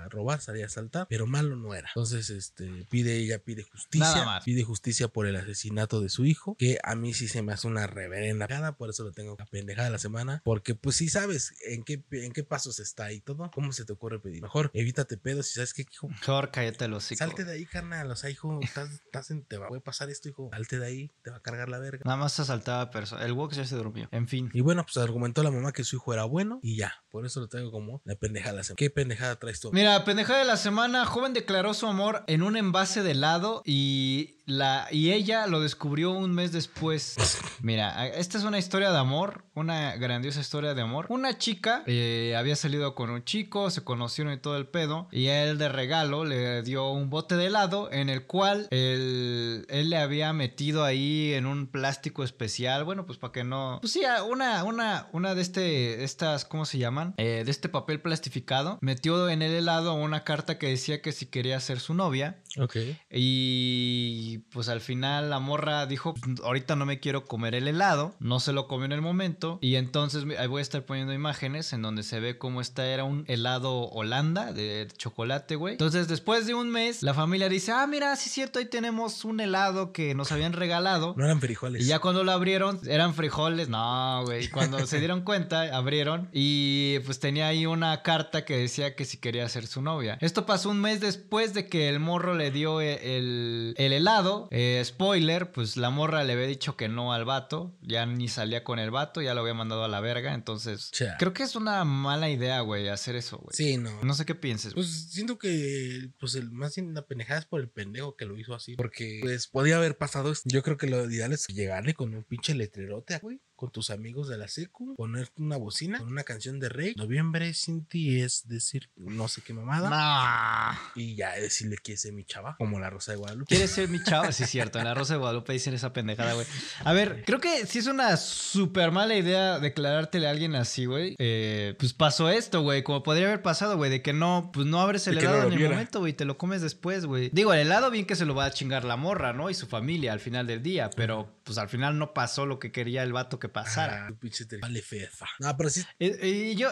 a 0.04 0.10
robar, 0.10 0.42
salía 0.42 0.66
a 0.66 0.68
asaltar, 0.68 1.08
pero 1.08 1.28
malo 1.28 1.56
no 1.56 1.74
era. 1.74 1.88
Entonces, 1.90 2.30
este, 2.30 2.86
pide 2.90 3.18
ella, 3.18 3.40
pide 3.40 3.62
Nada 3.62 3.72
justicia, 3.72 4.26
más. 4.26 4.44
pide 4.44 4.64
justicia 4.64 4.81
por 5.14 5.28
el 5.28 5.36
asesinato 5.36 6.02
de 6.02 6.10
su 6.10 6.26
hijo, 6.26 6.56
que 6.58 6.78
a 6.84 6.96
mí 6.96 7.14
sí 7.14 7.28
se 7.28 7.42
me 7.42 7.54
hace 7.54 7.68
una 7.68 7.86
reverenda 7.88 8.48
cagada, 8.48 8.76
por 8.78 8.90
eso 8.90 9.04
lo 9.04 9.12
tengo 9.12 9.36
la 9.38 9.46
pendejada 9.46 9.86
de 9.88 9.92
la 9.92 10.00
semana, 10.00 10.42
porque 10.44 10.76
pues 10.76 10.96
sí 10.96 11.08
sabes 11.10 11.54
en 11.68 11.84
qué, 11.84 12.04
en 12.12 12.32
qué 12.34 12.44
pasos 12.44 12.80
está 12.80 13.12
y 13.12 13.22
todo, 13.22 13.50
¿cómo 13.54 13.72
se 13.74 13.86
te 13.86 13.94
ocurre 13.94 14.20
pedir? 14.20 14.42
Mejor 14.42 14.72
evítate 14.74 15.18
pedos 15.18 15.48
si 15.48 15.56
sabes 15.56 15.74
que, 15.74 15.84
hijo, 15.84 16.08
Mejor 16.10 16.52
cállate 16.52 16.88
los 16.88 17.06
hocico. 17.06 17.20
salte 17.20 17.46
de 17.46 17.54
ahí, 17.54 17.66
carnal, 17.66 18.10
o 18.12 18.16
sea, 18.16 18.30
hijo, 18.30 18.60
estás, 18.62 18.90
estás 18.92 19.32
en- 19.32 19.44
te 19.46 19.58
va 19.58 19.68
a 19.68 19.80
pasar 19.82 20.10
esto, 20.10 20.30
hijo, 20.30 20.50
salte 20.52 20.80
de 20.80 20.86
ahí, 20.86 21.12
te 21.24 21.30
va 21.30 21.38
a 21.38 21.42
cargar 21.42 21.70
la 21.70 21.78
verga. 21.80 22.02
Nada 22.06 22.18
más 22.18 22.40
asaltaba 22.40 22.90
personas. 22.90 23.26
El 23.26 23.34
Wox 23.34 23.56
ya 23.58 23.66
se 23.66 23.76
durmió. 23.76 24.10
En 24.12 24.28
fin. 24.28 24.50
Y 24.54 24.62
bueno, 24.62 24.84
pues 24.84 24.98
argumentó 24.98 25.44
la 25.44 25.52
mamá 25.52 25.72
que 25.72 25.84
su 25.84 25.98
hijo 25.98 26.14
era 26.14 26.26
bueno 26.26 26.60
y 26.64 26.76
ya, 26.78 27.04
por 27.12 27.26
eso 27.26 27.40
lo 27.40 27.48
tengo 27.48 27.72
como 27.72 28.02
la 28.06 28.16
pendejada 28.16 28.52
de 28.54 28.58
la 28.58 28.64
semana. 28.64 28.78
¿Qué 28.78 28.90
pendejada 28.90 29.38
traes 29.38 29.60
tú? 29.60 29.72
Mira, 29.72 30.04
pendeja 30.06 30.38
de 30.38 30.46
la 30.46 30.58
semana, 30.58 31.06
joven 31.06 31.34
declaró 31.34 31.74
su 31.74 31.86
amor 31.88 32.24
en 32.28 32.42
un 32.44 32.58
envase 32.58 33.04
de 33.04 33.12
helado 33.12 33.62
y 33.66 34.41
la 34.46 34.88
y 34.92 35.12
ella 35.12 35.48
lo 35.48 35.62
descubrió 35.62 36.12
un 36.12 36.34
mes 36.34 36.52
después. 36.52 37.16
Mira, 37.62 38.08
esta 38.08 38.38
es 38.38 38.44
una 38.44 38.58
historia 38.58 38.92
de 38.92 38.98
amor, 38.98 39.44
una 39.54 39.96
grandiosa 39.96 40.40
historia 40.40 40.74
de 40.74 40.82
amor. 40.82 41.06
Una 41.10 41.38
chica 41.38 41.84
eh, 41.86 42.36
había 42.38 42.56
salido 42.56 42.96
con 42.96 43.10
un 43.10 43.24
chico, 43.24 43.70
se 43.70 43.84
conocieron 43.84 44.34
y 44.34 44.38
todo 44.38 44.58
el 44.58 44.68
pedo, 44.68 45.08
y 45.12 45.28
él 45.28 45.58
de 45.58 45.70
regalo 45.70 46.26
le 46.26 46.64
dio 46.64 46.90
un 46.90 47.10
bote 47.10 47.36
de 47.36 47.48
helado 47.48 47.92
en 47.92 48.10
el 48.10 48.26
cual 48.26 48.68
él, 48.72 49.66
le 49.70 49.98
había 49.98 50.34
metido 50.34 50.84
ahí 50.84 51.34
en 51.34 51.46
un 51.46 51.68
plástico 51.68 52.24
especial, 52.24 52.84
bueno, 52.84 53.06
pues 53.06 53.18
para 53.18 53.32
que 53.32 53.44
no... 53.44 53.80
Pues 53.82 53.94
sí, 53.94 54.02
una, 54.30 54.64
una, 54.64 55.08
una 55.12 55.36
de 55.36 55.42
este, 55.42 56.04
estas, 56.04 56.46
¿cómo 56.46 56.66
se 56.66 56.78
llaman? 56.78 57.14
Eh, 57.18 57.44
de 57.46 57.52
este 57.52 57.70
papel 57.70 58.02
plastificado, 58.02 58.78
metió 58.82 59.30
en 59.30 59.42
el 59.42 59.54
helado 59.54 59.94
una 59.94 60.24
carta 60.24 60.58
que 60.58 60.68
decía 60.68 61.02
que 61.02 61.12
si 61.12 61.26
quería 61.26 61.60
ser 61.60 61.80
su 61.80 61.94
novia. 61.94 62.41
Ok. 62.58 62.78
Y 63.10 64.40
pues 64.52 64.70
al 64.70 64.82
final 64.82 65.30
la 65.30 65.40
morra 65.40 65.86
dijo, 65.86 66.14
"Pues, 66.14 66.42
ahorita 66.42 66.76
no 66.76 66.86
me 66.86 67.00
quiero 67.00 67.26
comer 67.26 67.56
el 67.56 67.68
helado, 67.68 68.16
no 68.20 68.40
se 68.40 68.54
lo 68.54 68.68
comió 68.68 68.86
en 68.86 68.92
el 68.92 69.02
momento. 69.02 69.60
Y 69.62 69.76
entonces 69.76 70.26
ahí 70.38 70.48
voy 70.48 70.60
a 70.60 70.62
estar 70.62 70.86
poniendo 70.86 71.14
imágenes 71.14 71.74
en 71.74 71.82
donde 71.82 72.04
se 72.04 72.20
ve 72.20 72.38
cómo 72.38 72.62
esta 72.62 72.86
era 72.88 73.04
un 73.04 73.24
helado 73.28 73.90
Holanda 73.90 74.54
de 74.54 74.88
chocolate, 74.98 75.56
güey. 75.56 75.74
Entonces 75.74 76.08
después 76.08 76.48
de 76.48 76.54
un 76.54 76.70
mes, 76.70 77.04
la 77.04 77.14
familia 77.14 77.50
dice, 77.50 77.72
ah, 77.72 77.86
mira, 77.88 78.16
sí 78.16 78.30
es 78.30 78.34
cierto, 78.34 78.60
ahí 78.60 78.66
tenemos 78.66 79.26
un 79.26 79.40
helado 79.40 79.92
que 79.92 80.16
nos 80.16 80.32
habían 80.32 80.54
regalado. 80.54 81.14
No 81.18 81.26
eran 81.26 81.40
frijoles. 81.42 81.84
Y 81.84 81.86
ya 81.86 82.00
cuando 82.00 82.24
lo 82.24 82.32
abrieron, 82.32 82.80
eran 82.88 83.14
frijoles. 83.14 83.70
No, 83.70 84.24
güey. 84.26 84.50
Cuando 84.50 84.86
se 84.88 85.00
dieron 85.00 85.22
cuenta, 85.26 85.76
abrieron 85.76 86.30
y 86.34 87.00
pues 87.06 87.20
tenía 87.20 87.48
ahí 87.48 87.66
una 87.66 88.02
carta 88.02 88.46
que 88.46 88.58
decía 88.58 88.96
que 88.96 89.06
si 89.06 89.18
quería 89.18 89.48
ser 89.50 89.68
su 89.68 89.82
novia. 89.82 90.18
Esto 90.22 90.46
pasó 90.46 90.70
un 90.70 90.82
mes 90.82 91.00
después 91.00 91.54
de 91.54 91.68
que 91.68 91.90
el 91.90 92.00
morro 92.00 92.34
le 92.36 92.41
le 92.42 92.52
dio 92.52 92.82
e- 92.82 93.18
el, 93.18 93.74
el 93.78 93.94
helado. 93.94 94.48
Eh, 94.52 94.82
spoiler, 94.84 95.52
pues 95.52 95.78
la 95.78 95.90
morra 95.90 96.24
le 96.24 96.34
había 96.34 96.46
dicho 96.48 96.76
que 96.76 96.90
no 96.90 97.14
al 97.14 97.26
vato. 97.26 97.78
Ya 97.82 98.06
ni 98.06 98.28
salía 98.28 98.64
con 98.64 98.80
el 98.80 98.92
vato, 98.92 99.22
ya 99.22 99.34
lo 99.34 99.42
había 99.42 99.54
mandado 99.54 99.84
a 99.84 99.88
la 99.88 100.00
verga. 100.02 100.34
Entonces, 100.34 100.92
creo 101.20 101.34
que 101.34 101.44
es 101.44 101.56
una 101.56 101.84
mala 101.86 102.30
idea, 102.30 102.60
güey, 102.62 102.88
hacer 102.90 103.16
eso, 103.16 103.38
güey. 103.38 103.54
Sí, 103.56 103.78
no. 103.78 103.92
No 104.04 104.14
sé 104.14 104.26
qué 104.26 104.36
pienses. 104.36 104.74
Pues 104.74 105.12
siento 105.12 105.38
que, 105.38 106.10
pues, 106.20 106.36
el, 106.36 106.52
más 106.52 106.76
bien 106.76 106.94
la 106.94 107.06
pendejada 107.06 107.40
es 107.40 107.46
por 107.46 107.62
el 107.62 107.70
pendejo 107.70 108.16
que 108.16 108.26
lo 108.26 108.38
hizo 108.38 108.54
así. 108.54 108.76
Porque, 108.76 109.20
pues, 109.22 109.48
podía 109.48 109.78
haber 109.78 109.98
pasado 109.98 110.32
esto. 110.32 110.50
Yo 110.52 110.64
creo 110.64 110.78
que 110.78 110.88
lo 110.88 111.10
ideal 111.10 111.32
es 111.34 111.48
llegarle 111.48 111.94
con 111.94 112.14
un 112.14 112.24
pinche 112.24 112.56
letrerote, 112.56 113.18
güey. 113.20 113.40
Con 113.62 113.70
tus 113.70 113.92
amigos 113.92 114.28
de 114.28 114.40
la 114.40 114.48
secu. 114.48 114.96
Poner 114.96 115.30
una 115.38 115.56
bocina 115.56 116.00
con 116.00 116.08
una 116.08 116.24
canción 116.24 116.60
de 116.60 116.68
rey. 116.68 116.96
Noviembre 116.98 117.54
sin 117.54 117.86
ti 117.86 118.20
es 118.20 118.48
decir, 118.48 118.90
no 118.96 119.28
sé 119.28 119.44
qué 119.44 119.54
mamada. 119.54 119.88
Nah. 119.88 120.76
Y 120.96 121.14
ya 121.14 121.34
decirle 121.34 121.78
que 121.78 121.94
es 121.94 122.12
mi 122.12 122.26
chava. 122.26 122.56
Como 122.58 122.80
la 122.80 122.90
Rosa 122.90 123.12
de 123.12 123.20
Guadalupe. 123.20 123.46
¿Quieres 123.54 123.70
ser 123.70 123.88
mi 123.88 124.04
chava? 124.04 124.32
Sí, 124.32 124.46
cierto. 124.46 124.80
En 124.80 124.86
la 124.86 124.96
Rosa 124.96 125.14
de 125.14 125.20
Guadalupe 125.20 125.54
dicen 125.54 125.76
esa 125.76 125.94
pendejada, 125.94 126.34
güey. 126.34 126.48
A 126.84 126.92
ver, 126.92 127.22
creo 127.24 127.40
que 127.40 127.68
sí 127.68 127.78
es 127.78 127.86
una 127.86 128.18
súper 128.18 128.90
mala 128.90 129.16
idea 129.16 129.60
declarártele 129.60 130.26
a 130.26 130.32
alguien 130.32 130.56
así, 130.56 130.86
güey. 130.86 131.16
Eh, 131.20 131.76
pues 131.78 131.94
pasó 131.94 132.32
esto, 132.32 132.64
güey. 132.64 132.82
Como 132.82 133.04
podría 133.04 133.28
haber 133.28 133.44
pasado, 133.44 133.78
güey. 133.78 133.92
De 133.92 134.02
que 134.02 134.12
no, 134.12 134.50
pues 134.52 134.66
no 134.66 134.82
abres 134.82 135.06
el 135.06 135.14
no 135.14 135.22
helado 135.22 135.52
en 135.52 135.54
el 135.54 135.70
momento, 135.70 136.00
güey. 136.00 136.14
Te 136.14 136.26
lo 136.26 136.40
comes 136.40 136.64
después, 136.64 137.06
güey. 137.06 137.30
Digo, 137.32 137.54
el 137.54 137.60
helado 137.60 137.92
bien 137.92 138.08
que 138.08 138.16
se 138.16 138.26
lo 138.26 138.34
va 138.34 138.46
a 138.46 138.52
chingar 138.52 138.86
la 138.86 138.96
morra, 138.96 139.34
¿no? 139.34 139.52
Y 139.52 139.54
su 139.54 139.68
familia 139.68 140.14
al 140.14 140.20
final 140.20 140.48
del 140.48 140.64
día. 140.64 140.90
Pero 140.96 141.30
pues 141.52 141.58
al 141.58 141.70
final 141.70 141.98
no 142.00 142.14
pasó 142.14 142.46
lo 142.46 142.60
que 142.60 142.72
quería 142.72 143.04
el 143.04 143.12
vato 143.14 143.40
que 143.40 143.50
pasara. 143.50 144.08
Ah, 144.08 144.14
pinche 144.20 144.46
Vale 144.62 144.82
fefa. 144.82 145.28
No, 145.40 145.56
pero 145.58 145.70
sí. 145.70 145.84
Eh, 146.00 146.52
Y 146.52 146.56
yo, 146.56 146.70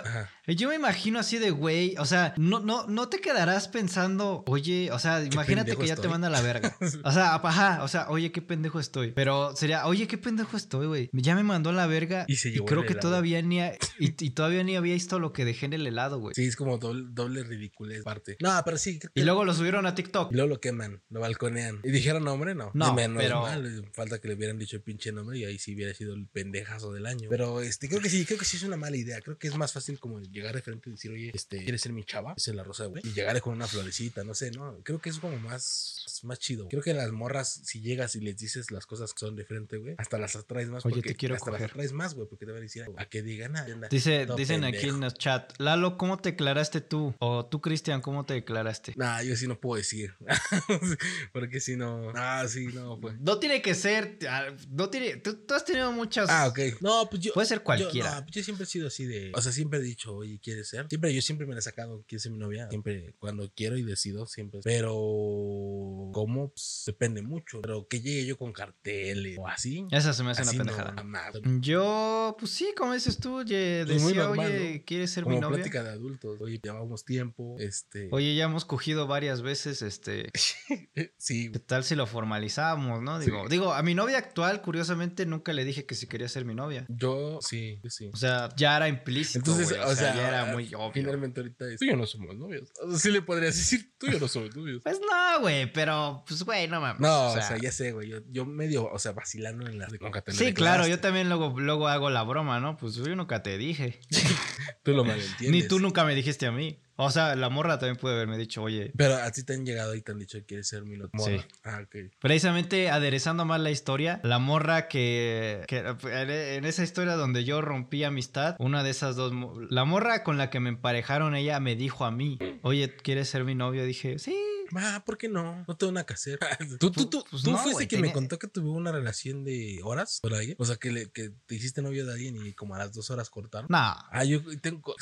yo 0.47 0.69
me 0.69 0.75
imagino 0.75 1.19
así 1.19 1.37
de 1.37 1.51
güey, 1.51 1.95
o 1.97 2.05
sea, 2.05 2.33
no, 2.37 2.59
no, 2.59 2.87
no 2.87 3.09
te 3.09 3.19
quedarás 3.19 3.67
pensando, 3.67 4.43
oye, 4.47 4.89
o 4.91 4.99
sea, 4.99 5.23
imagínate 5.23 5.75
que 5.75 5.87
ya 5.87 5.95
te 5.95 6.07
manda 6.07 6.27
a 6.27 6.31
la 6.31 6.41
verga. 6.41 6.75
O 7.03 7.11
sea, 7.11 7.35
ajá, 7.35 7.83
o 7.83 7.87
sea, 7.87 8.09
oye, 8.09 8.31
qué 8.31 8.41
pendejo 8.41 8.79
estoy. 8.79 9.11
Pero 9.11 9.55
sería, 9.55 9.85
oye, 9.87 10.07
qué 10.07 10.17
pendejo 10.17 10.57
estoy, 10.57 10.87
güey. 10.87 11.09
Ya 11.13 11.35
me 11.35 11.43
mandó 11.43 11.69
a 11.71 11.73
la 11.73 11.87
verga 11.87 12.25
Y 12.27 12.35
se 12.35 12.49
y 12.49 12.53
llevó 12.53 12.65
creo 12.65 12.81
el 12.81 12.87
que 12.87 12.95
todavía 12.95 13.41
ni, 13.41 13.61
ha- 13.61 13.73
y, 13.99 14.13
y 14.25 14.29
todavía 14.31 14.63
ni 14.63 14.75
había 14.75 14.93
visto 14.93 15.19
lo 15.19 15.33
que 15.33 15.45
dejé 15.45 15.65
en 15.65 15.73
el 15.73 15.87
helado, 15.87 16.19
güey. 16.19 16.33
Sí, 16.35 16.45
es 16.45 16.55
como 16.55 16.77
doble, 16.77 17.05
doble 17.11 17.43
ridiculez 17.43 18.03
parte. 18.03 18.37
No, 18.41 18.59
pero 18.65 18.77
sí. 18.77 18.99
creo 18.99 19.11
Y 19.15 19.21
luego 19.23 19.45
lo 19.45 19.53
subieron 19.53 19.85
a 19.85 19.95
TikTok. 19.95 20.31
Y 20.31 20.35
luego 20.35 20.49
lo 20.49 20.59
queman, 20.61 21.01
lo 21.09 21.19
balconean. 21.19 21.79
¿Y 21.83 21.91
dijeron 21.91 22.23
nombre? 22.23 22.53
No. 22.55 22.71
No, 22.73 22.89
Dime, 22.89 23.03
es 23.05 23.09
pero- 23.15 23.41
mal, 23.41 23.89
falta 23.93 24.19
que 24.19 24.27
le 24.27 24.35
hubieran 24.35 24.57
dicho 24.59 24.68
el 24.75 24.81
pinche 24.81 25.11
nombre 25.11 25.37
y 25.37 25.45
ahí 25.45 25.57
sí 25.57 25.75
hubiera 25.75 25.93
sido 25.93 26.13
el 26.13 26.27
pendejazo 26.27 26.91
del 26.91 27.05
año. 27.05 27.29
Pero 27.29 27.61
este, 27.61 27.87
creo 27.89 28.01
que 28.01 28.09
sí, 28.09 28.25
creo 28.25 28.39
que 28.39 28.45
sí 28.45 28.57
es 28.57 28.63
una 28.63 28.77
mala 28.77 28.97
idea. 28.97 29.21
Creo 29.21 29.37
que 29.37 29.47
es 29.47 29.55
más 29.55 29.73
fácil 29.73 29.99
como 29.99 30.21
llegar 30.21 30.55
de 30.55 30.61
frente 30.61 30.89
y 30.89 30.93
decir, 30.93 31.11
oye, 31.11 31.31
este, 31.33 31.63
¿quieres 31.63 31.81
ser 31.81 31.93
mi 31.93 32.03
chava? 32.03 32.33
Es 32.37 32.47
la 32.47 32.63
rosa, 32.63 32.85
güey. 32.85 33.01
Y 33.05 33.13
llegarle 33.13 33.41
con 33.41 33.53
una 33.53 33.67
florecita, 33.67 34.23
no 34.23 34.33
sé, 34.33 34.51
¿no? 34.51 34.79
Creo 34.83 34.99
que 34.99 35.09
es 35.09 35.19
como 35.19 35.37
más, 35.39 35.98
más 36.23 36.39
chido. 36.39 36.67
Creo 36.69 36.81
que 36.81 36.93
las 36.93 37.11
morras, 37.11 37.61
si 37.63 37.81
llegas 37.81 38.15
y 38.15 38.21
les 38.21 38.37
dices 38.37 38.71
las 38.71 38.85
cosas 38.85 39.13
que 39.13 39.19
son 39.19 39.35
de 39.35 39.45
frente, 39.45 39.77
güey, 39.77 39.95
hasta 39.97 40.17
las 40.17 40.35
atraes 40.35 40.69
más. 40.69 40.85
Oye, 40.85 40.95
porque 40.95 41.09
te 41.09 41.15
quiero 41.15 41.35
hasta 41.35 41.51
coger. 41.51 41.61
las 41.61 41.71
atraes 41.71 41.93
más, 41.93 42.13
güey, 42.13 42.27
porque 42.27 42.45
te 42.45 42.51
van 42.51 42.59
a 42.59 42.63
decir 42.63 42.85
a 42.97 43.05
que 43.05 43.21
digan, 43.21 43.55
ah, 43.55 43.65
anda, 43.71 43.87
Dice, 43.89 44.27
dicen 44.37 44.63
aquí 44.63 44.87
en 44.87 45.03
el 45.03 45.13
chat, 45.13 45.53
Lalo, 45.59 45.97
¿cómo 45.97 46.17
te 46.17 46.31
declaraste 46.31 46.81
tú? 46.81 47.13
O 47.19 47.45
tú, 47.45 47.61
Cristian, 47.61 48.01
¿cómo 48.01 48.25
te 48.25 48.33
declaraste? 48.33 48.93
Nah, 48.95 49.21
yo 49.21 49.35
sí 49.35 49.47
no 49.47 49.59
puedo 49.59 49.77
decir. 49.77 50.15
porque 51.33 51.59
si 51.59 51.75
no. 51.75 52.11
Ah, 52.15 52.45
sí, 52.47 52.67
no, 52.67 52.99
pues. 52.99 53.19
No 53.19 53.39
tiene 53.39 53.61
que 53.61 53.75
ser, 53.75 54.19
ah, 54.29 54.47
no 54.69 54.89
tiene, 54.89 55.17
tú, 55.17 55.35
tú 55.45 55.53
has 55.53 55.65
tenido 55.65 55.91
muchas... 55.91 56.29
Ah, 56.29 56.47
ok. 56.47 56.59
No, 56.81 57.07
pues 57.09 57.21
yo. 57.21 57.33
Puede 57.33 57.47
ser 57.47 57.59
Yo, 57.59 57.63
cualquiera. 57.63 58.15
no, 58.15 58.21
pues 58.23 58.35
yo 58.35 58.43
siempre 58.43 58.63
he 58.63 58.67
sido 58.67 58.87
así 58.87 59.05
de. 59.05 59.31
O 59.35 59.41
sea, 59.41 59.51
siempre 59.51 59.79
he 59.79 59.81
dicho, 59.81 60.15
oye, 60.15 60.39
¿quieres 60.41 60.67
ser? 60.69 60.87
Siempre, 60.89 61.13
yo 61.13 61.21
siempre 61.21 61.45
me 61.47 61.53
la 61.53 61.59
he 61.59 61.61
sacado, 61.61 62.03
¿quieres 62.07 62.23
ser 62.23 62.31
mi 62.31 62.37
novia? 62.37 62.69
Siempre, 62.69 63.13
cuando 63.19 63.49
quiero 63.55 63.77
y 63.77 63.83
decido, 63.83 64.25
siempre. 64.25 64.61
Pero, 64.63 66.08
¿cómo? 66.11 66.49
Pues, 66.49 66.83
depende 66.85 67.21
mucho. 67.21 67.61
Pero 67.61 67.87
que 67.87 68.01
llegue 68.01 68.25
yo 68.25 68.37
con 68.37 68.51
carteles 68.53 69.37
o 69.39 69.47
así. 69.47 69.85
Esa 69.91 70.13
se 70.13 70.23
me 70.23 70.31
hace 70.31 70.43
una 70.43 70.51
no, 70.51 70.57
pendejada. 70.57 70.93
jamás. 70.93 71.33
Yo, 71.61 72.35
pues 72.39 72.51
sí, 72.51 72.73
como 72.77 72.93
dices 72.93 73.17
tú, 73.19 73.35
oye, 73.35 73.83
Pues 73.85 74.03
decía, 74.03 74.23
normal, 74.23 74.47
oye, 74.47 74.75
¿no? 74.79 74.85
¿quieres 74.85 75.11
ser 75.11 75.25
mi 75.25 75.35
Como 75.35 75.41
novia? 75.41 75.57
plática 75.57 75.83
de 75.83 75.89
adultos. 75.89 76.39
Oye, 76.41 76.59
llevamos 76.61 77.05
tiempo. 77.05 77.55
Este. 77.59 78.09
Oye, 78.11 78.35
ya 78.35 78.45
hemos 78.45 78.65
cogido 78.65 79.07
varias 79.07 79.41
veces, 79.41 79.81
este, 79.81 80.29
sí. 81.17 81.51
¿qué 81.51 81.59
tal 81.59 81.83
si 81.83 81.95
lo 81.95 82.07
formalizamos, 82.07 83.01
no? 83.01 83.19
Digo, 83.19 83.47
digo, 83.49 83.73
a 83.73 83.83
mi 83.83 83.95
novia 83.95 84.17
actual, 84.17 84.61
curiosamente, 84.61 85.25
nunca 85.25 85.53
le 85.53 85.65
dije 85.65 85.85
que 85.85 85.95
si 85.95 86.07
quería 86.07 86.27
ser 86.27 86.45
mi 86.45 86.55
novia. 86.55 86.85
Yo, 86.89 87.39
sí, 87.41 87.79
yo 87.83 87.89
sí. 87.89 88.09
O 88.13 88.17
sea, 88.17 88.49
ya 88.55 88.77
era 88.77 88.87
implícito, 88.87 89.39
Entonces, 89.39 89.69
güey, 89.69 89.81
o, 89.81 89.95
sea, 89.95 90.15
ya 90.15 90.27
era 90.27 90.45
muy 90.45 90.67
obvio. 90.73 90.91
Finalmente 90.93 91.39
ahorita 91.41 91.67
es, 91.69 91.79
tú 91.79 91.85
y 91.85 91.89
yo 91.89 91.95
no 91.95 92.05
somos 92.05 92.35
novios. 92.35 92.71
O 92.81 92.89
sea, 92.89 92.99
sí 92.99 93.11
le 93.11 93.21
podrías 93.21 93.55
decir, 93.55 93.93
tú 93.97 94.07
y 94.07 94.11
yo 94.13 94.19
no 94.19 94.27
somos 94.27 94.55
novios. 94.55 94.81
Pues 94.83 94.99
no, 94.99 95.41
güey, 95.41 95.71
pero, 95.71 95.93
pues, 96.27 96.43
güey, 96.43 96.67
no 96.67 96.81
mames. 96.81 96.99
No, 96.99 97.27
o 97.27 97.33
sea, 97.33 97.57
ya 97.57 97.71
sé, 97.71 97.91
güey. 97.91 98.09
Yo, 98.09 98.19
yo 98.29 98.45
medio, 98.45 98.89
o 98.91 98.99
sea, 98.99 99.11
vacilando 99.11 99.67
en 99.67 99.79
la 99.79 99.87
de 99.87 99.99
con 99.99 100.11
que 100.11 100.21
te 100.21 100.31
lo 100.31 100.37
Sí, 100.37 100.53
claro, 100.53 100.87
yo 100.87 100.99
también 100.99 101.29
luego, 101.29 101.59
luego 101.59 101.87
hago 101.87 102.09
la 102.09 102.23
broma, 102.23 102.59
¿no? 102.59 102.77
Pues 102.77 102.95
yo 102.95 103.15
nunca 103.15 103.43
te 103.43 103.57
dije. 103.57 103.99
Tú 104.83 104.93
lo 104.93 105.03
malentiendes. 105.05 105.49
Ni 105.49 105.67
tú 105.67 105.79
nunca 105.79 106.03
me 106.05 106.15
dijiste 106.15 106.45
a 106.45 106.51
mí. 106.51 106.81
O 107.01 107.09
sea, 107.11 107.35
la 107.35 107.49
morra 107.49 107.79
también 107.79 107.95
puede 107.95 108.15
haberme 108.15 108.37
dicho, 108.37 108.61
oye, 108.61 108.91
Pero 108.97 109.15
a 109.15 109.31
ti 109.31 109.43
te 109.43 109.53
han 109.53 109.65
llegado 109.65 109.95
y 109.95 110.01
te 110.01 110.11
han 110.11 110.19
dicho 110.19 110.37
que 110.39 110.45
quieres 110.45 110.67
ser 110.67 110.83
mi 110.83 110.97
morra. 110.97 111.09
Sí. 111.25 111.37
Ah, 111.63 111.79
ok. 111.83 111.95
Precisamente 112.19 112.89
aderezando 112.89 113.45
más 113.45 113.61
la 113.61 113.71
historia, 113.71 114.19
la 114.23 114.37
morra 114.39 114.87
que, 114.89 115.63
que- 115.67 115.77
en 116.03 116.65
esa 116.65 116.83
historia 116.83 117.13
donde 117.15 117.45
yo 117.45 117.61
rompí 117.61 118.03
amistad, 118.03 118.55
una 118.59 118.83
de 118.83 118.89
esas 118.89 119.15
dos, 119.15 119.31
la 119.69 119.85
morra 119.85 120.23
con 120.23 120.37
la 120.37 120.49
que 120.49 120.59
me 120.59 120.69
emparejaron, 120.69 121.35
ella 121.35 121.59
me 121.59 121.75
dijo 121.75 122.03
a 122.05 122.11
mí, 122.11 122.37
oye, 122.63 122.95
¿quieres 122.97 123.29
ser 123.29 123.45
mi 123.45 123.55
novio? 123.55 123.85
Dije, 123.85 124.19
sí. 124.19 124.35
Ah, 124.75 125.01
¿por 125.03 125.17
qué 125.17 125.27
no? 125.27 125.65
No 125.67 125.77
tengo 125.77 125.91
nada 125.93 126.05
que 126.05 126.13
hacer. 126.13 126.37
¿Tú, 126.79 126.91
tú, 126.91 127.09
tú, 127.09 127.25
Pues 127.31 127.41
tú 127.41 127.51
no, 127.53 127.57
fuiste 127.57 127.87
que 127.87 127.95
tenía- 127.95 128.09
me 128.11 128.13
contó 128.13 128.37
que 128.37 128.47
tuvo 128.47 128.73
una 128.73 128.91
relación 128.91 129.43
de 129.43 129.79
horas 129.83 130.19
por 130.21 130.35
alguien? 130.35 130.55
O 130.59 130.65
sea, 130.65 130.75
que, 130.75 130.91
le, 130.91 131.09
que 131.09 131.31
te 131.47 131.55
hiciste 131.55 131.81
novio 131.81 132.05
de 132.05 132.13
alguien 132.13 132.35
y 132.45 132.53
como 132.53 132.75
a 132.75 132.77
las 132.77 132.93
dos 132.93 133.09
horas 133.09 133.31
cortaron. 133.31 133.65
Nah. 133.71 133.95
Ah, 134.11 134.23
yo 134.25 134.41
tengo, 134.61 134.95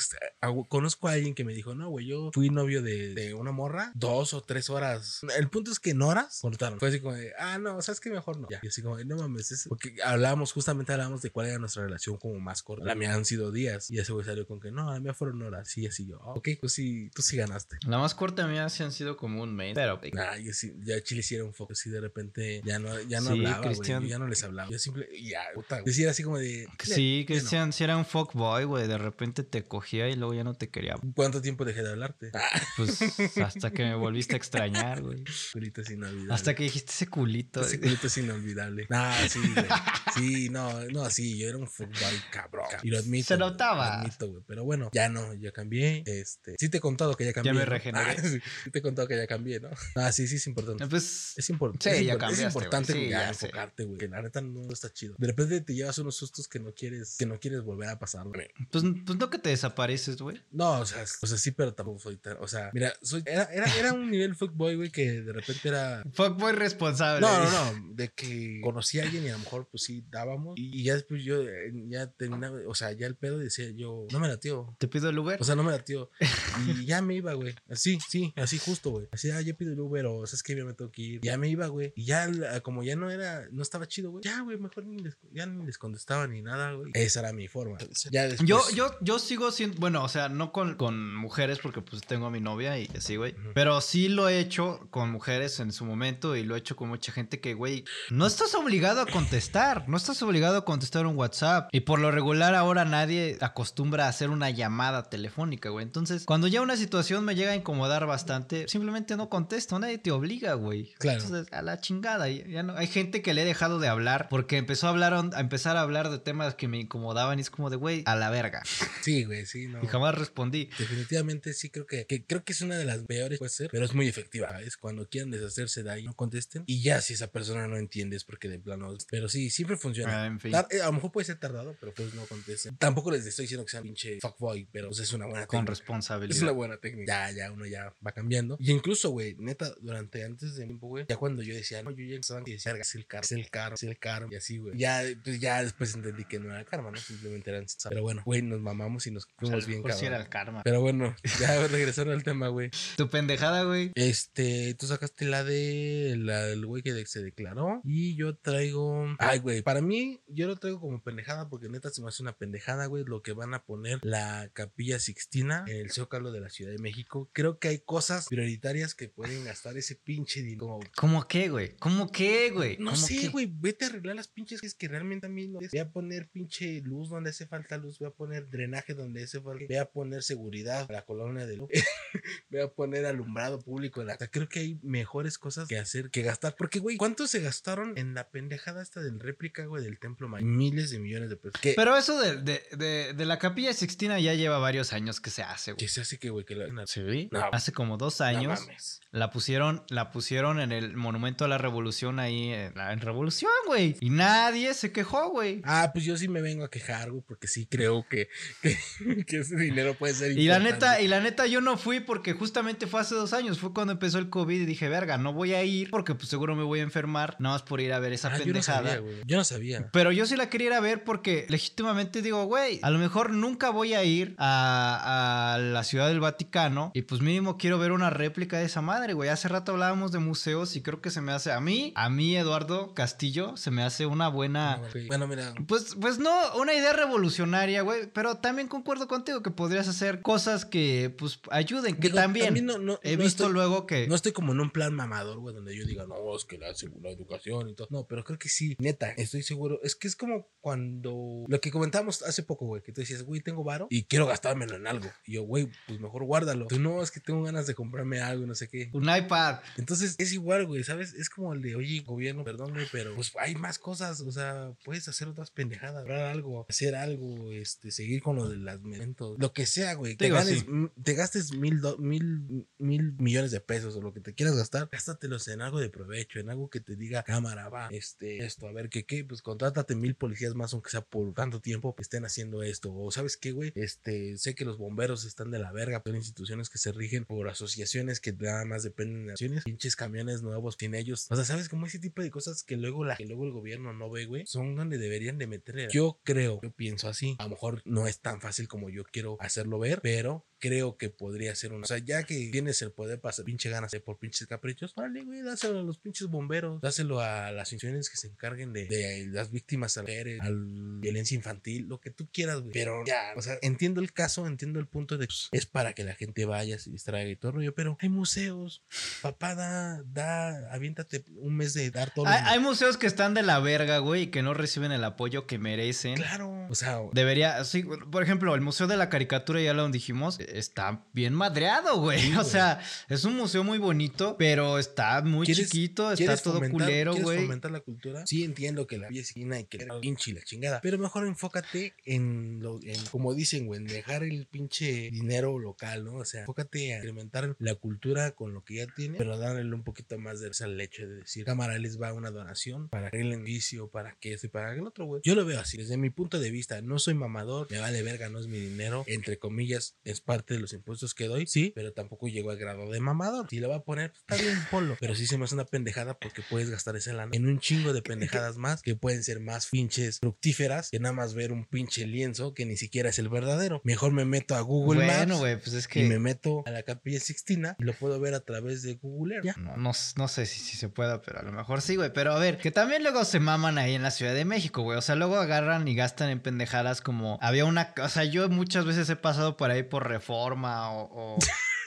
conozco 0.68 1.08
a 1.08 1.12
alguien 1.12 1.34
que 1.34 1.44
me 1.44 1.52
dijo, 1.52 1.74
no, 1.74 1.87
güey, 1.88 2.06
yo 2.06 2.30
fui 2.32 2.50
novio 2.50 2.82
de, 2.82 3.14
de 3.14 3.34
una 3.34 3.52
morra 3.52 3.92
dos 3.94 4.34
o 4.34 4.40
tres 4.42 4.70
horas. 4.70 5.20
El 5.36 5.48
punto 5.48 5.70
es 5.70 5.80
que 5.80 5.90
en 5.90 6.02
horas 6.02 6.38
cortaron. 6.40 6.78
Fue 6.78 6.88
así 6.88 7.00
como 7.00 7.14
de, 7.14 7.32
ah, 7.38 7.58
no, 7.58 7.80
¿sabes 7.82 8.00
qué? 8.00 8.10
Mejor 8.10 8.38
no. 8.38 8.48
Ya. 8.50 8.60
Y 8.62 8.68
así 8.68 8.82
como, 8.82 8.98
no 8.98 9.16
mames, 9.16 9.50
es 9.52 9.66
porque 9.68 9.94
hablábamos, 10.04 10.52
justamente 10.52 10.92
hablábamos 10.92 11.22
de 11.22 11.30
cuál 11.30 11.48
era 11.48 11.58
nuestra 11.58 11.84
relación 11.84 12.16
como 12.16 12.38
más 12.40 12.62
corta. 12.62 12.84
La 12.84 12.94
mía 12.94 13.14
han 13.14 13.24
sido 13.24 13.50
días. 13.52 13.90
Y 13.90 13.98
ese 13.98 14.12
güey 14.12 14.24
salió 14.24 14.46
con 14.46 14.60
que, 14.60 14.70
no, 14.70 14.92
la 14.92 15.00
mía 15.00 15.14
fueron 15.14 15.42
horas. 15.42 15.68
Sí, 15.68 15.86
así 15.86 16.06
yo, 16.06 16.20
ah, 16.22 16.32
ok, 16.34 16.48
pues 16.60 16.72
sí, 16.72 17.10
tú 17.14 17.22
sí 17.22 17.36
ganaste. 17.36 17.78
La 17.86 17.98
más 17.98 18.14
corta 18.14 18.46
mía 18.46 18.68
sí 18.68 18.82
han 18.82 18.92
sido 18.92 19.16
como 19.16 19.42
un 19.42 19.54
mes, 19.54 19.74
pero... 19.74 20.00
Nah, 20.12 20.36
yo 20.36 20.52
sí, 20.52 20.74
ya 20.82 21.00
Chile 21.02 21.20
hiciera 21.20 21.44
un 21.44 21.54
foco. 21.54 21.74
Sí, 21.74 21.90
de 21.90 22.00
repente 22.00 22.62
ya 22.64 22.78
no, 22.78 23.00
ya 23.02 23.20
no 23.20 23.26
Sí, 23.26 23.32
hablaba. 23.32 23.60
Cristian. 23.62 24.02
Yo 24.02 24.08
ya 24.08 24.18
no 24.18 24.26
les 24.26 24.42
hablaba. 24.42 24.70
Yo 24.70 24.78
simple, 24.78 25.08
ya, 25.22 25.40
puta. 25.54 25.82
Decía 25.82 26.10
así 26.10 26.22
como 26.22 26.38
de, 26.38 26.66
Sí, 26.82 27.18
ya 27.18 27.20
no. 27.22 27.26
Cristian, 27.26 27.72
si 27.72 27.84
era 27.84 27.96
un 27.96 28.04
fuckboy, 28.04 28.64
güey, 28.64 28.88
de 28.88 28.98
repente 28.98 29.42
te 29.42 29.64
cogía 29.64 30.08
y 30.08 30.16
luego 30.16 30.34
ya 30.34 30.44
no 30.44 30.54
te 30.54 30.70
quería. 30.70 30.96
¿Cuánto 31.14 31.40
tiempo 31.40 31.64
dejé 31.78 31.82
de 31.86 31.90
hablarte? 31.90 32.30
Ah, 32.34 32.60
Pues 32.76 32.98
hasta 33.44 33.70
que 33.70 33.84
me 33.84 33.94
volviste 33.94 34.34
a 34.34 34.36
extrañar, 34.36 35.02
güey. 35.02 35.24
culito 35.52 35.80
es 35.82 35.90
inolvidable. 35.90 36.34
Hasta 36.34 36.54
que 36.54 36.64
dijiste 36.64 36.92
ese 36.92 37.06
culito. 37.08 37.60
Ese 37.60 37.80
culito 37.80 38.06
es 38.06 38.18
inolvidable. 38.18 38.86
Nah, 38.90 39.14
sí, 39.28 39.40
güey. 39.54 39.66
Sí, 40.14 40.48
no, 40.50 40.84
no, 40.86 41.08
sí, 41.10 41.38
yo 41.38 41.48
era 41.48 41.58
un 41.58 41.68
fútbol 41.68 41.94
cabrón. 42.30 42.66
Y 42.82 42.90
lo 42.90 42.98
admito. 42.98 43.28
Se 43.28 43.36
notaba. 43.38 43.86
Lo 43.88 43.92
admito, 44.02 44.28
güey. 44.30 44.42
Pero 44.46 44.64
bueno, 44.64 44.90
ya 44.92 45.08
no, 45.08 45.34
ya 45.34 45.52
cambié. 45.52 46.02
Este, 46.06 46.56
sí 46.58 46.68
te 46.68 46.78
he 46.78 46.80
contado 46.80 47.14
que 47.16 47.24
ya 47.24 47.32
cambié. 47.32 47.52
me 47.52 47.60
¿no? 47.60 47.66
regeneré. 47.66 48.10
Ah, 48.10 48.16
sí, 48.22 48.40
sí 48.64 48.70
te 48.70 48.78
he 48.78 48.82
contado 48.82 49.06
que 49.08 49.16
ya 49.16 49.26
cambié, 49.26 49.60
¿no? 49.60 49.70
Ah, 49.94 50.12
sí, 50.12 50.26
sí, 50.26 50.36
es 50.36 50.46
importante. 50.46 50.86
Pues 50.86 51.34
Es, 51.36 51.50
impor- 51.50 51.76
Sí, 51.80 51.88
es, 51.90 52.04
ya 52.06 52.14
impor- 52.14 52.16
es 52.16 52.18
cambiaste, 52.18 52.44
importante 52.46 52.92
güey. 52.92 53.04
Sí, 53.04 53.10
ya 53.10 53.18
ya 53.28 53.34
sé. 53.34 53.46
enfocarte, 53.46 53.84
güey. 53.84 53.98
Que 53.98 54.08
la 54.08 54.22
neta 54.22 54.40
no 54.40 54.72
está 54.72 54.92
chido. 54.92 55.14
De 55.18 55.26
repente 55.26 55.60
te 55.60 55.74
llevas 55.74 55.98
unos 55.98 56.16
sustos 56.16 56.48
que 56.48 56.58
no 56.58 56.72
quieres, 56.72 57.16
que 57.18 57.26
no 57.26 57.38
quieres 57.38 57.62
volver 57.62 57.88
a 57.88 57.98
pasar, 57.98 58.26
güey. 58.26 58.48
Pues, 58.70 58.84
pues 59.04 59.18
no 59.18 59.30
que 59.30 59.38
te 59.38 59.50
desapareces, 59.50 60.16
güey. 60.16 60.40
No, 60.50 60.80
o 60.80 60.86
sea, 60.86 61.04
o 61.22 61.26
sea, 61.26 61.38
sí, 61.38 61.50
pero 61.50 61.67
tampoco 61.74 61.98
soy 61.98 62.16
tan. 62.16 62.36
O 62.40 62.48
sea, 62.48 62.70
mira, 62.72 62.92
soy, 63.02 63.22
era, 63.26 63.44
era, 63.44 63.66
era 63.76 63.92
un 63.92 64.10
nivel 64.10 64.34
fuckboy, 64.34 64.76
güey, 64.76 64.90
que 64.90 65.22
de 65.22 65.32
repente 65.32 65.68
era. 65.68 66.02
Fuckboy 66.12 66.52
responsable. 66.52 67.20
No, 67.20 67.44
no, 67.44 67.50
no, 67.72 67.88
de 67.94 68.08
que 68.08 68.60
conocí 68.62 69.00
a 69.00 69.04
alguien 69.04 69.24
y 69.24 69.28
a 69.28 69.32
lo 69.32 69.38
mejor 69.38 69.68
pues 69.70 69.82
sí 69.84 70.04
dábamos 70.10 70.58
y, 70.58 70.80
y 70.80 70.84
ya 70.84 70.94
después 70.94 71.22
yo 71.24 71.42
eh, 71.42 71.72
ya 71.88 72.10
terminaba, 72.10 72.58
o 72.66 72.74
sea, 72.74 72.92
ya 72.92 73.06
el 73.06 73.16
pedo 73.16 73.38
decía 73.38 73.70
yo, 73.70 74.06
no 74.12 74.20
me 74.20 74.28
latió. 74.28 74.74
¿Te 74.78 74.88
pido 74.88 75.08
el 75.10 75.18
Uber? 75.18 75.40
O 75.40 75.44
sea, 75.44 75.54
no 75.54 75.62
me 75.62 75.72
latió. 75.72 76.10
Y 76.66 76.86
ya 76.86 77.00
me 77.02 77.14
iba, 77.14 77.32
güey. 77.34 77.54
Así, 77.70 77.98
sí, 78.08 78.32
así 78.36 78.58
justo, 78.58 78.90
güey. 78.90 79.08
Así, 79.12 79.30
ah, 79.30 79.40
ya 79.40 79.54
pido 79.54 79.72
el 79.72 79.80
Uber 79.80 80.06
o 80.06 80.26
sabes 80.26 80.42
que 80.42 80.56
ya 80.56 80.64
me 80.64 80.74
tengo 80.74 80.90
que 80.90 81.02
ir. 81.02 81.20
Ya 81.20 81.38
me 81.38 81.48
iba, 81.48 81.66
güey. 81.68 81.92
Y 81.94 82.04
ya, 82.04 82.26
la- 82.26 82.60
como 82.60 82.82
ya 82.82 82.96
no 82.96 83.10
era, 83.10 83.46
no 83.52 83.62
estaba 83.62 83.86
chido, 83.86 84.10
güey. 84.10 84.24
Ya, 84.24 84.40
güey, 84.40 84.58
mejor 84.58 84.84
ni 84.84 84.98
les, 84.98 85.16
ya 85.32 85.46
ni 85.46 85.64
les 85.64 85.78
contestaba 85.78 86.26
ni 86.26 86.42
nada, 86.42 86.72
güey. 86.72 86.90
Esa 86.94 87.20
era 87.20 87.32
mi 87.32 87.46
forma. 87.48 87.78
Ya 88.10 88.24
después. 88.26 88.48
Yo, 88.48 88.60
yo, 88.74 88.90
yo 89.00 89.18
sigo 89.18 89.50
siendo, 89.52 89.78
bueno, 89.78 90.02
o 90.02 90.08
sea, 90.08 90.28
no 90.28 90.52
con, 90.52 90.74
con 90.74 91.14
mujeres 91.14 91.47
porque 91.56 91.80
pues 91.80 92.02
tengo 92.02 92.26
a 92.26 92.30
mi 92.30 92.40
novia 92.40 92.78
y 92.78 92.88
así, 92.96 93.16
güey. 93.16 93.34
Pero 93.54 93.80
sí 93.80 94.08
lo 94.08 94.28
he 94.28 94.38
hecho 94.38 94.86
con 94.90 95.10
mujeres 95.10 95.58
en 95.60 95.72
su 95.72 95.84
momento 95.86 96.36
y 96.36 96.44
lo 96.44 96.54
he 96.54 96.58
hecho 96.58 96.76
con 96.76 96.88
mucha 96.90 97.12
gente 97.12 97.40
que, 97.40 97.54
güey, 97.54 97.84
no 98.10 98.26
estás 98.26 98.54
obligado 98.54 99.00
a 99.00 99.06
contestar, 99.06 99.88
no 99.88 99.96
estás 99.96 100.20
obligado 100.22 100.58
a 100.58 100.64
contestar 100.64 101.06
un 101.06 101.16
WhatsApp. 101.16 101.68
Y 101.72 101.80
por 101.80 101.98
lo 102.00 102.10
regular 102.10 102.54
ahora 102.54 102.84
nadie 102.84 103.38
acostumbra 103.40 104.06
a 104.06 104.08
hacer 104.08 104.28
una 104.30 104.50
llamada 104.50 105.08
telefónica, 105.08 105.70
güey. 105.70 105.84
Entonces, 105.84 106.24
cuando 106.26 106.46
ya 106.48 106.60
una 106.60 106.76
situación 106.76 107.24
me 107.24 107.34
llega 107.34 107.52
a 107.52 107.56
incomodar 107.56 108.06
bastante, 108.06 108.66
simplemente 108.68 109.16
no 109.16 109.28
contesto, 109.28 109.78
nadie 109.78 109.98
te 109.98 110.10
obliga, 110.10 110.54
güey. 110.54 110.92
Claro. 110.98 111.22
Entonces, 111.22 111.52
a 111.52 111.62
la 111.62 111.80
chingada. 111.80 112.28
ya- 112.28 112.46
ya 112.46 112.62
no- 112.62 112.76
Hay 112.76 112.86
gente 112.88 113.22
que 113.22 113.32
le 113.34 113.42
he 113.42 113.44
dejado 113.44 113.78
de 113.78 113.88
hablar 113.88 114.28
porque 114.28 114.56
empezó 114.56 114.86
a 114.86 114.90
hablar 114.90 115.14
a 115.14 115.40
empezar 115.40 115.76
a 115.76 115.80
hablar 115.82 116.10
de 116.10 116.18
temas 116.18 116.54
que 116.54 116.68
me 116.68 116.78
incomodaban 116.78 117.38
y 117.38 117.42
es 117.42 117.50
como 117.50 117.70
de, 117.70 117.76
güey, 117.76 118.02
a 118.06 118.16
la 118.16 118.30
verga. 118.30 118.62
Sí, 119.02 119.24
güey, 119.24 119.46
sí, 119.46 119.66
no. 119.68 119.82
Y 119.82 119.86
jamás 119.86 120.14
respondí. 120.16 120.70
Definitivamente 120.78 121.37
sí 121.54 121.70
creo 121.70 121.86
que, 121.86 122.06
que 122.06 122.24
creo 122.24 122.44
que 122.44 122.52
es 122.52 122.60
una 122.60 122.76
de 122.76 122.84
las 122.84 122.98
peores 123.04 123.38
puede 123.38 123.50
ser, 123.50 123.68
pero 123.70 123.84
es 123.84 123.94
muy 123.94 124.08
efectiva, 124.08 124.48
¿sabes? 124.48 124.76
Cuando 124.76 125.08
quieran 125.08 125.30
deshacerse 125.30 125.82
de 125.82 125.90
ahí, 125.90 126.04
no 126.04 126.14
contesten 126.14 126.64
y 126.66 126.82
ya 126.82 127.00
si 127.00 127.14
esa 127.14 127.30
persona 127.30 127.66
no 127.68 127.76
entiende 127.76 128.16
es 128.16 128.24
porque 128.24 128.48
de 128.48 128.58
plano, 128.58 128.96
pero 129.10 129.28
sí, 129.28 129.50
siempre 129.50 129.76
funciona. 129.76 130.22
Ah, 130.24 130.26
en 130.26 130.40
fin. 130.40 130.52
Tar- 130.52 130.66
eh, 130.70 130.80
a 130.80 130.86
lo 130.86 130.92
mejor 130.94 131.12
puede 131.12 131.24
ser 131.26 131.38
tardado, 131.38 131.76
pero 131.80 131.92
pues 131.94 132.14
no 132.14 132.24
contesten. 132.26 132.76
Tampoco 132.76 133.10
les 133.10 133.26
estoy 133.26 133.44
diciendo 133.44 133.64
que 133.64 133.70
sean 133.70 133.82
pinche 133.84 134.18
fuckboy, 134.20 134.68
pero 134.72 134.88
pues, 134.88 135.00
es 135.00 135.12
una 135.12 135.26
buena 135.26 135.46
Con 135.46 135.60
técnica. 135.64 135.70
responsabilidad. 135.78 136.36
Es 136.36 136.42
una 136.42 136.52
buena 136.52 136.76
técnica. 136.78 137.30
Ya, 137.30 137.36
ya, 137.36 137.52
uno 137.52 137.66
ya 137.66 137.94
va 138.06 138.12
cambiando. 138.12 138.56
Y 138.60 138.70
incluso, 138.72 139.10
güey, 139.10 139.36
neta, 139.38 139.72
durante 139.80 140.24
antes 140.24 140.54
de 140.56 140.64
tiempo, 140.64 140.88
güey, 140.88 141.06
ya 141.08 141.16
cuando 141.16 141.42
yo 141.42 141.54
decía, 141.54 141.82
no, 141.82 141.90
yo 141.90 142.04
ya 142.04 142.16
estaba 142.16 142.42
y 142.46 142.52
decía, 142.52 142.72
"Verga, 142.72 142.82
es 142.82 142.94
el 142.94 143.06
karma, 143.06 143.24
es 143.24 143.32
el 143.32 143.50
karma, 143.50 143.74
es 143.74 143.82
el 143.82 143.98
karma, 143.98 144.28
y 144.32 144.36
así, 144.36 144.58
güey. 144.58 144.76
Ya, 144.78 145.02
pues 145.24 145.40
ya 145.40 145.62
después 145.62 145.94
entendí 145.94 146.24
que 146.24 146.38
no 146.38 146.50
era 146.50 146.64
karma, 146.64 146.90
¿no? 146.90 146.96
Simplemente 146.98 147.50
eran. 147.50 147.66
Pero 147.88 148.02
bueno, 148.02 148.22
güey, 148.24 148.42
nos 148.42 148.60
mamamos 148.60 149.06
y 149.06 149.10
nos 149.10 149.24
O 149.24 149.26
sea, 149.26 149.36
fuimos 149.38 149.54
a 149.54 149.56
lo 149.60 149.66
bien, 149.66 149.82
sí 149.82 149.88
cabrón. 149.88 150.06
era 150.06 150.16
el 150.22 150.28
karma. 150.28 150.62
Pero 150.64 150.80
bueno, 150.80 151.14
ya 151.40 151.66
regresando 151.66 152.12
al 152.12 152.22
tema, 152.22 152.48
güey. 152.48 152.70
Tu 152.96 153.08
pendejada, 153.08 153.64
güey. 153.64 153.92
Este, 153.94 154.74
tú 154.74 154.86
sacaste 154.86 155.24
la 155.26 155.44
de 155.44 156.16
la 156.18 156.46
del 156.46 156.64
güey 156.66 156.82
que 156.82 157.06
se 157.06 157.22
declaró. 157.22 157.80
Y 157.84 158.16
yo 158.16 158.36
traigo. 158.36 159.06
Ay, 159.18 159.38
güey. 159.38 159.62
Para 159.62 159.80
mí, 159.80 160.20
yo 160.26 160.46
lo 160.46 160.56
traigo 160.56 160.80
como 160.80 161.02
pendejada 161.02 161.48
porque 161.48 161.68
neta 161.68 161.90
se 161.90 162.02
me 162.02 162.08
hace 162.08 162.22
una 162.22 162.36
pendejada, 162.36 162.86
güey. 162.86 163.04
Lo 163.04 163.22
que 163.22 163.32
van 163.32 163.54
a 163.54 163.64
poner 163.64 163.98
la 164.02 164.50
Capilla 164.52 164.98
Sixtina 164.98 165.64
en 165.66 165.76
el 165.76 165.90
Zócalo 165.90 166.32
de 166.32 166.40
la 166.40 166.50
Ciudad 166.50 166.72
de 166.72 166.78
México. 166.78 167.30
Creo 167.32 167.58
que 167.58 167.68
hay 167.68 167.78
cosas 167.78 168.26
prioritarias 168.28 168.94
que 168.94 169.08
pueden 169.08 169.44
gastar 169.44 169.76
ese 169.76 169.96
pinche 169.96 170.42
dinero. 170.42 170.80
¿Cómo 170.96 171.26
qué, 171.26 171.48
güey? 171.48 171.76
¿Cómo 171.76 172.10
qué, 172.10 172.50
güey? 172.50 172.76
no 172.78 172.92
¿Cómo 172.92 172.96
sé, 172.96 173.28
güey. 173.28 173.46
Vete 173.46 173.84
a 173.84 173.88
arreglar 173.88 174.16
las 174.16 174.28
pinches 174.28 174.60
que 174.60 174.66
es 174.66 174.74
que 174.74 174.88
realmente 174.88 175.26
a 175.26 175.30
mí 175.30 175.48
no 175.48 175.60
es. 175.60 175.70
Voy 175.70 175.80
a 175.80 175.90
poner 175.90 176.28
pinche 176.28 176.80
luz 176.82 177.10
donde 177.10 177.30
hace 177.30 177.46
falta 177.46 177.76
luz. 177.76 177.98
Voy 177.98 178.08
a 178.08 178.12
poner 178.12 178.48
drenaje 178.48 178.94
donde 178.94 179.24
hace 179.24 179.40
falta. 179.40 179.64
Voy 179.68 179.76
a 179.76 179.90
poner 179.90 180.22
seguridad 180.22 180.86
a 180.88 180.92
la 180.92 181.04
colonia 181.18 181.46
de 181.46 181.56
luz. 181.56 181.68
voy 182.50 182.60
a 182.60 182.68
poner 182.68 183.06
alumbrado 183.06 183.58
público. 183.60 184.00
en 184.00 184.08
la- 184.08 184.14
o 184.14 184.18
sea, 184.18 184.28
creo 184.28 184.48
que 184.48 184.60
hay 184.60 184.78
mejores 184.82 185.38
cosas 185.38 185.68
que 185.68 185.78
hacer 185.78 186.10
que 186.10 186.22
gastar. 186.22 186.54
Porque, 186.56 186.78
güey, 186.78 186.96
¿cuánto 186.96 187.26
se 187.26 187.40
gastaron 187.40 187.96
en 187.98 188.14
la 188.14 188.28
pendejada 188.30 188.82
esta 188.82 189.00
del 189.00 189.20
réplica, 189.20 189.64
güey, 189.66 189.82
del 189.84 189.98
templo 189.98 190.28
mayor? 190.28 190.48
Miles 190.48 190.90
de 190.90 190.98
millones 190.98 191.30
de 191.30 191.36
pesos. 191.36 191.60
Pero 191.76 191.96
eso 191.96 192.20
de, 192.20 192.36
de, 192.42 192.62
de, 192.76 193.12
de 193.14 193.26
la 193.26 193.38
capilla 193.38 193.72
Sixtina 193.72 194.18
ya 194.20 194.34
lleva 194.34 194.58
varios 194.58 194.92
años 194.92 195.20
que 195.20 195.30
se 195.30 195.42
hace, 195.42 195.72
güey. 195.72 195.78
que 195.78 195.88
se 195.88 196.00
hace 196.00 196.18
que, 196.18 196.30
güey, 196.30 196.44
que 196.44 196.54
la. 196.54 196.86
Sí, 196.86 197.28
No. 197.32 197.44
hace 197.52 197.72
como 197.72 197.96
dos 197.96 198.20
años 198.20 198.68
la 199.10 199.30
pusieron, 199.30 199.84
la 199.88 200.10
pusieron 200.10 200.60
en 200.60 200.72
el 200.72 200.96
monumento 200.96 201.44
a 201.44 201.48
la 201.48 201.58
revolución 201.58 202.18
ahí 202.20 202.52
en, 202.52 202.74
la- 202.74 202.92
en 202.92 203.00
revolución, 203.00 203.50
güey. 203.66 203.96
Y 204.00 204.10
nadie 204.10 204.74
se 204.74 204.92
quejó, 204.92 205.30
güey. 205.30 205.60
Ah, 205.64 205.90
pues 205.92 206.04
yo 206.04 206.16
sí 206.16 206.28
me 206.28 206.40
vengo 206.40 206.64
a 206.64 206.70
quejar, 206.70 207.10
güey, 207.10 207.22
porque 207.26 207.48
sí 207.48 207.66
creo 207.66 208.06
que, 208.08 208.28
que, 208.62 208.76
que 209.26 209.38
ese 209.38 209.56
dinero 209.56 209.94
puede 209.94 210.14
ser 210.14 210.32
Y 210.38 210.46
la 210.46 210.58
neta, 210.58 211.00
y 211.00 211.07
la 211.08 211.20
neta 211.20 211.46
yo 211.46 211.60
no 211.60 211.76
fui 211.76 212.00
porque 212.00 212.32
justamente 212.34 212.86
fue 212.86 213.00
hace 213.00 213.14
dos 213.14 213.32
años, 213.32 213.58
fue 213.58 213.72
cuando 213.72 213.92
empezó 213.94 214.18
el 214.18 214.30
COVID 214.30 214.60
y 214.60 214.64
dije, 214.66 214.88
verga, 214.88 215.18
no 215.18 215.32
voy 215.32 215.54
a 215.54 215.62
ir 215.64 215.90
porque 215.90 216.14
pues 216.14 216.28
seguro 216.28 216.54
me 216.54 216.62
voy 216.64 216.80
a 216.80 216.82
enfermar, 216.82 217.36
nada 217.38 217.54
más 217.56 217.62
por 217.62 217.80
ir 217.80 217.92
a 217.92 217.98
ver 217.98 218.12
esa 218.12 218.28
Ah, 218.28 218.32
yo 218.32 218.38
no 218.38 218.44
pendejada. 218.44 218.94
sabía. 218.96 219.22
Yo 219.26 219.36
no 219.36 219.44
sabía. 219.44 219.88
Pero 219.92 220.12
yo 220.12 220.26
sí 220.26 220.36
la 220.36 220.48
quería 220.50 220.68
ir 220.68 220.72
a 220.74 220.80
ver 220.80 221.04
porque 221.04 221.46
legítimamente 221.48 222.22
digo, 222.22 222.44
güey, 222.44 222.78
a 222.82 222.90
lo 222.90 222.98
mejor 222.98 223.32
nunca 223.32 223.70
voy 223.70 223.94
a 223.94 224.04
ir 224.04 224.34
a, 224.38 225.54
a 225.54 225.58
la 225.58 225.84
ciudad 225.84 226.08
del 226.08 226.20
Vaticano 226.20 226.90
y 226.94 227.02
pues 227.02 227.20
mínimo 227.20 227.56
quiero 227.58 227.78
ver 227.78 227.92
una 227.92 228.10
réplica 228.10 228.58
de 228.58 228.64
esa 228.66 228.80
madre, 228.82 229.14
güey. 229.14 229.28
Hace 229.30 229.48
rato 229.48 229.72
hablábamos 229.72 230.12
de 230.12 230.18
museos 230.18 230.76
y 230.76 230.82
creo 230.82 231.00
que 231.00 231.10
se 231.10 231.20
me 231.20 231.32
hace, 231.32 231.52
a 231.52 231.60
mí, 231.60 231.92
a 231.96 232.08
mí 232.10 232.36
Eduardo 232.36 232.94
Castillo, 232.94 233.56
se 233.56 233.70
me 233.70 233.82
hace 233.82 234.06
una 234.06 234.28
buena... 234.28 234.80
Ok. 234.84 234.96
Bueno, 235.08 235.26
mira, 235.26 235.54
Pues, 235.66 235.96
pues 236.00 236.18
no, 236.18 236.30
una 236.56 236.74
idea 236.74 236.92
revolucionaria, 236.92 237.82
güey, 237.82 238.10
pero 238.12 238.36
también 238.36 238.68
concuerdo 238.68 239.08
contigo 239.08 239.42
que 239.42 239.50
podrías 239.50 239.88
hacer 239.88 240.20
cosas 240.22 240.64
que 240.64 240.97
pues 241.10 241.40
ayuden, 241.50 241.96
que 241.96 242.08
Digo, 242.08 242.16
también 242.16 242.64
no- 242.64 242.78
no- 242.78 242.98
he 243.02 243.16
no 243.16 243.22
visto 243.24 243.44
estoy- 243.44 243.52
luego 243.52 243.86
que... 243.86 244.06
No 244.08 244.14
estoy 244.14 244.32
como 244.32 244.52
en 244.52 244.60
un 244.60 244.70
plan 244.70 244.94
mamador, 244.94 245.38
güey, 245.38 245.54
donde 245.54 245.76
yo 245.76 245.84
diga, 245.86 246.06
no, 246.06 246.36
es 246.36 246.44
que 246.44 246.58
la, 246.58 246.68
la 247.02 247.10
educación 247.10 247.68
y 247.70 247.74
todo. 247.74 247.88
No, 247.90 248.06
pero 248.06 248.24
creo 248.24 248.38
que 248.38 248.48
sí, 248.48 248.76
neta, 248.78 249.10
estoy 249.12 249.42
seguro. 249.42 249.80
Es 249.82 249.94
que 249.94 250.08
es 250.08 250.16
como 250.16 250.48
cuando 250.60 251.44
lo 251.48 251.60
que 251.60 251.70
comentamos 251.70 252.22
hace 252.22 252.42
poco, 252.42 252.66
güey, 252.66 252.82
que 252.82 252.92
tú 252.92 253.00
decías, 253.00 253.22
güey, 253.22 253.40
tengo 253.40 253.64
varo 253.64 253.86
y 253.90 254.04
quiero 254.04 254.26
gastármelo 254.26 254.76
en 254.76 254.86
algo. 254.86 255.10
Y 255.26 255.34
yo, 255.34 255.42
güey, 255.42 255.68
pues 255.86 256.00
mejor 256.00 256.24
guárdalo. 256.24 256.66
Tú 256.66 256.78
no, 256.78 257.02
es 257.02 257.10
que 257.10 257.20
tengo 257.20 257.42
ganas 257.42 257.66
de 257.66 257.74
comprarme 257.74 258.20
algo 258.20 258.46
no 258.46 258.54
sé 258.54 258.68
qué. 258.68 258.90
Un 258.92 259.04
iPad. 259.14 259.60
Entonces 259.76 260.14
es 260.18 260.32
igual, 260.32 260.66
güey, 260.66 260.84
¿sabes? 260.84 261.14
Es 261.14 261.30
como 261.30 261.52
el 261.52 261.62
de, 261.62 261.74
oye, 261.76 262.00
gobierno, 262.00 262.44
perdón, 262.44 262.72
güey, 262.72 262.86
pero 262.92 263.14
pues 263.14 263.32
hay 263.38 263.54
más 263.54 263.78
cosas, 263.78 264.20
o 264.20 264.32
sea, 264.32 264.72
puedes 264.84 265.08
hacer 265.08 265.28
otras 265.28 265.50
pendejadas, 265.50 266.02
comprar 266.02 266.26
algo, 266.26 266.66
hacer 266.68 266.94
algo, 266.94 267.50
este, 267.50 267.90
seguir 267.90 268.22
con 268.22 268.36
lo 268.36 268.48
de 268.48 268.56
las 268.58 268.78
eventos, 268.84 269.36
lo 269.38 269.52
que 269.52 269.66
sea, 269.66 269.94
güey. 269.94 270.16
Te, 270.16 270.24
Digo, 270.26 270.36
ganes, 270.36 270.60
sí. 270.60 270.66
Te 271.02 271.14
gastes 271.14 271.52
mil, 271.54 271.80
do- 271.80 271.98
mil, 271.98 272.66
mil 272.78 273.12
millones 273.18 273.50
de 273.50 273.60
pesos 273.60 273.96
o 273.96 274.00
lo 274.02 274.12
que 274.12 274.20
te 274.20 274.34
quieras 274.34 274.56
gastar, 274.56 274.88
gástatelos 274.90 275.48
en 275.48 275.62
algo 275.62 275.80
de 275.80 275.90
provecho, 275.90 276.38
en 276.40 276.50
algo 276.50 276.70
que 276.70 276.80
te 276.80 276.96
diga, 276.96 277.22
cámara, 277.22 277.68
va, 277.68 277.88
este, 277.90 278.44
esto, 278.44 278.66
a 278.68 278.72
ver, 278.72 278.88
¿qué, 278.88 279.04
qué? 279.04 279.24
Pues 279.24 279.42
contrátate 279.42 279.94
mil 279.94 280.14
policías 280.14 280.54
más, 280.54 280.72
aunque 280.72 280.90
sea 280.90 281.00
por 281.02 281.32
tanto 281.34 281.60
tiempo, 281.60 281.94
que 281.94 282.02
estén 282.02 282.24
haciendo 282.24 282.62
esto, 282.62 282.94
o 282.94 283.10
¿sabes 283.10 283.36
qué, 283.36 283.52
güey? 283.52 283.72
Este, 283.74 284.36
sé 284.38 284.54
que 284.54 284.64
los 284.64 284.78
bomberos 284.78 285.24
están 285.24 285.50
de 285.50 285.58
la 285.58 285.72
verga, 285.72 286.02
pero 286.02 286.16
instituciones 286.16 286.70
que 286.70 286.78
se 286.78 286.92
rigen 286.92 287.24
por 287.24 287.48
asociaciones 287.48 288.20
que 288.20 288.32
nada 288.32 288.64
más 288.64 288.82
dependen 288.82 289.26
de 289.26 289.32
naciones, 289.32 289.64
pinches 289.64 289.96
camiones 289.96 290.42
nuevos 290.42 290.76
sin 290.78 290.94
ellos. 290.94 291.26
O 291.30 291.36
sea, 291.36 291.44
¿sabes? 291.44 291.68
Como 291.68 291.86
ese 291.86 291.98
tipo 291.98 292.22
de 292.22 292.30
cosas 292.30 292.62
que 292.62 292.76
luego 292.76 293.04
la 293.04 293.16
que 293.16 293.26
luego 293.26 293.44
el 293.44 293.52
gobierno 293.52 293.92
no 293.92 294.10
ve, 294.10 294.26
güey, 294.26 294.46
son 294.46 294.76
donde 294.76 294.98
deberían 294.98 295.38
de 295.38 295.46
meterle. 295.46 295.88
Yo 295.90 296.20
creo, 296.24 296.60
yo 296.62 296.70
pienso 296.72 297.08
así. 297.08 297.36
A 297.38 297.44
lo 297.44 297.50
mejor 297.50 297.82
no 297.84 298.06
es 298.06 298.20
tan 298.20 298.40
fácil 298.40 298.68
como 298.68 298.88
yo 298.90 299.04
quiero 299.04 299.36
hacerlo 299.40 299.78
ver, 299.78 300.00
pero 300.02 300.46
creo 300.58 300.96
que 300.96 301.10
podría 301.10 301.54
ser 301.54 301.72
una. 301.72 301.84
O 301.84 301.86
sea, 301.86 301.98
ya 301.98 302.24
que 302.24 302.48
tienes 302.50 302.80
el 302.82 302.92
poder 302.92 303.20
para 303.20 303.30
hacer 303.30 303.44
pinche 303.44 303.70
ganas 303.70 303.90
de 303.90 304.00
por 304.00 304.18
pinches 304.18 304.46
caprichos, 304.46 304.94
vale, 304.94 305.22
güey, 305.22 305.42
dáselo 305.42 305.80
a 305.80 305.82
los 305.82 305.98
pinches 305.98 306.28
bomberos, 306.28 306.80
dáselo 306.80 307.20
a 307.20 307.50
las 307.52 307.72
instituciones 307.72 308.10
que 308.10 308.16
se 308.16 308.28
encarguen 308.28 308.72
de, 308.72 308.86
de 308.86 309.26
las 309.28 309.50
víctimas 309.50 309.96
a 309.98 310.02
mujeres, 310.02 310.40
a 310.40 310.50
la 310.50 311.00
violencia 311.00 311.34
infantil, 311.34 311.86
lo 311.88 312.00
que 312.00 312.10
tú 312.10 312.28
quieras, 312.32 312.60
güey. 312.60 312.72
Pero 312.72 313.04
ya, 313.06 313.32
o 313.36 313.42
sea, 313.42 313.58
entiendo 313.62 314.00
el 314.00 314.12
caso, 314.12 314.46
entiendo 314.46 314.80
el 314.80 314.86
punto 314.86 315.16
de 315.18 315.26
pues, 315.26 315.48
es 315.52 315.66
para 315.66 315.92
que 315.92 316.04
la 316.04 316.14
gente 316.14 316.44
vaya, 316.44 316.78
se 316.78 316.90
distraiga 316.90 317.30
y 317.30 317.36
todo 317.36 317.50
el 317.50 317.56
rollo, 317.56 317.74
pero 317.74 317.96
hay 318.00 318.08
museos, 318.08 318.82
papá, 319.22 319.54
da, 319.54 320.02
da, 320.04 320.72
aviéntate 320.72 321.24
un 321.36 321.56
mes 321.56 321.74
de 321.74 321.90
dar 321.90 322.12
todo. 322.12 322.26
Hay, 322.26 322.42
hay 322.44 322.60
museos 322.60 322.96
que 322.96 323.06
están 323.06 323.34
de 323.34 323.42
la 323.42 323.60
verga, 323.60 323.98
güey, 323.98 324.22
y 324.22 324.26
que 324.28 324.42
no 324.42 324.54
reciben 324.54 324.92
el 324.92 325.04
apoyo 325.04 325.46
que 325.46 325.58
merecen. 325.58 326.16
Claro, 326.16 326.66
o 326.68 326.74
sea, 326.74 326.98
Debería, 327.12 327.64
sí, 327.64 327.84
por 328.10 328.22
ejemplo, 328.22 328.54
el 328.54 328.60
Museo 328.60 328.86
de 328.86 328.96
la 328.96 329.08
Caricatura, 329.08 329.60
ya 329.60 329.74
lo 329.74 329.88
dijimos, 329.88 330.38
está 330.54 331.04
bien 331.12 331.34
madreado, 331.34 332.00
güey. 332.00 332.18
Sí, 332.20 332.32
o 332.38 332.44
sea, 332.44 332.80
es 333.08 333.24
un 333.24 333.36
museo 333.36 333.64
muy 333.64 333.78
bonito, 333.78 334.36
pero 334.38 334.78
está 334.78 335.22
muy 335.22 335.46
¿Quieres- 335.46 335.68
chiquito, 335.70 336.04
está 336.12 336.16
¿Quieres 336.16 336.42
todo 336.42 336.58
fomentar- 336.58 336.70
culero, 336.72 337.10
¿quieres 337.12 337.24
güey. 337.24 337.38
fomentar 337.42 337.70
la 337.70 337.80
cultura? 337.80 338.26
Sí, 338.26 338.44
entiendo 338.44 338.86
que 338.86 338.98
la 338.98 339.08
vía 339.08 339.22
esquina 339.22 339.58
y 339.60 339.64
que 339.64 339.82
era 339.82 339.98
pinche 340.00 340.30
y 340.30 340.34
la 340.34 340.42
chingada. 340.42 340.80
Pero 340.82 340.98
mejor 340.98 341.26
enfócate 341.26 341.94
en, 342.04 342.60
lo, 342.60 342.78
en 342.82 343.02
como 343.06 343.34
dicen, 343.34 343.66
güey, 343.66 343.80
en 343.80 343.86
dejar 343.86 344.22
el 344.24 344.46
pinche 344.46 345.10
dinero 345.10 345.58
local, 345.58 346.04
¿no? 346.04 346.14
O 346.16 346.24
sea, 346.24 346.40
enfócate 346.40 346.94
a 346.94 346.96
incrementar 346.98 347.56
la 347.58 347.74
cultura 347.74 348.32
con 348.32 348.52
lo 348.54 348.64
que 348.64 348.76
ya 348.76 348.86
tiene, 348.94 349.16
pero 349.18 349.38
darle 349.38 349.74
un 349.74 349.84
poquito 349.84 350.18
más 350.18 350.40
de 350.40 350.48
al 350.60 350.80
hecho 350.80 351.06
de 351.06 351.16
decir, 351.16 351.44
cámara, 351.44 351.78
les 351.78 352.00
va 352.00 352.12
una 352.12 352.30
donación 352.30 352.88
para 352.88 353.08
el 353.10 353.32
envicio, 353.32 353.88
para 353.88 354.16
que 354.16 354.32
eso 354.32 354.46
y 354.46 354.50
para 354.50 354.72
el 354.72 354.80
otro, 354.86 355.04
güey. 355.04 355.20
Yo 355.24 355.34
lo 355.34 355.44
veo 355.44 355.60
así, 355.60 355.76
desde 355.76 355.96
mi 355.96 356.10
punto 356.10 356.38
de 356.40 356.50
vista, 356.50 356.80
no 356.82 356.98
soy 356.98 357.14
mamador, 357.14 357.68
me 357.70 357.78
vale 357.78 358.02
verga, 358.02 358.28
no 358.28 358.40
es 358.40 358.46
mi 358.48 358.58
dinero, 358.58 359.04
entre 359.06 359.38
comillas, 359.38 359.94
es 360.04 360.20
parte 360.38 360.54
de 360.54 360.60
los 360.60 360.72
impuestos 360.72 361.14
que 361.14 361.26
doy, 361.26 361.48
sí, 361.48 361.72
pero 361.74 361.92
tampoco 361.92 362.28
llego 362.28 362.52
al 362.52 362.58
grado 362.58 362.88
de 362.92 363.00
mamador. 363.00 363.48
Si 363.50 363.58
lo 363.58 363.68
va 363.68 363.76
a 363.76 363.82
poner, 363.82 364.12
pues, 364.12 364.20
está 364.20 364.36
bien, 364.36 364.56
polo. 364.70 364.96
Pero 365.00 365.16
sí 365.16 365.26
se 365.26 365.36
me 365.36 365.44
hace 365.44 365.56
una 365.56 365.64
pendejada 365.64 366.16
porque 366.16 366.42
puedes 366.48 366.70
gastar 366.70 366.94
esa 366.94 367.12
lana 367.12 367.32
en 367.32 367.48
un 367.48 367.58
chingo 367.58 367.92
de 367.92 368.02
pendejadas 368.02 368.56
más 368.56 368.82
que 368.82 368.94
pueden 368.94 369.24
ser 369.24 369.40
más 369.40 369.66
pinches 369.66 370.20
fructíferas 370.20 370.90
que 370.90 371.00
nada 371.00 371.12
más 371.12 371.34
ver 371.34 371.50
un 371.50 371.64
pinche 371.64 372.06
lienzo 372.06 372.54
que 372.54 372.66
ni 372.66 372.76
siquiera 372.76 373.10
es 373.10 373.18
el 373.18 373.28
verdadero. 373.28 373.80
Mejor 373.82 374.12
me 374.12 374.24
meto 374.24 374.54
a 374.54 374.60
Google 374.60 375.04
Bueno, 375.06 375.26
Maps 375.26 375.40
güey, 375.40 375.56
pues 375.56 375.72
es 375.72 375.86
y 375.86 375.88
que 375.88 376.08
me 376.08 376.20
meto 376.20 376.62
a 376.66 376.70
la 376.70 376.84
Capilla 376.84 377.18
Sixtina 377.18 377.74
y 377.80 377.84
lo 377.84 377.94
puedo 377.94 378.20
ver 378.20 378.34
a 378.34 378.40
través 378.40 378.82
de 378.82 378.94
Google 378.94 379.36
Earth. 379.36 379.56
No, 379.56 379.76
no, 379.76 379.90
no 380.16 380.28
sé 380.28 380.46
si, 380.46 380.60
si 380.60 380.76
se 380.76 380.88
pueda, 380.88 381.20
pero 381.20 381.40
a 381.40 381.42
lo 381.42 381.50
mejor 381.50 381.82
sí, 381.82 381.96
güey. 381.96 382.12
Pero 382.12 382.32
a 382.32 382.38
ver, 382.38 382.58
que 382.58 382.70
también 382.70 383.02
luego 383.02 383.24
se 383.24 383.40
maman 383.40 383.76
ahí 383.76 383.96
en 383.96 384.04
la 384.04 384.12
Ciudad 384.12 384.34
de 384.34 384.44
México, 384.44 384.82
güey. 384.82 384.96
O 384.98 385.02
sea, 385.02 385.16
luego 385.16 385.36
agarran 385.36 385.88
y 385.88 385.96
gastan 385.96 386.30
en 386.30 386.38
pendejadas 386.38 387.00
como 387.00 387.38
había 387.42 387.64
una, 387.64 387.92
o 388.00 388.08
sea, 388.08 388.22
yo 388.22 388.48
muchas 388.48 388.84
veces 388.84 389.10
he 389.10 389.16
pasado 389.16 389.56
por 389.56 389.72
ahí 389.72 389.82
por 389.82 390.08
reforma 390.08 390.27
o, 390.28 391.08
o, 391.12 391.38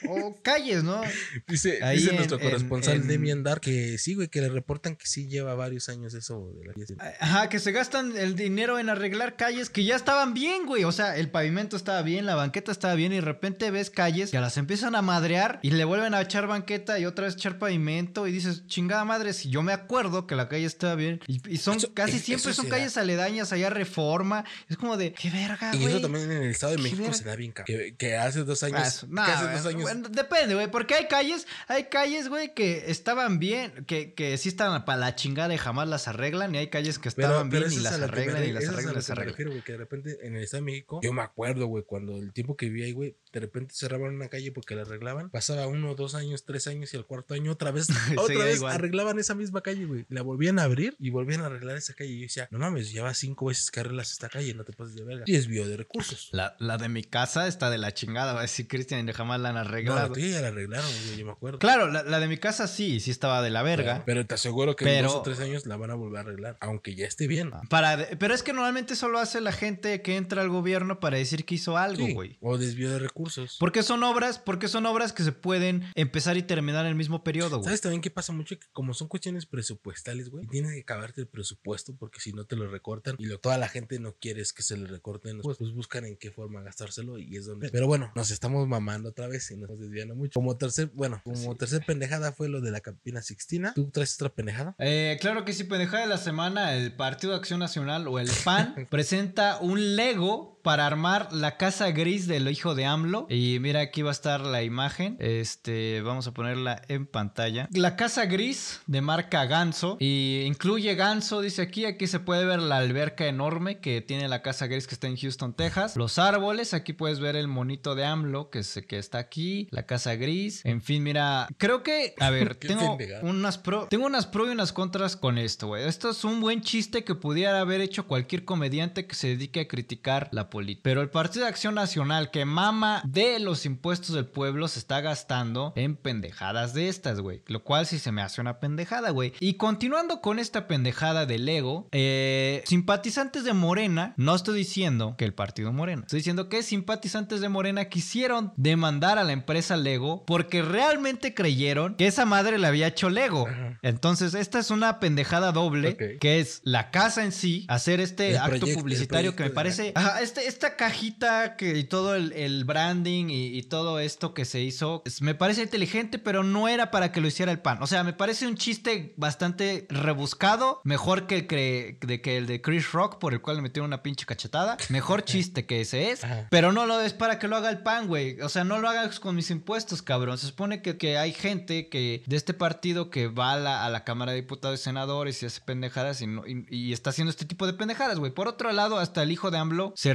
o 0.07 0.37
calles, 0.41 0.83
¿no? 0.83 1.01
Dice, 1.47 1.83
Ahí 1.83 1.97
dice 1.97 2.09
en- 2.11 2.15
nuestro 2.17 2.39
corresponsal 2.39 2.95
en- 2.97 3.07
Demian 3.07 3.43
Dar 3.43 3.59
que 3.59 3.97
sí, 3.97 4.13
güey, 4.15 4.27
que 4.27 4.41
le 4.41 4.49
reportan 4.49 4.95
que 4.95 5.05
sí 5.07 5.27
lleva 5.27 5.55
varios 5.55 5.89
años 5.89 6.13
eso 6.13 6.51
de 6.59 6.65
la. 6.65 7.15
Ajá, 7.19 7.49
que 7.49 7.59
se 7.59 7.71
gastan 7.71 8.15
el 8.17 8.35
dinero 8.35 8.79
en 8.79 8.89
arreglar 8.89 9.35
calles 9.35 9.69
que 9.69 9.83
ya 9.83 9.95
estaban 9.95 10.33
bien, 10.33 10.65
güey. 10.65 10.83
O 10.83 10.91
sea, 10.91 11.15
el 11.17 11.29
pavimento 11.29 11.75
estaba 11.77 12.01
bien, 12.01 12.25
la 12.25 12.35
banqueta 12.35 12.71
estaba 12.71 12.95
bien 12.95 13.11
y 13.11 13.15
de 13.15 13.21
repente 13.21 13.69
ves 13.71 13.89
calles 13.89 14.31
que 14.31 14.39
las 14.39 14.57
empiezan 14.57 14.95
a 14.95 15.01
madrear 15.01 15.59
y 15.61 15.71
le 15.71 15.83
vuelven 15.85 16.13
a 16.13 16.21
echar 16.21 16.47
banqueta 16.47 16.99
y 16.99 17.05
otra 17.05 17.25
vez 17.25 17.35
echar 17.35 17.57
pavimento 17.59 18.27
y 18.27 18.31
dices, 18.31 18.65
chingada 18.67 19.05
madre, 19.05 19.33
si 19.33 19.49
yo 19.49 19.61
me 19.63 19.73
acuerdo 19.73 20.27
que 20.27 20.35
la 20.35 20.47
calle 20.49 20.65
estaba 20.65 20.95
bien 20.95 21.19
y, 21.27 21.41
y 21.49 21.57
son 21.57 21.77
Eso- 21.77 21.93
casi 21.93 22.19
siempre 22.19 22.53
son 22.53 22.65
se 22.65 22.71
da. 22.71 22.77
calles 22.77 22.97
aledañas 22.97 23.51
allá 23.53 23.69
Reforma. 23.69 24.45
Es 24.69 24.77
como 24.77 24.97
de, 24.97 25.13
qué 25.13 25.29
verga, 25.29 25.71
Y 25.73 25.77
güey. 25.77 25.89
eso 25.93 26.01
también 26.01 26.31
en 26.31 26.43
el 26.43 26.49
Estado 26.51 26.73
de 26.73 26.77
México 26.79 27.01
verga. 27.03 27.17
se 27.17 27.23
da 27.23 27.35
bien 27.35 27.51
cabrón. 27.51 27.77
Que, 27.77 27.95
que 27.95 28.15
hace 28.17 28.43
dos 28.43 28.63
años. 28.63 28.79
Ah, 28.81 28.87
eso- 28.87 29.07
que 29.07 29.13
no, 29.13 29.21
hace 29.21 29.43
güey, 29.43 29.55
dos 29.57 29.65
años. 29.65 29.81
Depende, 29.95 30.55
güey, 30.55 30.69
porque 30.69 30.95
hay 30.95 31.07
calles, 31.07 31.47
hay 31.67 31.85
calles, 31.85 32.29
güey, 32.29 32.53
que 32.53 32.89
estaban 32.91 33.39
bien, 33.39 33.85
que, 33.85 34.13
que 34.13 34.37
sí 34.37 34.49
estaban 34.49 34.85
para 34.85 34.99
la 34.99 35.15
chingada 35.15 35.53
y 35.53 35.57
jamás 35.57 35.87
las 35.87 36.07
arreglan, 36.07 36.53
y 36.55 36.59
hay 36.59 36.67
calles 36.69 36.99
que 36.99 37.09
estaban 37.09 37.49
bien 37.49 37.71
y 37.71 37.77
las 37.77 37.97
me 37.97 38.05
arreglan 38.05 38.43
y 38.43 38.51
las 38.51 38.67
arreglan 38.67 38.93
y 38.93 38.95
las 38.95 39.09
arreglan. 39.09 39.61
que 39.61 39.71
de 39.71 39.77
repente 39.77 40.17
en 40.21 40.35
el 40.35 40.43
Estado 40.43 40.63
de 40.63 40.71
México, 40.71 40.99
yo 41.03 41.13
me 41.13 41.21
acuerdo, 41.21 41.67
güey, 41.67 41.83
cuando 41.83 42.17
el 42.17 42.33
tiempo 42.33 42.55
que 42.55 42.67
viví 42.67 42.83
ahí, 42.83 42.91
güey, 42.91 43.15
de 43.33 43.39
repente 43.39 43.73
cerraban 43.75 44.13
una 44.15 44.27
calle 44.29 44.51
porque 44.51 44.75
la 44.75 44.81
arreglaban, 44.83 45.29
pasaba 45.29 45.67
uno, 45.67 45.95
dos 45.95 46.15
años, 46.15 46.43
tres 46.45 46.67
años 46.67 46.93
y 46.93 46.97
al 46.97 47.05
cuarto 47.05 47.33
año 47.33 47.51
otra 47.51 47.71
vez, 47.71 47.87
otra 48.17 48.45
vez 48.45 48.57
igual. 48.57 48.73
arreglaban 48.73 49.19
esa 49.19 49.35
misma 49.35 49.61
calle, 49.61 49.85
güey, 49.85 50.05
la 50.09 50.21
volvían 50.21 50.59
a 50.59 50.63
abrir 50.63 50.95
y 50.99 51.09
volvían 51.09 51.41
a 51.41 51.45
arreglar 51.47 51.77
esa 51.77 51.93
calle 51.93 52.11
y 52.11 52.15
yo 52.19 52.23
decía, 52.23 52.47
no 52.51 52.59
mames, 52.59 52.91
lleva 52.91 53.13
cinco 53.13 53.45
veces 53.47 53.71
que 53.71 53.79
arreglas 53.81 54.11
esta 54.11 54.29
calle, 54.29 54.53
no 54.53 54.63
te 54.63 54.73
pases 54.73 54.95
de 54.95 55.03
verga. 55.03 55.23
Y 55.27 55.33
desvío 55.33 55.67
de 55.67 55.77
recursos. 55.77 56.29
La, 56.31 56.55
la 56.59 56.77
de 56.77 56.89
mi 56.89 57.03
casa 57.03 57.47
está 57.47 57.69
de 57.69 57.77
la 57.77 57.93
chingada, 57.93 58.33
va 58.33 58.39
a 58.39 58.43
decir 58.43 58.67
Cristian, 58.67 59.07
y 59.07 59.13
jamás 59.13 59.39
la 59.39 59.49
han 59.49 59.55
No, 59.55 59.61
la 59.63 59.69
arreglado. 59.69 60.15
ya 60.15 60.41
la 60.41 60.47
arreglaron, 60.49 60.89
güey, 61.05 61.17
yo 61.19 61.25
me 61.25 61.31
acuerdo. 61.31 61.59
claro, 61.59 61.87
la, 61.89 62.03
la 62.03 62.19
de 62.19 62.27
mi 62.27 62.37
casa 62.37 62.67
sí, 62.67 62.99
sí 62.99 63.11
estaba 63.11 63.41
de 63.41 63.49
la 63.49 63.63
verga. 63.63 63.93
Pero, 63.93 64.05
pero 64.05 64.25
te 64.27 64.33
aseguro 64.35 64.75
que 64.75 64.97
en 64.97 65.05
dos 65.05 65.15
o 65.15 65.21
tres 65.21 65.39
años 65.39 65.65
la 65.65 65.77
van 65.77 65.91
a 65.91 65.95
volver 65.95 66.17
a 66.17 66.21
arreglar, 66.21 66.57
aunque 66.59 66.95
ya 66.95 67.05
esté 67.05 67.27
bien. 67.27 67.51
Para, 67.69 68.07
pero 68.19 68.33
es 68.33 68.43
que 68.43 68.53
normalmente 68.53 68.95
solo 68.95 69.19
hace 69.19 69.41
la 69.41 69.51
gente 69.51 70.01
que 70.01 70.17
entra 70.17 70.41
al 70.41 70.49
gobierno 70.49 70.99
para 70.99 71.17
decir 71.17 71.45
que 71.45 71.55
hizo 71.55 71.77
algo, 71.77 72.05
Sí, 72.05 72.13
güey. 72.13 72.37
o 72.41 72.57
desvío 72.57 72.89
de 72.91 72.99
recursos. 72.99 73.20
Porque 73.59 73.83
son 73.83 74.03
obras, 74.03 74.39
porque 74.39 74.67
son 74.67 74.85
obras 74.85 75.13
que 75.13 75.23
se 75.23 75.31
pueden 75.31 75.83
empezar 75.95 76.37
y 76.37 76.43
terminar 76.43 76.85
en 76.85 76.89
el 76.89 76.95
mismo 76.95 77.23
periodo, 77.23 77.57
güey. 77.57 77.65
¿Sabes 77.65 77.81
también 77.81 78.01
qué 78.01 78.11
pasa 78.11 78.33
mucho? 78.33 78.59
Que 78.59 78.67
como 78.71 78.93
son 78.93 79.07
cuestiones 79.07 79.45
presupuestales, 79.45 80.29
güey, 80.29 80.47
tienes 80.47 80.73
que 80.73 80.81
acabarte 80.81 81.21
el 81.21 81.27
presupuesto 81.27 81.95
porque 81.95 82.19
si 82.19 82.33
no 82.33 82.45
te 82.45 82.55
lo 82.55 82.67
recortan 82.67 83.15
y 83.17 83.25
lo, 83.25 83.39
toda 83.39 83.57
la 83.57 83.67
gente 83.67 83.99
no 83.99 84.15
quiere 84.15 84.41
es 84.41 84.53
que 84.53 84.63
se 84.63 84.77
le 84.77 84.87
recorten, 84.87 85.41
pues, 85.41 85.57
pues 85.57 85.71
buscan 85.73 86.05
en 86.05 86.17
qué 86.17 86.31
forma 86.31 86.61
gastárselo 86.61 87.17
y 87.17 87.35
es 87.37 87.45
donde... 87.45 87.69
Pero 87.69 87.87
bueno, 87.87 88.11
nos 88.15 88.31
estamos 88.31 88.67
mamando 88.67 89.09
otra 89.09 89.27
vez 89.27 89.49
y 89.51 89.57
nos 89.57 89.79
desviando 89.79 90.15
mucho. 90.15 90.33
Como 90.33 90.57
tercer, 90.57 90.91
bueno, 90.93 91.21
como 91.23 91.55
tercer 91.55 91.83
pendejada 91.85 92.31
fue 92.31 92.49
lo 92.49 92.61
de 92.61 92.71
la 92.71 92.81
Capina 92.81 93.21
Sixtina. 93.21 93.73
¿Tú 93.73 93.89
traes 93.89 94.15
otra 94.15 94.29
pendejada? 94.29 94.75
Eh, 94.79 95.17
claro 95.21 95.45
que 95.45 95.53
sí, 95.53 95.63
pendejada 95.63 96.03
de 96.03 96.09
la 96.09 96.17
semana, 96.17 96.75
el 96.75 96.95
Partido 96.95 97.33
de 97.33 97.39
Acción 97.39 97.59
Nacional 97.59 98.07
o 98.07 98.19
el 98.19 98.29
PAN 98.43 98.75
presenta 98.89 99.59
un 99.59 99.95
Lego 99.95 100.60
para 100.61 100.87
armar 100.87 101.31
la 101.31 101.57
casa 101.57 101.91
gris 101.91 102.27
del 102.27 102.49
hijo 102.49 102.75
de 102.75 102.85
AMLO. 102.85 103.27
Y 103.29 103.57
mira, 103.59 103.81
aquí 103.81 104.01
va 104.01 104.09
a 104.09 104.13
estar 104.13 104.41
la 104.41 104.63
imagen. 104.63 105.17
Este, 105.19 106.01
vamos 106.01 106.27
a 106.27 106.33
ponerla 106.33 106.81
en 106.87 107.05
pantalla. 107.05 107.67
La 107.73 107.95
casa 107.95 108.25
gris 108.25 108.81
de 108.87 109.01
marca 109.01 109.45
Ganso. 109.45 109.97
Y 109.99 110.43
incluye 110.45 110.95
Ganso, 110.95 111.41
dice 111.41 111.61
aquí. 111.61 111.85
Aquí 111.85 112.07
se 112.07 112.19
puede 112.19 112.45
ver 112.45 112.59
la 112.59 112.77
alberca 112.77 113.27
enorme 113.27 113.79
que 113.79 114.01
tiene 114.01 114.27
la 114.27 114.41
casa 114.41 114.67
gris 114.67 114.87
que 114.87 114.95
está 114.95 115.07
en 115.07 115.17
Houston, 115.17 115.53
Texas. 115.53 115.95
Los 115.95 116.19
árboles, 116.19 116.73
aquí 116.73 116.93
puedes 116.93 117.19
ver 117.19 117.35
el 117.35 117.47
monito 117.47 117.95
de 117.95 118.05
AMLO 118.05 118.49
que, 118.49 118.63
se, 118.63 118.85
que 118.85 118.97
está 118.97 119.17
aquí. 119.17 119.67
La 119.71 119.85
casa 119.85 120.15
gris. 120.15 120.65
En 120.65 120.81
fin, 120.81 121.03
mira, 121.03 121.47
creo 121.57 121.83
que, 121.83 122.13
a 122.19 122.29
ver, 122.29 122.55
tengo 122.59 122.97
unas 123.21 123.57
pro, 123.57 123.87
tengo 123.87 124.05
unas 124.05 124.27
pro 124.27 124.47
y 124.47 124.51
unas 124.51 124.73
contras 124.73 125.15
con 125.15 125.37
esto, 125.37 125.67
güey. 125.67 125.87
Esto 125.87 126.09
es 126.09 126.23
un 126.23 126.41
buen 126.41 126.61
chiste 126.61 127.03
que 127.03 127.15
pudiera 127.15 127.59
haber 127.59 127.81
hecho 127.81 128.07
cualquier 128.07 128.45
comediante 128.45 129.07
que 129.07 129.15
se 129.15 129.27
dedique 129.29 129.61
a 129.61 129.67
criticar 129.67 130.29
la 130.31 130.49
política. 130.51 130.81
Pero 130.83 131.01
el 131.01 131.09
Partido 131.09 131.45
de 131.45 131.49
Acción 131.49 131.73
Nacional 131.73 132.29
que 132.29 132.45
mama 132.45 133.01
de 133.05 133.39
los 133.39 133.65
impuestos 133.65 134.13
del 134.13 134.25
pueblo 134.27 134.67
se 134.67 134.77
está 134.77 135.01
gastando 135.01 135.73
en 135.75 135.95
pendejadas 135.95 136.75
de 136.75 136.89
estas, 136.89 137.19
güey. 137.21 137.41
Lo 137.47 137.63
cual 137.63 137.87
sí 137.87 137.97
se 137.97 138.11
me 138.11 138.21
hace 138.21 138.39
una 138.41 138.59
pendejada, 138.59 139.09
güey. 139.09 139.33
Y 139.39 139.55
continuando 139.55 140.21
con 140.21 140.37
esta 140.37 140.67
pendejada 140.67 141.25
del 141.25 141.49
ego, 141.49 141.87
eh, 141.91 142.63
simpatizantes 142.67 143.43
de 143.43 143.53
Morena, 143.53 144.13
no 144.17 144.35
estoy 144.35 144.59
diciendo 144.59 145.15
que 145.17 145.25
el 145.25 145.33
partido 145.33 145.71
Morena, 145.73 146.01
estoy 146.03 146.19
diciendo 146.19 146.49
que 146.49 146.61
simpatizantes 146.61 147.41
de 147.41 147.49
Morena 147.49 147.85
quisieron 147.85 148.53
demandar 148.57 149.17
a 149.17 149.23
la 149.23 149.31
empresa 149.31 149.77
Lego 149.77 150.23
porque 150.25 150.61
realmente 150.61 151.33
creyeron 151.33 151.95
que 151.95 152.07
esa 152.07 152.25
madre 152.25 152.57
le 152.59 152.67
había 152.67 152.87
hecho 152.87 153.09
Lego. 153.09 153.47
Entonces, 153.81 154.33
esta 154.33 154.59
es 154.59 154.69
una 154.69 154.99
pendejada 154.99 155.51
doble, 155.51 155.95
que 156.19 156.39
es 156.39 156.61
la 156.63 156.91
casa 156.91 157.23
en 157.23 157.31
sí, 157.31 157.65
hacer 157.69 158.01
este 158.01 158.31
El 158.31 158.37
acto 158.37 158.59
proyecto- 158.59 158.79
publicitario 158.79 159.35
que 159.35 159.43
me 159.43 159.49
parece... 159.49 159.93
Ajá, 159.95 160.21
este, 160.21 160.40
esta 160.47 160.75
cajita 160.75 161.55
que, 161.55 161.77
y 161.77 161.83
todo 161.83 162.15
el, 162.15 162.33
el 162.33 162.63
branding 162.65 163.29
y, 163.29 163.57
y 163.57 163.63
todo 163.63 163.99
esto 163.99 164.33
que 164.33 164.45
se 164.45 164.61
hizo, 164.61 165.01
es- 165.05 165.21
me 165.21 165.35
parece 165.35 165.61
inteligente, 165.63 166.19
pero 166.19 166.43
no 166.43 166.67
era 166.67 166.91
para 166.91 167.11
que 167.11 167.21
lo 167.21 167.27
hiciera 167.27 167.51
el 167.51 167.59
pan. 167.59 167.77
O 167.81 167.87
sea, 167.87 168.03
me 168.03 168.13
parece 168.13 168.47
un 168.47 168.55
chiste 168.55 169.13
bastante 169.17 169.85
rebuscado, 169.89 170.81
mejor 170.83 171.27
que 171.27 171.35
el, 171.37 171.47
que, 171.47 171.97
de, 172.01 172.21
que 172.21 172.37
el 172.37 172.47
de 172.47 172.61
Chris 172.61 172.91
Rock, 172.91 173.17
por 173.19 173.33
el 173.33 173.41
cual 173.41 173.57
le 173.57 173.61
metieron 173.61 173.87
una 173.89 174.03
pinche 174.03 174.25
cachetada. 174.25 174.77
Mejor 174.89 175.23
chiste 175.25 175.65
que 175.65 175.81
ese 175.81 176.11
es, 176.11 176.23
Ajá. 176.23 176.47
pero 176.49 176.71
no 176.71 176.85
lo 176.85 176.99
es 177.01 177.13
para 177.13 177.39
que 177.39 177.47
lo 177.47 177.55
haga 177.55 177.69
el 177.69 177.79
pan, 177.79 178.07
güey. 178.07 178.39
O 178.41 178.49
sea, 178.49 178.63
no 178.63 178.79
lo 178.79 178.89
hagas 178.89 179.19
con 179.19 179.35
mis 179.35 179.49
impuestos, 179.51 180.01
cabrón. 180.01 180.37
Se 180.37 180.47
supone 180.47 180.81
que, 180.81 180.97
que 180.97 181.17
hay 181.17 181.33
gente 181.33 181.89
que 181.89 182.23
de 182.25 182.35
este 182.35 182.53
partido 182.53 183.09
que 183.09 183.27
va 183.27 183.53
a 183.53 183.57
la, 183.59 183.85
a 183.85 183.89
la 183.89 184.03
Cámara 184.03 184.31
de 184.31 184.41
Diputados 184.41 184.79
y 184.79 184.83
Senadores 184.83 185.41
y 185.41 185.45
hace 185.45 185.61
pendejadas 185.61 186.21
y, 186.21 186.27
no- 186.27 186.45
y- 186.47 186.65
y 186.69 186.93
está 186.93 187.09
haciendo 187.11 187.29
este 187.31 187.45
tipo 187.45 187.65
de 187.67 187.73
pendejadas, 187.73 188.19
güey. 188.19 188.31
Por 188.31 188.47
otro 188.47 188.71
lado, 188.71 188.97
hasta 188.99 189.23
el 189.23 189.31
hijo 189.31 189.51
de 189.51 189.57
AMLO 189.57 189.93
se 189.95 190.13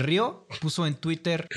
puso 0.61 0.87
en 0.87 0.95
Twitter 0.95 1.49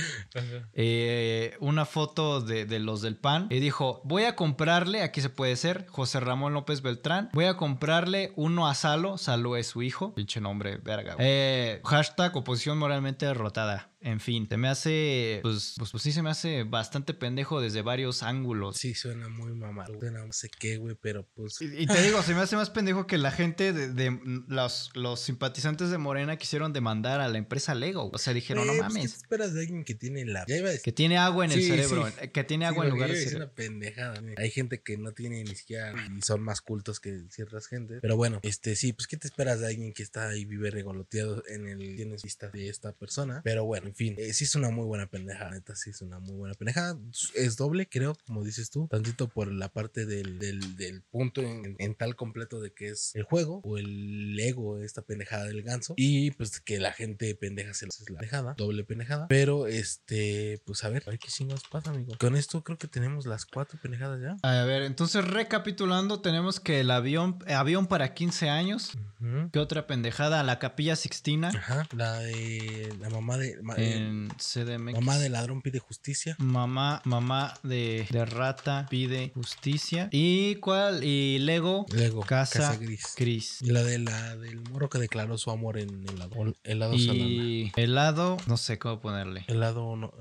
eh, 0.74 1.56
una 1.60 1.86
foto 1.86 2.42
de, 2.42 2.66
de 2.66 2.80
los 2.80 3.02
del 3.02 3.16
PAN 3.16 3.48
y 3.50 3.60
dijo, 3.60 4.02
voy 4.04 4.24
a 4.24 4.36
comprarle, 4.36 5.02
aquí 5.04 5.22
se 5.22 5.30
puede 5.30 5.56
ser, 5.56 5.88
José 5.88 6.20
Ramón 6.20 6.54
López 6.54 6.82
Beltrán, 6.82 7.30
voy 7.34 7.46
a 7.46 7.58
comprarle 7.58 8.34
uno 8.36 8.68
a 8.68 8.76
Salo, 8.76 9.18
Salo 9.18 9.56
es 9.56 9.68
su 9.68 9.82
hijo, 9.82 10.14
pinche 10.14 10.42
nombre, 10.42 10.78
verga. 10.78 11.16
Eh, 11.20 11.82
hashtag 11.84 12.36
oposición 12.36 12.78
moralmente 12.78 13.26
derrotada. 13.26 13.89
En 14.02 14.22
fin, 14.22 14.48
se 14.48 14.56
me 14.56 14.70
hace, 14.70 15.40
pues, 15.44 15.74
pues, 15.78 15.92
pues 15.92 16.04
sí 16.04 16.14
se 16.14 16.22
me 16.22 16.30
hace 16.30 16.64
bastante 16.64 17.14
pendejo 17.14 17.60
desde 17.60 17.82
varios 17.82 18.24
ángulos. 18.24 18.78
Sí, 18.78 18.94
suena 18.94 19.28
muy 19.28 19.52
mamado. 19.54 20.00
Suena 20.00 20.26
no 20.26 20.32
sé 20.32 20.50
qué, 20.50 20.78
güey, 20.78 20.96
pero 21.02 21.28
pues... 21.36 21.62
Y, 21.62 21.66
y 21.84 21.86
te 21.86 22.02
digo, 22.02 22.22
se 22.24 22.34
me 22.34 22.40
hace 22.40 22.56
más 22.56 22.70
pendejo 22.70 23.08
que 23.08 23.18
la 23.18 23.32
gente 23.32 23.74
de, 23.74 23.90
de- 23.90 24.18
los, 24.48 24.92
los 24.96 25.20
simpatizantes 25.20 25.90
de 25.90 25.98
Morena 25.98 26.38
quisieron 26.38 26.72
demandar 26.72 27.20
a 27.20 27.28
la 27.28 27.38
empresa 27.38 27.76
Lego. 27.76 28.10
O 28.14 28.18
sea, 28.18 28.34
dijeron, 28.34 28.66
Güey, 28.66 28.78
no 28.78 28.84
pues, 28.84 28.94
¿qué 28.94 29.00
mames. 29.00 29.12
te 29.12 29.18
esperas 29.18 29.54
de 29.54 29.60
alguien 29.62 29.84
que 29.84 29.96
tiene 29.96 30.24
la... 30.26 30.46
Ya 30.48 30.56
iba 30.56 30.70
a 30.70 30.72
decir... 30.72 30.84
Que 30.84 30.92
tiene 30.94 31.18
agua 31.18 31.44
en 31.44 31.52
el 31.52 31.60
Sí, 31.62 31.68
cerebro, 31.68 32.08
sí. 32.08 32.14
eh, 32.22 32.32
que 32.32 32.44
tiene 32.46 32.66
Sí, 32.66 32.70
agua 32.70 32.86
en 32.86 32.92
porque 32.92 33.04
lugar 33.04 33.10
de 33.18 33.22
cerebro. 33.24 33.46
una 33.48 33.54
pendejada. 33.54 34.22
¿no? 34.22 34.34
Hay 34.38 34.50
gente 34.52 34.82
que 34.82 34.98
no 34.98 35.12
tiene 35.12 35.44
ni 35.44 35.56
siquiera 35.56 35.94
y 36.18 36.22
son 36.22 36.42
más 36.42 36.62
cultos 36.62 37.02
que 37.02 37.24
ciertas 37.30 37.68
gentes. 37.68 38.00
Pero 38.02 38.16
bueno, 38.16 38.40
este 38.44 38.78
sí, 38.78 38.94
pues 38.94 39.08
¿qué 39.08 39.18
te 39.18 39.28
esperas 39.28 39.60
de 39.60 39.68
alguien 39.68 39.92
que 39.92 40.04
está 40.04 40.30
ahí 40.30 40.46
vive 40.46 40.72
regoloteado 40.72 41.44
en 41.50 41.68
el 41.68 41.98
tienes 41.98 42.24
vista 42.24 42.50
de 42.50 42.70
esta 42.70 42.94
persona? 42.94 43.42
Pero 43.44 43.66
bueno, 43.66 43.89
en 43.90 43.96
fin, 43.96 44.16
eh, 44.18 44.34
sí 44.34 44.44
es 44.44 44.56
una 44.56 44.70
muy 44.70 44.86
buena 44.86 45.08
pendejada, 45.08 45.52
neta, 45.52 45.76
sí 45.76 45.90
es 45.90 46.02
una 46.02 46.20
muy 46.20 46.36
buena 46.36 46.54
pendejada. 46.54 46.98
Es 47.36 47.58
doble, 47.58 47.88
creo, 47.90 48.16
como 48.28 48.44
dices 48.44 48.70
tú, 48.70 48.88
tantito 48.88 49.28
por 49.28 49.52
la 49.52 49.70
parte 49.70 50.06
del, 50.06 50.38
del, 50.40 50.76
del 50.76 51.02
punto 51.02 51.42
en, 51.42 51.76
en 51.80 51.96
tal 51.96 52.16
completo 52.16 52.60
de 52.62 52.72
que 52.72 52.90
es 52.90 53.16
el 53.16 53.24
juego 53.24 53.62
o 53.64 53.78
el 53.78 54.40
ego, 54.40 54.80
esta 54.80 55.02
pendejada 55.02 55.46
del 55.46 55.64
ganso. 55.64 55.94
Y 55.98 56.32
pues 56.32 56.60
que 56.62 56.80
la 56.80 56.94
gente 56.94 57.34
pendeja 57.36 57.74
se 57.74 57.86
lo 57.86 57.90
hace 57.90 58.04
la 58.14 58.20
pendejada, 58.20 58.54
doble 58.58 58.84
pendejada. 58.84 59.28
Pero 59.28 59.66
este, 59.68 60.62
pues 60.66 60.84
a 60.84 60.90
ver, 60.90 61.04
a 61.08 61.10
ver 61.10 61.20
qué 61.20 61.28
chingados 61.30 61.64
pasa, 61.70 61.90
amigo. 61.90 62.14
Con 62.20 62.36
esto 62.36 62.64
creo 62.64 62.78
que 62.78 62.88
tenemos 62.88 63.26
las 63.26 63.46
cuatro 63.46 63.80
pendejadas 63.82 64.22
ya. 64.22 64.38
A 64.48 64.64
ver, 64.66 64.84
entonces 64.84 65.26
recapitulando, 65.26 66.22
tenemos 66.22 66.60
que 66.60 66.82
el 66.82 66.92
avión, 66.92 67.40
eh, 67.48 67.54
avión 67.54 67.88
para 67.88 68.14
15 68.14 68.50
años. 68.50 68.92
Ujú. 69.20 69.50
¿Qué 69.52 69.60
otra 69.60 69.88
pendejada? 69.88 70.44
La 70.44 70.60
capilla 70.60 70.96
Sixtina 70.96 71.50
Ajá, 71.50 71.88
la 71.96 72.20
de 72.20 72.94
la 73.00 73.10
mamá 73.10 73.38
de 73.38 73.58
ma- 73.62 73.76
en 73.80 74.30
CDMX. 74.38 74.94
mamá 74.96 75.18
de 75.18 75.30
ladrón 75.30 75.62
pide 75.62 75.80
justicia. 75.80 76.36
Mamá, 76.40 77.02
mamá 77.06 77.54
de, 77.64 78.08
de 78.10 78.26
rata 78.26 78.86
pide 78.90 79.32
justicia. 79.34 80.10
¿Y 80.12 80.56
cuál? 80.56 81.04
Y 81.04 81.40
Lego, 81.40 81.86
Luego, 81.94 82.22
Casa, 82.22 82.60
casa, 82.60 82.78
gris. 82.78 83.14
Cris. 83.16 83.62
Y 83.62 83.72
la 83.72 83.84
de 83.84 84.00
la 84.00 84.36
del 84.36 84.62
morro 84.70 84.90
que 84.90 84.98
declaró 85.00 85.38
su 85.38 85.52
amor 85.52 85.78
en 85.78 86.08
helado. 86.10 86.32
o 86.36 86.54
helado. 86.64 86.94
Y 86.96 87.72
helado, 87.76 88.38
no 88.48 88.58
sé 88.58 88.80
cómo 88.80 89.00
ponerle. 89.00 89.46
Helado, 89.48 89.96
no, 89.96 90.12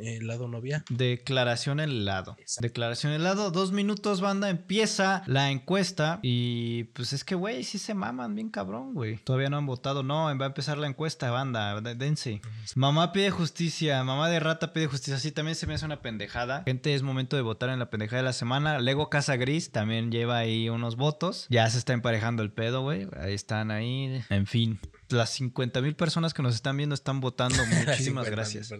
helado 0.00 0.48
novia. 0.48 0.84
Declaración 0.90 1.80
helado. 1.80 2.36
Exacto. 2.38 2.62
Declaración 2.66 3.12
helado. 3.12 3.50
Dos 3.50 3.72
minutos, 3.72 4.20
banda. 4.20 4.50
Empieza 4.50 5.22
la 5.26 5.50
encuesta. 5.50 6.20
Y 6.22 6.84
pues 6.84 7.12
es 7.12 7.24
que, 7.24 7.34
güey, 7.34 7.64
sí 7.64 7.78
se 7.78 7.94
maman 7.94 8.34
bien 8.34 8.50
cabrón, 8.50 8.94
güey. 8.94 9.18
Todavía 9.18 9.50
no 9.50 9.56
han 9.58 9.66
votado. 9.66 10.02
No, 10.02 10.24
va 10.24 10.44
a 10.44 10.46
empezar 10.46 10.78
la 10.78 10.86
encuesta, 10.86 11.30
banda. 11.30 11.80
Dense. 11.80 12.40
Mamá 12.74 13.01
mamá 13.02 13.12
pide 13.12 13.30
justicia, 13.32 14.04
mamá 14.04 14.30
de 14.30 14.38
rata 14.38 14.72
pide 14.72 14.86
justicia. 14.86 15.18
Sí, 15.18 15.32
también 15.32 15.56
se 15.56 15.66
me 15.66 15.74
hace 15.74 15.84
una 15.84 16.02
pendejada. 16.02 16.62
Gente, 16.64 16.94
es 16.94 17.02
momento 17.02 17.34
de 17.34 17.42
votar 17.42 17.70
en 17.70 17.80
la 17.80 17.90
pendejada 17.90 18.18
de 18.18 18.26
la 18.26 18.32
semana. 18.32 18.78
Lego 18.78 19.10
Casa 19.10 19.34
Gris 19.34 19.72
también 19.72 20.12
lleva 20.12 20.38
ahí 20.38 20.68
unos 20.68 20.94
votos. 20.94 21.46
Ya 21.50 21.68
se 21.68 21.78
está 21.78 21.94
emparejando 21.94 22.44
el 22.44 22.52
pedo, 22.52 22.82
güey. 22.82 23.08
Ahí 23.20 23.34
están 23.34 23.72
ahí. 23.72 24.22
En 24.30 24.46
fin, 24.46 24.78
las 25.12 25.30
50 25.30 25.80
mil 25.80 25.94
personas 25.96 26.34
que 26.34 26.42
nos 26.42 26.54
están 26.54 26.76
viendo 26.76 26.94
están 26.94 27.20
votando. 27.20 27.56
Muchísimas 27.66 28.26
50, 28.26 28.30
gracias. 28.30 28.70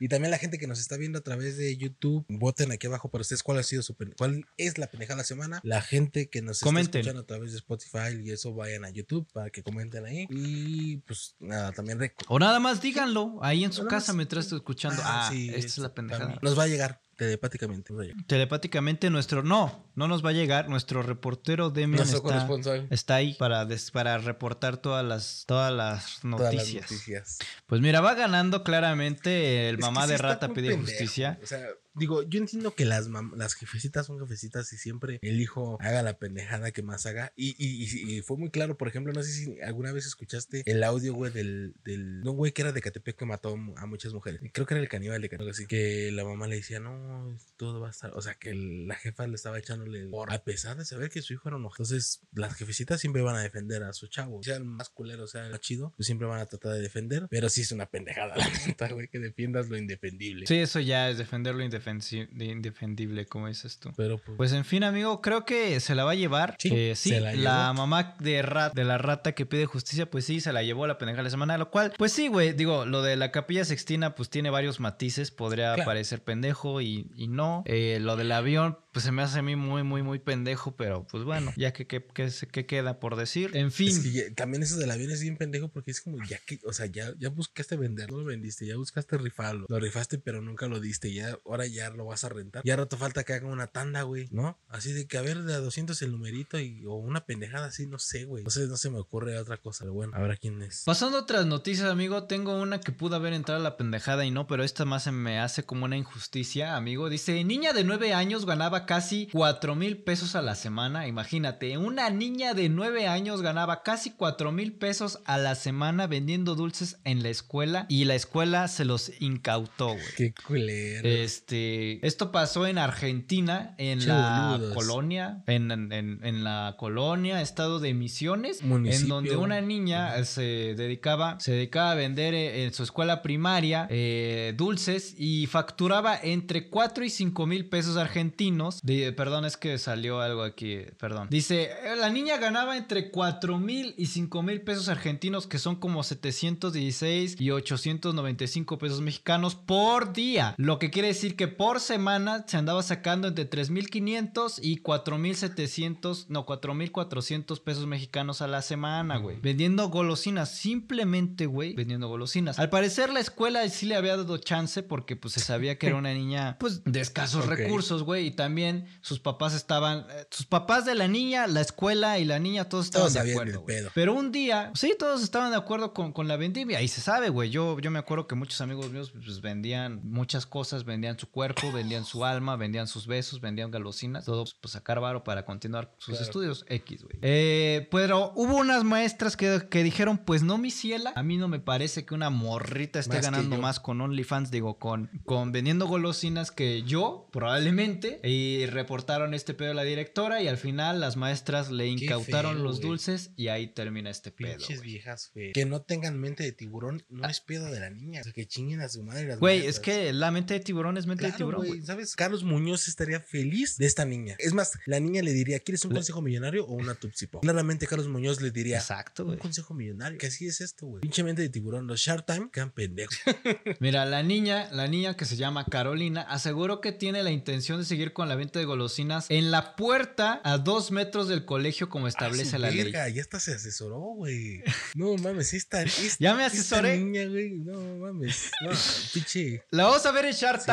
Y 0.00 0.08
también 0.08 0.30
la 0.30 0.38
gente 0.38 0.58
que 0.58 0.66
nos 0.66 0.78
está 0.80 0.96
viendo 0.96 1.18
a 1.18 1.22
través 1.22 1.56
de 1.56 1.76
YouTube, 1.76 2.24
voten 2.28 2.72
aquí 2.72 2.86
abajo 2.86 3.10
para 3.10 3.22
ustedes 3.22 3.42
cuál 3.42 3.58
ha 3.58 3.62
sido 3.62 3.82
su 3.82 3.96
cuál 4.16 4.44
es 4.56 4.78
la 4.78 4.86
pendejada 4.88 5.16
de 5.16 5.20
la 5.22 5.24
semana. 5.24 5.60
La 5.64 5.80
gente 5.82 6.28
que 6.28 6.42
nos 6.42 6.60
Comenten. 6.60 6.86
está 6.86 6.98
escuchando 7.00 7.22
a 7.22 7.26
través 7.26 7.52
de 7.52 7.58
Spotify 7.58 8.20
y 8.22 8.30
eso 8.30 8.54
vayan 8.54 8.84
a 8.84 8.90
YouTube 8.90 9.26
para 9.32 9.50
que 9.50 9.62
comenten 9.62 10.04
ahí. 10.06 10.26
Y 10.30 10.98
pues 10.98 11.34
nada, 11.40 11.72
también 11.72 11.98
O 12.28 12.38
nada 12.38 12.60
más 12.60 12.80
díganlo 12.80 13.38
ahí 13.42 13.64
en 13.64 13.72
su 13.72 13.82
nada 13.82 13.90
casa 13.90 14.12
más- 14.12 14.16
mientras 14.16 14.44
estoy 14.44 14.58
escuchando. 14.58 15.02
Ah, 15.04 15.28
sí, 15.32 15.48
esta 15.48 15.66
es 15.66 15.78
la 15.78 15.94
pendejada. 15.94 16.38
Nos 16.42 16.58
va 16.58 16.64
a 16.64 16.68
llegar 16.68 17.02
telepáticamente. 17.18 17.92
Telepáticamente 18.26 19.10
nuestro... 19.10 19.42
No, 19.42 19.84
no 19.94 20.08
nos 20.08 20.24
va 20.24 20.30
a 20.30 20.32
llegar. 20.32 20.68
Nuestro 20.70 21.02
reportero 21.02 21.68
Demian 21.68 21.98
Nuestro 21.98 22.18
está, 22.18 22.28
corresponsal. 22.28 22.86
está 22.90 23.16
ahí 23.16 23.34
para, 23.34 23.66
des- 23.66 23.90
para 23.90 24.16
reportar 24.18 24.78
todas 24.78 25.04
las, 25.04 25.44
todas 25.46 25.72
las 25.72 26.20
Todas 26.20 26.54
las 26.54 26.64
noticias. 26.64 27.38
Pues 27.66 27.80
mira, 27.80 28.00
va 28.00 28.14
ganando 28.14 28.62
claramente 28.64 29.68
el 29.68 29.74
Es 29.74 29.80
mamá 29.80 30.06
de 30.06 30.16
rata 30.16 30.48
pide 30.48 30.70
pendejo, 30.70 30.80
justicia. 30.82 31.38
O 31.42 31.46
sea, 31.46 31.66
digo, 31.98 32.22
yo 32.22 32.38
entiendo 32.38 32.74
que 32.74 32.84
las, 32.84 33.08
las 33.36 33.54
jefecitas 33.54 34.06
son 34.06 34.18
jefecitas 34.20 34.72
y 34.72 34.76
siempre 34.78 35.18
el 35.22 35.40
hijo 35.40 35.78
haga 35.80 36.02
la 36.02 36.18
pendejada 36.18 36.70
que 36.70 36.82
más 36.82 37.06
haga. 37.06 37.32
Y, 37.36 37.50
y, 37.58 37.84
y- 37.84 38.18
y 38.18 38.22
fue 38.22 38.36
muy 38.36 38.50
claro, 38.50 38.76
por 38.76 38.88
ejemplo, 38.88 39.12
no 39.12 39.22
sé 39.22 39.32
si 39.32 39.60
alguna 39.60 39.92
vez 39.92 40.06
escuchaste 40.06 40.62
el 40.66 40.82
audio, 40.84 41.14
güey, 41.14 41.32
del, 41.32 41.74
del 41.84 42.20
no, 42.20 42.32
güey, 42.32 42.52
que 42.52 42.62
era 42.62 42.72
de 42.72 42.80
Catepec 42.80 43.16
que 43.16 43.24
mató 43.26 43.56
a 43.76 43.86
muchas 43.86 44.12
mujeres. 44.12 44.40
Creo 44.52 44.66
que 44.66 44.74
era 44.74 44.80
el 44.82 44.88
caníbal 44.88 45.20
de 45.22 45.28
Catepec, 45.28 45.50
así 45.52 45.66
que 45.66 46.10
la 46.12 46.24
mamá 46.24 46.46
le 46.46 46.56
decía, 46.56 46.80
no, 46.80 47.36
todo 47.56 47.80
va 47.80 47.88
a 47.88 47.90
estar, 47.90 48.12
o 48.14 48.22
sea, 48.22 48.34
que 48.34 48.54
la 48.54 48.94
jefa 48.94 49.26
le 49.26 49.34
estaba 49.34 49.58
echándole 49.58 50.06
por 50.08 50.32
a 50.32 50.42
pesar 50.44 50.76
de 50.76 50.84
saber 50.84 51.10
que 51.10 51.22
su 51.22 51.32
hijo 51.34 51.48
era 51.48 51.56
un. 51.56 51.64
Entonces, 51.64 52.20
las 52.32 52.54
jefecitas 52.56 53.00
siempre 53.00 53.22
van 53.22 53.36
a 53.36 53.42
defender 53.42 53.82
a 53.82 53.92
su 53.92 54.06
chavo, 54.08 54.42
sea 54.42 54.56
el 54.56 54.64
más 54.64 54.88
culero, 54.90 55.26
sea 55.26 55.44
el 55.46 55.50
más 55.52 55.60
chido, 55.60 55.92
pues 55.96 56.06
siempre 56.06 56.26
van 56.26 56.40
a 56.40 56.46
tratar 56.46 56.72
de 56.72 56.80
defender, 56.80 57.26
pero 57.30 57.48
sí 57.48 57.60
es 57.62 57.72
una 57.72 57.86
pendejada, 57.86 58.34
la 58.36 58.48
neta, 58.66 58.88
güey, 58.88 59.08
que 59.08 59.18
defiendas 59.18 59.68
lo 59.68 59.76
indefendible. 59.76 60.46
Sí, 60.46 60.56
eso 60.56 60.80
ya 60.80 61.10
es 61.10 61.18
defender 61.18 61.52
lo 61.54 61.58
de 61.60 61.66
indefendible, 61.90 63.26
como 63.26 63.48
dices 63.48 63.78
tú. 63.78 63.92
Pero 63.96 64.18
pues, 64.18 64.36
Pues 64.36 64.52
en 64.52 64.64
fin, 64.64 64.84
amigo, 64.84 65.20
creo 65.20 65.44
que 65.44 65.78
se 65.80 65.94
la 65.94 66.04
va 66.04 66.12
a 66.12 66.14
llevar. 66.14 66.56
Sí, 66.58 66.70
Eh, 66.72 66.94
sí, 66.96 67.10
la 67.18 67.72
mamá 67.72 68.16
de, 68.20 68.42
rat, 68.42 68.74
de 68.74 68.84
la 68.84 68.98
rata 68.98 69.32
que 69.32 69.46
pide 69.46 69.66
justicia, 69.66 70.10
pues 70.10 70.24
sí, 70.24 70.40
se 70.40 70.52
la 70.52 70.62
llevó 70.62 70.86
la 70.86 70.98
pendeja 70.98 71.18
de 71.18 71.24
la 71.24 71.30
semana. 71.30 71.58
Lo 71.58 71.70
cual, 71.70 71.92
pues 71.98 72.12
sí, 72.12 72.28
güey, 72.28 72.52
digo, 72.52 72.84
lo 72.86 73.02
de 73.02 73.16
la 73.16 73.30
capilla 73.30 73.64
sextina, 73.64 74.14
pues 74.14 74.30
tiene 74.30 74.50
varios 74.50 74.80
matices. 74.80 75.30
Podría 75.30 75.74
Claro. 75.74 75.84
parecer 75.88 76.22
pendejo 76.22 76.80
y, 76.80 77.10
y 77.16 77.28
no. 77.28 77.62
Eh, 77.66 77.98
lo 78.00 78.16
del 78.16 78.32
avión, 78.32 78.78
pues 78.92 79.04
se 79.04 79.12
me 79.12 79.22
hace 79.22 79.38
a 79.40 79.42
mí 79.42 79.54
muy, 79.56 79.82
muy, 79.82 80.02
muy 80.02 80.18
pendejo, 80.18 80.74
pero 80.76 81.06
pues 81.06 81.24
bueno, 81.24 81.52
ya 81.56 81.72
que, 81.72 81.86
que, 81.86 82.02
que, 82.04 82.30
que 82.50 82.66
queda 82.66 82.98
por 83.00 83.16
decir. 83.16 83.50
En 83.54 83.70
fin. 83.70 83.88
Es 83.88 83.98
que 84.00 84.10
ya- 84.12 84.34
también 84.34 84.62
eso 84.62 84.76
del 84.76 84.90
avión 84.90 85.10
es 85.10 85.20
bien 85.20 85.36
pendejo 85.36 85.68
porque 85.68 85.90
es 85.90 86.00
como 86.00 86.18
ya 86.24 86.38
que, 86.46 86.58
o 86.64 86.72
sea, 86.72 86.86
ya, 86.86 87.12
ya 87.18 87.28
buscaste 87.28 87.76
vender, 87.76 88.10
no 88.10 88.18
lo 88.18 88.24
vendiste, 88.24 88.66
ya 88.66 88.76
buscaste 88.76 89.18
rifarlo, 89.18 89.66
lo 89.68 89.78
rifaste 89.78 90.18
pero 90.18 90.40
nunca 90.42 90.66
lo 90.68 90.80
diste, 90.80 91.12
ya 91.12 91.38
ahora 91.46 91.66
ya 91.66 91.77
lo 91.96 92.06
vas 92.06 92.24
a 92.24 92.28
rentar. 92.28 92.62
Ya 92.64 92.76
rato 92.76 92.96
falta 92.96 93.24
que 93.24 93.32
hagan 93.32 93.50
una 93.50 93.66
tanda, 93.66 94.02
güey, 94.02 94.28
¿no? 94.30 94.58
Así 94.68 94.92
de 94.92 95.06
que 95.06 95.18
a 95.18 95.22
ver 95.22 95.42
de 95.42 95.54
a 95.54 95.58
200 95.58 96.00
el 96.02 96.12
numerito 96.12 96.58
y 96.58 96.84
o 96.86 96.94
una 96.94 97.24
pendejada 97.24 97.66
así, 97.66 97.86
no 97.86 97.98
sé, 97.98 98.24
güey. 98.24 98.44
No 98.44 98.50
sé, 98.50 98.66
no 98.66 98.76
se 98.76 98.90
me 98.90 98.98
ocurre 98.98 99.38
otra 99.38 99.56
cosa, 99.56 99.84
pero 99.84 99.94
bueno, 99.94 100.12
a 100.14 100.20
ver 100.20 100.38
quién 100.38 100.60
es. 100.62 100.82
Pasando 100.84 101.18
a 101.18 101.22
otras 101.22 101.46
noticias, 101.46 101.88
amigo, 101.88 102.24
tengo 102.24 102.60
una 102.60 102.80
que 102.80 102.92
pudo 102.92 103.16
haber 103.16 103.32
entrado 103.32 103.60
a 103.60 103.62
la 103.62 103.76
pendejada 103.76 104.24
y 104.24 104.30
no, 104.30 104.46
pero 104.46 104.64
esta 104.64 104.84
más 104.84 105.04
se 105.04 105.12
me 105.12 105.38
hace 105.38 105.64
como 105.64 105.84
una 105.84 105.96
injusticia, 105.96 106.76
amigo. 106.76 107.08
Dice, 107.08 107.42
niña 107.44 107.72
de 107.72 107.84
9 107.84 108.14
años 108.14 108.46
ganaba 108.46 108.86
casi 108.86 109.28
4 109.32 109.74
mil 109.74 110.02
pesos 110.02 110.34
a 110.34 110.42
la 110.42 110.54
semana. 110.54 111.06
Imagínate, 111.06 111.78
una 111.78 112.10
niña 112.10 112.54
de 112.54 112.68
9 112.68 113.06
años 113.06 113.42
ganaba 113.42 113.82
casi 113.82 114.10
4 114.10 114.52
mil 114.52 114.74
pesos 114.74 115.20
a 115.24 115.38
la 115.38 115.54
semana 115.54 116.06
vendiendo 116.06 116.54
dulces 116.54 116.98
en 117.04 117.22
la 117.22 117.28
escuela 117.28 117.86
y 117.88 118.04
la 118.04 118.14
escuela 118.14 118.68
se 118.68 118.84
los 118.84 119.12
incautó, 119.20 119.88
güey. 119.88 120.14
Qué 120.16 120.34
culero. 120.46 121.08
Este, 121.08 121.57
esto 122.02 122.30
pasó 122.32 122.66
en 122.66 122.78
Argentina, 122.78 123.74
en 123.78 124.00
Che 124.00 124.06
la 124.08 124.50
boludos. 124.58 124.74
colonia, 124.74 125.42
en, 125.46 125.70
en- 125.92 126.44
la 126.44 126.76
colonia, 126.78 127.40
estado 127.42 127.80
de 127.80 127.94
Misiones, 127.94 128.60
en 128.62 129.08
donde 129.08 129.36
una 129.36 129.60
niña 129.60 130.24
se 130.24 130.74
dedicaba, 130.76 131.40
se 131.40 131.52
dedicaba 131.52 131.92
a 131.92 131.94
vender 131.94 132.34
eh, 132.34 132.64
en 132.64 132.72
su 132.72 132.82
escuela 132.84 133.22
primaria 133.22 133.86
eh, 133.90 134.54
dulces 134.56 135.14
y 135.18 135.46
facturaba 135.46 136.16
entre 136.22 136.68
4 136.68 137.04
y 137.04 137.10
5 137.10 137.46
mil 137.46 137.66
pesos 137.66 137.96
argentinos. 137.96 138.80
De- 138.82 139.12
perdón, 139.12 139.44
es 139.44 139.56
que 139.56 139.78
salió 139.78 140.20
algo 140.20 140.42
aquí, 140.42 140.78
perdón. 140.98 141.28
Dice, 141.30 141.64
eh, 141.64 141.96
la 141.98 142.10
niña 142.10 142.36
ganaba 142.38 142.76
entre 142.76 143.10
4 143.10 143.58
mil 143.58 143.94
y 143.98 144.06
5 144.06 144.42
mil 144.42 144.60
pesos 144.62 144.88
argentinos, 144.88 145.46
que 145.46 145.58
son 145.58 145.76
como 145.76 146.02
716 146.02 147.36
y 147.40 147.50
895 147.50 148.78
pesos 148.78 149.00
mexicanos 149.00 149.54
por 149.54 150.12
día. 150.12 150.54
Lo 150.56 150.78
que 150.78 150.90
quiere 150.90 151.08
decir 151.08 151.36
que 151.36 151.47
por 151.48 151.80
semana 151.80 152.44
se 152.46 152.56
andaba 152.56 152.82
sacando 152.82 153.28
entre 153.28 153.48
3.500 153.48 154.58
y 154.62 154.82
4.700, 154.82 156.26
no, 156.28 156.46
4.400 156.46 157.62
pesos 157.62 157.86
mexicanos 157.86 158.42
a 158.42 158.46
la 158.48 158.62
semana, 158.62 159.16
güey. 159.18 159.40
Vendiendo 159.40 159.88
golosinas, 159.88 160.50
simplemente, 160.50 161.46
güey, 161.46 161.74
vendiendo 161.74 162.08
golosinas. 162.08 162.58
Al 162.58 162.70
parecer 162.70 163.10
la 163.12 163.20
escuela 163.20 163.68
sí 163.68 163.86
le 163.86 163.96
había 163.96 164.16
dado 164.16 164.36
chance 164.38 164.82
porque 164.82 165.16
pues 165.16 165.34
se 165.34 165.40
sabía 165.40 165.78
que 165.78 165.86
era 165.88 165.96
una 165.96 166.12
niña, 166.14 166.56
pues, 166.60 166.82
de 166.84 167.00
escasos 167.00 167.44
Ok. 167.44 167.50
recursos, 167.50 168.02
güey. 168.02 168.26
Y 168.26 168.30
también 168.32 168.86
sus 169.00 169.20
papás 169.20 169.54
estaban, 169.54 170.06
eh, 170.10 170.26
sus 170.30 170.46
papás 170.46 170.84
de 170.84 170.94
la 170.94 171.08
niña, 171.08 171.46
la 171.46 171.60
escuela 171.60 172.18
y 172.18 172.24
la 172.24 172.38
niña, 172.38 172.68
todos 172.68 172.86
estaban 172.86 173.12
Todos 173.12 173.24
de 173.24 173.32
acuerdo. 173.32 173.64
pedo. 173.64 173.90
Pero 173.94 174.14
un 174.14 174.32
día, 174.32 174.70
sí, 174.74 174.94
todos 174.98 175.22
estaban 175.22 175.50
de 175.50 175.56
acuerdo 175.56 175.92
con, 175.94 176.12
con 176.12 176.28
la 176.28 176.36
vendimia. 176.36 176.80
Y 176.82 176.88
se 176.88 177.00
sabe, 177.00 177.28
güey. 177.28 177.50
Yo, 177.50 177.78
yo 177.80 177.90
me 177.90 177.98
acuerdo 177.98 178.26
que 178.26 178.34
muchos 178.34 178.60
amigos 178.60 178.90
míos 178.90 179.10
pues, 179.12 179.40
vendían 179.40 180.00
muchas 180.04 180.46
cosas, 180.46 180.84
vendían 180.84 181.18
su 181.18 181.28
cuerpo, 181.38 181.70
vendían 181.70 182.04
su 182.04 182.24
alma, 182.24 182.56
vendían 182.56 182.88
sus 182.88 183.06
besos, 183.06 183.40
vendían 183.40 183.70
galosinas, 183.70 184.24
todo 184.24 184.44
pues 184.60 184.72
sacar 184.72 184.98
varo 184.98 185.22
para 185.22 185.44
continuar 185.44 185.94
sus 185.98 186.16
Claro. 186.16 186.24
estudios 186.24 186.64
X, 186.68 187.04
güey. 187.04 187.16
Eh, 187.22 187.86
pero 187.92 188.32
hubo 188.34 188.56
unas 188.56 188.82
maestras 188.82 189.36
que, 189.36 189.68
que 189.70 189.84
dijeron, 189.84 190.18
pues 190.18 190.42
no, 190.42 190.58
mi 190.58 190.72
ciela, 190.72 191.12
a 191.14 191.22
mí 191.22 191.36
no 191.36 191.46
me 191.46 191.60
parece 191.60 192.04
que 192.04 192.14
una 192.14 192.28
morrita 192.30 192.98
esté 192.98 193.14
Más 193.18 193.22
ganando 193.24 193.56
más 193.56 193.78
con 193.78 194.00
OnlyFans, 194.00 194.50
digo, 194.50 194.80
con, 194.80 195.10
con 195.26 195.52
vendiendo 195.52 195.86
golosinas 195.86 196.50
que 196.50 196.82
yo, 196.82 197.28
probablemente. 197.30 198.18
Y 198.24 198.66
reportaron 198.66 199.32
este 199.32 199.54
pedo 199.54 199.70
a 199.70 199.74
la 199.74 199.84
directora 199.84 200.42
y 200.42 200.48
al 200.48 200.56
final 200.56 200.98
las 200.98 201.16
maestras 201.16 201.70
le 201.70 201.86
incautaron 201.86 202.54
feo, 202.56 202.64
los 202.64 202.80
dulces 202.80 203.30
y 203.36 203.46
ahí 203.46 203.68
termina 203.68 204.10
este 204.10 204.32
pedo. 204.32 204.56
Pinches 204.56 204.80
viejas. 204.82 205.30
Que 205.54 205.64
no 205.66 205.82
tengan 205.82 206.18
mente 206.18 206.42
de 206.42 206.50
tiburón 206.50 207.04
no 207.08 207.28
es 207.28 207.40
pedo 207.40 207.66
de 207.70 207.78
la 207.78 207.90
niña. 207.90 208.22
O 208.22 208.24
sea, 208.24 208.32
que 208.32 208.48
chinguen 208.48 208.80
a 208.80 208.88
su 208.88 209.04
madre 209.04 209.24
las 209.26 209.38
Güey, 209.38 209.66
es 209.66 209.78
que 209.78 210.12
la 210.12 210.32
mente 210.32 210.54
de 210.54 210.60
tiburón 210.60 210.96
es 210.96 211.06
mente 211.06 211.27
de 211.30 211.36
Claro, 211.36 211.46
tiburón, 211.52 211.58
güey, 211.60 211.70
güey. 211.70 211.82
¿sabes? 211.86 212.16
Carlos 212.16 212.44
Muñoz 212.44 212.88
estaría 212.88 213.20
feliz 213.20 213.76
de 213.78 213.86
esta 213.86 214.04
niña. 214.04 214.36
Es 214.38 214.52
más, 214.52 214.72
la 214.86 215.00
niña 215.00 215.22
le 215.22 215.32
diría, 215.32 215.58
¿quieres 215.60 215.84
un 215.84 215.90
Le- 215.92 215.96
consejo 215.96 216.20
millonario 216.22 216.64
o 216.66 216.74
una 216.74 216.94
Tupsipo? 216.94 217.40
Claramente 217.40 217.86
Carlos 217.86 218.08
Muñoz 218.08 218.40
le 218.40 218.50
diría, 218.50 218.78
Exacto, 218.78 219.24
un 219.24 219.36
consejo 219.38 219.74
millonario. 219.74 220.18
Que 220.18 220.26
así 220.28 220.46
es 220.46 220.60
esto, 220.60 220.86
güey. 220.86 221.00
Pinche 221.00 221.22
mente 221.24 221.42
de 221.42 221.48
tiburón. 221.48 221.86
Los 221.86 222.00
Shark 222.00 222.26
Time 222.26 222.50
quedan 222.52 222.70
pendejos. 222.72 223.16
Mira, 223.80 224.04
la 224.06 224.22
niña, 224.22 224.68
la 224.72 224.86
niña 224.88 225.16
que 225.16 225.24
se 225.24 225.36
llama 225.36 225.64
Carolina, 225.66 226.22
aseguró 226.22 226.80
que 226.80 226.92
tiene 226.92 227.22
la 227.22 227.30
intención 227.30 227.78
de 227.78 227.84
seguir 227.84 228.12
con 228.12 228.28
la 228.28 228.34
venta 228.36 228.58
de 228.58 228.64
golosinas 228.64 229.26
en 229.28 229.50
la 229.50 229.76
puerta 229.76 230.40
a 230.44 230.58
dos 230.58 230.90
metros 230.90 231.28
del 231.28 231.44
colegio 231.44 231.88
como 231.88 232.08
establece 232.08 232.56
Ah, 232.56 232.58
la 232.60 232.70
ley. 232.70 232.84
verga, 232.84 233.08
Ya 233.08 233.22
hasta 233.22 233.40
se 233.40 233.54
asesoró, 233.54 233.98
güey. 234.16 234.62
No 234.94 235.14
mames, 235.16 235.52
esta, 235.54 235.82
esta- 235.82 236.16
Ya 236.18 236.34
me 236.34 236.44
esta 236.46 236.58
asesoré. 236.58 236.98
niña, 236.98 237.26
güey. 237.26 237.50
No 237.58 237.80
mames. 237.98 238.50
No, 238.62 238.70
pinche. 239.12 239.62
La 239.70 239.84
vamos 239.84 240.04
a 240.06 240.12
ver 240.12 240.26
en 240.26 240.32
Shark 240.32 240.60
Sí. 240.60 240.66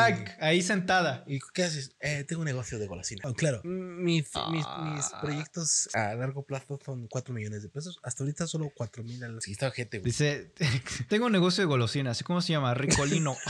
Ahí 0.46 0.62
sentada. 0.62 1.24
¿Y 1.26 1.40
qué 1.52 1.64
haces? 1.64 1.96
Eh, 2.00 2.24
tengo 2.26 2.40
un 2.40 2.46
negocio 2.46 2.78
de 2.78 2.86
golosina. 2.86 3.22
Oh, 3.24 3.34
claro, 3.34 3.60
mis, 3.64 4.28
mis, 4.50 4.52
mis 4.52 4.64
Ah. 4.66 5.18
proyectos 5.20 5.88
a 5.94 6.14
largo 6.14 6.44
plazo 6.44 6.78
son 6.84 7.06
4 7.08 7.34
millones 7.34 7.62
de 7.62 7.68
pesos. 7.68 7.98
Hasta 8.02 8.22
ahorita 8.22 8.46
solo 8.46 8.70
4 8.74 9.02
mil 9.02 9.22
al 9.24 9.40
Sí, 9.42 9.52
está 9.52 9.68
ojete, 9.68 9.98
güey. 9.98 10.06
Dice, 10.10 10.52
tengo 11.08 11.26
un 11.26 11.32
negocio 11.32 11.62
de 11.62 11.66
golosinas, 11.66 12.22
¿cómo 12.22 12.40
se 12.40 12.52
llama? 12.52 12.74
Ricolino. 12.74 13.36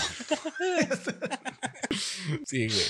Sí, 2.45 2.67
güey. 2.67 2.85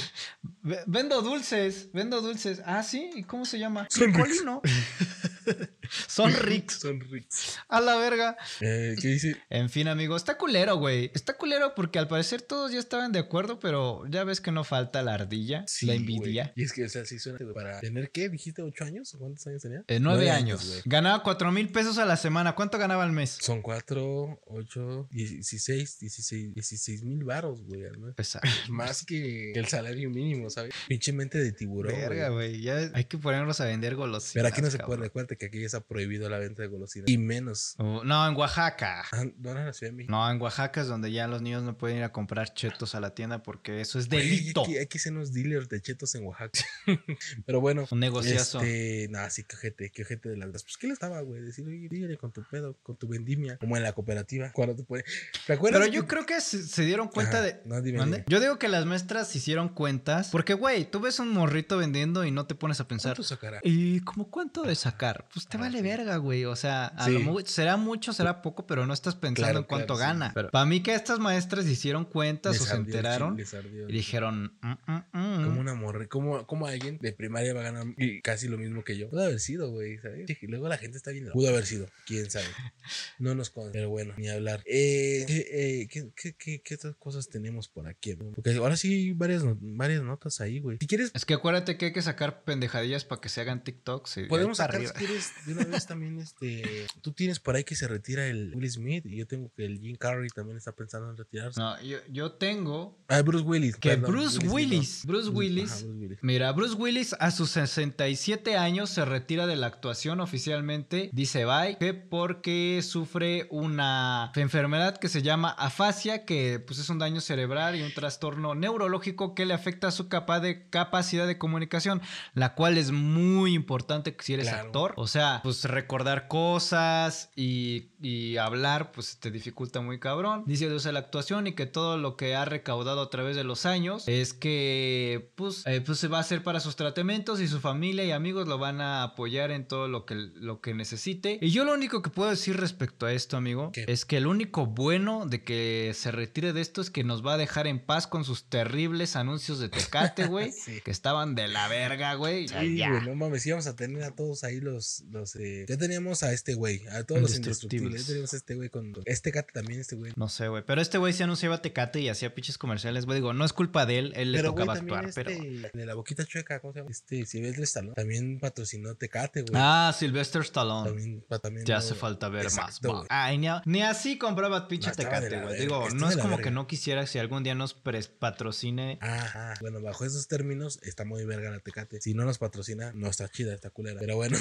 V- 0.62 0.84
Vendo 0.86 1.22
dulces, 1.22 1.90
vendo 1.92 2.20
dulces. 2.20 2.62
Ah, 2.64 2.82
sí, 2.82 3.10
¿y 3.14 3.22
cómo 3.24 3.44
se 3.44 3.58
llama? 3.58 3.86
Ricolino. 3.94 4.62
Son 6.08 6.32
ricos. 6.32 6.76
Son 6.76 7.00
ricos. 7.00 7.58
A 7.68 7.80
la 7.80 7.96
verga. 7.96 8.36
Eh, 8.60 8.96
¿Qué 9.00 9.08
dice? 9.08 9.36
En 9.50 9.70
fin, 9.70 9.88
amigo, 9.88 10.16
está 10.16 10.36
culero, 10.36 10.76
güey. 10.76 11.10
Está 11.14 11.36
culero 11.36 11.74
porque 11.74 11.98
al 11.98 12.08
parecer 12.08 12.42
todos 12.42 12.72
ya 12.72 12.78
estaban 12.78 13.12
de 13.12 13.18
acuerdo, 13.20 13.58
pero 13.58 14.04
ya 14.08 14.24
ves 14.24 14.40
que 14.40 14.52
no 14.52 14.64
falta 14.64 15.02
la 15.02 15.14
ardilla, 15.14 15.64
Sí, 15.66 15.86
la 15.86 15.94
envidia. 15.94 16.52
Y 16.56 16.64
es 16.64 16.72
que, 16.72 16.84
o 16.84 16.88
sea, 16.88 17.04
sí 17.04 17.18
suena 17.18 17.38
para 17.54 17.80
tener, 17.80 18.10
¿qué? 18.10 18.28
¿Dijiste 18.28 18.62
ocho 18.62 18.84
años? 18.84 19.14
¿O 19.14 19.18
cuántos 19.18 19.46
años 19.46 19.62
tenía? 19.62 19.84
Eh, 19.86 20.00
nueve 20.00 20.30
años. 20.30 20.82
Ganaba 20.84 21.22
cuatro 21.22 21.52
mil 21.52 21.70
pesos 21.70 21.98
a 21.98 22.04
la 22.04 22.16
semana. 22.16 22.54
¿Cuánto 22.54 22.78
ganaba 22.78 23.04
al 23.04 23.12
mes? 23.12 23.38
Son 23.40 23.62
cuatro, 23.62 24.40
ocho, 24.46 25.08
dieciséis, 25.10 25.98
dieciséis, 25.98 26.54
dieciséis 26.54 27.02
mil 27.02 27.24
varos, 27.24 27.62
güey. 27.62 27.82
Pesa. 28.14 28.40
Más 28.68 29.04
que 29.04 29.52
el 29.52 29.66
salario 29.66 30.10
mínimo, 30.10 30.50
¿sabes? 30.50 30.74
Pinche 30.88 31.12
mente 31.12 31.38
de 31.38 31.52
tiburón, 31.52 31.94
Verga, 31.94 32.28
güey. 32.30 32.60
Ya 32.60 32.90
hay 32.94 33.04
que 33.04 33.18
ponernos 33.18 33.60
a 33.60 33.66
vender 33.66 33.94
golosinas. 33.94 34.34
Pero 34.34 34.48
aquí 34.48 34.62
no 34.62 34.70
se 34.70 34.78
cabrón. 34.78 34.96
puede, 34.98 35.08
recuerda 35.08 35.35
que 35.36 35.46
aquí 35.46 35.60
ya 35.60 35.66
está 35.66 35.80
prohibido 35.80 36.28
la 36.28 36.38
venta 36.38 36.62
de 36.62 36.68
golosinas. 36.68 37.08
Y 37.08 37.18
menos. 37.18 37.74
Oh, 37.78 38.02
no, 38.04 38.26
en 38.28 38.34
Oaxaca. 38.36 39.04
Ah, 39.12 39.24
no 39.38 39.50
era 39.50 39.64
la 39.66 39.72
Ciudad 39.72 39.92
de 39.92 39.96
México. 39.96 40.10
No, 40.12 40.30
en 40.30 40.40
Oaxaca 40.40 40.80
es 40.80 40.88
donde 40.88 41.12
ya 41.12 41.26
los 41.26 41.42
niños 41.42 41.62
no 41.62 41.76
pueden 41.76 41.98
ir 41.98 42.04
a 42.04 42.12
comprar 42.12 42.52
chetos 42.54 42.94
a 42.94 43.00
la 43.00 43.14
tienda 43.14 43.42
porque 43.42 43.80
eso 43.80 43.98
es 43.98 44.08
delito. 44.08 44.62
Hay 44.66 44.72
que, 44.72 44.78
hay 44.80 44.86
que 44.86 44.98
ser 44.98 45.12
unos 45.12 45.32
dealers 45.32 45.68
de 45.68 45.80
chetos 45.80 46.14
en 46.14 46.24
Oaxaca. 46.26 46.58
Pero 47.46 47.60
bueno. 47.60 47.86
Un 47.90 48.00
negociazo. 48.00 48.60
Este, 48.60 49.08
nada, 49.10 49.30
sí, 49.30 49.44
que 49.44 49.56
ojete, 49.56 49.90
que 49.90 50.02
ojete 50.02 50.28
de 50.30 50.36
las 50.36 50.62
Pues, 50.62 50.76
¿qué 50.78 50.86
le 50.86 50.92
estaba, 50.92 51.20
güey? 51.22 51.42
Decir, 51.42 51.66
oye, 51.66 51.88
dígale 51.90 52.16
con 52.16 52.32
tu 52.32 52.42
pedo, 52.50 52.76
con 52.82 52.96
tu 52.96 53.08
vendimia. 53.08 53.58
Como 53.58 53.76
en 53.76 53.82
la 53.82 53.92
cooperativa. 53.92 54.50
Cuando 54.52 54.74
te 54.76 54.84
pone. 54.84 55.04
¿Te 55.46 55.52
acuerdas? 55.52 55.80
Pero 55.80 55.92
yo 55.92 56.02
que- 56.02 56.08
creo 56.08 56.26
que 56.26 56.40
se, 56.40 56.62
se 56.62 56.82
dieron 56.84 57.08
cuenta 57.08 57.38
Ajá, 57.38 57.42
de. 57.42 57.60
No, 57.64 57.80
dime, 57.82 58.04
dime. 58.04 58.24
Yo 58.28 58.40
digo 58.40 58.58
que 58.58 58.68
las 58.68 58.84
maestras 58.86 59.28
se 59.28 59.38
hicieron 59.38 59.68
cuentas. 59.68 60.28
Porque, 60.30 60.54
güey, 60.54 60.90
tú 60.90 61.00
ves 61.00 61.18
un 61.18 61.28
morrito 61.30 61.76
vendiendo 61.78 62.24
y 62.24 62.30
no 62.30 62.46
te 62.46 62.54
pones 62.54 62.80
a 62.80 62.88
pensar. 62.88 63.12
¿Cuánto 63.16 63.22
sacará? 63.22 63.60
¿Y 63.62 64.00
cómo 64.00 64.30
cuánto 64.30 64.62
de 64.62 64.74
sacar? 64.74 65.25
Pues 65.32 65.46
te 65.46 65.56
Ah, 65.56 65.60
vale 65.60 65.78
sí. 65.78 65.84
verga, 65.84 66.16
güey. 66.16 66.44
O 66.44 66.56
sea, 66.56 66.86
a 66.86 67.06
Sí. 67.06 67.12
lo 67.12 67.20
mu- 67.20 67.40
será 67.40 67.76
mucho, 67.76 68.12
será 68.12 68.42
poco, 68.42 68.66
pero 68.66 68.86
no 68.86 68.92
estás 68.94 69.14
pensando 69.14 69.34
Claro, 69.46 69.58
en 69.60 69.64
cuánto 69.64 69.94
claro, 69.96 70.12
sí. 70.14 70.18
gana. 70.20 70.32
Pero 70.34 70.50
para 70.50 70.64
mí 70.66 70.82
que 70.82 70.94
estas 70.94 71.18
maestras 71.18 71.66
hicieron 71.66 72.04
cuentas 72.04 72.52
Les 72.54 72.62
o 72.62 72.64
se 72.64 72.72
ardió 72.72 72.84
enteraron 72.84 73.32
ardió 73.52 73.88
y 73.88 73.92
dijeron, 73.92 74.56
"Mm, 74.60 74.72
mm, 74.92 75.02
mm". 75.12 75.44
Como 75.44 75.60
una 75.60 75.74
morra, 75.74 76.06
como, 76.06 76.46
como 76.46 76.66
alguien 76.66 76.98
de 76.98 77.12
primaria 77.12 77.54
va 77.54 77.60
a 77.60 77.64
ganar 77.64 77.86
casi 78.22 78.48
lo 78.48 78.58
mismo 78.58 78.84
que 78.84 78.96
yo. 78.96 79.08
Pudo 79.10 79.24
haber 79.24 79.40
sido, 79.40 79.70
güey, 79.70 79.98
¿sabes? 79.98 80.30
Y 80.40 80.46
luego 80.46 80.68
la 80.68 80.78
gente 80.78 80.96
está 80.96 81.10
bien. 81.10 81.28
Pudo 81.32 81.48
haber 81.48 81.66
sido, 81.66 81.88
quién 82.06 82.30
sabe. 82.30 82.46
No 83.18 83.34
nos 83.34 83.50
consta, 83.50 83.72
pero 83.72 83.88
bueno, 83.90 84.14
ni 84.16 84.28
hablar. 84.28 84.62
Eh, 84.64 85.24
¿qué, 85.26 85.46
eh, 85.50 85.88
¿qué, 85.90 86.10
qué, 86.14 86.34
qué, 86.38 86.62
qué 86.62 86.74
otras 86.76 86.94
cosas 86.96 87.28
tenemos 87.28 87.68
por 87.68 87.88
aquí? 87.88 88.14
Porque 88.14 88.54
ahora 88.56 88.76
sí 88.76 88.92
hay 88.92 89.12
varias, 89.12 89.42
varias 89.60 90.02
notas 90.02 90.40
ahí, 90.40 90.60
güey. 90.60 90.76
Si 90.80 90.86
quieres, 90.86 91.10
Es 91.14 91.24
que 91.24 91.34
acuérdate 91.34 91.76
que 91.76 91.86
hay 91.86 91.92
que 91.92 92.02
sacar 92.02 92.44
pendejadillas 92.44 93.04
para 93.04 93.20
que 93.20 93.28
se 93.28 93.40
hagan 93.40 93.64
TikToks. 93.64 94.20
podemos 94.28 94.58
para 94.58 94.72
sacar, 94.74 94.86
si 94.86 95.04
arriba. 95.04 95.15
De 95.46 95.52
una 95.52 95.64
vez 95.64 95.86
también, 95.86 96.18
este... 96.18 96.86
Tú 97.02 97.12
tienes 97.12 97.40
por 97.40 97.56
ahí 97.56 97.64
que 97.64 97.76
se 97.76 97.86
retira 97.88 98.26
el 98.26 98.52
Will 98.54 98.70
Smith 98.70 99.04
y 99.06 99.16
yo 99.16 99.26
tengo 99.26 99.50
que 99.56 99.64
el 99.64 99.78
Jim 99.80 99.96
Carrey 99.96 100.28
también 100.30 100.56
está 100.58 100.72
pensando 100.72 101.10
en 101.10 101.16
retirarse. 101.16 101.60
No, 101.60 101.80
yo, 101.82 101.98
yo 102.10 102.32
tengo 102.32 102.98
Ah, 103.08 103.22
Bruce 103.22 103.44
Willis. 103.44 103.76
que 103.76 103.90
perdón, 103.90 104.10
Bruce 104.12 104.44
no. 104.44 104.52
Willis, 104.52 105.02
Bruce 105.04 105.28
Willis, 105.30 105.70
Ajá, 105.72 105.80
Bruce 105.84 105.98
Willis. 105.98 106.18
mira, 106.22 106.52
Bruce 106.52 106.74
Willis 106.74 107.14
a 107.18 107.30
sus 107.30 107.50
67 107.50 108.56
años 108.56 108.90
se 108.90 109.04
retira 109.04 109.46
de 109.46 109.56
la 109.56 109.66
actuación 109.68 110.20
oficialmente, 110.20 111.10
dice 111.12 111.44
bye, 111.44 111.76
que 111.78 111.94
porque 111.94 112.80
sufre 112.82 113.46
una 113.50 114.32
enfermedad 114.36 114.96
que 114.98 115.08
se 115.08 115.22
llama 115.22 115.50
afasia, 115.50 116.24
que 116.24 116.58
pues 116.58 116.78
es 116.78 116.88
un 116.88 116.98
daño 116.98 117.20
cerebral 117.20 117.76
y 117.76 117.82
un 117.82 117.92
trastorno 117.94 118.54
neurológico 118.54 119.34
que 119.34 119.46
le 119.46 119.54
afecta 119.54 119.90
su 119.90 120.08
capa 120.08 120.40
de 120.40 120.68
capacidad 120.68 121.26
de 121.26 121.38
comunicación, 121.38 122.00
la 122.34 122.54
cual 122.54 122.78
es 122.78 122.90
muy 122.90 123.54
importante 123.54 124.16
si 124.20 124.34
eres 124.34 124.48
Claro. 124.48 124.66
actor, 124.66 124.94
o 124.96 125.05
sea, 125.06 125.40
pues 125.42 125.64
recordar 125.64 126.28
cosas 126.28 127.30
y, 127.36 127.90
y 128.00 128.36
hablar, 128.36 128.92
pues 128.92 129.18
te 129.18 129.30
dificulta 129.30 129.80
muy 129.80 129.98
cabrón. 129.98 130.44
Dice 130.46 130.66
usar 130.72 130.92
la 130.94 131.00
actuación 131.00 131.46
y 131.46 131.52
que 131.54 131.66
todo 131.66 131.96
lo 131.96 132.16
que 132.16 132.34
ha 132.34 132.44
recaudado 132.44 133.00
a 133.00 133.10
través 133.10 133.36
de 133.36 133.44
los 133.44 133.66
años 133.66 134.04
es 134.06 134.34
que 134.34 135.30
pues, 135.34 135.62
eh, 135.66 135.80
pues 135.80 135.98
se 135.98 136.08
va 136.08 136.18
a 136.18 136.20
hacer 136.20 136.42
para 136.42 136.60
sus 136.60 136.76
tratamientos 136.76 137.40
y 137.40 137.48
su 137.48 137.60
familia 137.60 138.04
y 138.04 138.10
amigos 138.10 138.46
lo 138.48 138.58
van 138.58 138.80
a 138.80 139.02
apoyar 139.02 139.50
en 139.50 139.66
todo 139.66 139.88
lo 139.88 140.04
que, 140.06 140.14
lo 140.14 140.60
que 140.60 140.74
necesite. 140.74 141.38
Y 141.40 141.50
yo 141.50 141.64
lo 141.64 141.72
único 141.74 142.02
que 142.02 142.10
puedo 142.10 142.30
decir 142.30 142.56
respecto 142.56 143.06
a 143.06 143.12
esto, 143.12 143.36
amigo, 143.36 143.70
¿Qué? 143.72 143.84
es 143.88 144.04
que 144.04 144.16
el 144.18 144.26
único 144.26 144.66
bueno 144.66 145.26
de 145.26 145.42
que 145.44 145.92
se 145.94 146.10
retire 146.10 146.52
de 146.52 146.60
esto 146.60 146.80
es 146.80 146.90
que 146.90 147.04
nos 147.04 147.24
va 147.24 147.34
a 147.34 147.36
dejar 147.38 147.66
en 147.66 147.78
paz 147.78 148.06
con 148.06 148.24
sus 148.24 148.44
terribles 148.48 149.16
anuncios 149.16 149.58
de 149.58 149.68
Tecate, 149.68 150.26
güey, 150.28 150.52
Sí. 150.52 150.80
que 150.84 150.90
estaban 150.90 151.34
de 151.34 151.48
la 151.48 151.68
verga, 151.68 152.14
güey. 152.14 152.48
Sí, 152.48 152.76
ya. 152.76 152.90
güey, 152.90 153.02
no 153.06 153.14
mames, 153.14 153.46
íbamos 153.46 153.66
a 153.66 153.76
tener 153.76 154.02
a 154.02 154.14
todos 154.14 154.44
ahí 154.44 154.60
los, 154.60 155.02
los 155.10 155.36
eh, 155.36 155.66
ya 155.68 155.76
teníamos 155.76 156.22
a 156.22 156.32
este 156.32 156.54
güey, 156.54 156.82
a 156.88 157.04
todos 157.04 157.20
los 157.22 157.36
Indestructibles. 157.36 157.86
Ya 158.02 158.14
a 158.20 158.24
este 158.24 158.54
güey 158.54 158.68
con, 158.68 158.92
este 159.04 159.32
también, 159.52 159.80
este 159.80 159.96
güey. 159.96 160.12
No 160.16 160.28
sé, 160.28 160.48
güey. 160.48 160.62
Pero 160.66 160.80
este 160.80 160.98
güey 160.98 161.12
se 161.12 161.24
anunciaba 161.24 161.62
Tecate 161.62 162.00
y 162.00 162.08
hacía 162.08 162.34
pinches 162.34 162.58
comerciales, 162.58 163.06
güey. 163.06 163.16
Digo, 163.18 163.32
no 163.32 163.44
es 163.44 163.52
culpa 163.52 163.86
de 163.86 163.98
él, 163.98 164.12
él 164.16 164.32
le 164.32 164.38
Pero 164.38 164.50
tocaba 164.50 164.74
también 164.74 164.98
actuar, 164.98 165.24
este, 165.24 165.24
pero. 165.24 165.70
de 165.72 165.86
la 165.86 165.94
boquita 165.94 166.24
chueca, 166.24 166.60
¿cómo 166.60 166.72
se 166.72 166.80
llama? 166.80 166.90
Este, 166.90 167.24
Silvestre 167.26 167.64
Stallone, 167.64 167.94
también 167.94 168.38
patrocinó 168.40 168.94
Tecate, 168.94 169.42
güey. 169.42 169.52
Ah, 169.54 169.94
Sylvester 169.96 170.42
Stallone. 170.42 170.88
También, 170.90 171.24
también 171.42 171.64
no- 171.68 171.76
hace 171.76 171.94
falta 171.94 172.28
ver 172.28 172.44
más. 172.44 172.54
Exacto. 172.54 173.04
Ay, 173.08 173.38
ni, 173.38 173.48
a- 173.48 173.62
ni 173.64 173.82
así 173.82 174.18
compraba 174.18 174.68
pinche 174.68 174.88
No, 174.90 174.94
Tecate, 174.96 175.40
güey. 175.42 175.60
Digo, 175.60 175.88
no 175.90 176.08
es 176.08 176.16
como 176.16 176.30
verga. 176.36 176.44
que 176.44 176.50
no 176.50 176.66
quisiera 176.66 177.06
si 177.06 177.18
algún 177.18 177.42
día 177.42 177.54
nos 177.54 177.74
patrocine. 178.20 178.98
Ajá, 179.00 179.54
bueno, 179.60 179.80
bajo 179.80 180.04
esos 180.04 180.28
términos 180.28 180.78
está 180.82 181.04
muy 181.04 181.24
verga 181.24 181.50
la 181.50 181.60
Tecate. 181.60 182.00
Si 182.00 182.14
no 182.14 182.24
nos 182.24 182.38
patrocina, 182.38 182.92
no 182.94 183.08
está 183.08 183.28
chida, 183.28 183.54
está 183.54 183.70
culera. 183.70 184.00
Pero 184.00 184.16
bueno, 184.16 184.36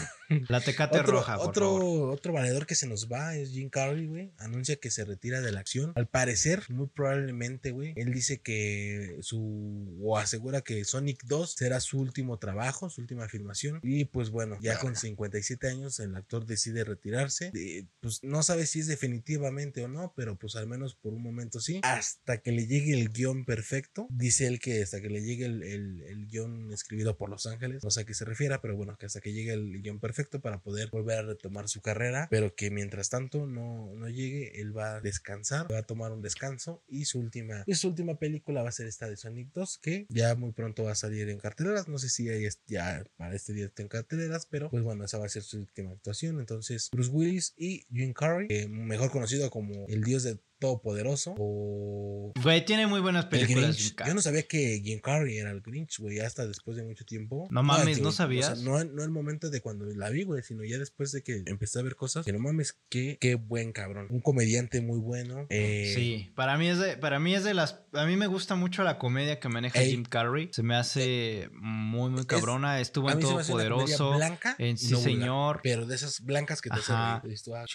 La 0.50 0.62
Tecate 0.62 1.00
otro, 1.02 1.14
roja, 1.14 1.38
por 1.38 1.50
otro, 1.50 1.66
favor. 1.66 2.14
otro 2.14 2.34
valedor 2.34 2.66
que 2.66 2.76
se 2.76 2.88
nos 2.88 3.12
va 3.12 3.35
es 3.40 3.52
Jim 3.52 3.70
Carrey, 3.70 4.08
güey. 4.08 4.32
Anuncia 4.38 4.76
que 4.78 4.92
se 4.92 5.06
retira 5.06 5.42
de 5.42 5.52
la 5.52 5.60
acción. 5.60 5.92
Al 5.96 6.08
parecer, 6.08 6.64
muy 6.70 6.88
probablemente, 6.88 7.72
güey. 7.72 7.94
Él 7.96 8.12
dice 8.14 8.40
que 8.42 9.18
su. 9.22 9.98
o 10.02 10.18
asegura 10.18 10.62
que 10.62 10.84
Sonic 10.86 11.24
2 11.26 11.52
será 11.58 11.80
su 11.80 12.00
último 12.00 12.38
trabajo, 12.40 12.90
su 12.90 13.02
última 13.02 13.28
filmación. 13.28 13.80
Y 13.84 14.06
pues 14.06 14.30
bueno, 14.30 14.58
ya 14.62 14.78
con 14.80 14.96
57 14.96 15.68
años, 15.68 16.00
el 16.00 16.16
actor 16.16 16.46
decide 16.46 16.84
retirarse. 16.84 17.52
Eh, 17.54 17.86
pues 18.00 18.24
no 18.24 18.44
sabe 18.44 18.66
si 18.66 18.80
es 18.80 18.88
definitivamente 18.88 19.84
o 19.84 19.88
no, 19.88 20.14
pero 20.16 20.38
pues 20.38 20.56
al 20.56 20.68
menos 20.68 20.96
por 20.96 21.14
un 21.14 21.24
momento 21.24 21.60
sí. 21.60 21.80
Hasta 21.84 22.38
que 22.40 22.52
le 22.52 22.68
llegue 22.68 22.94
el 22.94 23.10
guion 23.10 23.46
perfecto. 23.46 24.08
Dice 24.10 24.48
él 24.48 24.60
que 24.60 24.82
hasta 24.84 25.02
que 25.02 25.10
le 25.10 25.22
llegue 25.24 25.46
el, 25.46 25.64
el- 25.64 26.02
el 26.04 26.28
guion 26.28 26.72
escribido 26.72 27.18
por 27.18 27.30
Los 27.30 27.46
Ángeles. 27.46 27.84
No 27.84 27.90
sé 27.92 28.02
a 28.02 28.06
qué 28.06 28.14
se 28.14 28.26
refiera, 28.26 28.62
pero 28.62 28.76
bueno, 28.76 28.98
que 28.98 29.06
hasta 29.06 29.22
que 29.22 29.34
llegue 29.34 29.54
el 29.54 29.82
guion 29.82 30.00
perfecto 30.00 30.40
para 30.42 30.62
poder 30.62 30.90
volver 30.90 31.20
a 31.20 31.22
retomar 31.24 31.68
su 31.70 31.82
carrera. 31.82 32.28
Pero 32.30 32.56
que 32.56 32.70
mientras 32.72 33.10
tanto 33.10 33.25
no, 33.34 34.08
llegue, 34.10 34.62
él 34.62 34.76
va 34.76 34.96
a 34.96 35.02
descansar, 35.02 35.72
va 35.72 35.80
a 35.80 35.84
tomar 35.84 36.12
un 36.12 36.22
descanso. 36.22 36.84
Y 36.88 37.06
su 37.06 37.20
última, 37.20 37.64
y 37.66 37.76
su 37.76 37.90
última 37.90 38.16
película 38.16 38.64
va 38.64 38.70
a 38.70 38.72
ser 38.72 38.88
esta 38.88 39.10
de 39.10 39.18
Sonic 39.18 39.52
2, 39.54 39.80
que 39.80 40.06
ya 40.10 40.36
muy 40.36 40.52
pronto 40.52 40.84
va 40.84 40.92
a 40.92 40.96
salir 40.96 41.30
en 41.30 41.40
carteleras. 41.40 41.88
No 41.88 41.98
sé 41.98 42.10
si 42.10 42.26
ya, 42.26 42.34
ya 42.68 43.04
para 43.18 43.36
este 43.36 43.54
día 43.54 43.66
está 43.66 43.82
en 43.82 43.90
carteleras, 43.90 44.46
pero 44.46 44.70
pues 44.70 44.84
bueno, 44.84 45.06
esa 45.06 45.18
va 45.18 45.26
a 45.26 45.30
ser 45.30 45.44
su 45.44 45.60
última 45.60 45.92
actuación. 45.92 46.40
Entonces, 46.40 46.90
Bruce 46.92 47.12
Willis 47.12 47.54
y 47.58 47.86
Jim 47.92 48.14
Carrey, 48.14 48.48
eh, 48.50 48.68
mejor 48.68 49.12
conocido 49.12 49.50
como 49.50 49.86
el 49.88 50.04
dios 50.04 50.24
de 50.24 50.40
Todopoderoso 50.66 51.36
o 51.38 52.34
Güey, 52.42 52.66
tiene 52.66 52.88
muy 52.88 53.00
buenas 53.00 53.26
el 53.26 53.30
películas. 53.30 53.76
Grinch. 53.78 53.96
Yo 54.08 54.14
no 54.14 54.22
sabía 54.22 54.44
que 54.44 54.82
Jim 54.84 55.00
Carrey 55.00 55.38
era 55.38 55.52
el 55.52 55.62
Grinch, 55.62 56.00
güey, 56.00 56.20
hasta 56.20 56.46
después 56.48 56.76
de 56.78 56.84
mucho 56.84 57.06
tiempo. 57.06 57.48
No 57.52 57.64
mames, 57.64 58.02
¿no 58.02 58.10
o 58.10 58.12
sea, 58.12 58.26
sabías? 58.26 58.62
no, 58.62 58.84
no 58.84 59.04
el 59.04 59.10
momento 59.12 59.50
de 59.50 59.62
cuando 59.62 59.86
la 59.86 60.10
vi, 60.10 60.24
güey, 60.24 60.42
sino 60.44 60.64
ya 60.64 60.78
después 60.78 61.12
de 61.12 61.24
que 61.24 61.44
empecé 61.46 61.80
a 61.80 61.84
ver 61.84 61.96
cosas. 61.96 62.26
Que 62.26 62.34
no 62.34 62.40
mames, 62.40 62.78
qué, 62.90 63.18
qué 63.22 63.36
buen 63.36 63.72
cabrón. 63.72 64.08
Un 64.10 64.22
comediante 64.22 64.82
muy 64.82 65.00
bueno. 65.00 65.46
Eh, 65.50 65.92
Sí, 65.96 66.32
para 66.36 66.58
mí 66.58 66.68
es 66.68 66.80
de, 66.80 66.98
para 66.98 67.20
mí 67.20 67.36
es 67.36 67.44
de 67.44 67.54
las, 67.54 67.80
a 67.94 68.06
mí 68.06 68.16
me 68.18 68.28
gusta 68.28 68.56
mucho 68.56 68.84
la 68.84 68.98
comedia 68.98 69.40
que 69.40 69.48
maneja 69.50 69.82
Ey. 69.82 69.92
Jim 69.92 70.04
Carrey. 70.04 70.50
Se 70.52 70.64
me 70.64 70.76
hace 70.76 71.50
muy, 71.54 72.10
muy 72.10 72.22
Es- 72.22 72.26
cabrona. 72.26 72.80
Estuvo 72.80 73.10
a 73.10 73.14
en 73.14 73.20
Todopoderoso. 73.20 74.16
blanca 74.16 74.56
En 74.60 74.78
Sí, 74.78 74.92
no 74.92 75.00
señor. 75.00 75.60
Pero 75.64 75.86
de 75.86 75.96
esas 75.96 76.22
blancas 76.22 76.62
que 76.62 76.70
te 76.70 76.76
hacen 76.76 76.96
ah, 76.98 77.24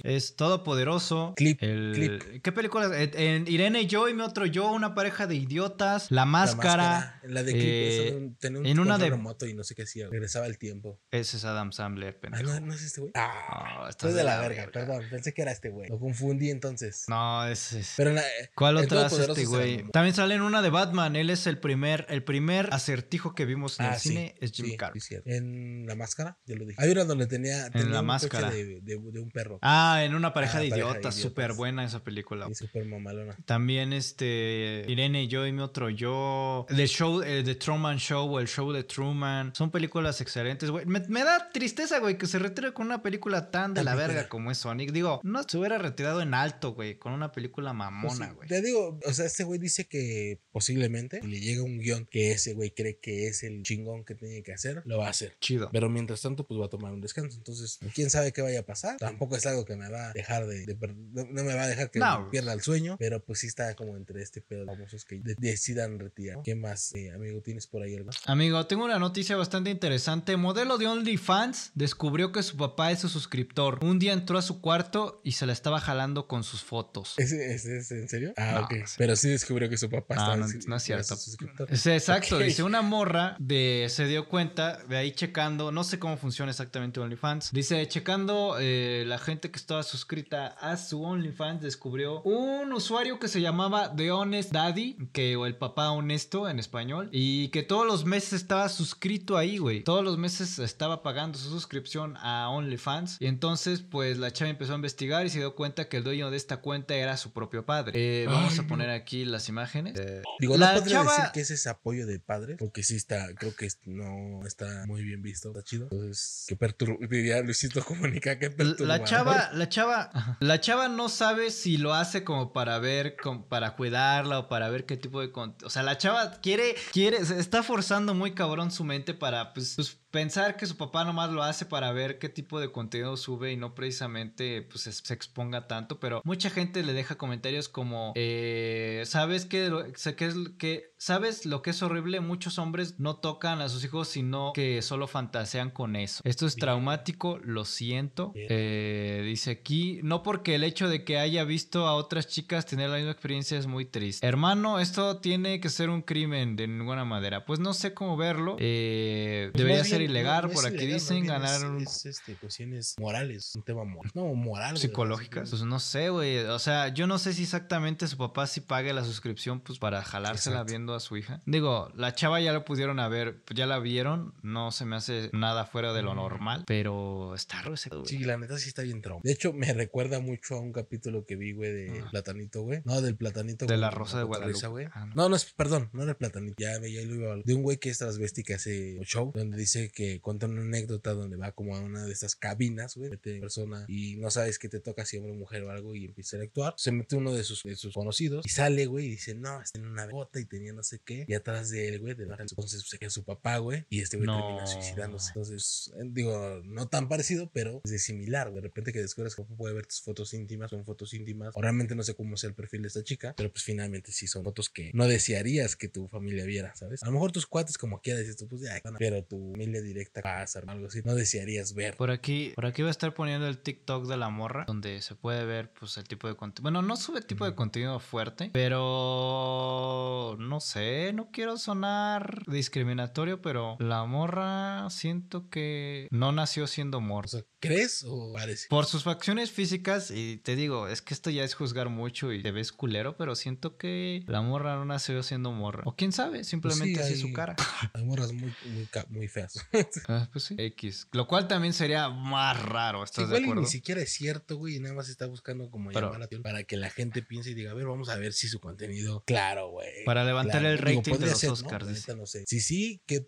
Es 0.05 0.37
todopoderoso. 0.37 1.35
Clip, 1.37 1.62
El- 1.62 1.93
clip. 1.95 2.43
¿Qué 2.43 2.53
películas? 2.89 3.15
En, 3.20 3.44
en 3.47 3.48
Irene 3.48 3.82
y 3.82 3.86
yo 3.86 4.09
y 4.09 4.15
mi 4.15 4.23
otro 4.23 4.47
yo, 4.47 4.70
una 4.73 4.94
pareja 4.94 5.27
de 5.27 5.35
idiotas. 5.36 6.11
La 6.11 6.20
La 6.20 6.24
máscara. 6.27 7.20
La 7.24 7.43
de 7.43 7.52
clip, 7.52 7.65
eh, 7.65 8.16
de 8.20 8.31
tenía 8.40 8.61
un 8.61 8.66
en 8.66 8.78
una 8.78 8.98
de- 8.98 9.11
remoto 9.11 9.47
y 9.47 9.55
no 9.55 9.65
sé 9.65 9.74
qué 9.74 9.82
hacía. 9.82 10.09
Regresaba 10.09 10.47
el 10.47 10.59
tiempo. 10.59 11.01
Ese 11.11 11.36
es 11.39 11.44
Adam 11.44 11.73
Sandler, 11.73 12.15
Ah, 12.16 12.20
pendejo. 12.20 12.43
no, 12.44 12.61
no 12.61 12.74
es 12.74 12.82
este 12.82 13.01
güey. 13.01 13.12
Ah, 13.15 13.31
No, 13.74 13.89
estás 13.89 13.90
estoy 13.90 14.12
de 14.12 14.24
la 14.24 14.39
verga, 14.40 14.69
perdón. 14.73 15.02
Pensé 15.11 15.32
que 15.32 15.43
era 15.43 15.52
este 15.52 15.70
güey. 15.70 15.89
Lo 15.89 15.98
confundí 15.98 16.51
entonces. 16.51 17.05
No, 17.09 17.47
ese 17.47 17.81
es. 17.81 17.94
Pero 17.97 18.11
en 18.11 18.16
la- 18.16 18.24
¿Cuál 18.55 18.78
el 18.78 18.85
otra 18.85 19.07
hace 19.07 19.20
este 19.23 19.43
la 19.44 19.48
güey? 19.48 19.85
También 19.93 20.15
sale 20.15 20.35
en 20.35 20.43
una 20.43 20.62
de 20.62 20.70
Batman. 20.70 21.16
Él 21.16 21.31
es 21.31 21.47
el 21.47 21.59
primer, 21.59 22.07
el 22.09 22.23
primer 22.24 22.69
acertijo 22.73 23.35
que 23.35 23.44
vimos 23.47 23.78
en 23.81 23.86
Ah, 23.86 23.94
el 23.94 24.01
sí, 24.01 24.09
cine. 24.11 24.35
Es 24.40 24.52
Jim 24.52 24.66
sí, 24.66 24.77
Carrey. 24.77 25.01
sí. 25.01 25.16
En 25.24 25.86
la 25.86 25.94
máscara, 25.94 26.39
ya 26.47 26.57
lo 26.57 26.65
dije. 26.66 26.82
Hay 26.82 26.90
una 26.90 27.05
donde 27.05 27.27
tenía, 27.27 27.70
tenía 27.70 27.86
la 27.89 28.01
un 28.01 28.07
coche 28.07 28.27
máscara. 28.28 28.51
De, 28.51 28.65
de- 28.65 28.81
de 28.82 28.97
un 29.20 29.31
perro. 29.31 29.59
Ah, 29.62 30.02
en 30.05 30.15
una 30.15 30.32
pareja 30.32 30.59
Ah, 30.59 30.61
de 30.61 30.69
pareja 30.70 30.86
de 30.86 30.93
idiotas. 30.93 31.15
idiotas. 31.16 31.31
Súper 31.31 31.52
buena 31.55 31.85
esa 31.85 32.02
película. 32.05 32.47
Súper 32.61 32.85
mamalona. 32.85 33.37
También 33.47 33.93
este 33.95 34.85
Irene 34.87 35.23
y 35.23 35.28
yo 35.28 35.47
y 35.47 35.53
mi 35.53 35.62
otro 35.62 35.89
yo. 35.89 36.66
The 36.69 36.87
Show, 36.87 37.23
eh, 37.23 37.43
The 37.43 37.55
Truman 37.55 37.99
Show 37.99 38.28
o 38.35 38.39
el 38.39 38.47
Show 38.49 38.70
de 38.73 38.85
Truman. 38.85 39.55
Son 39.55 39.70
películas 39.70 40.20
excelentes, 40.20 40.70
güey. 40.70 40.85
Me, 40.85 41.01
me 41.09 41.24
da 41.24 41.51
tristeza, 41.51 41.99
güey, 42.01 42.19
que 42.19 42.27
se 42.27 42.39
retire 42.39 42.73
con 42.74 42.85
una 42.87 43.03
película 43.03 43.51
tan 43.51 43.73
de 43.73 43.82
la 43.82 43.95
verga 43.95 44.28
como 44.28 44.51
es 44.51 44.59
Sonic. 44.59 44.93
Digo, 44.93 45.20
no 45.23 45.43
se 45.45 45.57
hubiera 45.57 45.78
retirado 45.78 46.20
en 46.20 46.35
alto, 46.35 46.74
güey, 46.74 46.99
con 46.99 47.12
una 47.12 47.32
película 47.32 47.70
Pues 47.70 47.78
mamona, 47.78 48.32
güey. 48.32 48.49
Te 48.49 48.61
digo, 48.61 48.99
o 49.07 49.12
sea, 49.12 49.24
este 49.24 49.45
güey 49.45 49.59
dice 49.59 49.87
que 49.87 50.43
posiblemente 50.53 51.20
si 51.23 51.27
le 51.28 51.41
llega 51.41 51.62
un 51.62 51.78
guion 51.78 52.07
que 52.11 52.32
ese 52.32 52.53
güey 52.53 52.73
cree 52.73 52.99
que 52.99 53.27
es 53.28 53.43
el 53.43 53.62
chingón 53.62 54.05
que 54.05 54.15
tiene 54.15 54.43
que 54.43 54.53
hacer, 54.53 54.82
lo 54.85 54.99
va 54.99 55.07
a 55.07 55.11
hacer. 55.11 55.37
Chido. 55.41 55.70
Pero 55.73 55.89
mientras 55.89 56.20
tanto, 56.20 56.47
pues 56.47 56.61
va 56.61 56.66
a 56.66 56.69
tomar 56.69 56.93
un 56.93 57.01
descanso. 57.01 57.39
Entonces, 57.39 57.78
quién 57.95 58.11
sabe 58.11 58.32
qué 58.32 58.43
vaya 58.43 58.61
a 58.61 58.65
pasar. 58.66 58.99
Tampoco 58.99 59.37
es 59.37 59.47
algo 59.47 59.65
que 59.65 59.77
me 59.77 59.89
va 59.89 60.11
a 60.11 60.12
dejar 60.12 60.47
de. 60.47 60.66
de 60.66 60.77
no, 61.12 61.24
no 61.24 61.45
me 61.45 61.55
va 61.55 61.62
a 61.62 61.69
dejar 61.69 61.91
que 61.91 61.99
No. 61.99 62.28
pierda 62.31 62.49
el 62.52 62.60
sueño. 62.62 62.97
Pero 62.98 63.22
pues 63.24 63.40
sí 63.40 63.47
está 63.47 63.74
como 63.74 63.97
entre 63.97 64.22
este 64.22 64.40
pedo 64.40 64.60
de 64.60 64.66
famosos 64.66 65.05
que 65.05 65.20
de- 65.20 65.35
decidan 65.39 65.98
retirar. 65.98 66.39
¿Qué 66.44 66.55
más, 66.55 66.94
eh, 66.94 67.10
amigo? 67.12 67.40
¿Tienes 67.40 67.66
por 67.66 67.82
ahí 67.82 67.94
algo? 67.97 68.10
Amigo, 68.27 68.66
tengo 68.66 68.85
una 68.85 68.98
noticia 68.98 69.36
bastante 69.36 69.70
interesante. 69.70 70.36
Modelo 70.36 70.78
de 70.78 70.86
OnlyFans 70.86 71.72
descubrió 71.74 72.32
que 72.32 72.43
su 72.43 72.56
papá 72.56 72.90
es 72.93 73.01
su 73.01 73.09
suscriptor. 73.09 73.85
Un 73.85 73.98
día 73.98 74.12
entró 74.12 74.39
a 74.39 74.43
su 74.43 74.60
cuarto 74.60 75.20
y 75.24 75.32
se 75.32 75.47
la 75.47 75.52
estaba 75.52 75.81
jalando 75.81 76.27
con 76.27 76.44
sus 76.44 76.62
fotos. 76.62 77.14
¿Ese, 77.18 77.55
ese 77.55 77.78
es 77.78 77.90
en 77.90 78.09
serio? 78.09 78.32
Ah, 78.36 78.52
No, 78.60 78.64
ok. 78.78 78.86
sí. 78.86 78.94
Pero 78.98 79.16
sí 79.16 79.28
descubrió 79.28 79.68
que 79.68 79.77
su 79.77 79.89
papá 79.90 80.14
Ah, 80.16 80.20
estaba 80.20 80.36
no, 80.36 80.47
no 80.66 80.77
es 80.77 80.82
cierto. 80.82 81.16
su 81.16 81.31
suscriptor. 81.31 81.68
Exacto, 81.70 82.39
dice 82.39 82.62
una 82.62 82.82
morra 82.82 83.36
de 83.39 83.86
se 83.90 84.06
dio 84.06 84.28
cuenta 84.28 84.82
de 84.85 84.97
ahí 84.97 85.12
checando, 85.12 85.72
no 85.72 85.85
sé 85.85 85.98
cómo 85.98 86.16
funciona 86.16 86.51
exactamente 86.51 87.01
OnlyFans. 87.01 87.52
Dice 87.52 87.86
checando 87.89 88.56
eh, 88.60 89.05
la 89.06 89.18
gente 89.18 89.51
que 89.51 89.59
estaba 89.59 89.82
suscrita 89.82 90.48
a 90.48 90.77
su 90.77 91.02
OnlyFans 91.02 91.60
descubrió 91.62 92.22
un 92.22 92.40
usuario 92.73 93.19
que 93.19 93.29
se 93.29 93.41
llamaba 93.41 93.95
The 93.95 94.11
Honest 94.12 94.53
Daddy, 94.53 94.97
que 95.12 95.37
o 95.37 95.47
el 95.47 95.57
papá 95.57 95.91
honesto 95.91 96.49
en 96.49 96.59
español 96.59 97.09
y 97.12 97.49
que 97.49 97.62
todos 97.62 97.87
los 97.87 98.05
meses 98.05 98.33
estaba 98.35 98.69
suscrito 98.69 99.37
ahí, 99.37 99.59
güey. 99.59 99.83
Todos 99.85 100.05
los 100.05 100.19
meses 100.19 100.59
estaba 100.59 101.03
pagando 101.03 101.39
su 101.39 101.51
suscripción 101.51 102.17
a 102.19 102.49
OnlyFans 102.51 103.17
y 103.21 103.27
entonces 103.27 103.81
pues 103.81 104.19
la 104.19 104.33
chava 104.33 104.51
empezó 104.51 104.73
a 104.73 104.77
investigar 104.77 105.27
y 105.27 105.31
se 105.31 105.39
dio 105.39 105.55
cuenta 105.55 105.89
que 105.89 105.99
el 105.99 106.05
dueño 106.05 106.31
de 106.31 106.37
esta 106.37 106.59
cuenta 106.59 106.95
era 106.95 107.17
su 107.17 107.33
propio 107.33 107.65
padre. 107.67 107.93
Eh, 107.95 108.27
vamos 108.27 108.53
Ay, 108.55 108.59
a 108.59 108.62
no. 108.62 108.69
poner 108.69 108.91
aquí 108.91 109.25
las 109.25 109.49
imágenes. 109.49 109.99
Eh, 109.99 110.23
Digo, 110.39 110.57
La 110.57 110.75
no 110.75 110.87
chava- 110.87 111.17
decir 111.17 111.31
que 111.33 111.41
ese 111.41 111.55
es 111.55 111.67
apoyo 111.67 112.07
de 112.07 112.19
padres, 112.19 112.57
porque 112.59 112.83
sí 112.83 112.97
está, 112.97 113.27
creo 113.35 113.55
que 113.55 113.69
no 113.87 114.47
está 114.47 114.85
muy 114.87 115.03
bien 115.03 115.23
visto, 115.23 115.49
está 115.51 115.62
chido. 115.62 115.89
Entonces, 115.91 116.45
que 116.49 116.57
perturba, 116.57 116.97
diría 117.09 117.41
Luisito 117.43 117.85
Comunica, 117.85 118.39
que 118.39 118.51
perturba. 118.51 118.87
La 119.01 119.05
chava, 119.05 119.51
la 119.53 119.69
chava, 119.69 120.37
la 120.41 120.61
chava 120.61 120.89
no 120.89 121.09
sabe 121.09 121.51
si 121.51 121.77
lo 121.77 121.95
hace 121.95 122.25
como 122.31 122.52
para 122.52 122.78
ver, 122.78 123.16
para 123.48 123.74
cuidarla 123.74 124.39
o 124.39 124.48
para 124.48 124.70
ver 124.70 124.86
qué 124.86 124.97
tipo 124.97 125.20
de, 125.20 125.32
o 125.35 125.69
sea, 125.69 125.82
la 125.82 125.98
chava 125.98 126.40
quiere, 126.40 126.77
quiere, 126.93 127.24
se 127.24 127.40
está 127.40 127.65
forzando 127.65 128.15
muy 128.15 128.35
cabrón 128.35 128.70
su 128.70 128.85
mente 128.85 129.15
para, 129.15 129.52
pues, 129.52 129.74
pues, 129.74 129.99
pensar 130.11 130.57
que 130.57 130.66
su 130.66 130.77
papá 130.77 131.05
nomás 131.05 131.31
lo 131.31 131.43
hace 131.43 131.66
para 131.66 131.93
ver 131.93 132.19
qué 132.19 132.28
tipo 132.28 132.59
de 132.61 132.73
contenido 132.73 133.16
sube 133.16 133.53
y 133.53 133.57
no 133.57 133.74
precisamente, 133.74 134.62
pues, 134.62 134.87
es- 134.87 135.03
se 135.05 135.15
exponga 135.15 135.66
tanto, 135.69 136.01
pero 136.01 136.20
mucha 136.24 136.51
gente 136.51 136.82
le 136.82 136.93
deja 136.93 137.16
comentarios 137.16 137.69
como, 137.69 138.12
eh, 138.16 139.03
sabes 139.07 139.47
que, 139.47 139.70
que 140.16 140.24
es 140.27 140.35
que, 140.59 140.93
sabes 140.99 141.47
lo 141.47 141.62
que 141.62 141.70
es 141.70 141.82
horrible, 141.82 142.20
muchos 142.20 142.59
hombres 142.59 142.99
no 142.99 143.16
tocan 143.16 143.61
a 143.61 143.69
sus 143.69 143.85
hijos 143.85 144.09
sino 144.09 144.53
que 144.55 144.82
solo 144.82 145.07
fantasean 145.07 145.70
con 145.70 145.97
eso. 145.97 146.20
Esto 146.24 146.47
es 146.47 146.55
Bien. 146.57 146.62
traumático, 146.62 147.39
lo 147.43 147.65
siento. 147.65 148.32
Eh, 148.35 149.23
dice 149.24 149.51
aquí, 149.53 150.01
no 150.03 150.23
porque 150.23 150.55
el 150.57 150.65
hecho 150.65 150.89
de 150.89 151.05
que 151.05 151.19
haya 151.19 151.45
visto 151.45 151.87
a 151.87 151.95
otras 151.95 152.27
chicas 152.28 152.66
tener 152.66 152.91
la 152.91 152.97
misma 152.97 153.12
experiencia 153.12 153.59
es 153.59 153.66
muy 153.66 153.85
triste. 153.85 154.27
Hermano, 154.27 154.81
esto 154.81 155.19
tiene 155.19 155.61
que 155.61 155.69
ser 155.69 155.89
un 155.91 156.03
crimen 156.03 156.57
de 156.57 156.66
ninguna 156.69 157.05
manera. 157.05 157.45
Pues 157.45 157.61
no 157.61 157.73
sé 157.74 157.95
cómo 157.95 158.16
verlo. 158.16 158.57
Eh, 158.59 159.51
Pues 159.53 159.59
debería 159.59 159.78
más 159.81 159.89
ser 160.02 160.10
ilegal, 160.10 160.43
no- 160.43 160.48
no 160.48 160.55
por 160.55 160.66
aquí 160.66 160.77
ilegal, 160.77 160.94
dicen, 160.94 161.27
ganar 161.27 161.60
es, 161.82 162.06
este, 162.06 162.35
cuestiones 162.36 162.94
morales, 162.98 163.55
un 163.55 163.62
tema 163.62 163.85
moral. 163.85 164.10
No, 164.14 164.35
moral. 164.35 164.77
Psicológicas. 164.78 165.51
Pues 165.51 165.62
no 165.62 165.81
sé, 165.81 166.10
güey. 166.10 166.39
O 166.39 166.59
sea, 166.59 166.89
yo 166.89 167.06
no 167.06 167.18
sé 167.18 167.32
si 167.32 167.43
exactamente 167.44 168.06
su 168.06 168.16
papá 168.16 168.47
sí 168.47 168.60
pague 168.60 168.93
la 168.93 169.05
suscripción, 169.05 169.60
pues 169.60 169.78
para 169.78 170.02
jalársela 170.02 170.56
Exacto. 170.56 170.70
viendo 170.72 170.94
a 170.94 171.01
su 171.01 171.16
hija. 171.16 171.40
Digo, 171.47 171.90
la 171.94 172.14
chava 172.14 172.40
ya 172.40 172.52
lo 172.52 172.64
pudieron 172.64 173.01
haber, 173.01 173.43
ya 173.55 173.66
la 173.66 173.78
vieron. 173.78 174.35
No 174.43 174.72
se 174.72 174.85
me 174.85 174.97
hace 174.97 175.31
nada 175.32 175.64
fuera 175.66 175.93
de 175.93 176.02
lo 176.02 176.14
normal. 176.14 176.64
Pero 176.66 177.35
está 177.35 177.62
güey. 177.62 177.77
Sí, 178.06 178.18
la 178.20 178.36
neta 178.36 178.59
sí 178.59 178.68
está 178.68 178.82
bien 178.82 179.02
trauma. 179.02 179.20
De 179.24 179.32
hecho, 179.32 179.52
me 179.52 179.72
recuerda 179.72 180.20
mucho 180.20 180.56
a 180.56 180.60
un 180.60 180.72
capítulo 180.72 181.24
que 181.27 181.36
vi, 181.36 181.52
güey, 181.52 181.72
de 181.72 182.01
Ah. 182.01 182.09
Platanito, 182.10 182.62
güey. 182.62 182.81
No, 182.85 183.01
del 183.01 183.16
Platanito. 183.16 183.66
De 183.66 183.77
la 183.77 183.90
Rosa 183.90 184.18
de 184.18 184.24
Guadalupe. 184.24 184.66
güey. 184.68 184.86
Ah, 184.93 185.06
no. 185.06 185.14
No, 185.14 185.28
no 185.28 185.36
es, 185.36 185.44
perdón, 185.52 185.90
no 185.93 186.02
era 186.02 186.12
el 186.12 186.16
platanito. 186.16 186.55
Ya, 186.59 186.72
ya 186.81 187.02
lo 187.06 187.14
iba 187.14 187.32
a 187.35 187.36
De 187.36 187.55
un 187.55 187.62
güey 187.62 187.77
que 187.78 187.90
es 187.90 187.98
transvesti 187.98 188.43
que 188.43 188.55
hace 188.55 188.97
un 188.98 189.05
show, 189.05 189.32
donde 189.35 189.56
dice 189.59 189.90
que 189.93 190.21
cuenta 190.21 190.47
una 190.47 190.62
anécdota 190.62 191.12
donde 191.12 191.37
va 191.37 191.53
como 191.53 191.77
a 191.77 191.81
una 191.81 192.05
de 192.05 192.12
estas 192.12 192.37
cabinas, 192.37 192.97
güey, 192.97 193.11
mete 193.11 193.41
persona 193.41 193.85
y 193.89 194.17
no 194.17 194.31
sabes 194.31 194.59
qué 194.59 194.69
te 194.69 194.81
toca, 194.81 195.05
si 195.05 195.17
hombre 195.19 195.33
o 195.33 195.37
mujer 195.37 195.62
o 195.65 195.71
algo, 195.71 195.95
y 195.95 196.05
empieza 196.07 196.37
a 196.39 196.43
actuar. 196.43 196.75
Se 196.77 196.93
mete 196.93 197.17
uno 197.17 197.33
de 197.33 197.45
sus, 197.45 197.62
de 197.62 197.77
sus 197.77 197.95
conocidos 197.95 198.45
y 198.47 198.49
sale, 198.51 198.87
güey, 198.87 199.07
y 199.07 199.11
dice, 199.11 199.35
no, 199.35 199.61
está 199.61 199.79
en 199.79 199.87
una 199.87 200.07
bota 200.07 200.41
y 200.41 200.45
tenía 200.45 200.73
no 200.73 200.83
sé 200.83 201.01
qué. 201.05 201.25
Y 201.29 201.35
atrás 201.35 201.71
de 201.71 201.89
él, 201.89 202.01
güey, 202.01 202.15
de 202.15 202.25
entonces 202.39 202.83
se 202.89 202.99
queda 202.99 203.11
su 203.11 203.25
papá, 203.25 203.59
güey, 203.59 203.85
y 203.91 204.01
este 204.01 204.17
güey 204.17 204.27
No. 204.27 204.37
termina 204.39 204.67
suicidándose. 204.67 205.29
Entonces, 205.31 205.93
eh, 205.97 206.05
digo, 206.11 206.61
no 206.65 206.89
tan 206.89 207.09
parecido, 207.09 207.51
pero 207.53 207.81
es 207.85 207.91
de 207.91 207.99
similar. 207.99 208.51
güey. 208.51 208.62
De 208.62 208.69
repente 208.69 208.93
que 208.93 209.01
descubres 209.01 209.35
que 209.35 209.43
puede 209.43 209.75
ver 209.75 209.87
tus 209.87 210.01
fotos 210.03 210.33
íntimas, 210.35 210.71
son 210.71 210.85
fotos 210.85 211.12
íntimas. 211.15 211.53
O 211.57 211.62
realmente 211.62 211.95
no 211.95 212.03
sé 212.03 212.15
cómo 212.15 212.37
sea 212.37 212.49
el 212.49 212.55
perfil 212.55 212.83
de 212.83 212.89
esta 212.89 213.03
chica, 213.03 213.35
pero 213.37 213.51
pues 213.51 213.65
finalmente 213.65 214.12
sí 214.12 214.27
son 214.27 214.45
fotos 214.45 214.69
que 214.69 214.91
no 214.95 215.07
desearías 215.09 215.77
que 215.77 215.89
tu 215.89 216.09
familia 216.09 216.45
viera, 216.45 216.75
¿sabes? 216.77 217.03
A 217.03 217.07
lo 217.07 217.12
mejor 217.12 217.33
tus 217.33 217.47
cuates 217.47 217.79
como 217.79 218.01
quieras, 218.01 218.21
dices 218.23 218.37
tú, 218.37 218.49
pues 218.49 218.62
ya, 218.62 218.81
pero 218.99 219.23
tu 219.25 219.51
familia 219.53 219.80
directa, 219.82 220.23
casa, 220.23 220.61
algo 220.66 220.86
así, 220.86 221.01
no 221.05 221.15
desearías 221.15 221.74
ver. 221.74 221.97
Por 221.97 222.11
aquí, 222.11 222.52
por 222.55 222.66
aquí 222.66 222.82
voy 222.82 222.89
a 222.89 222.90
estar 222.93 223.15
poniendo 223.15 223.47
el 223.48 223.59
TikTok 223.59 224.07
de 224.07 224.16
la 224.16 224.28
morra, 224.31 224.65
donde 224.66 225.01
se 225.02 225.15
puede 225.15 225.44
ver 225.44 225.73
pues 225.78 225.97
el 225.97 226.05
tipo 226.05 226.28
de 226.28 226.36
contenido. 226.36 226.62
Bueno, 226.62 226.82
no 226.82 226.97
sube 226.97 227.20
tipo 227.23 227.44
de 227.44 227.55
contenido 227.55 227.98
fuerte, 228.01 228.51
pero 228.52 230.36
no 230.39 230.61
sé, 230.61 231.12
no 231.12 231.31
quiero 231.31 231.57
sonar 231.59 232.43
discriminatorio, 232.47 233.40
pero 233.43 233.77
la 233.81 234.05
morra 234.05 234.89
siento 234.90 235.48
que 235.48 236.09
no 236.11 236.32
nació 236.32 236.66
siendo 236.66 236.98
O 236.98 237.01
morra. 237.01 237.28
sea, 237.28 237.43
¿crees 237.61 238.05
o 238.07 238.32
parece? 238.32 238.69
Por 238.69 238.86
sus 238.86 239.02
facciones 239.05 239.51
físicas, 239.51 240.11
y 240.11 240.39
te 240.39 240.57
digo, 240.57 240.89
es 240.89 241.02
que 241.02 241.15
esto 241.15 241.31
ya 241.31 241.44
es 241.44 241.55
juzgar 241.55 241.89
mucho 241.89 242.32
y 242.32 242.43
te 242.43 242.51
ves 242.52 242.73
culero, 242.73 243.16
pero 243.16 243.35
siento 243.35 243.77
que 243.77 244.24
la 244.27 244.43
morra 244.43 244.77
no 244.77 244.85
nació 244.85 245.23
siendo 245.23 245.52
morra. 245.52 245.82
O 245.86 245.94
quién 245.97 246.12
sabe, 246.12 246.44
simplemente 246.44 246.94
Pues 246.94 247.07
sí, 247.07 247.12
así 247.12 247.15
es 247.15 247.20
su 247.20 247.27
hay- 247.28 247.32
cara. 247.32 247.57
Hay 247.94 248.05
morras 248.05 248.32
muy, 248.32 248.52
muy, 248.66 248.89
muy 249.11 249.28
feas. 249.28 249.55
Ah, 250.09 250.29
pues 250.33 250.45
sí. 250.45 250.55
X. 250.59 251.09
Lo 251.13 251.27
cual 251.27 251.47
también 251.47 251.73
sería 251.73 252.09
más 252.09 252.61
raro, 252.63 253.05
¿estás 253.05 253.29
de 253.31 253.39
acuerdo? 253.39 253.63
ni 253.63 253.67
siquiera 253.67 254.01
es 254.01 254.13
cierto, 254.13 254.57
güey, 254.57 254.77
y 254.77 254.81
nada 254.81 254.95
más 254.95 255.09
está 255.09 255.27
buscando 255.27 255.71
como 255.71 255.91
Pero- 255.91 256.07
llamar 256.09 256.19
la 256.21 256.25
atención 256.27 256.43
para 256.43 256.65
que 256.65 256.77
la 256.77 256.91
gente 256.91 257.23
piense 257.23 257.51
y 257.51 257.55
diga, 257.55 257.71
a 257.71 257.75
ver, 257.75 257.87
vamos 257.87 258.09
a 258.09 258.17
ver 258.17 258.33
si 258.33 258.49
su 258.49 258.61
contenido. 258.61 259.23
Claro, 259.27 259.71
güey. 259.71 260.05
Para 260.05 260.25
levantar 260.25 260.65
el 260.65 260.77
Digo, 260.77 260.85
rating 260.87 261.03
de 261.03 261.11
podría 261.11 261.31
los 261.31 261.39
ser, 261.39 261.49
¿no? 261.49 261.55
Oscars, 261.55 262.17
no 262.17 262.27
sé. 262.27 262.45
Sí, 262.47 262.61
sí, 262.61 263.03
que, 263.07 263.25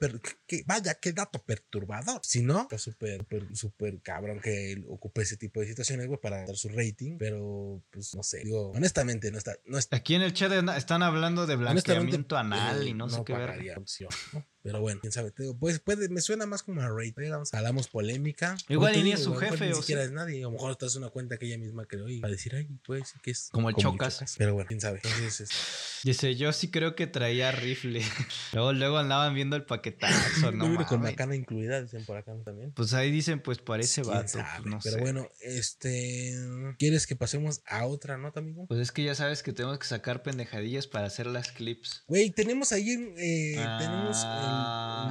vaya, 0.66 0.94
qué 0.94 1.12
dato 1.12 1.42
perturbador. 1.44 2.20
Si 2.24 2.42
no, 2.42 2.62
está 2.62 2.78
súper, 2.78 3.18
súper, 3.20 3.56
súper 3.56 4.00
cabrón 4.02 4.40
que 4.40 4.72
él 4.72 4.84
ocupe 4.88 5.22
ese 5.22 5.36
tipo 5.36 5.60
de 5.60 5.66
situaciones, 5.66 6.06
güey, 6.06 6.20
para 6.20 6.44
dar 6.44 6.56
su 6.56 6.68
rating, 6.68 7.18
pero 7.18 7.82
pues 7.90 8.14
no 8.14 8.22
sé. 8.22 8.42
Digo, 8.44 8.70
honestamente, 8.70 9.30
no 9.30 9.38
está, 9.38 9.54
no 9.66 9.78
está. 9.78 9.96
Aquí 9.96 10.14
en 10.14 10.22
el 10.22 10.32
chat 10.32 10.52
están 10.76 11.02
hablando 11.02 11.46
de 11.46 11.56
blanqueamiento 11.56 12.36
anal 12.36 12.86
eh, 12.86 12.90
y 12.90 12.94
no, 12.94 13.08
sé 13.08 13.22
qué 13.24 13.32
ver. 13.34 13.78
opción, 13.78 14.10
¿no? 14.32 14.46
Pero 14.62 14.80
bueno, 14.80 15.00
quién 15.00 15.12
sabe. 15.12 15.30
Te 15.32 15.42
digo, 15.44 15.56
pues 15.58 15.80
puede, 15.80 16.08
me 16.08 16.20
suena 16.20 16.46
más 16.46 16.62
como 16.62 16.80
a 16.82 16.88
Raid. 16.88 17.14
Vamos, 17.30 17.52
hablamos 17.54 17.88
polémica. 17.88 18.56
Igual 18.68 18.92
Como 18.92 19.04
ni 19.04 19.12
es 19.12 19.20
su 19.20 19.30
mejor 19.30 19.50
jefe, 19.50 19.66
Ni 19.66 19.72
o 19.72 19.76
siquiera 19.76 20.02
sí. 20.02 20.06
es 20.08 20.12
nadie. 20.12 20.38
A 20.40 20.42
lo 20.42 20.52
mejor 20.52 20.72
estás 20.72 20.90
es 20.92 20.96
una 20.96 21.08
cuenta 21.10 21.36
que 21.38 21.46
ella 21.46 21.58
misma 21.58 21.84
creó 21.86 22.08
y 22.08 22.20
va 22.20 22.28
a 22.28 22.30
decir, 22.30 22.54
ay, 22.54 22.68
decir 22.88 23.20
que 23.22 23.30
es 23.32 23.48
Como 23.52 23.68
el 23.70 23.76
Chocas. 23.76 24.34
Pero 24.38 24.54
bueno, 24.54 24.68
quién 24.68 24.80
sabe. 24.80 25.00
Entonces, 25.02 25.40
es- 25.42 25.50
Dice, 26.04 26.34
yo 26.36 26.52
sí 26.52 26.70
creo 26.70 26.96
que 26.96 27.06
traía 27.06 27.52
rifle. 27.52 28.02
luego, 28.52 28.72
luego 28.72 28.98
andaban 28.98 29.34
viendo 29.34 29.54
el 29.56 29.64
paquetazo, 29.64 30.50
no 30.52 30.68
no 30.68 30.86
con 30.86 31.00
macana 31.00 31.36
incluida, 31.36 31.80
dicen 31.80 32.04
por 32.04 32.16
acá 32.16 32.32
también. 32.44 32.72
Pues 32.72 32.92
ahí 32.92 33.10
dicen, 33.12 33.40
pues 33.40 33.58
parece 33.58 34.02
Quién 34.02 34.14
vato. 34.14 34.28
sabe, 34.28 34.48
pues, 34.62 34.66
no 34.66 34.78
Pero 34.82 34.96
sé. 34.96 35.00
bueno, 35.00 35.28
este. 35.40 36.34
¿Quieres 36.78 37.06
que 37.06 37.16
pasemos 37.16 37.62
a 37.66 37.86
otra 37.86 38.16
nota, 38.18 38.40
amigo? 38.40 38.66
Pues 38.66 38.80
es 38.80 38.92
que 38.92 39.04
ya 39.04 39.14
sabes 39.14 39.42
que 39.42 39.52
tenemos 39.52 39.78
que 39.78 39.86
sacar 39.86 40.22
pendejadillas 40.22 40.86
para 40.86 41.06
hacer 41.06 41.26
las 41.26 41.52
clips. 41.52 42.02
Güey, 42.08 42.30
tenemos 42.30 42.72
ahí, 42.72 42.90
eh, 43.16 43.56
Ah, 43.58 43.78
tenemos 43.80 44.16
Ah. 44.24 44.51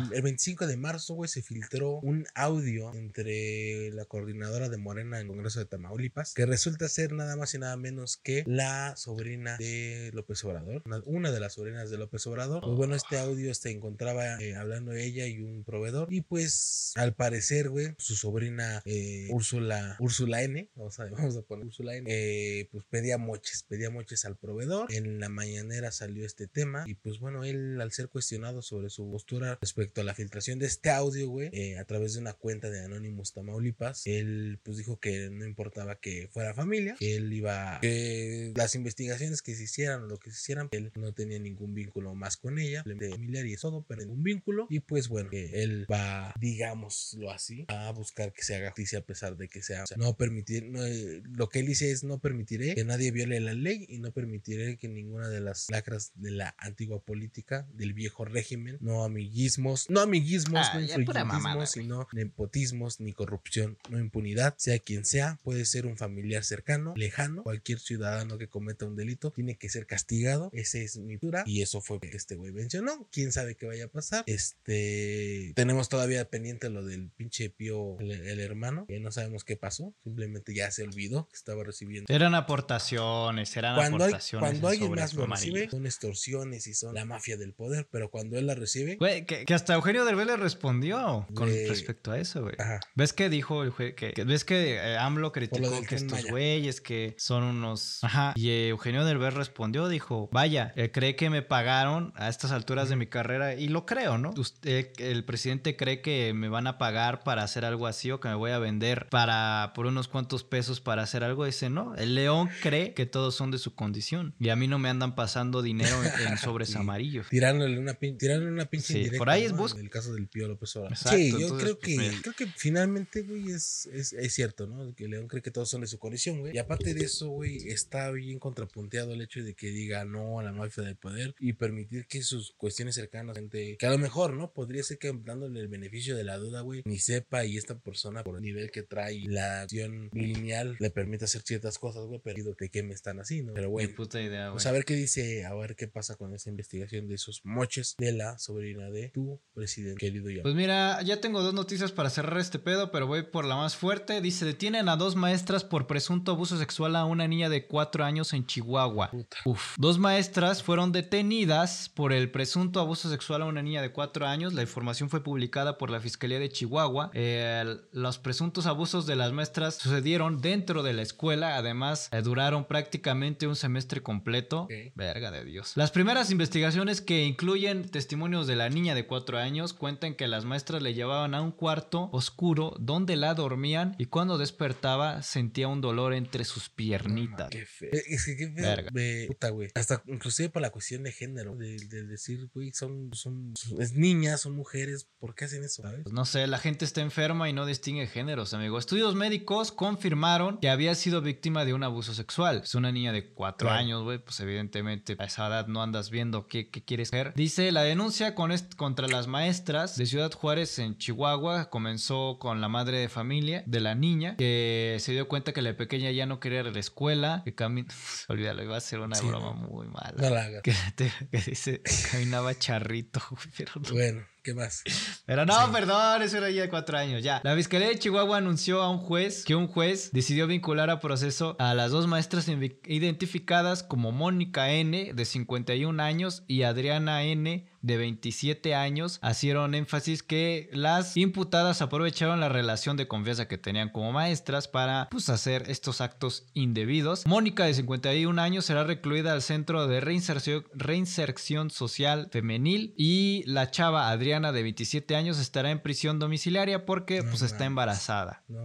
El, 0.09 0.13
el 0.13 0.21
25 0.21 0.67
de 0.67 0.77
marzo, 0.77 1.13
güey, 1.15 1.27
se 1.27 1.41
filtró 1.41 1.99
un 2.01 2.25
audio 2.35 2.93
entre 2.93 3.91
la 3.91 4.05
coordinadora 4.05 4.69
de 4.69 4.77
Morena 4.77 5.19
en 5.19 5.23
el 5.23 5.27
Congreso 5.27 5.59
de 5.59 5.65
Tamaulipas, 5.65 6.33
que 6.33 6.45
resulta 6.45 6.87
ser 6.89 7.13
nada 7.13 7.35
más 7.35 7.53
y 7.53 7.59
nada 7.59 7.77
menos 7.77 8.17
que 8.17 8.43
la 8.47 8.95
sobrina 8.95 9.57
de 9.57 10.11
López 10.13 10.43
Obrador, 10.43 10.81
una, 10.85 11.01
una 11.05 11.31
de 11.31 11.39
las 11.39 11.53
sobrinas 11.53 11.89
de 11.89 11.97
López 11.97 12.25
Obrador. 12.27 12.61
Pues 12.61 12.75
bueno, 12.75 12.95
este 12.95 13.17
audio 13.19 13.53
se 13.53 13.71
encontraba 13.71 14.41
eh, 14.41 14.55
hablando 14.55 14.93
ella 14.93 15.27
y 15.27 15.39
un 15.39 15.63
proveedor, 15.63 16.11
y 16.11 16.21
pues 16.21 16.93
al 16.95 17.13
parecer, 17.13 17.69
güey, 17.69 17.93
su 17.97 18.15
sobrina 18.15 18.81
eh, 18.85 19.27
Úrsula, 19.31 19.95
Úrsula 19.99 20.43
N, 20.43 20.69
vamos 20.75 20.99
a, 20.99 21.05
vamos 21.11 21.37
a 21.37 21.41
poner 21.41 21.65
Úrsula 21.65 21.95
N, 21.95 22.07
eh, 22.09 22.67
pues 22.71 22.85
pedía 22.89 23.17
moches, 23.17 23.63
pedía 23.67 23.89
moches 23.89 24.25
al 24.25 24.37
proveedor. 24.37 24.91
En 24.91 25.19
la 25.19 25.29
mañanera 25.29 25.91
salió 25.91 26.25
este 26.25 26.47
tema, 26.47 26.83
y 26.85 26.95
pues 26.95 27.19
bueno, 27.19 27.43
él 27.43 27.79
al 27.81 27.91
ser 27.91 28.09
cuestionado 28.09 28.61
sobre 28.61 28.89
su 28.89 29.09
postura 29.09 29.30
respecto 29.39 30.01
a 30.01 30.03
la 30.03 30.13
filtración 30.13 30.59
de 30.59 30.65
este 30.65 30.89
audio, 30.89 31.29
güey, 31.29 31.49
eh, 31.53 31.77
a 31.77 31.85
través 31.85 32.13
de 32.13 32.19
una 32.19 32.33
cuenta 32.33 32.69
de 32.69 32.83
Anonymous 32.83 33.33
Tamaulipas, 33.33 34.05
él 34.05 34.59
pues 34.63 34.77
dijo 34.77 34.99
que 34.99 35.29
no 35.29 35.45
importaba 35.45 35.99
que 35.99 36.29
fuera 36.31 36.53
familia, 36.53 36.95
que 36.99 37.15
él 37.15 37.31
iba, 37.31 37.79
que 37.81 38.53
las 38.55 38.75
investigaciones 38.75 39.41
que 39.41 39.55
se 39.55 39.63
hicieran 39.63 40.03
o 40.03 40.07
lo 40.07 40.17
que 40.17 40.31
se 40.31 40.37
hicieran, 40.37 40.69
él 40.71 40.91
no 40.95 41.13
tenía 41.13 41.39
ningún 41.39 41.73
vínculo 41.73 42.13
más 42.15 42.37
con 42.37 42.59
ella, 42.59 42.83
de 42.85 43.09
familiar 43.09 43.45
y 43.45 43.55
todo, 43.55 43.85
pero 43.87 44.01
ningún 44.01 44.23
vínculo, 44.23 44.67
y 44.69 44.79
pues 44.79 45.07
bueno, 45.07 45.29
él 45.31 45.85
va, 45.91 46.33
digámoslo 46.39 47.31
así, 47.31 47.65
a 47.67 47.91
buscar 47.91 48.33
que 48.33 48.43
se 48.43 48.55
haga 48.55 48.69
justicia 48.69 48.99
a 48.99 49.05
pesar 49.05 49.37
de 49.37 49.47
que 49.47 49.61
sea, 49.61 49.83
o 49.83 49.87
sea, 49.87 49.97
no 49.97 50.15
permitir, 50.15 50.65
no, 50.65 50.85
eh, 50.85 51.21
lo 51.25 51.49
que 51.49 51.59
él 51.59 51.67
dice 51.67 51.91
es 51.91 52.03
no 52.03 52.19
permitiré 52.19 52.75
que 52.75 52.83
nadie 52.83 53.11
viole 53.11 53.39
la 53.39 53.53
ley 53.53 53.85
y 53.87 53.99
no 53.99 54.11
permitiré 54.11 54.77
que 54.77 54.87
ninguna 54.87 55.29
de 55.29 55.41
las 55.41 55.69
lacras 55.69 56.11
de 56.15 56.31
la 56.31 56.55
antigua 56.57 57.01
política, 57.01 57.67
del 57.73 57.93
viejo 57.93 58.25
régimen, 58.25 58.77
no 58.81 59.03
amiguismos, 59.21 59.89
no 59.89 59.99
amiguismos, 60.01 60.67
Ah, 60.71 60.79
no 60.79 61.55
güey. 61.55 61.67
sino 61.67 62.07
nepotismos, 62.11 62.99
ni 62.99 63.13
corrupción, 63.13 63.77
no 63.89 63.99
impunidad, 63.99 64.55
sea 64.57 64.79
quien 64.79 65.05
sea, 65.05 65.37
puede 65.43 65.65
ser 65.65 65.85
un 65.85 65.97
familiar 65.97 66.43
cercano, 66.43 66.93
lejano, 66.95 67.43
cualquier 67.43 67.79
ciudadano 67.79 68.37
que 68.37 68.47
cometa 68.47 68.85
un 68.85 68.95
delito 68.95 69.31
tiene 69.31 69.57
que 69.57 69.69
ser 69.69 69.85
castigado, 69.85 70.49
esa 70.53 70.79
es 70.79 70.97
mi 70.97 71.15
postura 71.17 71.43
y 71.45 71.61
eso 71.61 71.81
fue 71.81 71.97
lo 71.97 72.01
que 72.01 72.17
este 72.17 72.35
güey 72.35 72.51
mencionó, 72.51 73.07
quién 73.11 73.31
sabe 73.31 73.55
qué 73.55 73.65
vaya 73.67 73.85
a 73.85 73.87
pasar, 73.89 74.23
este, 74.27 75.53
tenemos 75.55 75.89
todavía 75.89 76.25
pendiente 76.29 76.69
lo 76.69 76.83
del 76.85 77.09
pinche 77.09 77.49
Pío, 77.49 77.99
el, 77.99 78.11
el 78.11 78.39
hermano, 78.39 78.85
que 78.87 78.99
no 78.99 79.11
sabemos 79.11 79.43
qué 79.43 79.55
pasó, 79.55 79.93
simplemente 80.03 80.53
ya 80.53 80.71
se 80.71 80.83
olvidó 80.83 81.27
que 81.27 81.35
estaba 81.35 81.63
recibiendo 81.63 82.11
Eran 82.13 82.33
aportaciones, 82.35 83.55
eran 83.55 83.75
cuando, 83.75 84.03
hay- 84.03 84.09
aportaciones. 84.11 84.49
cuando 84.49 84.67
en 84.67 84.73
alguien 84.73 84.91
más 84.95 85.13
lo 85.13 85.25
recibe, 85.27 85.69
son 85.69 85.85
extorsiones 85.85 86.67
y 86.67 86.73
son 86.73 86.95
la 86.95 87.05
mafia 87.05 87.37
del 87.37 87.53
poder, 87.53 87.87
pero 87.91 88.09
cuando 88.09 88.37
él 88.37 88.47
la 88.47 88.55
recibe, 88.55 88.95
Güey, 88.95 89.10
que, 89.25 89.45
que 89.45 89.53
hasta 89.53 89.73
Eugenio 89.73 90.05
Derbez 90.05 90.27
le 90.27 90.37
respondió 90.37 91.25
con 91.33 91.47
respecto 91.49 92.11
a 92.11 92.19
eso, 92.19 92.41
güey. 92.43 92.55
ajá, 92.57 92.79
¿Ves 92.95 93.13
que 93.13 93.29
dijo 93.29 93.63
el 93.63 93.71
que, 93.73 93.93
que- 93.95 94.23
ves 94.23 94.45
que 94.45 94.75
eh, 94.75 94.97
AMLO 94.97 95.31
criticó 95.31 95.69
que 95.87 95.95
estos 95.95 96.25
güeyes 96.29 96.81
que 96.81 97.15
son 97.17 97.43
unos 97.43 98.03
ajá 98.03 98.33
y 98.35 98.49
eh, 98.49 98.69
Eugenio 98.69 99.03
Derbez 99.05 99.33
respondió 99.33 99.87
dijo 99.87 100.29
vaya 100.31 100.73
eh, 100.75 100.91
cree 100.91 101.15
que 101.15 101.29
me 101.29 101.41
pagaron 101.41 102.13
a 102.15 102.29
estas 102.29 102.51
alturas 102.51 102.89
de 102.89 102.95
mi 102.95 103.07
carrera 103.07 103.55
y 103.55 103.67
lo 103.67 103.85
creo 103.85 104.17
no 104.17 104.31
usted 104.37 104.89
el 104.99 105.23
presidente 105.25 105.75
cree 105.75 106.01
que 106.01 106.33
me 106.33 106.49
van 106.49 106.67
a 106.67 106.77
pagar 106.77 107.23
para 107.23 107.43
hacer 107.43 107.65
algo 107.65 107.87
así 107.87 108.11
o 108.11 108.19
que 108.19 108.27
me 108.29 108.35
voy 108.35 108.51
a 108.51 108.59
vender 108.59 109.07
para 109.09 109.71
por 109.75 109.85
unos 109.85 110.07
cuantos 110.07 110.43
pesos 110.43 110.79
para 110.81 111.01
hacer 111.03 111.23
algo 111.23 111.45
dice 111.45 111.69
no 111.69 111.95
el 111.95 112.15
león 112.15 112.49
cree 112.61 112.93
que 112.93 113.05
todos 113.05 113.35
son 113.35 113.51
de 113.51 113.57
su 113.57 113.75
condición 113.75 114.33
y 114.39 114.49
a 114.49 114.55
mí 114.55 114.67
no 114.67 114.79
me 114.79 114.89
andan 114.89 115.15
pasando 115.15 115.61
dinero 115.61 115.95
en, 116.03 116.11
en 116.31 116.37
sobres 116.37 116.75
amarillos 116.75 117.27
tirándole 117.29 117.79
una, 117.79 117.93
pin- 117.93 118.17
tirándole 118.17 118.51
una 118.51 118.65
pinche 118.65 118.93
Sí, 118.93 119.00
por 119.17 119.29
ahí 119.29 119.43
es 119.43 119.51
¿no? 119.51 119.57
bus- 119.57 119.73
En 119.73 119.79
el 119.81 119.89
caso 119.89 120.13
del 120.13 120.27
Pío 120.27 120.47
López 120.47 120.75
Obrador. 120.75 120.93
Exacto, 120.97 121.17
sí, 121.17 121.31
yo 121.31 121.37
entonces, 121.39 121.63
creo 121.63 121.79
pues, 121.79 122.11
que 122.15 122.21
creo 122.21 122.33
que 122.35 122.47
finalmente, 122.55 123.21
güey, 123.23 123.51
es, 123.51 123.87
es, 123.87 124.13
es 124.13 124.33
cierto, 124.33 124.67
¿no? 124.67 124.93
Que 124.95 125.07
León 125.07 125.27
cree 125.27 125.41
que 125.41 125.51
todos 125.51 125.69
son 125.69 125.81
de 125.81 125.87
su 125.87 125.97
condición, 125.99 126.39
güey. 126.39 126.55
Y 126.55 126.59
aparte 126.59 126.93
de 126.93 127.03
eso, 127.03 127.29
güey, 127.29 127.69
está 127.69 128.11
bien 128.11 128.39
contrapunteado 128.39 129.13
el 129.13 129.21
hecho 129.21 129.43
de 129.43 129.53
que 129.55 129.67
diga 129.71 130.05
no 130.05 130.39
a 130.39 130.43
la 130.43 130.51
mafia 130.51 130.83
del 130.83 130.95
poder 130.95 131.35
y 131.39 131.53
permitir 131.53 132.05
que 132.07 132.21
sus 132.21 132.51
cuestiones 132.57 132.95
cercanas, 132.95 133.37
gente, 133.37 133.77
que 133.77 133.85
a 133.85 133.89
lo 133.91 133.97
mejor, 133.97 134.33
¿no? 134.33 134.51
Podría 134.53 134.83
ser 134.83 134.97
que 134.97 135.11
dándole 135.25 135.59
el 135.59 135.67
beneficio 135.67 136.15
de 136.15 136.23
la 136.23 136.37
duda, 136.37 136.61
güey, 136.61 136.81
ni 136.85 136.99
sepa 136.99 137.45
y 137.45 137.57
esta 137.57 137.77
persona 137.79 138.23
por 138.23 138.35
el 138.35 138.41
nivel 138.41 138.71
que 138.71 138.83
trae 138.83 139.21
la 139.27 139.61
acción 139.61 140.09
lineal 140.13 140.75
le 140.79 140.89
permite 140.89 141.25
hacer 141.25 141.41
ciertas 141.41 141.77
cosas, 141.79 142.05
güey, 142.05 142.21
pero 142.23 142.53
¿de 142.59 142.69
qué 142.69 142.83
me 142.83 142.93
están 142.93 143.19
así, 143.19 143.43
no? 143.43 143.53
Pero, 143.53 143.69
güey, 143.69 143.87
puta 143.87 144.21
idea 144.21 144.47
güey 144.49 144.53
pues 144.53 144.65
a 144.65 144.71
ver 144.71 144.85
qué 144.85 144.95
dice, 144.95 145.45
a 145.45 145.53
ver 145.53 145.75
qué 145.75 145.87
pasa 145.87 146.15
con 146.15 146.33
esa 146.33 146.49
investigación 146.49 147.07
de 147.07 147.15
esos 147.15 147.41
moches 147.43 147.95
de 147.97 148.11
la 148.11 148.37
sobrina 148.37 148.90
de 148.91 149.09
tu 149.09 149.41
presidente, 149.53 149.99
querido 149.99 150.29
ya. 150.29 150.41
Pues 150.43 150.55
mira, 150.55 151.01
ya 151.01 151.21
tengo 151.21 151.41
dos 151.41 151.53
noticias 151.53 151.91
para 151.91 152.09
cerrar 152.09 152.39
este 152.39 152.59
pedo, 152.59 152.91
pero 152.91 153.07
voy 153.07 153.23
por 153.23 153.45
la 153.45 153.55
más 153.55 153.75
fuerte. 153.75 154.21
Dice, 154.21 154.45
detienen 154.45 154.89
a 154.89 154.95
dos 154.95 155.15
maestras 155.15 155.63
por 155.63 155.87
presunto 155.87 156.31
abuso 156.31 156.57
sexual 156.57 156.95
a 156.95 157.05
una 157.05 157.27
niña 157.27 157.49
de 157.49 157.67
cuatro 157.67 158.03
años 158.03 158.33
en 158.33 158.45
Chihuahua. 158.45 159.11
Puta. 159.11 159.37
Uf. 159.45 159.75
Dos 159.77 159.99
maestras 159.99 160.63
fueron 160.63 160.91
detenidas 160.91 161.89
por 161.89 162.13
el 162.13 162.31
presunto 162.31 162.79
abuso 162.79 163.09
sexual 163.09 163.41
a 163.41 163.45
una 163.45 163.61
niña 163.61 163.81
de 163.81 163.91
cuatro 163.91 164.25
años. 164.27 164.53
La 164.53 164.61
información 164.61 165.09
fue 165.09 165.23
publicada 165.23 165.77
por 165.77 165.89
la 165.89 165.99
Fiscalía 165.99 166.39
de 166.39 166.49
Chihuahua. 166.49 167.11
Eh, 167.13 167.77
los 167.91 168.19
presuntos 168.19 168.65
abusos 168.65 169.05
de 169.05 169.15
las 169.15 169.31
maestras 169.31 169.75
sucedieron 169.75 170.41
dentro 170.41 170.83
de 170.83 170.93
la 170.93 171.01
escuela. 171.01 171.57
Además, 171.57 172.09
eh, 172.11 172.21
duraron 172.21 172.65
prácticamente 172.65 173.47
un 173.47 173.55
semestre 173.55 174.01
completo. 174.01 174.63
Ok. 174.63 174.73
Verga 174.95 175.31
de 175.31 175.45
Dios. 175.45 175.73
Las 175.75 175.91
primeras 175.91 176.31
investigaciones 176.31 177.01
que 177.01 177.25
incluyen 177.25 177.89
testimonios 177.89 178.47
de 178.47 178.55
la 178.55 178.69
niña 178.71 178.95
de 178.95 179.05
cuatro 179.05 179.37
años 179.37 179.73
cuentan 179.73 180.15
que 180.15 180.27
las 180.27 180.45
maestras 180.45 180.81
le 180.81 180.93
llevaban 180.93 181.35
a 181.35 181.41
un 181.41 181.51
cuarto 181.51 182.09
oscuro 182.11 182.75
donde 182.79 183.15
la 183.15 183.33
dormían 183.33 183.95
y 183.97 184.05
cuando 184.05 184.37
despertaba 184.37 185.21
sentía 185.21 185.67
un 185.67 185.81
dolor 185.81 186.13
entre 186.13 186.43
sus 186.45 186.69
piernitas. 186.69 187.49
Qué 187.49 187.65
feo. 187.65 187.89
Eh, 187.93 188.01
Es 188.07 188.25
que 188.25 188.35
qué 188.37 188.45
feo. 188.51 188.63
Verga. 188.63 188.89
de- 188.91 189.25
puta, 189.27 189.49
güey. 189.49 189.69
Hasta 189.75 190.01
inclusive 190.07 190.49
por 190.49 190.61
la 190.61 190.69
cuestión 190.71 191.03
de 191.03 191.11
género, 191.11 191.55
de, 191.55 191.77
de 191.87 192.03
decir, 192.03 192.49
güey, 192.53 192.71
son, 192.73 193.11
son, 193.13 193.53
son- 193.55 193.81
es 193.81 193.93
niñas, 193.93 194.41
son 194.41 194.55
mujeres, 194.55 195.07
¿por 195.19 195.35
qué 195.35 195.45
hacen 195.45 195.63
eso? 195.63 195.83
¿Sabes? 195.83 196.01
Pues 196.03 196.13
no 196.13 196.25
sé, 196.25 196.47
la 196.47 196.57
gente 196.57 196.85
está 196.85 197.01
enferma 197.01 197.49
y 197.49 197.53
no 197.53 197.65
distingue 197.65 198.07
géneros, 198.07 198.53
amigo. 198.53 198.77
Estudios 198.79 199.15
médicos 199.15 199.71
confirmaron 199.71 200.59
que 200.59 200.69
había 200.69 200.95
sido 200.95 201.21
víctima 201.21 201.65
de 201.65 201.73
un 201.73 201.83
abuso 201.83 202.13
sexual. 202.13 202.61
Es 202.63 202.75
una 202.75 202.91
niña 202.91 203.11
de 203.11 203.33
cuatro 203.33 203.67
Claro. 203.67 203.79
años, 203.79 204.03
güey. 204.03 204.19
Pues 204.19 204.39
evidentemente 204.39 205.15
a 205.19 205.25
esa 205.25 205.47
edad 205.47 205.67
no 205.67 205.81
andas 205.83 206.09
viendo 206.09 206.47
qué, 206.47 206.69
qué 206.69 206.83
quieres 206.83 207.09
hacer. 207.09 207.33
Dice, 207.35 207.71
la 207.71 207.83
denuncia 207.83 208.35
con 208.35 208.51
contra 208.77 209.07
las 209.07 209.27
maestras 209.27 209.95
de 209.97 210.05
Ciudad 210.05 210.31
Juárez 210.31 210.79
en 210.79 210.97
Chihuahua 210.97 211.69
comenzó 211.69 212.37
con 212.39 212.61
la 212.61 212.67
madre 212.69 212.97
de 212.99 213.09
familia 213.09 213.63
de 213.65 213.79
la 213.79 213.95
niña, 213.95 214.35
que 214.37 214.97
se 214.99 215.11
dio 215.11 215.27
cuenta 215.27 215.53
que 215.53 215.61
la 215.61 215.75
pequeña 215.75 216.11
ya 216.11 216.25
no 216.25 216.39
quería 216.39 216.61
ir 216.61 216.67
a 216.67 216.71
la 216.71 216.79
escuela, 216.79 217.41
que 217.45 217.53
camina... 217.55 217.87
Olvídalo, 218.27 218.63
iba 218.63 218.77
a 218.77 218.81
ser 218.81 218.99
una 218.99 219.15
Sí, 219.15 219.27
broma 219.27 219.47
no. 219.47 219.53
muy 219.69 219.87
mala. 219.87 220.13
No 220.17 220.29
la 220.29 220.43
hagas. 220.43 220.61
Que, 220.63 220.73
te- 220.95 221.11
que 221.31 221.37
dice, 221.39 221.81
caminaba 222.11 222.57
charrito, 222.57 223.21
pero 223.57 223.71
no. 223.75 223.89
Bueno, 223.91 224.21
¿qué 224.43 224.53
más? 224.53 224.83
Pero 225.25 225.45
no, 225.45 225.53
Sí. 225.67 225.71
perdón, 225.71 226.21
eso 226.21 226.37
era 226.37 226.49
ya 226.49 226.61
de 226.63 226.69
cuatro 226.69 226.97
años, 226.97 227.23
ya. 227.23 227.41
La 227.43 227.55
Fiscalía 227.55 227.87
de 227.89 227.99
Chihuahua 227.99 228.37
anunció 228.37 228.81
a 228.81 228.89
un 228.89 228.97
juez 228.97 229.43
que 229.45 229.55
un 229.55 229.67
juez 229.67 230.11
decidió 230.11 230.47
vincular 230.47 230.89
a 230.89 230.99
proceso 230.99 231.55
a 231.59 231.73
las 231.73 231.91
dos 231.91 232.07
maestras 232.07 232.47
identificadas 232.47 233.83
como 233.83 234.11
Mónica 234.11 234.71
N, 234.71 235.13
de 235.13 235.25
51 235.25 236.01
años, 236.03 236.43
y 236.47 236.63
Adriana 236.63 237.23
N, 237.23 237.67
de 237.81 237.97
27 237.97 238.75
años, 238.75 239.19
hicieron 239.29 239.73
énfasis 239.75 240.23
que 240.23 240.69
las 240.73 241.17
imputadas 241.17 241.81
aprovecharon 241.81 242.39
la 242.39 242.49
relación 242.49 242.97
de 242.97 243.07
confianza 243.07 243.47
que 243.47 243.57
tenían 243.57 243.89
como 243.89 244.11
maestras 244.11 244.67
para 244.67 245.07
pues, 245.09 245.29
hacer 245.29 245.63
estos 245.69 246.01
actos 246.01 246.45
indebidos. 246.53 247.25
Mónica, 247.25 247.65
de 247.65 247.73
51 247.73 248.41
años, 248.41 248.65
será 248.65 248.83
recluida 248.83 249.33
al 249.33 249.41
Centro 249.41 249.87
de 249.87 249.99
Reinserción, 250.01 250.65
Reinserción 250.73 251.69
Social 251.71 252.29
Femenil 252.31 252.93
y 252.97 253.43
la 253.47 253.71
chava 253.71 254.09
Adriana, 254.09 254.51
de 254.51 254.63
27 254.63 255.15
años, 255.15 255.39
estará 255.39 255.71
en 255.71 255.79
prisión 255.79 256.19
domiciliaria 256.19 256.85
porque 256.85 257.21
No 257.23 257.29
pues, 257.29 257.41
está 257.41 257.65
embarazada. 257.65 258.43
No, 258.47 258.61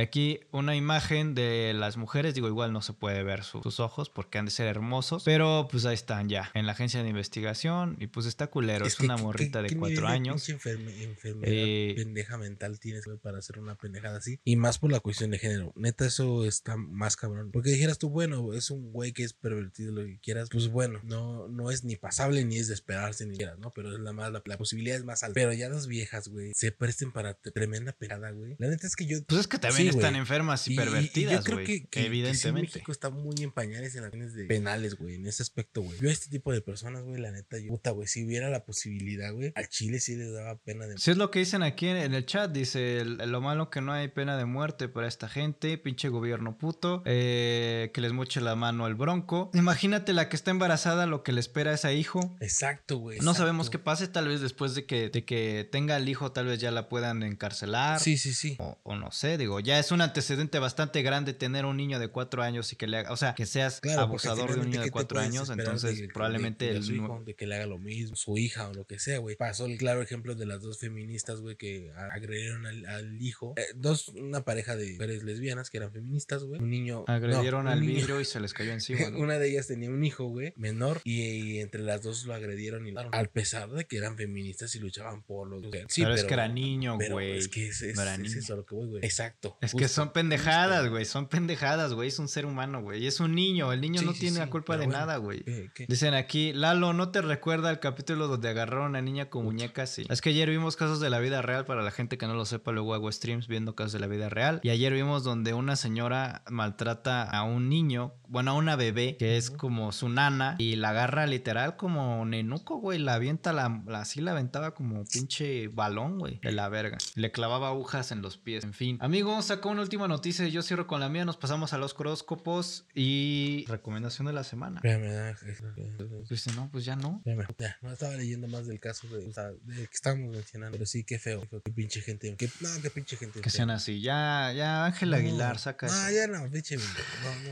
Aquí 0.00 0.40
una 0.50 0.76
imagen 0.76 1.34
de 1.34 1.72
las 1.74 1.96
mujeres, 1.96 2.34
digo, 2.34 2.48
igual 2.48 2.72
no 2.72 2.82
se 2.82 2.92
puede 2.92 3.22
ver 3.22 3.44
su- 3.44 3.62
sus 3.62 3.80
ojos 3.80 4.10
porque 4.10 4.38
han 4.38 4.44
de 4.44 4.50
ser 4.50 4.66
hermosos, 4.66 5.22
pero 5.24 5.68
pues 5.70 5.84
ahí 5.86 5.94
están 5.94 6.28
ya, 6.28 6.50
en 6.54 6.66
la 6.66 6.72
agencia 6.72 7.02
de 7.02 7.08
investigación 7.08 7.96
y 8.00 8.06
pues 8.08 8.26
está 8.26 8.48
culero, 8.60 8.86
es, 8.86 8.96
que, 8.96 9.04
una 9.04 9.16
¿qué- 9.16 9.22
morrita 9.22 9.62
qué 9.62 9.74
de 9.74 9.76
cuatro 9.78 10.06
años. 10.08 10.44
pinche 10.44 10.52
enferme- 10.60 11.02
enfermedad 11.02 11.52
Eh, 11.54 11.94
pendeja 11.96 12.38
mental 12.38 12.78
tienes 12.80 13.04
para 13.22 13.38
hacer 13.38 13.58
una 13.58 13.76
pendejada 13.76 14.18
así. 14.18 14.40
Y 14.44 14.56
más 14.56 14.78
por 14.78 14.92
la 14.92 15.00
cuestión 15.00 15.30
de 15.30 15.38
género. 15.38 15.72
Neta, 15.76 16.06
eso 16.06 16.44
está 16.44 16.76
más 16.76 17.16
cabrón. 17.16 17.50
Porque 17.52 17.70
dijeras 17.70 17.98
tú, 17.98 18.10
bueno, 18.10 18.52
es 18.54 18.70
un 18.70 18.92
güey 18.92 19.12
que 19.12 19.24
es 19.24 19.32
pervertido, 19.32 19.92
lo 19.92 20.04
que 20.04 20.18
quieras. 20.20 20.48
Pues 20.50 20.68
bueno, 20.68 21.00
no, 21.04 21.48
no 21.48 21.70
es 21.70 21.84
ni 21.84 21.96
pasable 21.96 22.44
ni 22.44 22.56
es 22.58 22.68
de 22.68 22.74
esperarse 22.74 23.24
ni 23.26 23.32
siquiera, 23.32 23.56
¿no? 23.56 23.72
Pero 23.72 23.92
es 23.92 24.00
la 24.00 24.12
más, 24.12 24.30
la, 24.32 24.42
la 24.44 24.58
posibilidad 24.58 24.96
es 24.96 25.04
más 25.04 25.22
altas. 25.22 25.34
Pero 25.34 25.52
ya 25.52 25.68
las 25.68 25.86
viejas, 25.86 26.28
güey, 26.28 26.52
se 26.54 26.72
presten 26.72 27.12
para 27.12 27.34
tremenda 27.34 27.92
pegada, 27.92 28.30
güey. 28.30 28.56
La 28.58 28.68
neta 28.68 28.86
es 28.86 28.96
que 28.96 29.06
yo. 29.06 29.18
Pues 29.26 29.40
es 29.42 29.46
que 29.48 29.58
también 29.58 29.90
Sí, 29.92 29.96
están 29.96 30.16
enfermas 30.16 30.66
y, 30.68 30.70
y- 30.70 30.72
y- 30.72 30.76
y 30.76 30.78
pervertidas, 30.84 31.44
yo 31.44 31.44
creo 31.44 31.58
que, 31.58 31.64
que- 31.82 31.88
que 31.88 32.00
sí 32.00 32.06
evidentemente. 32.06 32.72
México 32.74 32.92
está 32.92 33.10
muy 33.10 33.34
en 33.40 33.52
pañales 33.52 33.94
en 33.94 34.02
las 34.02 34.34
de 34.34 34.44
penales, 34.46 34.94
güey, 34.96 35.14
en 35.16 35.26
ese 35.26 35.42
aspecto, 35.42 35.82
güey. 35.82 35.98
Yo 36.00 36.08
a 36.08 36.12
este 36.12 36.28
tipo 36.30 36.52
de 36.52 36.60
personas, 36.60 37.02
güey, 37.04 37.20
la 37.20 37.30
neta, 37.30 37.58
yo, 37.58 37.68
puta, 37.68 37.90
güey, 37.90 38.08
si 38.08 38.24
hubiera 38.24 38.47
la 38.50 38.64
posibilidad, 38.64 39.32
güey, 39.32 39.52
al 39.54 39.68
Chile 39.68 40.00
sí 40.00 40.16
les 40.16 40.32
daba 40.32 40.56
pena 40.56 40.86
de. 40.86 40.98
Si 40.98 41.10
es 41.10 41.16
lo 41.16 41.30
que 41.30 41.40
dicen 41.40 41.62
aquí 41.62 41.86
en, 41.88 42.14
el 42.14 42.26
chat, 42.26 42.50
dice 42.50 43.04
lo 43.04 43.40
malo 43.40 43.70
que 43.70 43.80
no 43.80 43.92
hay 43.92 44.08
pena 44.08 44.36
de 44.36 44.44
muerte 44.44 44.88
para 44.88 45.06
esta 45.08 45.28
gente, 45.28 45.78
pinche 45.78 46.08
gobierno 46.08 46.56
puto, 46.58 47.02
eh, 47.06 47.90
que 47.92 48.00
les 48.00 48.12
moche 48.12 48.40
la 48.40 48.54
mano 48.56 48.84
al 48.86 48.94
bronco. 48.94 49.50
Imagínate 49.54 50.12
la 50.12 50.28
que 50.28 50.36
está 50.36 50.50
embarazada, 50.50 51.06
lo 51.06 51.22
que 51.22 51.32
le 51.32 51.40
espera 51.40 51.72
a 51.72 51.74
ese 51.74 51.94
hijo. 51.94 52.36
Exacto, 52.40 52.98
güey. 52.98 53.18
No 53.20 53.34
sabemos 53.34 53.70
qué 53.70 53.78
pase, 53.78 54.08
tal 54.08 54.28
vez 54.28 54.40
después 54.40 54.74
de 54.74 54.86
que, 54.86 55.10
de 55.10 55.24
que 55.24 55.68
tenga 55.70 55.96
el 55.96 56.08
hijo, 56.08 56.32
tal 56.32 56.46
vez 56.46 56.58
ya 56.60 56.70
la 56.70 56.88
puedan 56.88 57.22
encarcelar. 57.22 58.00
Sí, 58.00 58.16
sí, 58.16 58.32
sí. 58.34 58.56
O, 58.58 58.78
o 58.82 58.96
no 58.96 59.10
sé, 59.12 59.38
digo, 59.38 59.60
ya 59.60 59.78
es 59.78 59.92
un 59.92 60.00
antecedente 60.00 60.58
bastante 60.58 61.02
grande 61.02 61.32
tener 61.34 61.64
un 61.64 61.76
niño 61.76 61.98
de 61.98 62.08
cuatro 62.08 62.42
años 62.42 62.72
y 62.72 62.76
que 62.76 62.86
le 62.86 62.98
haga, 62.98 63.12
o 63.12 63.16
sea, 63.16 63.34
que 63.34 63.46
seas 63.46 63.80
Claro, 63.80 64.02
abusador 64.02 64.52
de 64.54 64.60
un 64.60 64.66
niño 64.70 64.80
¿qué 64.80 64.86
de 64.86 64.90
cuatro 64.90 65.20
años, 65.20 65.50
entonces 65.50 65.98
de- 65.98 66.08
probablemente 66.08 66.66
de, 66.66 66.76
el 66.78 66.90
hijo, 66.94 67.22
de 67.24 67.34
que 67.34 67.46
le 67.46 67.56
haga 67.56 67.66
lo 67.66 67.78
mismo, 67.78 68.16
su 68.16 68.37
hija 68.38 68.68
o 68.68 68.74
lo 68.74 68.84
que 68.84 68.98
sea, 68.98 69.18
güey. 69.18 69.36
Pasó 69.36 69.66
el 69.66 69.76
claro 69.78 70.02
ejemplo 70.02 70.34
de 70.34 70.46
las 70.46 70.62
dos 70.62 70.78
feministas, 70.78 71.40
güey, 71.40 71.56
que 71.56 71.92
agredieron 72.12 72.66
al, 72.66 72.86
al 72.86 73.22
hijo. 73.22 73.54
Eh, 73.56 73.62
dos, 73.74 74.08
una 74.08 74.44
pareja 74.44 74.76
de 74.76 74.92
mujeres 74.92 75.22
lesbianas 75.22 75.70
que 75.70 75.78
eran 75.78 75.92
feministas, 75.92 76.44
güey. 76.44 76.60
Un 76.60 76.70
niño. 76.70 77.04
no, 77.06 77.14
agredieron 77.14 77.62
un 77.62 77.68
al 77.68 77.80
niño- 77.80 77.94
vidrio 77.96 78.20
y 78.20 78.24
se 78.24 78.40
les 78.40 78.52
cayó 78.54 78.72
encima. 78.72 78.98
¿no? 79.10 79.18
Una 79.18 79.38
de 79.38 79.50
ellas 79.50 79.66
tenía 79.66 79.90
un 79.90 80.04
hijo, 80.04 80.24
güey, 80.24 80.52
menor, 80.56 81.00
y, 81.04 81.22
y 81.22 81.60
entre 81.60 81.82
las 81.82 82.02
dos 82.02 82.24
lo 82.24 82.34
agredieron 82.34 82.86
y 82.86 82.92
lo. 82.92 83.00
Al 83.12 83.28
pesar 83.30 83.70
de 83.70 83.84
que 83.86 83.96
eran 83.96 84.16
feministas 84.16 84.74
y 84.74 84.78
luchaban 84.80 85.22
por 85.22 85.48
los. 85.48 85.62
Sí, 85.88 86.02
pero, 86.02 86.14
es 86.14 86.24
que 86.24 86.34
era 86.34 86.48
niño, 86.48 86.96
güey. 87.10 87.38
es 87.38 87.48
que 87.48 87.68
es, 87.68 87.82
es- 87.82 87.96
no 87.96 88.02
es 88.24 88.34
eso 88.34 88.54
a 88.54 88.56
lo 88.56 88.64
que 88.66 88.74
voy, 88.74 88.86
güey. 88.88 89.04
Exacto. 89.04 89.56
Es 89.60 89.74
que 89.74 89.88
son 89.88 90.12
pendejadas, 90.12 90.88
güey. 90.88 91.04
Son 91.04 91.28
pendejadas, 91.28 91.92
güey. 91.94 92.08
Es 92.08 92.18
un 92.18 92.28
ser 92.28 92.46
humano, 92.46 92.82
güey. 92.82 93.02
Y 93.02 93.06
es 93.06 93.20
un 93.20 93.34
niño. 93.34 93.72
El 93.72 93.80
niño 93.80 94.00
Sí, 94.00 94.06
no 94.06 94.12
sí, 94.12 94.20
tiene 94.20 94.38
la 94.38 94.50
culpa 94.50 94.76
de 94.76 94.86
bueno, 94.86 94.98
nada, 95.00 95.16
güey. 95.16 95.44
Dicen 95.88 96.14
aquí, 96.14 96.52
Lalo, 96.52 96.92
¿no 96.92 97.10
te 97.10 97.22
recuerda 97.22 97.70
el 97.70 97.80
capítulo 97.80 98.27
donde 98.28 98.48
agarraron 98.48 98.84
a 98.86 98.88
una 98.90 99.02
niña 99.02 99.28
con 99.30 99.44
muñecas? 99.44 99.90
Sí. 99.90 100.06
Es 100.08 100.20
que 100.20 100.30
ayer 100.30 100.48
vimos 100.50 100.76
casos 100.76 101.00
de 101.00 101.10
la 101.10 101.18
vida 101.18 101.42
real, 101.42 101.64
para 101.64 101.82
la 101.82 101.90
gente 101.90 102.18
que 102.18 102.26
no 102.26 102.34
lo 102.34 102.44
sepa, 102.44 102.72
luego 102.72 102.94
hago 102.94 103.10
streams 103.10 103.48
viendo 103.48 103.74
casos 103.74 103.92
de 103.92 104.00
la 104.00 104.06
vida 104.06 104.28
real. 104.28 104.60
Y 104.62 104.70
ayer 104.70 104.92
vimos 104.92 105.24
donde 105.24 105.54
una 105.54 105.76
señora 105.76 106.42
maltrata 106.50 107.22
a 107.24 107.42
un 107.44 107.68
niño, 107.68 108.14
bueno, 108.28 108.50
a 108.50 108.54
una 108.54 108.76
bebé, 108.76 109.16
que 109.18 109.36
es 109.36 109.50
como 109.50 109.92
su 109.92 110.08
nana, 110.08 110.54
y 110.58 110.76
la 110.76 110.90
agarra 110.90 111.26
literal 111.26 111.76
como 111.76 112.24
nenuco, 112.24 112.78
güey. 112.78 112.98
La 112.98 113.14
avienta, 113.14 113.52
la, 113.52 113.82
la- 113.86 114.00
así 114.02 114.20
la 114.20 114.32
aventaba 114.32 114.74
como 114.74 115.04
pinche 115.04 115.68
balón, 115.68 116.18
güey, 116.18 116.38
de 116.40 116.52
la 116.52 116.68
verga. 116.68 116.98
Le 117.14 117.30
clavaba 117.32 117.68
agujas 117.68 118.12
en 118.12 118.22
los 118.22 118.36
pies, 118.36 118.64
en 118.64 118.74
fin. 118.74 118.98
Amigos, 119.00 119.46
sacó 119.46 119.70
una 119.70 119.82
última 119.82 120.08
noticia 120.08 120.46
y 120.46 120.50
yo 120.50 120.62
cierro 120.62 120.86
con 120.86 121.00
la 121.00 121.08
mía. 121.08 121.24
Nos 121.24 121.36
pasamos 121.36 121.72
a 121.72 121.78
los 121.78 121.94
horóscopos 121.98 122.84
y 122.94 123.64
recomendación 123.68 124.26
de 124.26 124.32
la 124.32 124.44
semana. 124.44 124.76
Espérame, 124.82 125.32
ah, 125.32 126.24
Dice, 126.28 126.52
no, 126.52 126.68
pues 126.70 126.84
ya 126.84 126.96
no. 126.96 127.22
Ya, 127.24 127.34
no 127.82 127.92
estaba 127.92 128.16
leyendo 128.18 128.48
más 128.48 128.66
del 128.66 128.78
caso 128.80 129.06
de, 129.08 129.26
o 129.26 129.32
sea, 129.32 129.44
de 129.50 129.74
que 129.76 129.88
estábamos 129.92 130.30
mencionando. 130.30 130.72
Pero 130.76 130.86
sí, 130.86 131.04
qué 131.04 131.18
feo. 131.18 131.42
Qué, 131.64 131.72
pinche 131.72 132.00
gente. 132.00 132.34
Qué, 132.36 132.50
no, 132.60 132.68
qué 132.82 132.90
pinche 132.90 133.16
gente. 133.16 133.40
Que 133.40 133.50
sean 133.50 133.70
así. 133.70 134.00
Ya, 134.00 134.52
ya, 134.54 134.84
Ángel 134.84 135.14
Aguilar, 135.14 135.54
No, 135.54 135.58
saca 135.58 135.86
No, 135.86 135.92
eso. 135.92 136.10
ya 136.16 136.26
no, 136.26 136.50
pinche. 136.50 136.76
No, 136.76 136.82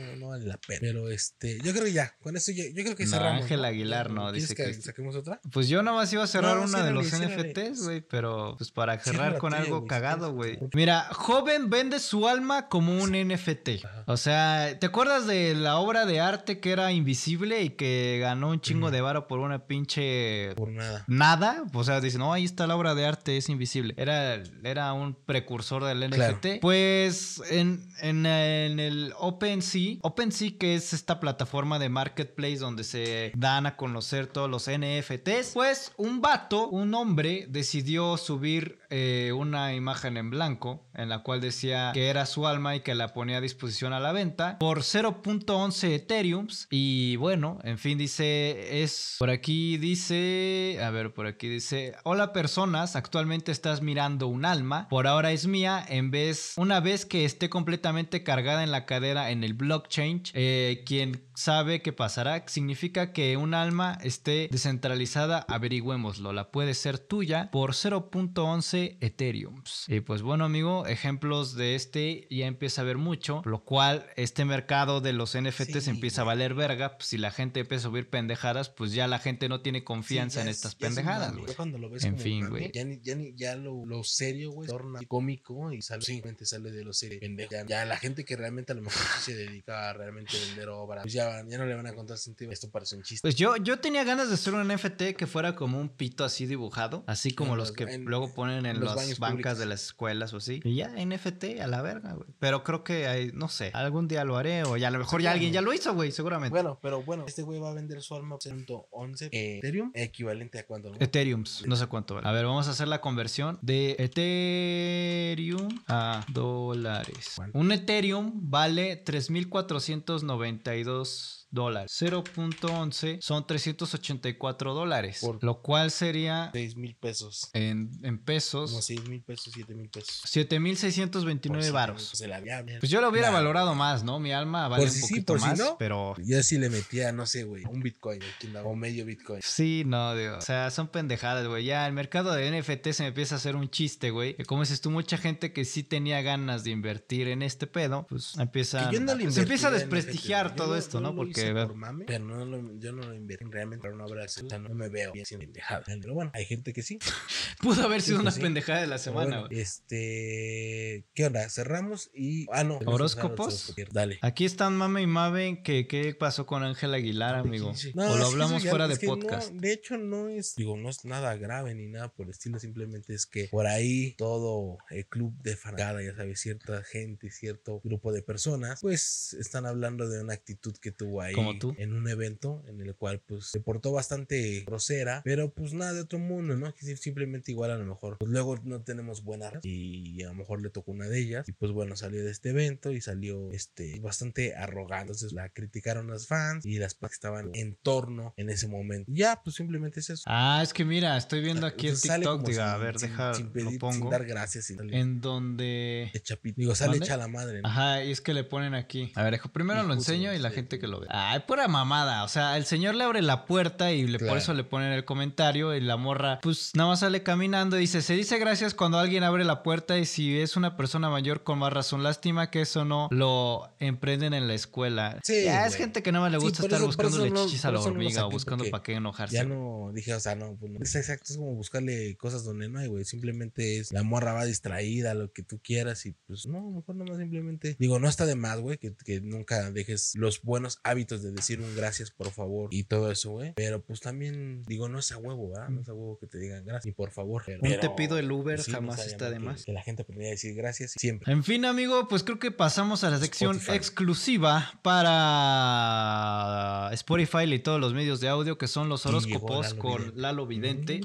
no, 0.00 0.16
no 0.16 0.28
vale 0.28 0.46
la 0.46 0.58
pena. 0.58 0.80
Pero 0.80 1.10
este, 1.10 1.58
yo 1.62 1.72
creo 1.72 1.84
que 1.84 1.92
ya, 1.92 2.14
con 2.20 2.36
eso 2.36 2.52
ya, 2.52 2.64
yo 2.66 2.82
creo 2.84 2.96
que 2.96 3.04
No, 3.04 3.10
cerramos. 3.10 3.42
Ángel 3.42 3.64
Aguilar 3.64 4.10
no, 4.10 4.24
¿quieres 4.30 4.42
dice 4.48 4.54
que, 4.54 4.64
que- 4.72 4.82
saquemos 4.82 5.16
otra. 5.16 5.40
Pues 5.52 5.68
yo 5.68 5.82
nada 5.82 5.96
más 5.96 6.12
iba 6.12 6.22
a 6.24 6.26
cerrar 6.26 6.56
No, 6.56 6.64
una 6.64 6.84
de 6.84 6.92
los. 6.92 7.06
NFTs, 7.06 7.84
güey, 7.84 8.00
pero 8.00 8.54
pues 8.58 8.70
para 8.70 8.98
cerrar 9.00 9.38
con 9.38 9.54
algo 9.54 9.86
cagado, 9.86 10.32
güey. 10.32 10.58
Mira, 10.74 11.08
joven 11.12 11.70
vende 11.70 11.98
su 12.00 12.28
alma 12.28 12.68
como 12.68 13.00
un 13.02 13.12
NFT. 13.12 13.84
O 14.06 14.16
sea, 14.16 14.78
¿te 14.78 14.86
acuerdas 14.86 15.26
de 15.26 15.54
la 15.54 15.78
obra 15.78 16.04
de 16.06 16.20
arte 16.20 16.60
que 16.60 16.72
era 16.72 16.92
invisible 16.92 17.62
y 17.62 17.70
que 17.70 18.18
ganó 18.20 18.50
un 18.50 18.60
chingo 18.60 18.90
de 18.90 19.00
varo 19.00 19.26
por 19.28 19.38
una 19.38 19.66
pinche 19.66 20.45
Por 20.54 20.70
nada. 20.70 21.04
nada. 21.06 21.64
O 21.72 21.84
sea, 21.84 22.00
dicen, 22.00 22.20
no, 22.20 22.32
ahí 22.32 22.44
está 22.44 22.66
la 22.66 22.76
obra 22.76 22.94
de 22.94 23.06
arte, 23.06 23.36
es 23.36 23.48
invisible. 23.48 23.94
Era, 23.96 24.42
era 24.62 24.92
un 24.92 25.14
precursor 25.14 25.84
del 25.84 26.08
NFT. 26.08 26.14
Claro. 26.16 26.58
Pues 26.60 27.42
en, 27.50 27.88
en, 28.00 28.26
en 28.26 28.80
el 28.80 29.12
OpenSea, 29.18 29.98
OpenSea 30.02 30.52
que 30.58 30.74
es 30.74 30.92
esta 30.92 31.20
plataforma 31.20 31.78
de 31.78 31.88
marketplace 31.88 32.58
donde 32.58 32.84
se 32.84 33.32
dan 33.34 33.66
a 33.66 33.76
conocer 33.76 34.26
todos 34.26 34.50
los 34.50 34.68
NFTs, 34.70 35.52
pues 35.54 35.92
un 35.96 36.20
vato, 36.20 36.68
un 36.68 36.94
hombre, 36.94 37.46
decidió 37.48 38.16
subir 38.16 38.78
eh, 38.90 39.32
una 39.34 39.74
imagen 39.74 40.16
en 40.16 40.30
blanco 40.30 40.86
en 40.94 41.08
la 41.08 41.22
cual 41.22 41.40
decía 41.40 41.90
que 41.92 42.08
era 42.08 42.24
su 42.26 42.46
alma 42.46 42.76
y 42.76 42.80
que 42.80 42.94
la 42.94 43.12
ponía 43.12 43.38
a 43.38 43.40
disposición 43.40 43.92
a 43.92 44.00
la 44.00 44.12
venta 44.12 44.58
por 44.58 44.80
0.11 44.80 45.90
Ethereums. 45.90 46.66
Y 46.70 47.16
bueno, 47.16 47.58
en 47.64 47.78
fin, 47.78 47.98
dice, 47.98 48.82
es 48.82 49.16
por 49.18 49.30
aquí 49.30 49.76
dice, 49.78 50.35
a 50.82 50.90
ver, 50.90 51.12
por 51.12 51.26
aquí 51.26 51.48
dice, 51.48 51.94
hola 52.04 52.32
personas, 52.32 52.96
actualmente 52.96 53.52
estás 53.52 53.82
mirando 53.82 54.26
un 54.26 54.44
alma, 54.44 54.88
por 54.88 55.06
ahora 55.06 55.32
es 55.32 55.46
mía, 55.46 55.84
en 55.88 56.10
vez, 56.10 56.54
una 56.56 56.80
vez 56.80 57.06
que 57.06 57.24
esté 57.24 57.48
completamente 57.48 58.22
cargada 58.22 58.62
en 58.62 58.70
la 58.70 58.86
cadera 58.86 59.30
en 59.30 59.44
el 59.44 59.54
blockchain, 59.54 60.22
eh, 60.34 60.82
quien 60.86 61.22
sabe 61.34 61.82
qué 61.82 61.92
pasará, 61.92 62.44
significa 62.46 63.12
que 63.12 63.36
un 63.36 63.54
alma 63.54 63.98
esté 64.02 64.48
descentralizada, 64.50 65.44
averigüémoslo, 65.48 66.32
la 66.32 66.50
puede 66.50 66.74
ser 66.74 66.98
tuya 66.98 67.50
por 67.50 67.72
0.11 67.72 68.96
Ethereums. 69.00 69.84
Y 69.88 70.00
pues 70.00 70.22
bueno 70.22 70.44
amigo, 70.44 70.86
ejemplos 70.86 71.54
de 71.54 71.74
este 71.74 72.26
ya 72.30 72.46
empieza 72.46 72.80
a 72.80 72.84
haber 72.84 72.96
mucho, 72.96 73.42
lo 73.44 73.64
cual 73.64 74.06
este 74.16 74.44
mercado 74.44 75.00
de 75.00 75.12
los 75.12 75.36
NFTs 75.38 75.84
Sí, 75.84 75.90
empieza 75.90 76.22
a 76.22 76.24
valer 76.24 76.54
verga, 76.54 76.96
pues 76.96 77.08
si 77.08 77.18
la 77.18 77.30
gente 77.30 77.60
empieza 77.60 77.88
a 77.88 77.90
subir 77.90 78.08
pendejadas, 78.08 78.68
pues 78.68 78.92
ya 78.92 79.06
la 79.06 79.18
gente 79.18 79.48
no 79.48 79.60
tiene 79.60 79.84
confianza 79.84 80.25
Sí, 80.25 80.25
en 80.34 80.48
es- 80.48 80.56
estas 80.56 80.72
es 80.72 80.78
pendejadas, 80.78 81.34
güey. 81.34 81.46
Ya 81.48 81.54
cuando 81.54 81.78
lo 81.78 81.88
ves 81.90 82.04
En 82.04 82.12
como 82.12 82.22
fin, 82.22 82.48
güey. 82.48 82.70
Ya, 82.72 82.84
ni, 82.84 83.00
ya, 83.00 83.14
ni, 83.14 83.34
ya 83.36 83.56
lo, 83.56 83.84
lo 83.86 84.02
serio, 84.04 84.50
güey, 84.52 84.68
torna 84.68 85.00
cómico 85.06 85.72
y 85.72 85.82
sale, 85.82 86.02
simplemente 86.02 86.46
sale 86.46 86.70
de 86.70 86.84
lo 86.84 86.92
serio. 86.92 87.20
Pendejo. 87.20 87.50
Ya, 87.52 87.64
ya 87.66 87.84
la 87.84 87.96
gente 87.96 88.24
que 88.24 88.36
realmente 88.36 88.72
a 88.72 88.74
lo 88.74 88.82
mejor 88.82 89.02
se 89.20 89.34
dedica 89.34 89.90
a 89.90 89.92
realmente 89.92 90.32
vender 90.48 90.68
obras, 90.68 91.02
pues 91.04 91.12
ya, 91.12 91.44
ya 91.48 91.58
no 91.58 91.66
le 91.66 91.74
van 91.74 91.86
a 91.86 91.94
contar 91.94 92.18
sentido. 92.18 92.50
Esto 92.52 92.70
parece 92.70 92.96
un 92.96 93.02
chiste. 93.02 93.22
Pues 93.22 93.34
yo, 93.36 93.56
yo 93.56 93.78
tenía 93.78 94.04
ganas 94.04 94.28
de 94.28 94.34
hacer 94.34 94.54
un 94.54 94.66
NFT 94.66 95.14
que 95.16 95.26
fuera 95.26 95.54
como 95.54 95.78
un 95.80 95.88
pito 95.88 96.24
así 96.24 96.46
dibujado, 96.46 97.04
así 97.06 97.32
como 97.32 97.52
En 97.52 97.58
los 97.58 97.68
los- 97.68 97.76
que 97.76 97.84
en- 97.84 98.04
luego 98.04 98.32
ponen 98.34 98.66
en 98.66 98.82
las 98.84 98.94
bancas 98.94 99.18
públicos. 99.18 99.58
de 99.58 99.66
las 99.66 99.84
escuelas 99.84 100.32
o 100.32 100.38
así. 100.38 100.60
Y 100.64 100.76
ya, 100.76 100.88
NFT 100.96 101.60
a 101.60 101.66
la 101.66 101.82
verga, 101.82 102.12
güey. 102.14 102.28
Pero 102.38 102.64
creo 102.64 102.82
que, 102.84 103.06
hay, 103.06 103.30
no 103.32 103.48
sé, 103.48 103.70
algún 103.74 104.08
día 104.08 104.24
lo 104.24 104.36
haré 104.36 104.62
o 104.64 104.76
ya 104.76 104.88
a 104.88 104.90
lo 104.90 104.98
mejor 104.98 105.20
ya 105.22 105.32
alguien 105.32 105.52
ya 105.52 105.60
lo 105.60 105.72
hizo, 105.72 105.94
güey, 105.94 106.12
seguramente. 106.12 106.50
Bueno, 106.50 106.78
pero 106.82 107.02
bueno, 107.02 107.24
este 107.26 107.42
güey 107.42 107.58
va 107.60 107.70
a 107.70 107.74
vender 107.74 108.00
su 108.02 108.14
alma 108.14 108.36
por 108.36 108.42
111 108.42 109.26
eh, 109.32 109.58
Ethereum, 109.58 109.90
equivalente 110.16 110.58
a 110.58 110.66
cuánto, 110.66 110.88
¿no? 110.88 110.96
Ethereums, 110.98 111.62
no 111.66 111.76
sé 111.76 111.86
cuánto 111.88 112.14
vale. 112.14 112.26
A 112.26 112.32
ver, 112.32 112.46
vamos 112.46 112.68
a 112.68 112.70
hacer 112.70 112.88
la 112.88 113.02
conversión 113.02 113.58
de 113.60 113.96
Ethereum 113.98 115.68
a 115.88 116.24
dólares. 116.32 117.34
¿Cuánto? 117.36 117.58
Un 117.58 117.70
Ethereum 117.70 118.32
vale 118.34 119.04
3.492 119.04 121.45
dólares. 121.56 121.92
0.11 122.00 123.20
son 123.20 123.44
384 123.46 124.74
dólares. 124.74 125.18
Por- 125.20 125.42
Lo 125.42 125.60
cual 125.62 125.90
sería 125.90 126.50
6 126.52 126.76
mil 126.76 126.94
pesos. 126.94 127.50
en, 127.52 127.90
en 128.02 128.16
Como 128.16 128.24
pesos 128.24 128.84
6 128.84 129.08
mil 129.08 129.22
pesos, 129.22 129.52
7 129.54 129.74
mil 129.74 129.88
pesos. 129.88 130.22
7.629 130.26 131.48
Por 131.64 131.72
varos. 131.72 132.08
si 132.10 132.16
Se 132.16 132.28
la 132.28 132.36
había 132.36 132.64
Pues 132.78 132.90
yo 132.90 133.00
lo 133.00 133.08
hubiera 133.08 133.30
valorado 133.30 133.74
más, 133.74 134.04
¿no? 134.04 134.18
Mi 134.20 134.32
alma 134.32 134.68
vale 134.68 134.82
Por 134.84 134.88
un 134.88 134.94
si 134.94 135.00
sí, 135.02 135.08
poquito 135.14 135.32
por 135.32 135.40
si 135.40 135.46
más, 135.48 135.58
no. 135.58 135.76
pero... 135.78 136.14
Yo 136.24 136.42
sí 136.42 136.58
le 136.58 136.70
metía, 136.70 137.12
no 137.12 137.26
sé, 137.26 137.44
güey, 137.44 137.64
un 137.64 137.82
Bitcoin, 137.82 138.20
o 138.64 138.74
medio 138.76 139.04
Bitcoin. 139.04 139.40
Sí, 139.42 139.82
no, 139.86 140.14
digo. 140.14 140.36
O 140.36 140.40
sea, 140.40 140.70
son 140.70 140.88
pendejadas, 140.88 141.46
güey. 141.46 141.64
Ya 141.64 141.86
el 141.86 141.92
mercado 141.92 142.32
de 142.32 142.50
NFT 142.60 142.88
se 142.92 143.02
me 143.02 143.08
empieza 143.08 143.34
a 143.34 143.38
hacer 143.38 143.56
un 143.56 143.70
chiste, 143.70 144.10
güey. 144.10 144.36
Como 144.46 144.62
dices 144.62 144.80
tú, 144.80 144.90
mucha 144.90 145.16
gente 145.16 145.52
que 145.52 145.64
sí 145.64 145.82
tenía 145.82 146.20
ganas 146.22 146.64
de 146.64 146.70
invertir 146.70 147.28
en 147.28 147.42
este 147.42 147.66
pedo, 147.66 148.06
pues 148.08 148.36
empieza. 148.38 148.90
No 148.92 149.30
se 149.30 149.40
empieza 149.40 149.68
a 149.68 149.70
desprestigiar 149.70 150.46
NFT, 150.48 150.56
todo 150.56 150.76
esto, 150.76 151.00
¿no? 151.00 151.14
Porque. 151.14 151.45
Por 151.54 151.74
mame, 151.74 152.04
pero 152.06 152.24
no 152.24 152.44
lo, 152.44 152.78
yo 152.78 152.92
no 152.92 153.02
lo 153.02 153.14
invertí 153.14 153.44
realmente 153.50 153.82
para 153.82 153.94
una 153.94 154.04
obra 154.06 154.16
de 154.22 154.22
arte. 154.24 154.42
O 154.44 154.48
sea, 154.48 154.58
no 154.58 154.74
me 154.74 154.88
veo 154.88 155.12
bien 155.12 155.26
siendo 155.26 155.44
pendejada. 155.44 155.82
Pero 155.86 156.14
bueno, 156.14 156.30
hay 156.34 156.44
gente 156.44 156.72
que 156.72 156.82
sí. 156.82 156.98
Pudo 157.60 157.82
haber 157.84 158.02
sido 158.02 158.18
Sí, 158.18 158.22
una 158.22 158.30
sí. 158.30 158.40
pendejada 158.40 158.80
de 158.80 158.86
la 158.86 158.98
semana, 158.98 159.40
bueno, 159.40 159.48
este. 159.50 161.06
¿Qué 161.14 161.26
onda? 161.26 161.48
Cerramos 161.48 162.10
y. 162.14 162.46
Ah, 162.52 162.64
no. 162.64 162.78
¿Horóscopos? 162.84 163.74
Dale. 163.92 164.18
Aquí 164.22 164.44
están 164.44 164.76
Mame 164.76 165.02
y 165.02 165.06
Mave. 165.06 165.62
que 165.62 165.86
¿Qué 165.86 166.14
pasó 166.14 166.46
con 166.46 166.62
Ángel 166.62 166.94
Aguilar, 166.94 167.34
amigo? 167.34 167.74
Sí, 167.74 167.92
sí. 167.92 167.98
o 167.98 168.16
lo 168.16 168.26
hablamos 168.26 168.62
ya- 168.62 168.70
fuera 168.70 168.88
de 168.88 168.94
no, 168.94 169.00
podcast. 169.00 169.52
de 169.52 169.72
hecho, 169.72 169.96
no 169.98 170.28
es. 170.28 170.54
Digo, 170.56 170.76
no 170.76 170.88
es 170.90 171.04
nada 171.04 171.36
grave 171.36 171.74
ni 171.74 171.86
nada 171.86 172.08
por 172.12 172.26
el 172.26 172.30
estilo. 172.30 172.58
Simplemente 172.58 173.14
es 173.14 173.26
que 173.26 173.48
por 173.50 173.66
ahí 173.66 174.14
todo 174.16 174.78
el 174.90 175.06
club 175.06 175.34
de 175.42 175.56
fanaticada, 175.56 176.02
ya 176.02 176.14
sabes, 176.14 176.40
cierta 176.40 176.82
gente, 176.82 177.30
cierto 177.30 177.80
grupo 177.84 178.12
de 178.12 178.22
personas, 178.22 178.80
pues 178.80 179.34
están 179.34 179.66
hablando 179.66 180.08
de 180.08 180.20
una 180.22 180.34
actitud 180.34 180.74
que 180.80 180.92
tuvo 180.92 181.20
ahí 181.26 181.34
Como 181.34 181.58
tú. 181.58 181.74
en 181.78 181.92
un 181.92 182.08
evento 182.08 182.62
en 182.68 182.80
el 182.80 182.94
cual 182.94 183.20
pues 183.26 183.46
se 183.46 183.60
portó 183.60 183.92
bastante 183.92 184.60
grosera, 184.66 185.22
pero 185.24 185.52
pues 185.52 185.72
nada 185.72 185.92
de 185.92 186.00
otro 186.02 186.18
mundo, 186.18 186.56
¿no? 186.56 186.74
Que 186.74 186.84
si- 186.86 186.96
simplemente 186.96 187.50
igual 187.52 187.70
a 187.70 187.76
lo 187.76 187.84
mejor 187.84 188.16
pues 188.18 188.30
luego 188.30 188.58
no 188.64 188.82
tenemos 188.82 189.22
buenas 189.22 189.52
y 189.62 190.22
a 190.22 190.28
lo 190.28 190.34
mejor 190.34 190.62
le 190.62 190.70
tocó 190.70 190.92
una 190.92 191.06
de 191.06 191.18
ellas 191.18 191.48
y 191.48 191.52
pues 191.52 191.72
bueno, 191.72 191.96
salió 191.96 192.24
de 192.24 192.30
este 192.30 192.50
evento 192.50 192.92
y 192.92 193.00
salió 193.00 193.50
este 193.52 194.00
bastante 194.00 194.54
arrogante. 194.54 194.96
Entonces 195.06 195.32
la 195.32 195.48
criticaron 195.50 196.08
las 196.08 196.26
fans 196.26 196.64
y 196.64 196.78
las 196.78 196.94
que 196.94 197.06
estaban 197.06 197.50
en 197.54 197.76
torno 197.76 198.32
en 198.36 198.50
ese 198.50 198.66
momento. 198.68 199.10
Ya, 199.12 199.40
pues 199.42 199.56
simplemente 199.56 200.00
es 200.00 200.10
eso. 200.10 200.22
Ah, 200.26 200.60
es 200.62 200.72
que 200.72 200.84
mira, 200.84 201.16
estoy 201.16 201.40
viendo 201.40 201.66
aquí 201.66 201.86
el 201.88 201.94
Entonces 201.94 202.12
TikTok. 202.14 202.46
Diga, 202.46 202.64
sin- 202.66 202.74
a 202.74 202.76
ver, 202.78 202.98
sin- 202.98 203.08
deja, 203.10 203.34
sin 203.34 203.50
lo 203.54 203.70
sin 203.70 203.78
pongo. 203.78 204.10
dar 204.10 204.24
gracias, 204.24 204.66
sin 204.66 204.92
En 204.94 205.20
donde. 205.20 206.10
Digo, 206.56 206.74
sale 206.74 206.96
hecha 206.98 207.16
la 207.16 207.28
madre. 207.28 207.62
¿no? 207.62 207.68
Ajá, 207.68 208.04
y 208.04 208.10
es 208.10 208.20
que 208.20 208.34
le 208.34 208.44
ponen 208.44 208.74
aquí. 208.74 209.12
A 209.14 209.22
ver, 209.22 209.32
dejo, 209.32 209.50
primero 209.50 209.82
Y 209.84 209.86
lo 209.86 209.94
enseño 209.94 210.32
y 210.34 210.38
la 210.38 210.50
gente 210.50 210.78
que 210.78 210.86
lo 210.86 211.00
ve. 211.00 211.06
Ay, 211.18 211.40
pura 211.46 211.66
mamada. 211.66 212.24
O 212.24 212.28
sea, 212.28 212.56
el 212.58 212.66
señor 212.66 212.94
le 212.94 213.04
abre 213.04 213.22
la 213.22 213.46
puerta 213.46 213.90
y 213.92 214.06
le, 214.06 214.18
por 214.18 214.36
eso 214.36 214.52
le 214.52 214.64
ponen 214.64 214.92
el 214.92 215.04
comentario. 215.06 215.74
Y 215.74 215.80
la 215.80 215.96
morra, 215.96 216.40
pues 216.42 216.72
nada 216.74 216.90
más 216.90 217.00
sale 217.00 217.22
caminando 217.22 217.76
y 217.78 217.80
dice: 217.80 218.02
Se 218.02 218.12
dice 218.14 218.38
gracias 218.38 218.74
cuando 218.74 218.98
alguien 218.98 219.24
abre 219.24 219.44
la 219.44 219.62
puerta. 219.62 219.98
Y 219.98 220.04
si 220.04 220.38
es 220.38 220.56
una 220.56 220.76
persona 220.76 221.08
mayor, 221.08 221.42
con 221.42 221.58
más 221.58 221.72
razón. 221.72 222.02
Lástima 222.02 222.50
que 222.50 222.60
eso 222.60 222.84
no 222.84 223.08
lo 223.10 223.68
emprenden 223.78 224.34
en 224.34 224.46
la 224.46 224.54
escuela. 224.54 225.18
Sí, 225.24 225.44
ya 225.44 225.66
es 225.66 225.74
gente 225.76 226.02
que 226.02 226.12
nada 226.12 226.24
más 226.24 226.32
le 226.32 226.38
gusta 226.38 226.62
estar 226.62 226.78
eso- 226.78 226.86
buscándole 226.86 227.30
no- 227.30 227.44
chichis 227.46 227.64
a 227.64 227.70
la 227.70 227.78
no 227.78 227.84
hormiga 227.84 228.26
o 228.26 228.30
buscando 228.30 228.64
para 228.70 228.82
qué 228.82 228.92
enojarse. 228.94 229.34
Ya 229.34 229.44
no, 229.44 229.90
dije, 229.94 230.12
o 230.12 230.20
sea, 230.20 230.34
no, 230.34 230.54
pues 230.60 230.70
no. 230.70 230.80
Es 230.82 230.94
exacto, 230.96 231.24
es 231.30 231.38
como 231.38 231.54
buscarle 231.54 232.16
cosas 232.16 232.44
donde 232.44 232.68
no 232.68 232.80
hay, 232.80 232.88
güey. 232.88 233.04
Simplemente 233.06 233.78
es 233.78 233.90
la 233.92 234.02
morra 234.02 234.34
va 234.34 234.44
distraída, 234.44 235.14
lo 235.14 235.32
que 235.32 235.42
tú 235.42 235.60
quieras, 235.62 236.04
y 236.04 236.12
pues 236.26 236.46
no, 236.46 236.70
mejor 236.70 236.96
nomás 236.96 237.18
simplemente. 237.18 237.76
Digo, 237.78 237.98
no 237.98 238.08
está 238.08 238.26
de 238.26 238.34
más, 238.34 238.60
güey, 238.60 238.76
que, 238.78 238.94
que 239.04 239.20
nunca 239.22 239.70
dejes 239.70 240.12
los 240.14 240.42
buenos 240.42 240.78
hábitos 240.84 241.05
de 241.06 241.32
decir 241.32 241.60
un 241.60 241.74
gracias, 241.76 242.10
por 242.10 242.30
favor, 242.30 242.68
y 242.72 242.84
todo 242.84 243.10
eso, 243.10 243.30
güey. 243.30 243.52
Pero 243.54 243.80
pues 243.82 244.00
también, 244.00 244.62
digo, 244.66 244.88
no 244.88 244.98
es 244.98 245.12
a 245.12 245.18
huevo, 245.18 245.50
¿verdad? 245.50 245.68
No 245.68 245.80
es 245.82 245.88
a 245.88 245.94
huevo 245.94 246.18
que 246.18 246.26
te 246.26 246.38
digan 246.38 246.64
gracias, 246.64 246.86
y 246.86 246.92
por 246.92 247.10
favor. 247.10 247.42
Pero, 247.46 247.60
Un 247.62 247.80
te 247.80 247.90
pido 247.90 248.18
el 248.18 248.30
Uber 248.30 248.56
pues, 248.56 248.66
sí, 248.66 248.72
no 248.72 248.78
jamás 248.78 248.96
estaría 248.98 249.12
está 249.12 249.30
de 249.30 249.38
que- 249.38 249.44
más. 249.44 249.64
Que 249.64 249.72
la 249.72 249.82
gente 249.82 250.04
a 250.08 250.18
decir 250.30 250.54
gracias 250.54 250.92
siempre. 250.92 251.32
En 251.32 251.44
fin, 251.44 251.64
amigo, 251.64 252.08
pues 252.08 252.22
creo 252.24 252.38
que 252.38 252.50
pasamos 252.50 253.04
a 253.04 253.10
la 253.10 253.18
sección 253.18 253.56
Spotify. 253.56 253.76
exclusiva 253.76 254.80
para 254.82 256.90
Spotify 256.92 257.44
y 257.52 257.58
todos 257.60 257.80
los 257.80 257.94
medios 257.94 258.20
de 258.20 258.28
audio 258.28 258.58
que 258.58 258.66
son 258.68 258.88
los 258.88 259.06
horóscopos 259.06 259.70
Lalo 259.72 259.78
con 259.82 259.96
Vidente. 259.98 260.20
Lalo 260.20 260.46
Vidente. 260.46 261.00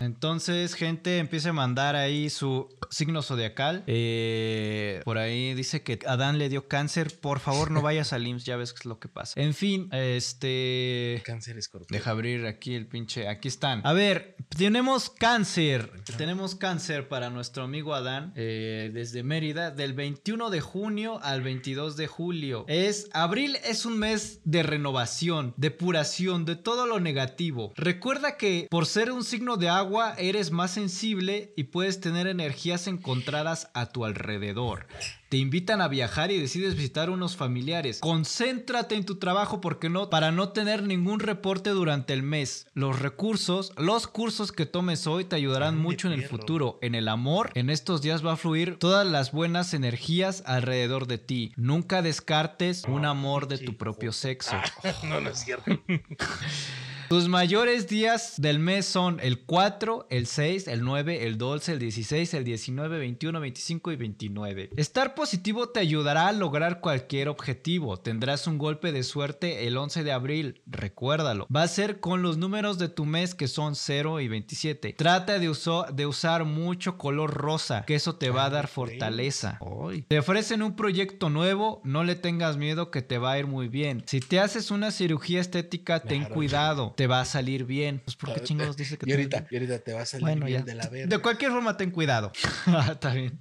Entonces, 0.00 0.74
gente, 0.74 1.18
empiece 1.18 1.48
a 1.48 1.52
mandar 1.52 1.96
ahí 1.96 2.28
su 2.28 2.68
signo 2.90 3.22
zodiacal. 3.22 3.82
Eh, 3.86 5.00
por 5.04 5.18
ahí 5.18 5.54
dice 5.54 5.82
que 5.82 5.98
Adán 6.06 6.38
le 6.38 6.48
dio 6.48 6.68
cáncer. 6.68 7.18
Por 7.20 7.40
favor, 7.40 7.70
no 7.70 7.82
vayas 7.82 8.12
al 8.12 8.26
IMSS, 8.26 8.44
ya 8.44 8.56
ves 8.56 8.72
qué 8.72 8.80
es 8.80 8.84
lo 8.86 8.98
que 8.98 9.08
pasa. 9.08 9.40
En 9.40 9.54
fin, 9.54 9.88
este. 9.92 11.22
Cáncer 11.24 11.58
escorpión. 11.58 11.96
Deja 11.96 12.10
abrir 12.10 12.46
aquí 12.46 12.74
el 12.74 12.86
pinche. 12.86 13.28
Aquí 13.28 13.48
están. 13.48 13.80
A 13.84 13.92
ver, 13.92 14.35
tenemos 14.48 15.10
cáncer. 15.10 15.90
Tenemos 16.16 16.54
cáncer 16.54 17.08
para 17.08 17.30
nuestro 17.30 17.64
amigo 17.64 17.94
Adán 17.94 18.32
eh, 18.36 18.90
desde 18.92 19.22
Mérida 19.22 19.70
del 19.70 19.92
21 19.92 20.50
de 20.50 20.60
junio 20.60 21.20
al 21.22 21.42
22 21.42 21.96
de 21.96 22.06
julio. 22.06 22.64
Es 22.68 23.08
abril 23.12 23.58
es 23.64 23.84
un 23.84 23.98
mes 23.98 24.40
de 24.44 24.62
renovación, 24.62 25.54
depuración 25.56 26.44
de 26.44 26.56
todo 26.56 26.86
lo 26.86 27.00
negativo. 27.00 27.72
Recuerda 27.76 28.36
que 28.36 28.66
por 28.70 28.86
ser 28.86 29.12
un 29.12 29.24
signo 29.24 29.56
de 29.56 29.68
agua 29.68 30.14
eres 30.18 30.50
más 30.50 30.70
sensible 30.70 31.52
y 31.56 31.64
puedes 31.64 32.00
tener 32.00 32.26
energías 32.26 32.86
encontradas 32.86 33.70
a 33.74 33.86
tu 33.86 34.04
alrededor. 34.04 34.86
Te 35.28 35.38
invitan 35.38 35.80
a 35.80 35.88
viajar 35.88 36.30
y 36.30 36.38
decides 36.38 36.76
visitar 36.76 37.10
unos 37.10 37.36
familiares. 37.36 37.98
Concéntrate 37.98 38.94
en 38.94 39.04
tu 39.04 39.16
trabajo 39.16 39.60
porque 39.60 39.88
no 39.88 40.08
para 40.08 40.30
no 40.30 40.50
tener 40.50 40.84
ningún 40.84 41.18
reporte 41.18 41.70
durante 41.70 42.12
el 42.12 42.22
mes. 42.22 42.68
Los 42.74 43.00
recursos, 43.00 43.72
los 43.76 44.06
cursos 44.06 44.52
que 44.52 44.66
tomes 44.66 45.08
hoy 45.08 45.24
te 45.24 45.34
ayudarán 45.34 45.78
mucho 45.78 46.06
en 46.06 46.14
el 46.14 46.28
futuro. 46.28 46.78
En 46.80 46.94
el 46.94 47.08
amor, 47.08 47.50
en 47.54 47.70
estos 47.70 48.02
días 48.02 48.24
va 48.24 48.34
a 48.34 48.36
fluir 48.36 48.78
todas 48.78 49.04
las 49.04 49.32
buenas 49.32 49.74
energías 49.74 50.44
alrededor 50.46 51.08
de 51.08 51.18
ti. 51.18 51.52
Nunca 51.56 52.02
descartes 52.02 52.84
un 52.86 53.04
amor 53.04 53.48
de 53.48 53.58
tu 53.58 53.76
propio 53.76 54.12
sexo. 54.12 54.56
no, 55.02 55.20
no 55.20 55.30
es 55.30 55.40
cierto. 55.40 55.72
Tus 57.08 57.28
mayores 57.28 57.86
días 57.88 58.34
del 58.36 58.58
mes 58.58 58.84
son 58.84 59.20
el 59.22 59.38
4, 59.44 60.08
el 60.10 60.26
6, 60.26 60.66
el 60.66 60.82
9, 60.82 61.24
el 61.26 61.38
12, 61.38 61.72
el 61.74 61.78
16, 61.78 62.34
el 62.34 62.42
19, 62.44 62.98
21, 62.98 63.38
25 63.40 63.92
y 63.92 63.96
29. 63.96 64.70
Estar 64.76 65.14
positivo 65.14 65.68
te 65.68 65.78
ayudará 65.78 66.26
a 66.26 66.32
lograr 66.32 66.80
cualquier 66.80 67.28
objetivo. 67.28 67.96
Tendrás 67.98 68.48
un 68.48 68.58
golpe 68.58 68.90
de 68.90 69.04
suerte 69.04 69.68
el 69.68 69.76
11 69.76 70.02
de 70.02 70.10
abril, 70.12 70.62
recuérdalo. 70.66 71.46
Va 71.54 71.62
a 71.62 71.68
ser 71.68 72.00
con 72.00 72.22
los 72.22 72.38
números 72.38 72.76
de 72.78 72.88
tu 72.88 73.04
mes 73.04 73.36
que 73.36 73.46
son 73.46 73.76
0 73.76 74.20
y 74.20 74.26
27. 74.26 74.94
Trata 74.94 75.38
de, 75.38 75.48
uso- 75.48 75.86
de 75.92 76.06
usar 76.06 76.44
mucho 76.44 76.98
color 76.98 77.32
rosa, 77.34 77.84
que 77.86 77.94
eso 77.94 78.16
te 78.16 78.30
va 78.30 78.46
a 78.46 78.50
dar 78.50 78.64
ok. 78.64 78.70
fortaleza. 78.72 79.60
Te 80.08 80.18
ofrecen 80.18 80.60
un 80.62 80.74
proyecto 80.74 81.30
nuevo, 81.30 81.80
no 81.84 82.02
le 82.02 82.16
tengas 82.16 82.56
miedo 82.56 82.90
que 82.90 83.02
te 83.02 83.18
va 83.18 83.32
a 83.32 83.38
ir 83.38 83.46
muy 83.46 83.68
bien. 83.68 84.02
Si 84.06 84.18
te 84.18 84.40
haces 84.40 84.72
una 84.72 84.90
cirugía 84.90 85.40
estética, 85.40 86.00
ten 86.00 86.24
cuidado, 86.24 86.94
te 86.96 87.06
va 87.06 87.20
a 87.20 87.24
salir 87.24 87.64
bien. 87.64 88.00
Pues 88.04 88.16
¿por 88.16 88.34
qué 88.34 88.40
chingados 88.44 88.76
dice 88.76 88.98
que 88.98 89.06
y 89.06 89.08
te 89.08 89.14
ahorita, 89.14 89.46
y 89.50 89.54
ahorita 89.56 89.78
te 89.80 89.92
va 89.92 90.02
a 90.02 90.06
salir 90.06 90.22
Bueno, 90.22 90.46
bien 90.46 90.60
ya. 90.60 90.64
de 90.64 90.74
la 90.74 90.88
verga. 90.88 91.06
De 91.16 91.22
cualquier 91.22 91.52
forma, 91.52 91.76
ten 91.76 91.90
cuidado. 91.90 92.32
Ah, 92.66 92.88
Está 92.92 93.12
bien. 93.12 93.38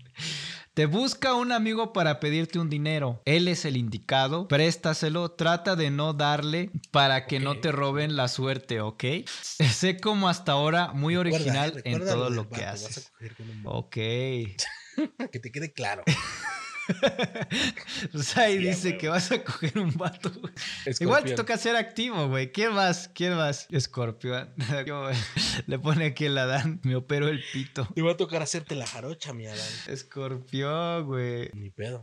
Te 0.76 0.88
busca 0.88 1.34
un 1.36 1.54
amigo 1.54 1.94
para 1.94 2.20
pedirte 2.20 2.60
un 2.60 2.70
dinero. 2.70 3.22
Él 3.24 3.48
es 3.48 3.64
el 3.64 3.78
indicado. 3.78 4.50
Préstaselo. 4.50 5.32
Trata 5.32 5.78
de 5.78 5.90
no 5.90 6.12
darle 6.14 6.70
para 6.92 7.28
que 7.28 7.40
no 7.40 7.60
te 7.62 7.72
roben 7.72 8.18
la 8.18 8.28
suerte, 8.28 8.82
¿ok? 8.82 9.04
Sé 9.42 9.98
como 10.02 10.28
hasta 10.28 10.52
ahora 10.52 10.92
muy 10.92 11.16
Recuerda, 11.16 11.38
original 11.38 11.78
eh, 11.78 11.82
en 11.86 12.00
todo 12.00 12.30
lo 12.30 12.50
que 12.50 12.58
vato, 12.62 12.72
vas 12.74 12.84
a 12.84 12.88
haces. 12.90 13.10
coger 13.12 13.36
con 13.38 13.50
un 13.50 13.64
vato. 13.64 13.78
Ok. 13.78 13.96
Que 15.32 15.40
te 15.42 15.52
quede 15.52 15.72
claro. 15.72 16.04
Pues 18.12 18.28
Sí, 18.28 18.40
a 18.40 18.46
dice 18.48 18.98
que 18.98 19.08
vas 19.10 19.32
a 19.32 19.44
coger 19.44 19.78
un 19.80 19.92
vato. 19.96 20.32
Igual 21.00 21.24
te 21.24 21.34
toca 21.34 21.58
ser 21.58 21.76
activo, 21.76 22.28
güey. 22.28 22.52
¿Quién 22.52 22.74
más? 22.74 23.10
¿Quién 23.14 23.36
más? 23.36 23.68
Escorpión. 23.72 24.50
Le 25.68 25.80
pone 25.80 26.06
aquí 26.06 26.26
el 26.26 26.38
Adán. 26.38 26.80
Me 26.84 26.96
opero 26.96 27.28
el 27.28 27.42
pito. 27.54 27.88
Te 27.96 28.02
va 28.02 28.12
a 28.12 28.18
tocar 28.18 28.42
hacerte 28.42 28.76
la 28.76 28.86
jarocha, 28.86 29.34
mi 29.34 29.48
Adán. 29.48 29.60
Escorpión, 29.88 31.06
güey. 31.06 31.50
Ni 31.54 31.70
pedo. 31.70 32.02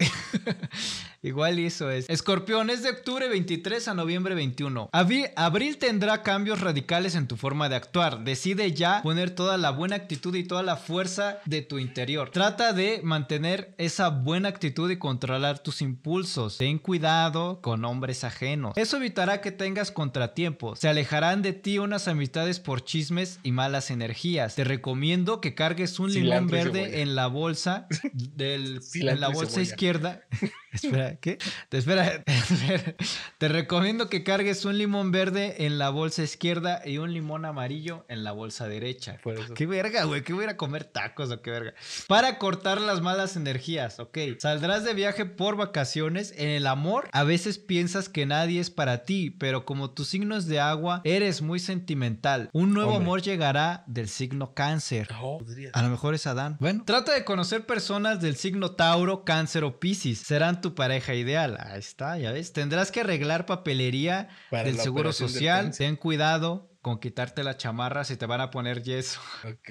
Igual 1.22 1.58
eso 1.60 1.90
es. 1.90 2.08
Escorpión 2.08 2.68
es 2.70 2.82
de 2.82 2.90
octubre 2.90 3.28
23 3.28 3.86
a 3.88 3.94
noviembre 3.94 4.34
21. 4.34 4.90
Abri- 4.92 5.30
Abril 5.36 5.78
tendrá 5.78 6.22
cambios 6.22 6.60
radicales 6.60 7.14
en 7.14 7.28
tu 7.28 7.36
forma 7.36 7.68
de 7.68 7.76
actuar. 7.76 8.24
Decide 8.24 8.72
ya 8.72 9.02
poner 9.02 9.30
toda 9.30 9.56
la 9.58 9.70
buena 9.70 9.96
actitud 9.96 10.34
y 10.34 10.44
toda 10.44 10.62
la 10.62 10.76
fuerza 10.76 11.38
de 11.44 11.62
tu 11.62 11.78
interior. 11.78 12.30
Trata 12.30 12.72
de 12.72 13.00
mantener 13.04 13.74
esa 13.78 14.08
buena 14.08 14.48
actitud 14.48 14.71
y 14.72 14.98
controlar 14.98 15.58
tus 15.58 15.82
impulsos. 15.82 16.58
Ten 16.58 16.78
cuidado 16.78 17.60
con 17.60 17.84
hombres 17.84 18.24
ajenos. 18.24 18.72
Eso 18.76 18.96
evitará 18.96 19.40
que 19.40 19.52
tengas 19.52 19.90
contratiempos. 19.90 20.78
Se 20.78 20.88
alejarán 20.88 21.42
de 21.42 21.52
ti 21.52 21.78
unas 21.78 22.08
amistades 22.08 22.58
por 22.58 22.84
chismes 22.84 23.38
y 23.42 23.52
malas 23.52 23.90
energías. 23.90 24.54
Te 24.54 24.64
recomiendo 24.64 25.40
que 25.40 25.54
cargues 25.54 25.98
un 25.98 26.12
limón 26.12 26.46
verde 26.46 27.02
en 27.02 27.14
la 27.14 27.26
bolsa 27.26 27.86
del 28.12 28.80
en 28.94 29.20
la 29.20 29.28
bolsa 29.28 29.60
izquierda. 29.60 30.22
espera, 30.72 31.16
¿qué? 31.16 31.38
Te 31.68 31.78
espera, 31.78 32.22
espera. 32.26 32.94
Te 33.38 33.48
recomiendo 33.48 34.08
que 34.08 34.24
cargues 34.24 34.64
un 34.64 34.78
limón 34.78 35.10
verde 35.10 35.66
en 35.66 35.78
la 35.78 35.90
bolsa 35.90 36.22
izquierda 36.22 36.82
y 36.84 36.98
un 36.98 37.12
limón 37.12 37.44
amarillo 37.44 38.04
en 38.08 38.24
la 38.24 38.32
bolsa 38.32 38.68
derecha. 38.68 39.18
Por 39.22 39.38
eso. 39.38 39.54
Qué 39.54 39.66
verga, 39.66 40.04
güey, 40.04 40.22
que 40.22 40.32
voy 40.32 40.42
a 40.42 40.44
ir 40.44 40.50
a 40.50 40.56
comer 40.56 40.84
tacos 40.84 41.30
o 41.30 41.42
qué 41.42 41.50
verga. 41.50 41.74
Para 42.08 42.38
cortar 42.38 42.80
las 42.80 43.00
malas 43.00 43.36
energías, 43.36 44.00
ok. 44.00 44.18
Saldrás 44.38 44.84
de 44.84 44.94
viaje 44.94 45.24
por 45.26 45.56
vacaciones. 45.56 46.32
En 46.36 46.48
el 46.48 46.66
amor, 46.66 47.08
a 47.12 47.24
veces 47.24 47.58
piensas 47.58 48.08
que 48.08 48.26
nadie 48.26 48.60
es 48.60 48.70
para 48.70 49.04
ti, 49.04 49.30
pero 49.30 49.64
como 49.64 49.90
tu 49.90 50.04
signo 50.04 50.36
es 50.36 50.46
de 50.46 50.60
agua, 50.60 51.00
eres 51.04 51.42
muy 51.42 51.58
sentimental. 51.58 52.48
Un 52.52 52.72
nuevo 52.72 52.92
Hombre. 52.92 53.04
amor 53.04 53.22
llegará 53.22 53.84
del 53.86 54.08
signo 54.08 54.54
cáncer. 54.54 55.08
No. 55.10 55.38
A 55.72 55.82
lo 55.82 55.88
mejor 55.88 56.14
es 56.14 56.26
Adán. 56.26 56.56
Bueno, 56.60 56.84
trata 56.86 57.12
de 57.12 57.24
conocer 57.24 57.66
personas 57.66 58.20
del 58.20 58.36
signo 58.36 58.72
Tauro, 58.72 59.24
Cáncer 59.24 59.64
o 59.64 59.78
Piscis. 59.78 60.20
Serán 60.20 60.60
tu 60.62 60.74
pareja 60.74 61.14
ideal. 61.14 61.58
Ahí 61.60 61.78
está, 61.78 62.16
ya 62.16 62.32
ves. 62.32 62.54
Tendrás 62.54 62.90
que 62.90 63.00
arreglar 63.00 63.44
papelería 63.44 64.30
Para 64.50 64.64
del 64.64 64.78
seguro 64.78 65.12
social. 65.12 65.76
Ten 65.76 65.96
cuidado 65.96 66.71
con 66.82 66.98
quitarte 66.98 67.42
la 67.44 67.56
chamarra 67.56 68.04
si 68.04 68.16
te 68.16 68.26
van 68.26 68.40
a 68.40 68.50
poner 68.50 68.82
yeso. 68.82 69.20
Ok. 69.44 69.70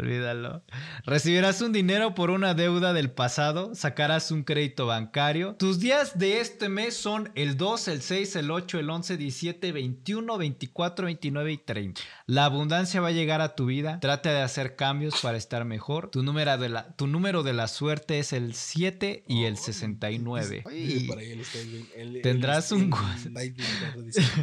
Olvídalo. 0.00 0.64
Recibirás 1.04 1.60
un 1.60 1.72
dinero 1.72 2.14
por 2.14 2.30
una 2.30 2.54
deuda 2.54 2.92
del 2.92 3.10
pasado, 3.10 3.74
sacarás 3.74 4.30
un 4.30 4.42
crédito 4.44 4.86
bancario. 4.86 5.56
Tus 5.56 5.78
días 5.80 6.18
de 6.18 6.40
este 6.40 6.68
mes 6.68 6.96
son 6.96 7.30
el 7.34 7.56
2, 7.56 7.88
el 7.88 8.02
6, 8.02 8.36
el 8.36 8.50
8, 8.50 8.78
el 8.78 8.90
11, 8.90 9.16
17, 9.16 9.72
21, 9.72 10.38
24, 10.38 11.06
29 11.06 11.52
y 11.52 11.58
30. 11.58 12.00
La 12.26 12.44
abundancia 12.46 13.00
va 13.00 13.08
a 13.08 13.12
llegar 13.12 13.40
a 13.40 13.54
tu 13.54 13.66
vida. 13.66 13.98
Trata 14.00 14.32
de 14.32 14.40
hacer 14.42 14.76
cambios 14.76 15.20
para 15.20 15.36
estar 15.36 15.64
mejor. 15.64 16.10
Tu 16.10 16.22
número 16.22 16.56
de 16.58 16.68
la, 16.68 16.94
tu 16.96 17.06
número 17.06 17.42
de 17.42 17.52
la 17.52 17.68
suerte 17.68 18.18
es 18.18 18.32
el 18.32 18.54
7 18.54 19.24
y 19.26 19.44
el 19.44 19.56
69. 19.56 20.64
Dice 20.70 21.06
por 21.06 21.18
ahí 21.18 21.32
él 21.32 21.40
está 21.40 21.58
bien- 21.58 21.88
él- 21.96 22.16
él 22.16 22.22
Tendrás 22.22 22.70
un 22.72 22.90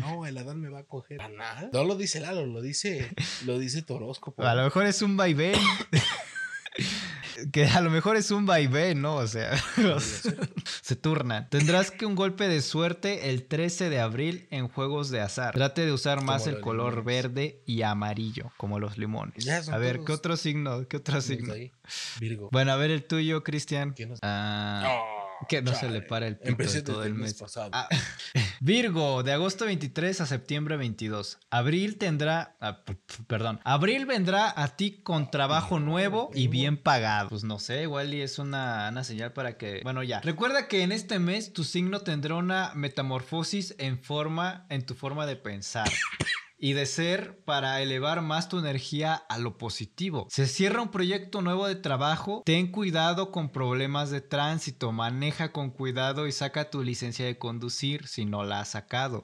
no, 0.01 0.25
el 0.25 0.37
Adán 0.37 0.59
me 0.59 0.69
va 0.69 0.79
a 0.79 0.83
coger. 0.83 1.17
Para 1.21 1.29
nada. 1.29 1.69
No 1.71 1.83
lo 1.83 1.95
dice 2.01 2.19
Lalo, 2.19 2.45
lo 2.45 2.61
dice, 2.61 3.09
lo 3.45 3.57
dice 3.59 3.81
tu 3.81 3.95
horóscopo. 3.95 4.43
A 4.43 4.53
lo 4.55 4.63
mejor 4.63 4.85
es 4.85 5.01
un 5.01 5.15
vaivén. 5.17 5.55
que 7.51 7.65
a 7.65 7.81
lo 7.81 7.89
mejor 7.89 8.15
es 8.17 8.29
un 8.31 8.45
vaivén, 8.45 9.01
¿no? 9.01 9.15
O 9.15 9.27
sea, 9.27 9.51
se 10.81 10.95
turnan. 10.95 11.49
Tendrás 11.49 11.91
que 11.91 12.05
un 12.05 12.15
golpe 12.15 12.47
de 12.47 12.61
suerte 12.61 13.29
el 13.29 13.43
13 13.47 13.89
de 13.89 13.99
abril 13.99 14.47
en 14.51 14.67
juegos 14.67 15.09
de 15.09 15.21
azar. 15.21 15.53
Trate 15.53 15.85
de 15.85 15.91
usar 15.91 16.23
más 16.23 16.43
Como 16.43 16.55
el 16.55 16.61
color 16.61 16.93
limones. 16.97 17.05
verde 17.23 17.61
y 17.65 17.81
amarillo, 17.81 18.51
como 18.57 18.79
los 18.79 18.97
limones. 18.97 19.43
Ya 19.43 19.57
A 19.71 19.77
ver, 19.77 20.01
¿qué 20.05 20.11
otro 20.13 20.37
signo? 20.37 20.87
¿Qué 20.87 20.97
otro 20.97 21.19
signo? 21.21 21.53
Virgo. 22.19 22.49
Bueno, 22.51 22.71
a 22.71 22.75
ver 22.75 22.91
el 22.91 23.03
tuyo, 23.05 23.43
Cristian. 23.43 23.93
¿Quién 23.93 24.09
nos- 24.09 24.19
Ah, 24.21 24.83
Oh, 24.87 25.20
que 25.47 25.61
no 25.61 25.73
se 25.73 25.89
le 25.89 26.01
para 26.01 26.27
el 26.27 26.37
pito 26.37 26.49
Empecé 26.49 26.81
todo 26.81 27.03
el 27.03 27.13
mes. 27.13 27.33
pasado. 27.33 27.69
Ah, 27.73 27.87
Virgo, 28.59 29.23
de 29.23 29.33
agosto 29.33 29.65
23 29.65 30.21
a 30.21 30.25
septiembre 30.25 30.77
22. 30.77 31.39
Abril 31.49 31.97
tendrá, 31.97 32.55
ah, 32.61 32.83
perdón, 33.27 33.59
Abril 33.63 34.05
vendrá 34.05 34.53
a 34.55 34.75
ti 34.75 35.01
con 35.03 35.31
trabajo 35.31 35.79
nuevo 35.79 36.29
y 36.33 36.47
bien 36.47 36.77
pagado. 36.77 37.29
Pues 37.29 37.43
no 37.43 37.59
sé, 37.59 37.83
igual 37.83 38.13
y 38.13 38.21
es 38.21 38.39
una, 38.39 38.89
una 38.89 39.03
señal 39.03 39.33
para 39.33 39.57
que, 39.57 39.81
bueno 39.83 40.03
ya. 40.03 40.21
Recuerda 40.21 40.67
que 40.67 40.83
en 40.83 40.91
este 40.91 41.19
mes 41.19 41.53
tu 41.53 41.63
signo 41.63 42.01
tendrá 42.01 42.35
una 42.35 42.71
metamorfosis 42.75 43.75
en 43.77 43.99
forma, 43.99 44.65
en 44.69 44.85
tu 44.85 44.93
forma 44.93 45.25
de 45.25 45.35
pensar. 45.35 45.89
Y 46.61 46.73
de 46.73 46.85
ser 46.85 47.43
para 47.43 47.81
elevar 47.81 48.21
más 48.21 48.47
tu 48.47 48.59
energía 48.59 49.15
a 49.15 49.37
lo 49.39 49.57
positivo. 49.57 50.27
Se 50.29 50.45
cierra 50.45 50.81
un 50.81 50.91
proyecto 50.91 51.41
nuevo 51.41 51.67
de 51.67 51.75
trabajo. 51.75 52.43
Ten 52.45 52.71
cuidado 52.71 53.31
con 53.31 53.51
problemas 53.51 54.11
de 54.11 54.21
tránsito. 54.21 54.91
Maneja 54.91 55.51
con 55.51 55.71
cuidado 55.71 56.27
y 56.27 56.31
saca 56.31 56.69
tu 56.69 56.83
licencia 56.83 57.25
de 57.25 57.37
conducir 57.37 58.07
si 58.07 58.25
no 58.25 58.43
la 58.43 58.61
has 58.61 58.69
sacado. 58.69 59.23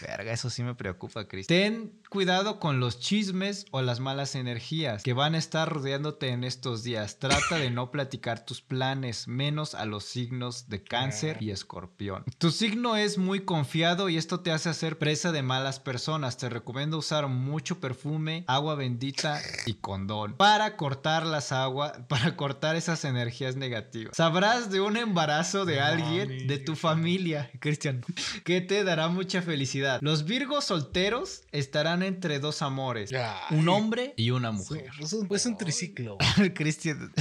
Verga, 0.00 0.32
eso 0.32 0.50
sí 0.50 0.62
me 0.62 0.74
preocupa, 0.74 1.28
Cristian. 1.28 1.58
Ten 1.58 2.01
cuidado 2.12 2.60
con 2.60 2.78
los 2.78 3.00
chismes 3.00 3.64
o 3.70 3.80
las 3.80 3.98
malas 3.98 4.34
energías 4.34 5.02
que 5.02 5.14
van 5.14 5.34
a 5.34 5.38
estar 5.38 5.66
rodeándote 5.66 6.28
en 6.28 6.44
estos 6.44 6.82
días. 6.82 7.18
Trata 7.18 7.56
de 7.56 7.70
no 7.70 7.90
platicar 7.90 8.44
tus 8.44 8.60
planes, 8.60 9.28
menos 9.28 9.74
a 9.74 9.86
los 9.86 10.04
signos 10.04 10.68
de 10.68 10.84
cáncer 10.84 11.38
y 11.40 11.52
escorpión. 11.52 12.22
Tu 12.36 12.50
signo 12.50 12.96
es 12.96 13.16
muy 13.16 13.46
confiado 13.46 14.10
y 14.10 14.18
esto 14.18 14.40
te 14.40 14.52
hace 14.52 14.68
hacer 14.68 14.98
presa 14.98 15.32
de 15.32 15.42
malas 15.42 15.80
personas. 15.80 16.36
Te 16.36 16.50
recomiendo 16.50 16.98
usar 16.98 17.28
mucho 17.28 17.80
perfume, 17.80 18.44
agua 18.46 18.74
bendita 18.74 19.40
y 19.64 19.72
condón 19.72 20.34
para 20.34 20.76
cortar 20.76 21.24
las 21.24 21.50
aguas, 21.50 21.94
para 22.10 22.36
cortar 22.36 22.76
esas 22.76 23.06
energías 23.06 23.56
negativas. 23.56 24.14
Sabrás 24.14 24.70
de 24.70 24.82
un 24.82 24.98
embarazo 24.98 25.64
de 25.64 25.80
alguien 25.80 26.46
de 26.46 26.58
tu 26.58 26.76
familia, 26.76 27.50
Cristian, 27.60 28.04
que 28.44 28.60
te 28.60 28.84
dará 28.84 29.08
mucha 29.08 29.40
felicidad. 29.40 29.98
Los 30.02 30.26
virgos 30.26 30.66
solteros 30.66 31.44
estarán 31.52 32.01
entre 32.02 32.38
dos 32.38 32.62
amores, 32.62 33.12
Ay. 33.12 33.58
un 33.58 33.68
hombre 33.68 34.14
y 34.16 34.30
una 34.30 34.52
mujer. 34.52 34.90
Es 35.00 35.12
un, 35.12 35.28
es 35.34 35.46
un 35.46 35.56
triciclo. 35.56 36.18
Cristian. 36.54 37.12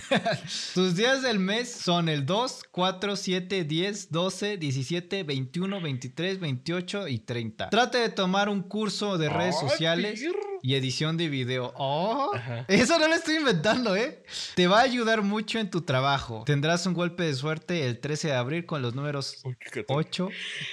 Tus 0.74 0.96
días 0.96 1.22
del 1.22 1.38
mes 1.38 1.70
son 1.70 2.08
el 2.08 2.26
2, 2.26 2.64
4, 2.70 3.16
7, 3.16 3.64
10, 3.64 4.10
12, 4.10 4.56
17, 4.58 5.22
21, 5.24 5.80
23, 5.80 6.40
28 6.40 7.08
y 7.08 7.18
30. 7.18 7.70
Trate 7.70 7.98
de 7.98 8.08
tomar 8.08 8.48
un 8.48 8.62
curso 8.62 9.18
de 9.18 9.28
redes 9.28 9.56
Ay, 9.60 9.68
sociales 9.68 10.20
perro. 10.20 10.53
Y 10.64 10.76
edición 10.76 11.18
de 11.18 11.28
video. 11.28 11.74
Oh, 11.76 12.30
Ajá. 12.34 12.64
eso 12.68 12.98
no 12.98 13.06
lo 13.06 13.14
estoy 13.14 13.36
inventando, 13.36 13.94
¿eh? 13.96 14.22
Te 14.54 14.66
va 14.66 14.78
a 14.78 14.82
ayudar 14.84 15.20
mucho 15.20 15.58
en 15.58 15.68
tu 15.68 15.82
trabajo. 15.82 16.42
Tendrás 16.46 16.86
un 16.86 16.94
golpe 16.94 17.22
de 17.24 17.34
suerte 17.34 17.84
el 17.84 18.00
13 18.00 18.28
de 18.28 18.34
abril 18.34 18.64
con 18.64 18.80
los 18.80 18.94
números 18.94 19.42
Uy, 19.44 19.56
qué 19.60 19.82
catorce. 19.82 20.22
8, 20.22 20.28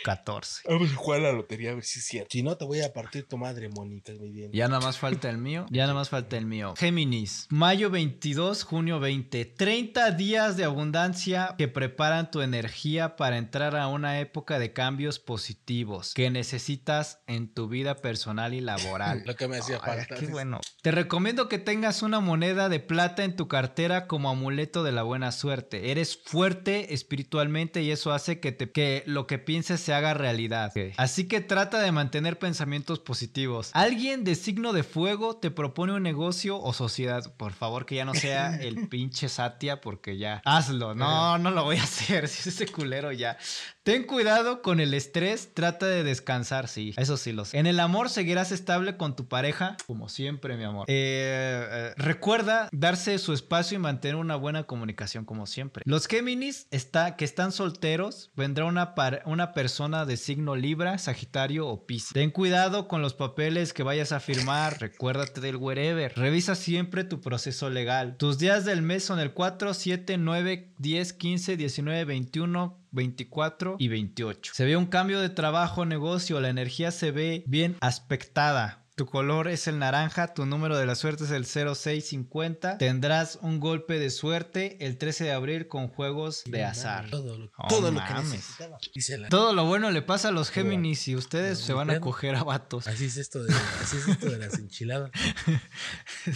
14. 0.06 0.62
Vamos 0.70 0.94
a 0.94 0.96
jugar 0.96 1.20
a 1.20 1.24
la 1.24 1.32
lotería 1.34 1.72
a 1.72 1.74
ver 1.74 1.84
si 1.84 2.00
es 2.00 2.06
cierto. 2.06 2.30
Si 2.32 2.42
no, 2.42 2.56
te 2.56 2.64
voy 2.64 2.80
a 2.80 2.94
partir 2.94 3.28
tu 3.28 3.38
madre, 3.38 3.68
Mónica, 3.68 4.14
muy 4.18 4.30
bien. 4.30 4.50
Ya 4.54 4.70
nada 4.70 4.80
más 4.80 4.98
falta 4.98 5.30
el 5.30 5.38
mío. 5.38 5.66
Ya 5.70 5.82
nada 5.84 5.94
más 5.94 6.08
falta 6.08 6.38
el 6.38 6.46
mío. 6.46 6.74
Géminis. 6.78 7.48
Mayo 7.50 7.90
22, 7.90 8.64
junio 8.64 9.02
20. 9.02 9.44
30 9.44 10.12
días 10.12 10.56
de 10.56 10.64
abundancia 10.64 11.56
que 11.58 11.68
preparan 11.68 12.32
tu 12.32 12.40
energía 12.40 13.18
para 13.18 13.38
entrar 13.38 13.76
a 13.76 13.90
una 13.90 14.22
época 14.22 14.58
de 14.58 14.72
cambios 14.72 15.20
positivos 15.20 16.14
que 16.14 16.30
necesitas 16.30 17.20
en 17.28 17.54
tu 17.54 17.68
vida 17.68 17.98
personal 17.98 18.54
y 18.54 18.62
laboral. 18.62 19.24
Lo 19.26 19.36
que 19.36 19.50
me 19.50 19.60
Ay, 19.82 20.00
falta. 20.00 20.16
qué 20.16 20.28
bueno. 20.28 20.60
Te 20.82 20.92
recomiendo 20.92 21.48
que 21.50 21.60
tengas 21.60 22.02
una 22.02 22.20
moneda 22.20 22.70
de 22.70 22.80
plata 22.80 23.24
en 23.24 23.36
tu 23.36 23.48
cartera 23.48 24.08
como 24.08 24.30
amuleto 24.30 24.84
de 24.84 24.92
la 24.92 25.04
buena 25.04 25.32
suerte. 25.32 25.92
Eres 25.92 26.18
fuerte 26.24 26.94
espiritualmente 26.94 27.82
y 27.82 27.92
eso 27.92 28.12
hace 28.14 28.40
que, 28.40 28.52
te, 28.52 28.72
que 28.72 29.04
lo 29.06 29.28
que 29.28 29.38
pienses 29.40 29.80
se 29.82 29.94
haga 29.94 30.14
realidad. 30.14 30.72
Así 30.98 31.28
que 31.28 31.42
trata 31.42 31.80
de 31.80 31.92
mantener 31.92 32.40
pensamientos 32.40 33.00
positivos. 33.00 33.72
Alguien 33.74 34.24
de 34.24 34.36
signo 34.36 34.74
de 34.74 34.84
fuego 34.84 35.38
te 35.38 35.52
propone 35.52 35.94
un 35.94 36.04
negocio 36.04 36.60
o 36.60 36.74
sociedad. 36.74 37.36
Por 37.38 37.54
favor, 37.54 37.86
que 37.86 37.96
ya 37.96 38.06
no 38.06 38.14
sea 38.14 38.56
el 38.62 38.88
pinche 38.88 39.30
Satia 39.30 39.82
porque 39.82 40.18
ya 40.18 40.42
hazlo. 40.46 40.96
No, 40.96 41.38
no 41.38 41.52
lo 41.52 41.64
voy 41.64 41.78
a 41.78 41.84
hacer. 41.84 42.28
Si 42.32 42.50
es 42.50 42.56
ese 42.56 42.68
culero 42.68 43.12
ya. 43.12 43.38
Ten 43.84 44.04
cuidado 44.04 44.62
con 44.62 44.80
el 44.80 44.94
estrés, 44.94 45.56
trata 45.56 45.88
de 45.88 46.04
descansar, 46.04 46.68
sí, 46.68 46.94
eso 46.98 47.18
sí 47.18 47.32
lo 47.32 47.46
sé. 47.46 47.58
En 47.58 47.66
el 47.66 47.80
amor 47.80 48.10
seguirás 48.10 48.52
estable 48.52 48.96
con 48.96 49.16
tu 49.16 49.28
pareja, 49.28 49.76
como 49.88 50.08
siempre, 50.08 50.56
mi 50.56 50.64
amor. 50.64 50.86
Eh, 50.88 51.68
eh, 51.68 51.94
recuerda 51.98 52.70
darse 52.72 53.18
su 53.18 53.34
espacio 53.34 53.78
y 53.78 53.80
mantener 53.80 54.18
una 54.18 54.36
buena 54.36 54.66
comunicación, 54.66 55.26
como 55.26 55.48
siempre. 55.48 55.82
Los 55.88 56.06
Géminis 56.06 56.68
está, 56.70 57.16
que 57.16 57.26
están 57.26 57.52
solteros, 57.52 58.30
vendrá 58.36 58.66
una, 58.66 58.94
una 59.26 59.52
persona 59.52 60.06
de 60.06 60.18
signo 60.18 60.56
Libra, 60.56 61.00
Sagitario 61.00 61.68
o 61.68 61.88
Piscis. 61.88 62.14
Ten 62.14 62.30
cuidado 62.30 62.88
con 62.88 63.02
los 63.02 63.16
papeles 63.16 63.74
que 63.74 63.82
vayas 63.82 64.12
a 64.12 64.20
firmar, 64.20 64.80
recuérdate 64.80 65.42
del 65.42 65.56
wherever. 65.56 66.14
Revisa 66.16 66.54
siempre 66.54 67.04
tu 67.04 67.20
proceso 67.20 67.72
legal. 67.72 68.16
Tus 68.18 68.38
días 68.38 68.64
del 68.64 68.84
mes 68.84 69.04
son 69.04 69.20
el 69.20 69.34
4, 69.34 69.74
7, 69.74 70.20
9, 70.20 70.74
10, 70.78 71.14
15, 71.14 71.58
19, 71.58 72.06
21, 72.06 72.81
24 72.92 73.76
y 73.80 73.88
28. 73.88 74.54
Se 74.56 74.66
ve 74.66 74.78
un 74.78 74.86
cambio 74.86 75.20
de 75.20 75.30
trabajo, 75.30 75.86
negocio, 75.86 76.40
la 76.40 76.50
energía 76.50 76.92
se 76.92 77.12
ve 77.12 77.44
bien 77.48 77.78
aspectada. 77.82 78.78
Tu 78.96 79.06
color 79.08 79.48
es 79.48 79.68
el 79.68 79.80
naranja, 79.80 80.34
tu 80.34 80.46
número 80.46 80.78
de 80.78 80.86
la 80.86 80.94
suerte 80.96 81.24
es 81.24 81.32
el 81.32 81.46
0650. 81.46 82.78
Tendrás 82.78 83.40
un 83.42 83.60
golpe 83.60 83.98
de 83.98 84.10
suerte 84.12 84.86
el 84.86 84.98
13 84.98 85.24
de 85.24 85.32
abril 85.32 85.68
con 85.68 85.88
juegos 85.88 86.44
de 86.46 86.66
azar. 86.66 87.10
Todo 87.10 87.38
lo, 87.40 87.52
Oh, 87.58 87.68
todo 87.68 87.90
lo 87.92 88.00
que 88.06 88.14
mames. 88.14 88.32
necesitaba. 88.32 88.78
La- 89.18 89.30
Todo 89.30 89.54
lo 89.56 89.66
bueno 89.66 89.90
le 89.92 90.02
pasa 90.04 90.28
a 90.28 90.32
los 90.32 90.52
Géminis 90.52 91.08
y 91.08 91.16
ustedes 91.16 91.58
se 91.60 91.74
van 91.74 91.90
a 91.90 92.00
coger 92.00 92.36
a 92.36 92.44
vatos. 92.44 92.86
Así 92.88 93.06
es 93.06 93.18
esto 93.18 93.42
de, 93.44 93.54
así 93.82 93.98
es 93.98 94.08
esto 94.10 94.30
de 94.30 94.38
las 94.38 94.60
enchiladas. 94.60 95.10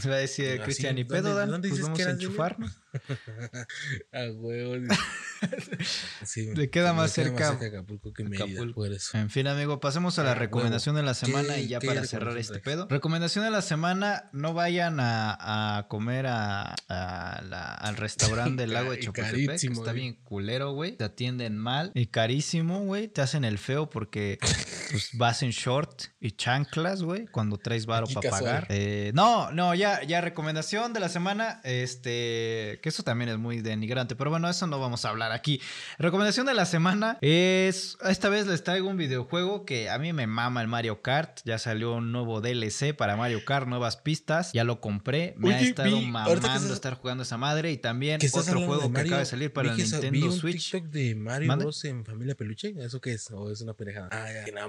Se 0.00 0.08
va 0.08 0.16
a 0.16 0.18
decir 0.18 0.60
Cristian 0.62 0.98
y 0.98 1.04
¿dónde- 1.04 1.22
pedo, 1.22 1.34
Dan. 1.36 1.50
dónde 1.50 1.68
Pues 1.68 1.78
dices 1.78 1.84
vamos 1.84 1.98
que 1.98 2.04
a 2.04 2.10
enchufarnos. 2.10 2.72
A 4.12 4.30
huevo. 4.34 4.74
Sí, 6.24 6.52
Le 6.54 6.68
queda 6.68 6.92
más 6.92 7.12
cerca 7.12 7.50
Acapulco 7.50 8.12
que 8.12 8.24
Mérida, 8.24 8.44
Acapulco. 8.44 8.80
por 8.82 8.92
eso. 8.92 9.16
En 9.16 9.30
fin, 9.30 9.46
amigo, 9.46 9.78
pasemos 9.80 10.18
a 10.18 10.24
la 10.24 10.32
Ah, 10.32 10.34
recomendación 10.34 10.96
de 10.96 11.02
la 11.02 11.14
semana 11.14 11.54
¿Qué- 11.54 11.62
y 11.62 11.68
ya 11.68 11.78
para 11.80 12.04
cerrar 12.04 12.36
este 12.36 12.58
pedo. 12.58 12.88
Recomendación 12.90 13.44
de 13.44 13.50
la 13.52 13.62
semana, 13.62 14.28
no 14.32 14.52
vayan 14.52 14.98
a, 15.00 15.76
a 15.78 15.86
comer 15.88 16.26
a, 16.26 16.74
a 16.88 17.40
la- 17.42 17.72
al 17.74 17.96
restaurante 17.96 18.62
del 18.62 18.72
lago 18.74 18.90
de 18.90 18.98
Chapultepec, 19.00 19.60
que 19.60 19.66
está 19.68 19.80
güey. 19.82 19.94
bien 19.94 20.14
culero, 20.24 20.72
güey. 20.72 20.96
Te 20.96 21.04
atienden 21.04 21.56
mal 21.56 21.92
y 21.94 22.06
carísimo, 22.06 22.80
güey. 22.80 23.06
Te 23.08 23.20
hacen 23.20 23.44
el 23.44 23.58
feo 23.58 23.88
porque 23.88 24.38
pues, 24.90 25.10
vas 25.14 25.42
en 25.44 25.50
short 25.50 26.02
y 26.20 26.32
chanclas, 26.32 27.02
güey, 27.02 27.26
cuando 27.28 27.58
traes 27.58 27.86
varo 27.86 28.06
para 28.08 28.28
pagar. 28.30 28.66
Eh, 28.70 29.12
no, 29.14 29.52
no, 29.52 29.74
ya, 29.74 30.02
ya 30.02 30.20
recomendación 30.20 30.92
de 30.92 31.00
la 31.00 31.08
semana, 31.08 31.60
este, 31.64 32.77
que 32.80 32.88
eso 32.88 33.02
también 33.02 33.28
es 33.30 33.38
muy 33.38 33.60
denigrante, 33.60 34.16
pero 34.16 34.30
bueno, 34.30 34.48
eso 34.48 34.66
no 34.66 34.78
vamos 34.80 35.04
a 35.04 35.10
hablar 35.10 35.32
aquí. 35.32 35.60
Recomendación 35.98 36.46
de 36.46 36.54
la 36.54 36.64
semana 36.66 37.18
es. 37.20 37.96
Esta 38.08 38.28
vez 38.28 38.46
les 38.46 38.62
traigo 38.64 38.88
un 38.88 38.96
videojuego 38.96 39.64
que 39.64 39.90
a 39.90 39.98
mí 39.98 40.12
me 40.12 40.26
mama 40.26 40.60
el 40.62 40.68
Mario 40.68 41.02
Kart. 41.02 41.40
Ya 41.44 41.58
salió 41.58 41.94
un 41.94 42.12
nuevo 42.12 42.40
DLC 42.40 42.94
para 42.96 43.16
Mario 43.16 43.44
Kart, 43.44 43.66
nuevas 43.66 43.96
pistas. 43.96 44.52
Ya 44.52 44.64
lo 44.64 44.80
compré. 44.80 45.34
Me 45.36 45.54
ha 45.54 45.60
estado 45.60 45.96
vi- 45.98 46.06
mamando 46.06 46.34
estás- 46.34 46.70
estar 46.70 46.94
jugando 46.94 47.22
esa 47.22 47.36
madre. 47.36 47.70
Y 47.72 47.78
también 47.78 48.18
¿Qué 48.20 48.26
estás 48.26 48.48
otro 48.48 48.60
juego 48.64 48.92
que 48.92 49.00
acaba 49.00 49.18
de 49.18 49.26
salir 49.26 49.52
para 49.52 49.72
el 49.72 49.86
sa- 49.86 49.98
vi 50.00 50.02
Nintendo 50.10 50.26
un 50.34 50.38
Switch. 50.40 50.70
TikTok 50.72 50.90
de 50.90 51.14
Mario. 51.14 51.56
Bros 51.56 51.84
en 51.84 52.04
Familia 52.04 52.34
Peluche. 52.34 52.74
¿Eso 52.78 53.00
qué 53.00 53.12
es? 53.12 53.30
¿O 53.30 53.50
es 53.50 53.60
una 53.60 53.74
pendejada? 53.74 54.08
Ah, 54.12 54.26
ya. 54.32 54.52
Nada. 54.52 54.68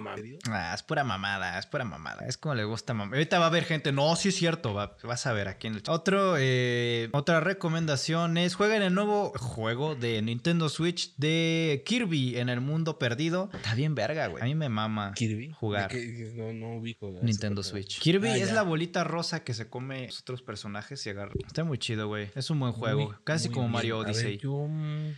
Ah, 0.49 0.73
es 0.75 0.83
pura 0.83 1.03
mamada, 1.03 1.57
es 1.59 1.65
pura 1.65 1.83
mamada. 1.83 2.25
Es 2.27 2.37
como 2.37 2.55
le 2.55 2.63
gusta 2.63 2.93
mamá. 2.93 3.15
Ahorita 3.15 3.39
va 3.39 3.45
a 3.45 3.47
haber 3.49 3.65
gente. 3.65 3.91
No, 3.91 4.15
sí 4.15 4.29
es 4.29 4.35
cierto. 4.35 4.73
va- 4.73 4.95
vas 5.03 5.25
a 5.25 5.33
ver 5.33 5.47
aquí 5.47 5.67
en 5.67 5.73
el 5.75 5.83
chat. 5.83 5.93
Otro, 5.93 6.35
eh, 6.37 7.09
otra 7.13 7.39
recomendación 7.39 7.98
es 8.37 8.55
jueguen 8.55 8.81
el 8.81 8.93
nuevo 8.93 9.33
juego 9.37 9.95
de 9.95 10.21
Nintendo 10.21 10.69
Switch 10.69 11.13
de 11.17 11.83
Kirby 11.85 12.37
en 12.37 12.47
el 12.49 12.61
mundo 12.61 12.97
perdido. 12.97 13.49
Está 13.53 13.75
bien 13.75 13.93
verga, 13.95 14.27
güey. 14.27 14.41
A 14.41 14.45
mí 14.45 14.55
me 14.55 14.69
mama 14.69 15.13
Kirby. 15.15 15.51
jugar. 15.51 15.91
No, 16.35 16.53
no 16.53 16.77
ubico. 16.77 17.11
Nintendo. 17.21 17.61
Switch. 17.63 17.99
Kirby 17.99 18.29
Ah, 18.29 18.37
es 18.37 18.47
ya. 18.49 18.53
la 18.55 18.61
bolita 18.63 19.03
rosa 19.03 19.43
que 19.43 19.53
se 19.53 19.69
come 19.69 20.05
los 20.05 20.21
otros 20.21 20.41
personajes 20.41 21.05
y 21.05 21.09
agarra. 21.09 21.33
Está 21.45 21.63
muy 21.63 21.77
chido, 21.77 22.07
güey. 22.07 22.29
Es 22.35 22.49
un 22.49 22.59
buen 22.59 22.71
juego. 22.71 23.07
Muy, 23.07 23.15
Casi 23.23 23.49
muy 23.49 23.53
como 23.55 23.65
bien. 23.67 23.73
Mario 23.73 23.95
A 23.95 23.99
ver, 24.05 24.07
Odyssey. 24.15 24.37
yo, 24.37 24.65
mm, 24.67 25.11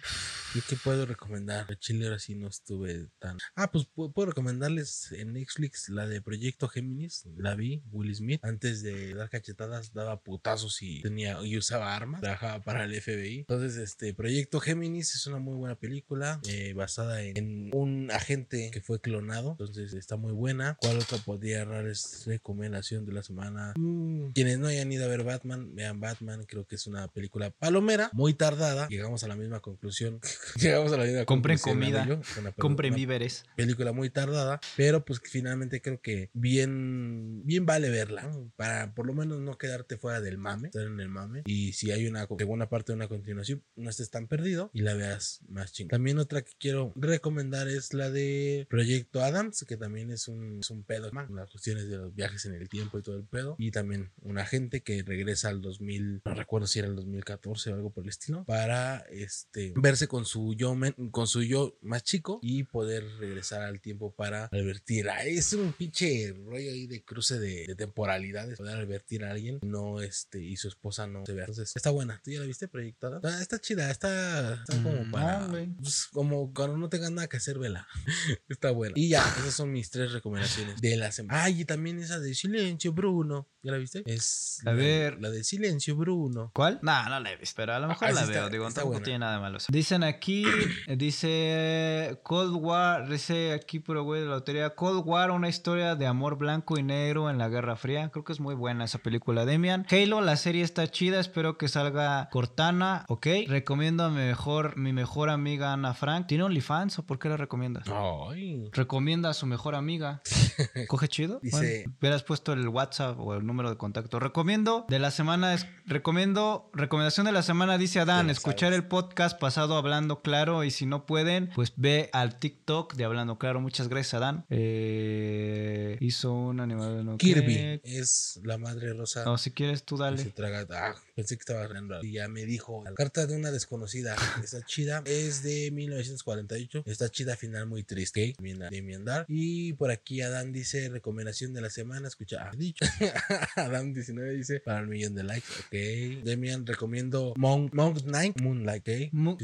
¿yo 0.53 0.61
qué 0.67 0.75
puedo 0.75 1.05
recomendar? 1.05 1.65
El 1.69 1.79
chile 1.79 2.05
ahora 2.05 2.19
sí 2.19 2.35
no 2.35 2.47
estuve 2.47 3.07
tan. 3.19 3.37
Ah, 3.55 3.71
pues 3.71 3.85
pu- 3.93 4.11
puedo 4.13 4.27
recomendarles 4.27 5.11
en 5.13 5.33
Netflix 5.33 5.89
la 5.89 6.07
de 6.07 6.21
Proyecto 6.21 6.67
Géminis. 6.67 7.23
La 7.37 7.55
vi, 7.55 7.83
Will 7.91 8.13
Smith. 8.15 8.39
Antes 8.43 8.81
de 8.83 9.13
dar 9.13 9.29
cachetadas, 9.29 9.93
daba 9.93 10.21
putazos 10.21 10.81
y 10.81 11.01
tenía 11.01 11.41
y 11.43 11.57
usaba 11.57 11.95
armas. 11.95 12.21
Trabajaba 12.21 12.63
para 12.63 12.83
el 12.85 12.93
FBI. 13.01 13.39
Entonces, 13.39 13.77
este 13.77 14.13
Proyecto 14.13 14.59
Géminis 14.59 15.15
es 15.15 15.25
una 15.27 15.39
muy 15.39 15.55
buena 15.55 15.75
película 15.75 16.39
eh, 16.47 16.73
basada 16.73 17.21
en, 17.21 17.69
un 17.73 18.11
agente 18.11 18.71
que 18.71 18.81
fue 18.81 18.99
clonado. 18.99 19.51
Entonces, 19.51 19.93
está 19.93 20.17
muy 20.17 20.33
buena. 20.33 20.77
¿Cuál 20.81 20.97
otra 20.99 21.17
podría 21.19 21.65
darles 21.65 22.23
recomendación 22.25 23.05
de 23.05 23.13
la 23.13 23.23
semana? 23.23 23.73
Mm, 23.77 24.31
Quienes 24.31 24.59
no 24.59 24.67
hayan 24.67 24.91
ido 24.91 25.05
a 25.05 25.07
ver 25.07 25.23
Batman, 25.23 25.73
vean 25.75 25.99
Batman. 25.99 26.43
Creo 26.45 26.65
que 26.65 26.75
es 26.75 26.87
una 26.87 27.07
película 27.07 27.51
palomera, 27.51 28.09
muy 28.13 28.33
tardada. 28.33 28.87
Llegamos 28.89 29.23
a 29.23 29.27
la 29.27 29.35
misma 29.35 29.59
conclusión. 29.61 30.19
Llegamos 30.59 30.91
a 30.91 30.97
la 30.97 31.03
misma 31.05 31.25
Compren 31.25 31.57
comida. 31.57 32.05
yo. 32.07 32.21
Una 32.39 32.51
Compren 32.53 32.91
una 32.93 32.97
víveres. 32.97 33.43
película 33.55 33.91
muy 33.91 34.09
tardada, 34.09 34.59
pero 34.75 35.05
pues 35.05 35.21
finalmente 35.23 35.81
creo 35.81 36.01
que 36.01 36.29
bien, 36.33 37.41
bien 37.45 37.65
vale 37.65 37.89
verla, 37.89 38.23
¿no? 38.23 38.51
para 38.55 38.93
por 38.93 39.05
lo 39.05 39.13
menos 39.13 39.39
no 39.39 39.57
quedarte 39.57 39.97
fuera 39.97 40.21
del 40.21 40.37
mame, 40.37 40.67
estar 40.69 40.83
en 40.83 40.99
el 40.99 41.09
mame, 41.09 41.43
y 41.45 41.73
si 41.73 41.91
hay 41.91 42.07
una 42.07 42.27
segunda 42.27 42.69
parte 42.69 42.91
de 42.91 42.97
una 42.97 43.07
continuación, 43.07 43.63
no 43.75 43.89
estés 43.89 44.09
tan 44.09 44.27
perdido 44.27 44.69
y 44.73 44.81
la 44.81 44.93
veas 44.93 45.41
más 45.47 45.71
chingada. 45.73 45.97
También 45.97 46.19
otra 46.19 46.41
que 46.41 46.51
quiero 46.59 46.93
recomendar 46.95 47.67
es 47.67 47.93
la 47.93 48.09
de 48.09 48.65
Proyecto 48.69 49.21
Adams, 49.23 49.65
que 49.67 49.77
también 49.77 50.11
es 50.11 50.27
un, 50.27 50.59
es 50.59 50.69
un 50.69 50.83
pedo, 50.83 51.11
man, 51.11 51.27
las 51.35 51.49
cuestiones 51.49 51.87
de 51.89 51.97
los 51.97 52.13
viajes 52.15 52.45
en 52.45 52.53
el 52.55 52.69
tiempo 52.69 52.97
y 52.99 53.01
todo 53.01 53.17
el 53.17 53.25
pedo, 53.25 53.55
y 53.57 53.71
también 53.71 54.11
un 54.21 54.37
agente 54.37 54.81
que 54.81 55.03
regresa 55.03 55.49
al 55.49 55.61
2000, 55.61 56.21
no 56.25 56.33
recuerdo 56.33 56.67
si 56.67 56.79
era 56.79 56.87
el 56.87 56.95
2014 56.95 57.71
o 57.71 57.75
algo 57.75 57.91
por 57.91 58.03
el 58.03 58.09
estilo, 58.09 58.43
para 58.45 58.97
este 59.11 59.73
verse 59.75 60.07
con 60.07 60.25
su 60.25 60.30
yo 60.55 60.75
men- 60.75 60.95
con 61.11 61.27
su 61.27 61.43
yo 61.43 61.77
más 61.81 62.03
chico 62.03 62.39
y 62.41 62.63
poder 62.63 63.03
regresar 63.19 63.61
al 63.61 63.79
tiempo 63.81 64.13
para 64.13 64.45
advertir. 64.45 65.09
Ah, 65.09 65.23
Es 65.25 65.53
un 65.53 65.73
pinche 65.73 66.33
rollo 66.33 66.71
ahí 66.71 66.87
de 66.87 67.03
cruce 67.03 67.39
de, 67.39 67.65
de 67.67 67.75
temporalidades, 67.75 68.57
poder 68.57 68.77
advertir 68.77 69.23
a 69.25 69.31
alguien, 69.31 69.59
no 69.63 70.01
este, 70.01 70.41
y 70.43 70.57
su 70.57 70.67
esposa 70.67 71.07
no 71.07 71.25
se 71.25 71.33
vea. 71.33 71.43
Entonces, 71.45 71.73
está 71.75 71.89
buena. 71.89 72.21
¿Tú 72.23 72.31
ya 72.31 72.39
la 72.39 72.45
viste 72.45 72.67
proyectada? 72.67 73.19
Ah, 73.23 73.39
está 73.41 73.59
chida, 73.59 73.89
está, 73.91 74.55
está 74.55 74.81
como 74.83 75.03
Mm, 75.05 75.11
para. 75.11 75.47
güey. 75.47 75.67
pues, 75.75 76.07
como 76.11 76.53
cuando 76.53 76.77
no 76.77 76.89
tengas 76.89 77.11
nada 77.11 77.27
que 77.27 77.37
hacer, 77.37 77.57
vela. 77.59 77.87
está 78.49 78.71
buena. 78.71 78.93
Y 78.97 79.09
ya, 79.09 79.21
esas 79.39 79.53
son 79.53 79.71
mis 79.71 79.89
tres 79.89 80.11
recomendaciones 80.11 80.79
de 80.81 80.97
la 80.97 81.11
semana. 81.11 81.43
Ay, 81.43 81.61
y 81.61 81.65
también 81.65 81.99
esa 81.99 82.19
de 82.19 82.33
Silencio, 82.35 82.93
Bruno. 82.93 83.47
¿Ya 83.63 83.71
la 83.71 83.77
viste? 83.77 84.01
Es 84.05 84.59
A 84.61 84.71
la- 84.71 84.73
ver. 84.73 85.21
La 85.21 85.29
de 85.29 85.43
Silencio, 85.43 85.95
Bruno. 85.95 86.51
¿Cuál? 86.53 86.79
No, 86.81 87.07
no 87.09 87.19
la 87.19 87.31
he 87.31 87.37
visto, 87.37 87.53
pero 87.57 87.73
a 87.73 87.79
lo 87.79 87.87
mejor 87.87 88.07
Ah, 88.07 88.11
la 88.11 88.21
está- 88.21 88.33
veo. 88.33 88.49
Digo, 88.49 88.63
tampoco 88.65 88.87
buena. 88.89 89.03
tiene 89.03 89.19
nada 89.19 89.33
de 89.35 89.39
malo. 89.39 89.59
Dicen 89.69 90.03
aquí, 90.03 90.20
eh, 90.27 90.95
dice 90.97 92.19
Cold 92.23 92.55
War, 92.55 93.07
dice 93.09 93.53
aquí, 93.53 93.79
pero 93.79 94.03
güey, 94.03 94.21
de 94.21 94.27
la 94.27 94.35
lotería. 94.35 94.71
Cold 94.75 95.03
War, 95.05 95.31
una 95.31 95.49
historia 95.49 95.95
de 95.95 96.05
amor 96.07 96.37
blanco 96.37 96.77
y 96.77 96.83
negro 96.83 97.29
en 97.29 97.37
la 97.37 97.49
Guerra 97.49 97.75
Fría. 97.75 98.09
Creo 98.09 98.23
que 98.23 98.33
es 98.33 98.39
muy 98.39 98.55
buena 98.55 98.85
esa 98.85 98.99
película, 98.99 99.45
Demian. 99.45 99.85
Halo, 99.89 100.21
la 100.21 100.35
serie 100.35 100.63
está 100.63 100.87
chida, 100.87 101.19
espero 101.19 101.57
que 101.57 101.67
salga 101.67 102.29
Cortana, 102.31 103.05
¿ok? 103.07 103.27
Recomiendo 103.47 104.03
a 104.05 104.09
mi 104.09 104.17
mejor, 104.17 104.77
mi 104.77 104.93
mejor 104.93 105.29
amiga 105.29 105.73
Ana 105.73 105.93
Frank. 105.93 106.27
¿Tiene 106.27 106.43
OnlyFans 106.43 106.99
o 106.99 107.03
por 107.03 107.19
qué 107.19 107.29
la 107.29 107.37
recomiendas? 107.37 107.85
Ay. 107.87 108.69
Recomienda 108.73 109.29
a 109.29 109.33
su 109.33 109.45
mejor 109.45 109.75
amiga. 109.75 110.21
¿Coge 110.87 111.07
chido? 111.07 111.39
Dice- 111.41 111.83
Bueno, 111.85 111.95
hubieras 111.99 112.23
puesto 112.23 112.53
el 112.53 112.67
WhatsApp 112.67 113.19
o 113.19 113.33
el 113.35 113.45
número 113.45 113.69
de 113.69 113.77
contacto. 113.77 114.19
Recomiendo 114.19 114.85
de 114.89 114.99
la 114.99 115.11
semana, 115.11 115.53
es, 115.53 115.67
recomiendo, 115.85 116.69
recomendación 116.73 117.25
de 117.25 117.31
la 117.31 117.41
semana 117.43 117.77
dice 117.77 117.99
Adán, 117.99 118.29
escuchar 118.29 118.69
sabes. 118.69 118.79
el 118.79 118.87
podcast 118.87 119.39
pasado 119.39 119.77
Hablando 119.77 120.10
Claro 120.21 120.63
y 120.63 120.71
si 120.71 120.85
no 120.85 121.05
pueden, 121.05 121.49
pues 121.55 121.73
ve 121.77 122.09
al 122.11 122.37
TikTok 122.39 122.95
de 122.95 123.05
Hablando 123.05 123.37
Claro. 123.37 123.61
Muchas 123.61 123.87
gracias 123.87 124.15
Adán. 124.15 124.45
Eh, 124.49 125.97
hizo 126.01 126.33
un 126.33 126.59
animal 126.59 127.05
no 127.05 127.17
Kirby 127.17 127.79
es 127.83 128.39
la 128.43 128.57
madre 128.57 128.93
rosa. 128.93 129.23
No, 129.25 129.37
si 129.37 129.51
quieres 129.51 129.83
tú 129.83 129.97
se 129.97 130.03
dale. 130.03 130.23
traga. 130.25 130.65
Ah, 130.71 130.95
pensé 131.15 131.35
que 131.37 131.41
estaba 131.41 131.63
hablando. 131.63 132.03
Y 132.03 132.13
ya 132.13 132.27
me 132.27 132.45
dijo. 132.45 132.81
La 132.83 132.93
carta 132.93 133.25
de 133.25 133.35
una 133.35 133.51
desconocida. 133.51 134.15
Está 134.43 134.63
chida. 134.65 135.01
Es 135.05 135.43
de 135.43 135.71
1948. 135.71 136.83
Está 136.85 137.09
chida, 137.09 137.35
final 137.35 137.67
muy 137.67 137.83
triste. 137.83 138.33
¿ok? 138.37 138.41
Bien- 138.43 138.59
De. 138.69 139.25
Y 139.27 139.73
por 139.73 139.91
aquí 139.91 140.21
Adán 140.21 140.51
dice: 140.51 140.89
recomendación 140.89 141.53
de 141.53 141.61
la 141.61 141.69
semana. 141.69 142.07
Escucha, 142.07 142.49
ah, 142.49 142.51
dicho. 142.55 142.85
Adán 143.55 143.93
19 143.93 144.33
dice: 144.33 144.59
para 144.59 144.79
el 144.79 144.87
millón 144.87 145.15
de 145.15 145.23
likes. 145.23 145.47
Ok. 145.59 146.23
Demian, 146.25 146.65
recomiendo 146.65 147.33
Monk, 147.37 147.73
Monk 147.73 148.01
Knight. 148.03 148.39
Moonlight. 148.41 148.81
Ok. 148.87 149.13
Mo- 149.13 149.37
Sí 149.39 149.43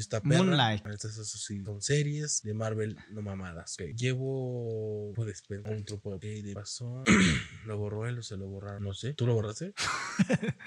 Estas 0.58 1.16
sí, 1.30 1.64
son 1.64 1.82
series 1.82 2.42
de 2.44 2.54
Marvel, 2.54 2.98
no 3.12 3.22
mamadas. 3.22 3.78
Ok. 3.80 3.96
Llevo. 3.96 5.14
Pensar 5.48 5.74
un 5.74 5.86
truco. 5.86 6.16
Ok, 6.16 6.22
de 6.22 6.54
pasó. 6.54 7.04
lo 7.66 7.78
borró 7.78 8.08
él 8.08 8.20
o 8.20 8.24
se 8.24 8.38
lo 8.38 8.48
borraron. 8.48 8.84
No 8.84 8.94
sé. 8.94 9.14
¿Tú 9.14 9.28
lo 9.28 9.34
borraste? 9.34 9.74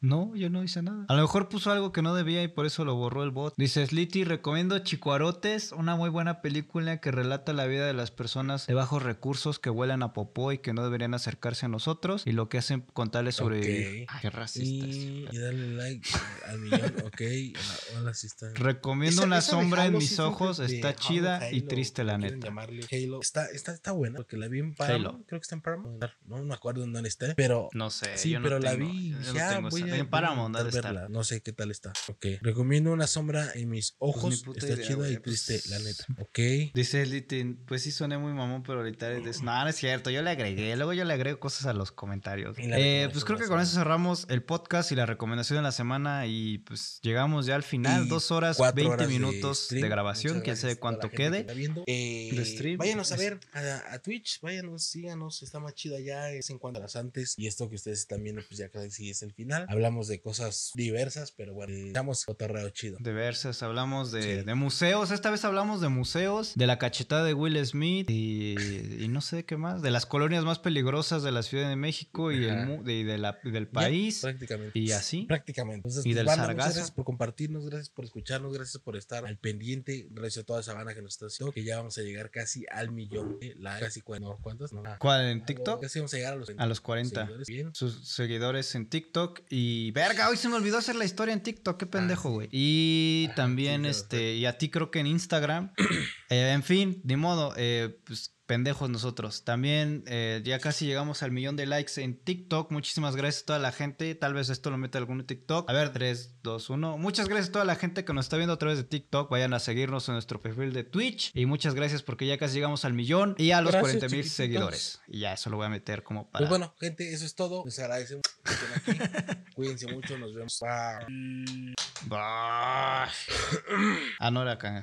No, 0.00 0.34
yo 0.34 0.48
no 0.50 0.62
hice 0.62 0.82
nada. 0.82 1.04
A 1.08 1.14
lo 1.14 1.22
mejor 1.22 1.48
puso 1.48 1.70
algo 1.70 1.92
que 1.92 2.00
no 2.00 2.14
debía 2.14 2.42
y 2.42 2.48
por 2.48 2.64
eso 2.64 2.84
lo 2.84 2.94
borró 2.94 3.22
el 3.22 3.30
bot. 3.30 3.54
Dice 3.56 3.86
Slitty, 3.86 4.24
recomiendo 4.24 4.78
Chicuarotes, 4.78 5.72
una 5.72 5.96
muy 5.96 6.08
buena 6.08 6.40
película 6.40 7.00
que 7.00 7.10
relata 7.10 7.52
la 7.52 7.66
vida 7.66 7.86
de 7.86 7.92
las 7.92 8.10
personas 8.10 8.66
de 8.66 8.74
bajos 8.74 9.02
recursos 9.02 9.58
que 9.58 9.68
huelen 9.70 10.02
a 10.02 10.12
popó 10.12 10.52
y 10.52 10.58
que 10.58 10.72
no 10.72 10.82
deberían 10.82 11.14
acercarse 11.14 11.66
a 11.66 11.68
nosotros 11.68 12.22
y 12.26 12.32
lo 12.32 12.48
que 12.48 12.58
hacen 12.58 12.80
con 12.92 13.10
tales 13.10 13.36
sobrevivir. 13.36 14.04
Ok. 14.04 14.08
Ay, 14.08 14.18
qué 14.22 14.30
racistas. 14.30 14.88
Y, 14.88 15.26
y 15.30 15.38
dale 15.38 15.68
like 15.74 16.08
al 16.48 16.60
millón, 16.60 16.94
ok. 17.04 17.20
Hola, 17.90 18.00
hola, 18.00 18.14
sí 18.14 18.26
está. 18.26 18.50
Recomiendo 18.54 19.19
Esa- 19.20 19.26
una 19.26 19.38
esa 19.38 19.50
sombra 19.52 19.86
en 19.86 19.92
mis 19.96 20.18
ojos, 20.18 20.58
está 20.60 20.88
Halo, 20.88 20.98
chida 20.98 21.52
y 21.52 21.62
triste 21.62 22.04
la 22.04 22.18
neta. 22.18 22.46
llamarle. 22.48 22.84
Halo. 22.90 23.20
Está, 23.20 23.46
está, 23.46 23.72
está 23.72 23.92
buena 23.92 24.16
porque 24.16 24.36
la 24.36 24.48
vi 24.48 24.58
en 24.60 24.74
Paramount. 24.74 25.26
Creo 25.26 25.40
que 25.40 25.42
está 25.44 25.54
en 25.54 25.60
Paramount. 25.62 26.04
No 26.26 26.42
me 26.42 26.54
acuerdo 26.54 26.84
en 26.84 26.92
dónde 26.92 27.08
está. 27.08 27.34
Pero 27.36 27.68
No 27.72 27.90
sé, 27.90 28.16
Sí, 28.16 28.30
yo 28.30 28.40
no 28.40 28.44
pero 28.44 28.58
la 28.58 28.72
tengo- 28.72 28.90
vi. 28.90 28.98
y 28.98 29.10
yo 29.10 29.18
dije, 29.18 29.32
no 29.32 29.40
"Ah, 29.44 29.48
tengo 29.54 29.68
voy 29.70 29.82
esa- 29.82 29.92
a- 29.92 29.96
En 29.96 30.06
a 30.06 30.10
Paramount, 30.10 30.48
intentar 30.56 30.64
debe 30.66 30.76
estar. 30.78 30.94
verla". 30.94 31.08
No 31.08 31.24
sé 31.24 31.40
qué 31.42 31.52
tal 31.52 31.70
está. 31.70 31.92
Ok. 32.08 32.26
Recomiendo 32.42 32.92
una 32.92 33.06
sombra 33.06 33.48
en 33.54 33.68
mis 33.68 33.94
ojos. 33.98 34.22
Pues 34.22 34.42
puta 34.42 34.58
está 34.60 34.74
idea, 34.74 34.86
chida 34.86 35.10
y 35.10 35.16
triste, 35.18 35.54
pues- 35.62 35.66
la 35.70 35.78
neta. 35.78 36.04
Ok. 36.20 36.38
Dice 36.74 37.04
Slitty, 37.06 37.44
pues 37.66 37.82
sí 37.82 37.90
soné 37.90 38.18
muy 38.18 38.32
mamón, 38.32 38.62
pero 38.62 38.78
ahorita 38.80 39.10
es 39.12 39.42
No, 39.42 39.62
no 39.62 39.68
es 39.68 39.76
cierto, 39.76 40.10
yo 40.10 40.22
le 40.22 40.30
agregué, 40.30 40.76
luego 40.76 40.92
yo 40.92 41.04
le 41.04 41.14
agrego 41.14 41.38
cosas 41.40 41.66
a 41.66 41.72
los 41.72 41.92
comentarios. 41.92 42.56
Eh, 42.58 43.08
pues 43.12 43.24
creo 43.24 43.38
que 43.38 43.46
con 43.46 43.60
eso 43.60 43.74
cerramos 43.74 44.26
el 44.28 44.42
podcast 44.42 44.92
y 44.92 44.96
la 44.96 45.06
recomendación 45.06 45.58
de 45.58 45.62
la 45.62 45.72
semana 45.72 46.26
y 46.26 46.58
pues 46.58 46.98
llegamos 47.02 47.46
ya 47.46 47.54
al 47.56 47.62
final, 47.62 48.08
dos 48.08 48.30
horas, 48.30 48.56
cuatro 48.56 48.82
20 49.10 49.24
horas 49.24 49.32
de 49.32 49.36
minutos 49.36 49.58
de, 49.58 49.64
stream. 49.64 49.88
grabación, 49.90 50.40
quién 50.40 50.56
sabe 50.56 50.76
cuánto 50.76 51.10
que 51.10 51.16
quede. 51.16 51.40
está 51.40 51.52
viendo. 51.54 51.84
Eh, 51.86 52.30
de 52.32 52.44
stream. 52.44 52.78
Váyanos 52.78 53.12
a 53.12 53.16
ver 53.16 53.40
a, 53.52 53.94
a 53.94 53.98
Twitch, 54.00 54.40
váyanos, 54.40 54.84
síganos, 54.84 55.42
está 55.42 55.60
más 55.60 55.74
chido 55.74 55.96
allá, 55.96 56.30
es 56.32 56.50
en 56.50 56.58
cuanto 56.58 56.78
a 56.78 56.82
las 56.82 56.96
antes. 56.96 57.34
Y 57.36 57.46
esto 57.46 57.68
que 57.68 57.76
ustedes 57.76 58.00
están 58.00 58.22
viendo, 58.22 58.42
pues 58.46 58.58
ya 58.58 58.68
casi 58.68 59.10
es 59.10 59.22
el 59.22 59.32
final. 59.32 59.66
Hablamos 59.68 60.08
de 60.08 60.20
cosas 60.20 60.70
diversas, 60.74 61.32
pero 61.32 61.54
bueno, 61.54 61.72
estamos 61.74 62.24
cotorreo 62.24 62.70
chido. 62.70 62.98
Diversas, 63.00 63.62
hablamos 63.62 64.12
de, 64.12 64.20
Sí. 64.22 64.28
de 64.44 64.54
museos, 64.54 65.10
esta 65.10 65.30
vez 65.30 65.44
hablamos 65.44 65.80
de 65.80 65.88
museos, 65.88 66.52
de 66.54 66.66
la 66.66 66.78
cachetada 66.78 67.24
de 67.24 67.34
Will 67.34 67.64
Smith 67.64 68.08
y, 68.10 68.54
y 69.02 69.08
no 69.08 69.20
sé 69.20 69.44
qué 69.44 69.56
más, 69.56 69.82
de 69.82 69.90
las 69.90 70.06
colonias 70.06 70.44
más 70.44 70.58
peligrosas 70.58 71.22
de 71.22 71.32
la 71.32 71.42
Ciudad 71.42 71.68
de 71.68 71.76
México 71.76 72.32
y, 72.32 72.44
el, 72.44 72.84
de, 72.84 73.04
de 73.04 73.18
la- 73.18 73.38
del 73.44 73.64
Ya, 73.66 73.70
país. 73.72 74.20
prácticamente. 74.20 74.78
y 74.78 74.92
así. 74.92 75.24
Prácticamente. 75.26 75.76
Entonces, 75.78 76.04
Y 76.06 76.10
pues, 76.10 76.16
del 76.16 76.26
banda, 76.26 76.42
muchas 76.42 76.46
sargazo. 76.56 76.68
gracias 76.74 76.90
por 76.90 77.04
compartirnos, 77.04 77.64
gracias 77.66 77.90
por 77.90 78.04
escucharnos, 78.04 78.52
gracias 78.52 78.82
por 78.82 78.96
estar 79.00 79.26
al 79.26 79.38
pendiente. 79.38 80.06
Gracias 80.10 80.42
a 80.44 80.46
toda 80.46 80.60
esa 80.60 80.74
banda 80.74 80.94
que 80.94 81.02
nos 81.02 81.14
está 81.14 81.26
haciendo. 81.26 81.52
Que 81.52 81.64
ya 81.64 81.78
vamos 81.78 81.98
a 81.98 82.02
llegar 82.02 82.30
casi 82.30 82.64
al 82.70 82.90
millón 82.92 83.38
de 83.40 83.54
likes. 83.56 83.84
Casi 83.86 84.02
no, 84.20 84.38
¿cuántos? 84.40 84.72
No, 84.72 84.82
¿Cuál? 84.98 85.26
¿En 85.26 85.44
TikTok? 85.44 85.80
Casi 85.82 85.98
vamos 85.98 86.14
a 86.14 86.16
llegar 86.16 86.32
a 86.34 86.36
los, 86.36 86.50
A 86.56 86.66
los 86.66 86.80
40. 86.80 87.20
seguidores. 87.20 87.48
Bien. 87.48 87.74
sus 87.74 88.08
seguidores 88.08 88.74
en 88.74 88.88
TikTok 88.88 89.40
y 89.48 89.90
verga, 89.92 90.28
hoy 90.28 90.36
se 90.36 90.48
me 90.48 90.54
olvidó 90.56 90.78
hacer 90.78 90.96
la 90.96 91.04
historia 91.04 91.32
en 91.34 91.42
TikTok, 91.42 91.78
qué 91.78 91.86
pendejo, 91.86 92.28
sí. 92.28 92.34
güey. 92.34 92.48
Y 92.52 93.26
Ah, 93.30 93.34
también 93.34 93.82
sí, 93.84 93.88
este 93.90 94.34
y 94.34 94.46
a 94.46 94.56
ti 94.58 94.70
creo 94.70 94.90
que 94.90 95.00
en 95.00 95.06
Instagram. 95.06 95.72
Eh, 96.32 96.52
en 96.52 96.62
fin, 96.62 97.00
ni 97.02 97.16
modo, 97.16 97.54
eh, 97.56 97.98
pues 98.06 98.36
pendejos 98.50 98.90
nosotros. 98.90 99.44
También 99.44 100.02
eh, 100.08 100.42
ya 100.44 100.58
casi 100.58 100.84
llegamos 100.84 101.22
al 101.22 101.30
millón 101.30 101.54
de 101.54 101.66
likes 101.66 102.02
en 102.02 102.16
TikTok. 102.16 102.72
Muchísimas 102.72 103.14
gracias 103.14 103.44
a 103.44 103.46
toda 103.46 103.58
la 103.60 103.70
gente. 103.70 104.12
Tal 104.16 104.34
vez 104.34 104.48
esto 104.48 104.72
lo 104.72 104.76
mete 104.76 104.98
algún 104.98 105.24
TikTok. 105.24 105.70
A 105.70 105.72
ver, 105.72 105.92
3, 105.92 106.42
2, 106.42 106.70
1. 106.70 106.98
Muchas 106.98 107.28
gracias 107.28 107.50
a 107.50 107.52
toda 107.52 107.64
la 107.64 107.76
gente 107.76 108.04
que 108.04 108.12
nos 108.12 108.26
está 108.26 108.38
viendo 108.38 108.54
a 108.54 108.58
través 108.58 108.78
de 108.78 108.82
TikTok. 108.82 109.30
Vayan 109.30 109.54
a 109.54 109.60
seguirnos 109.60 110.08
en 110.08 110.14
nuestro 110.14 110.42
perfil 110.42 110.72
de 110.72 110.82
Twitch. 110.82 111.30
Y 111.32 111.46
muchas 111.46 111.74
gracias 111.74 112.02
porque 112.02 112.26
ya 112.26 112.38
casi 112.38 112.54
llegamos 112.54 112.84
al 112.84 112.92
millón 112.92 113.36
y 113.38 113.52
a 113.52 113.60
los 113.60 113.70
Gracias, 113.70 113.98
40 113.98 114.16
mil 114.16 114.28
seguidores. 114.28 115.00
Y 115.06 115.20
ya 115.20 115.34
eso 115.34 115.48
lo 115.48 115.56
voy 115.56 115.66
a 115.66 115.68
meter 115.68 116.02
como 116.02 116.28
para... 116.28 116.40
Pues 116.40 116.50
bueno, 116.50 116.74
gente, 116.80 117.12
eso 117.12 117.24
es 117.24 117.36
todo. 117.36 117.62
Les 117.64 117.78
agradecemos 117.78 118.22
que 118.42 118.52
estén 118.52 118.98
aquí. 118.98 119.44
Cuídense 119.54 119.86
mucho. 119.94 120.18
Nos 120.18 120.34
vemos. 120.34 120.58
Bye. 120.58 121.74
Bah. 122.08 123.08
Ah, 124.18 124.30
no 124.30 124.42
era 124.42 124.52
acá. 124.52 124.82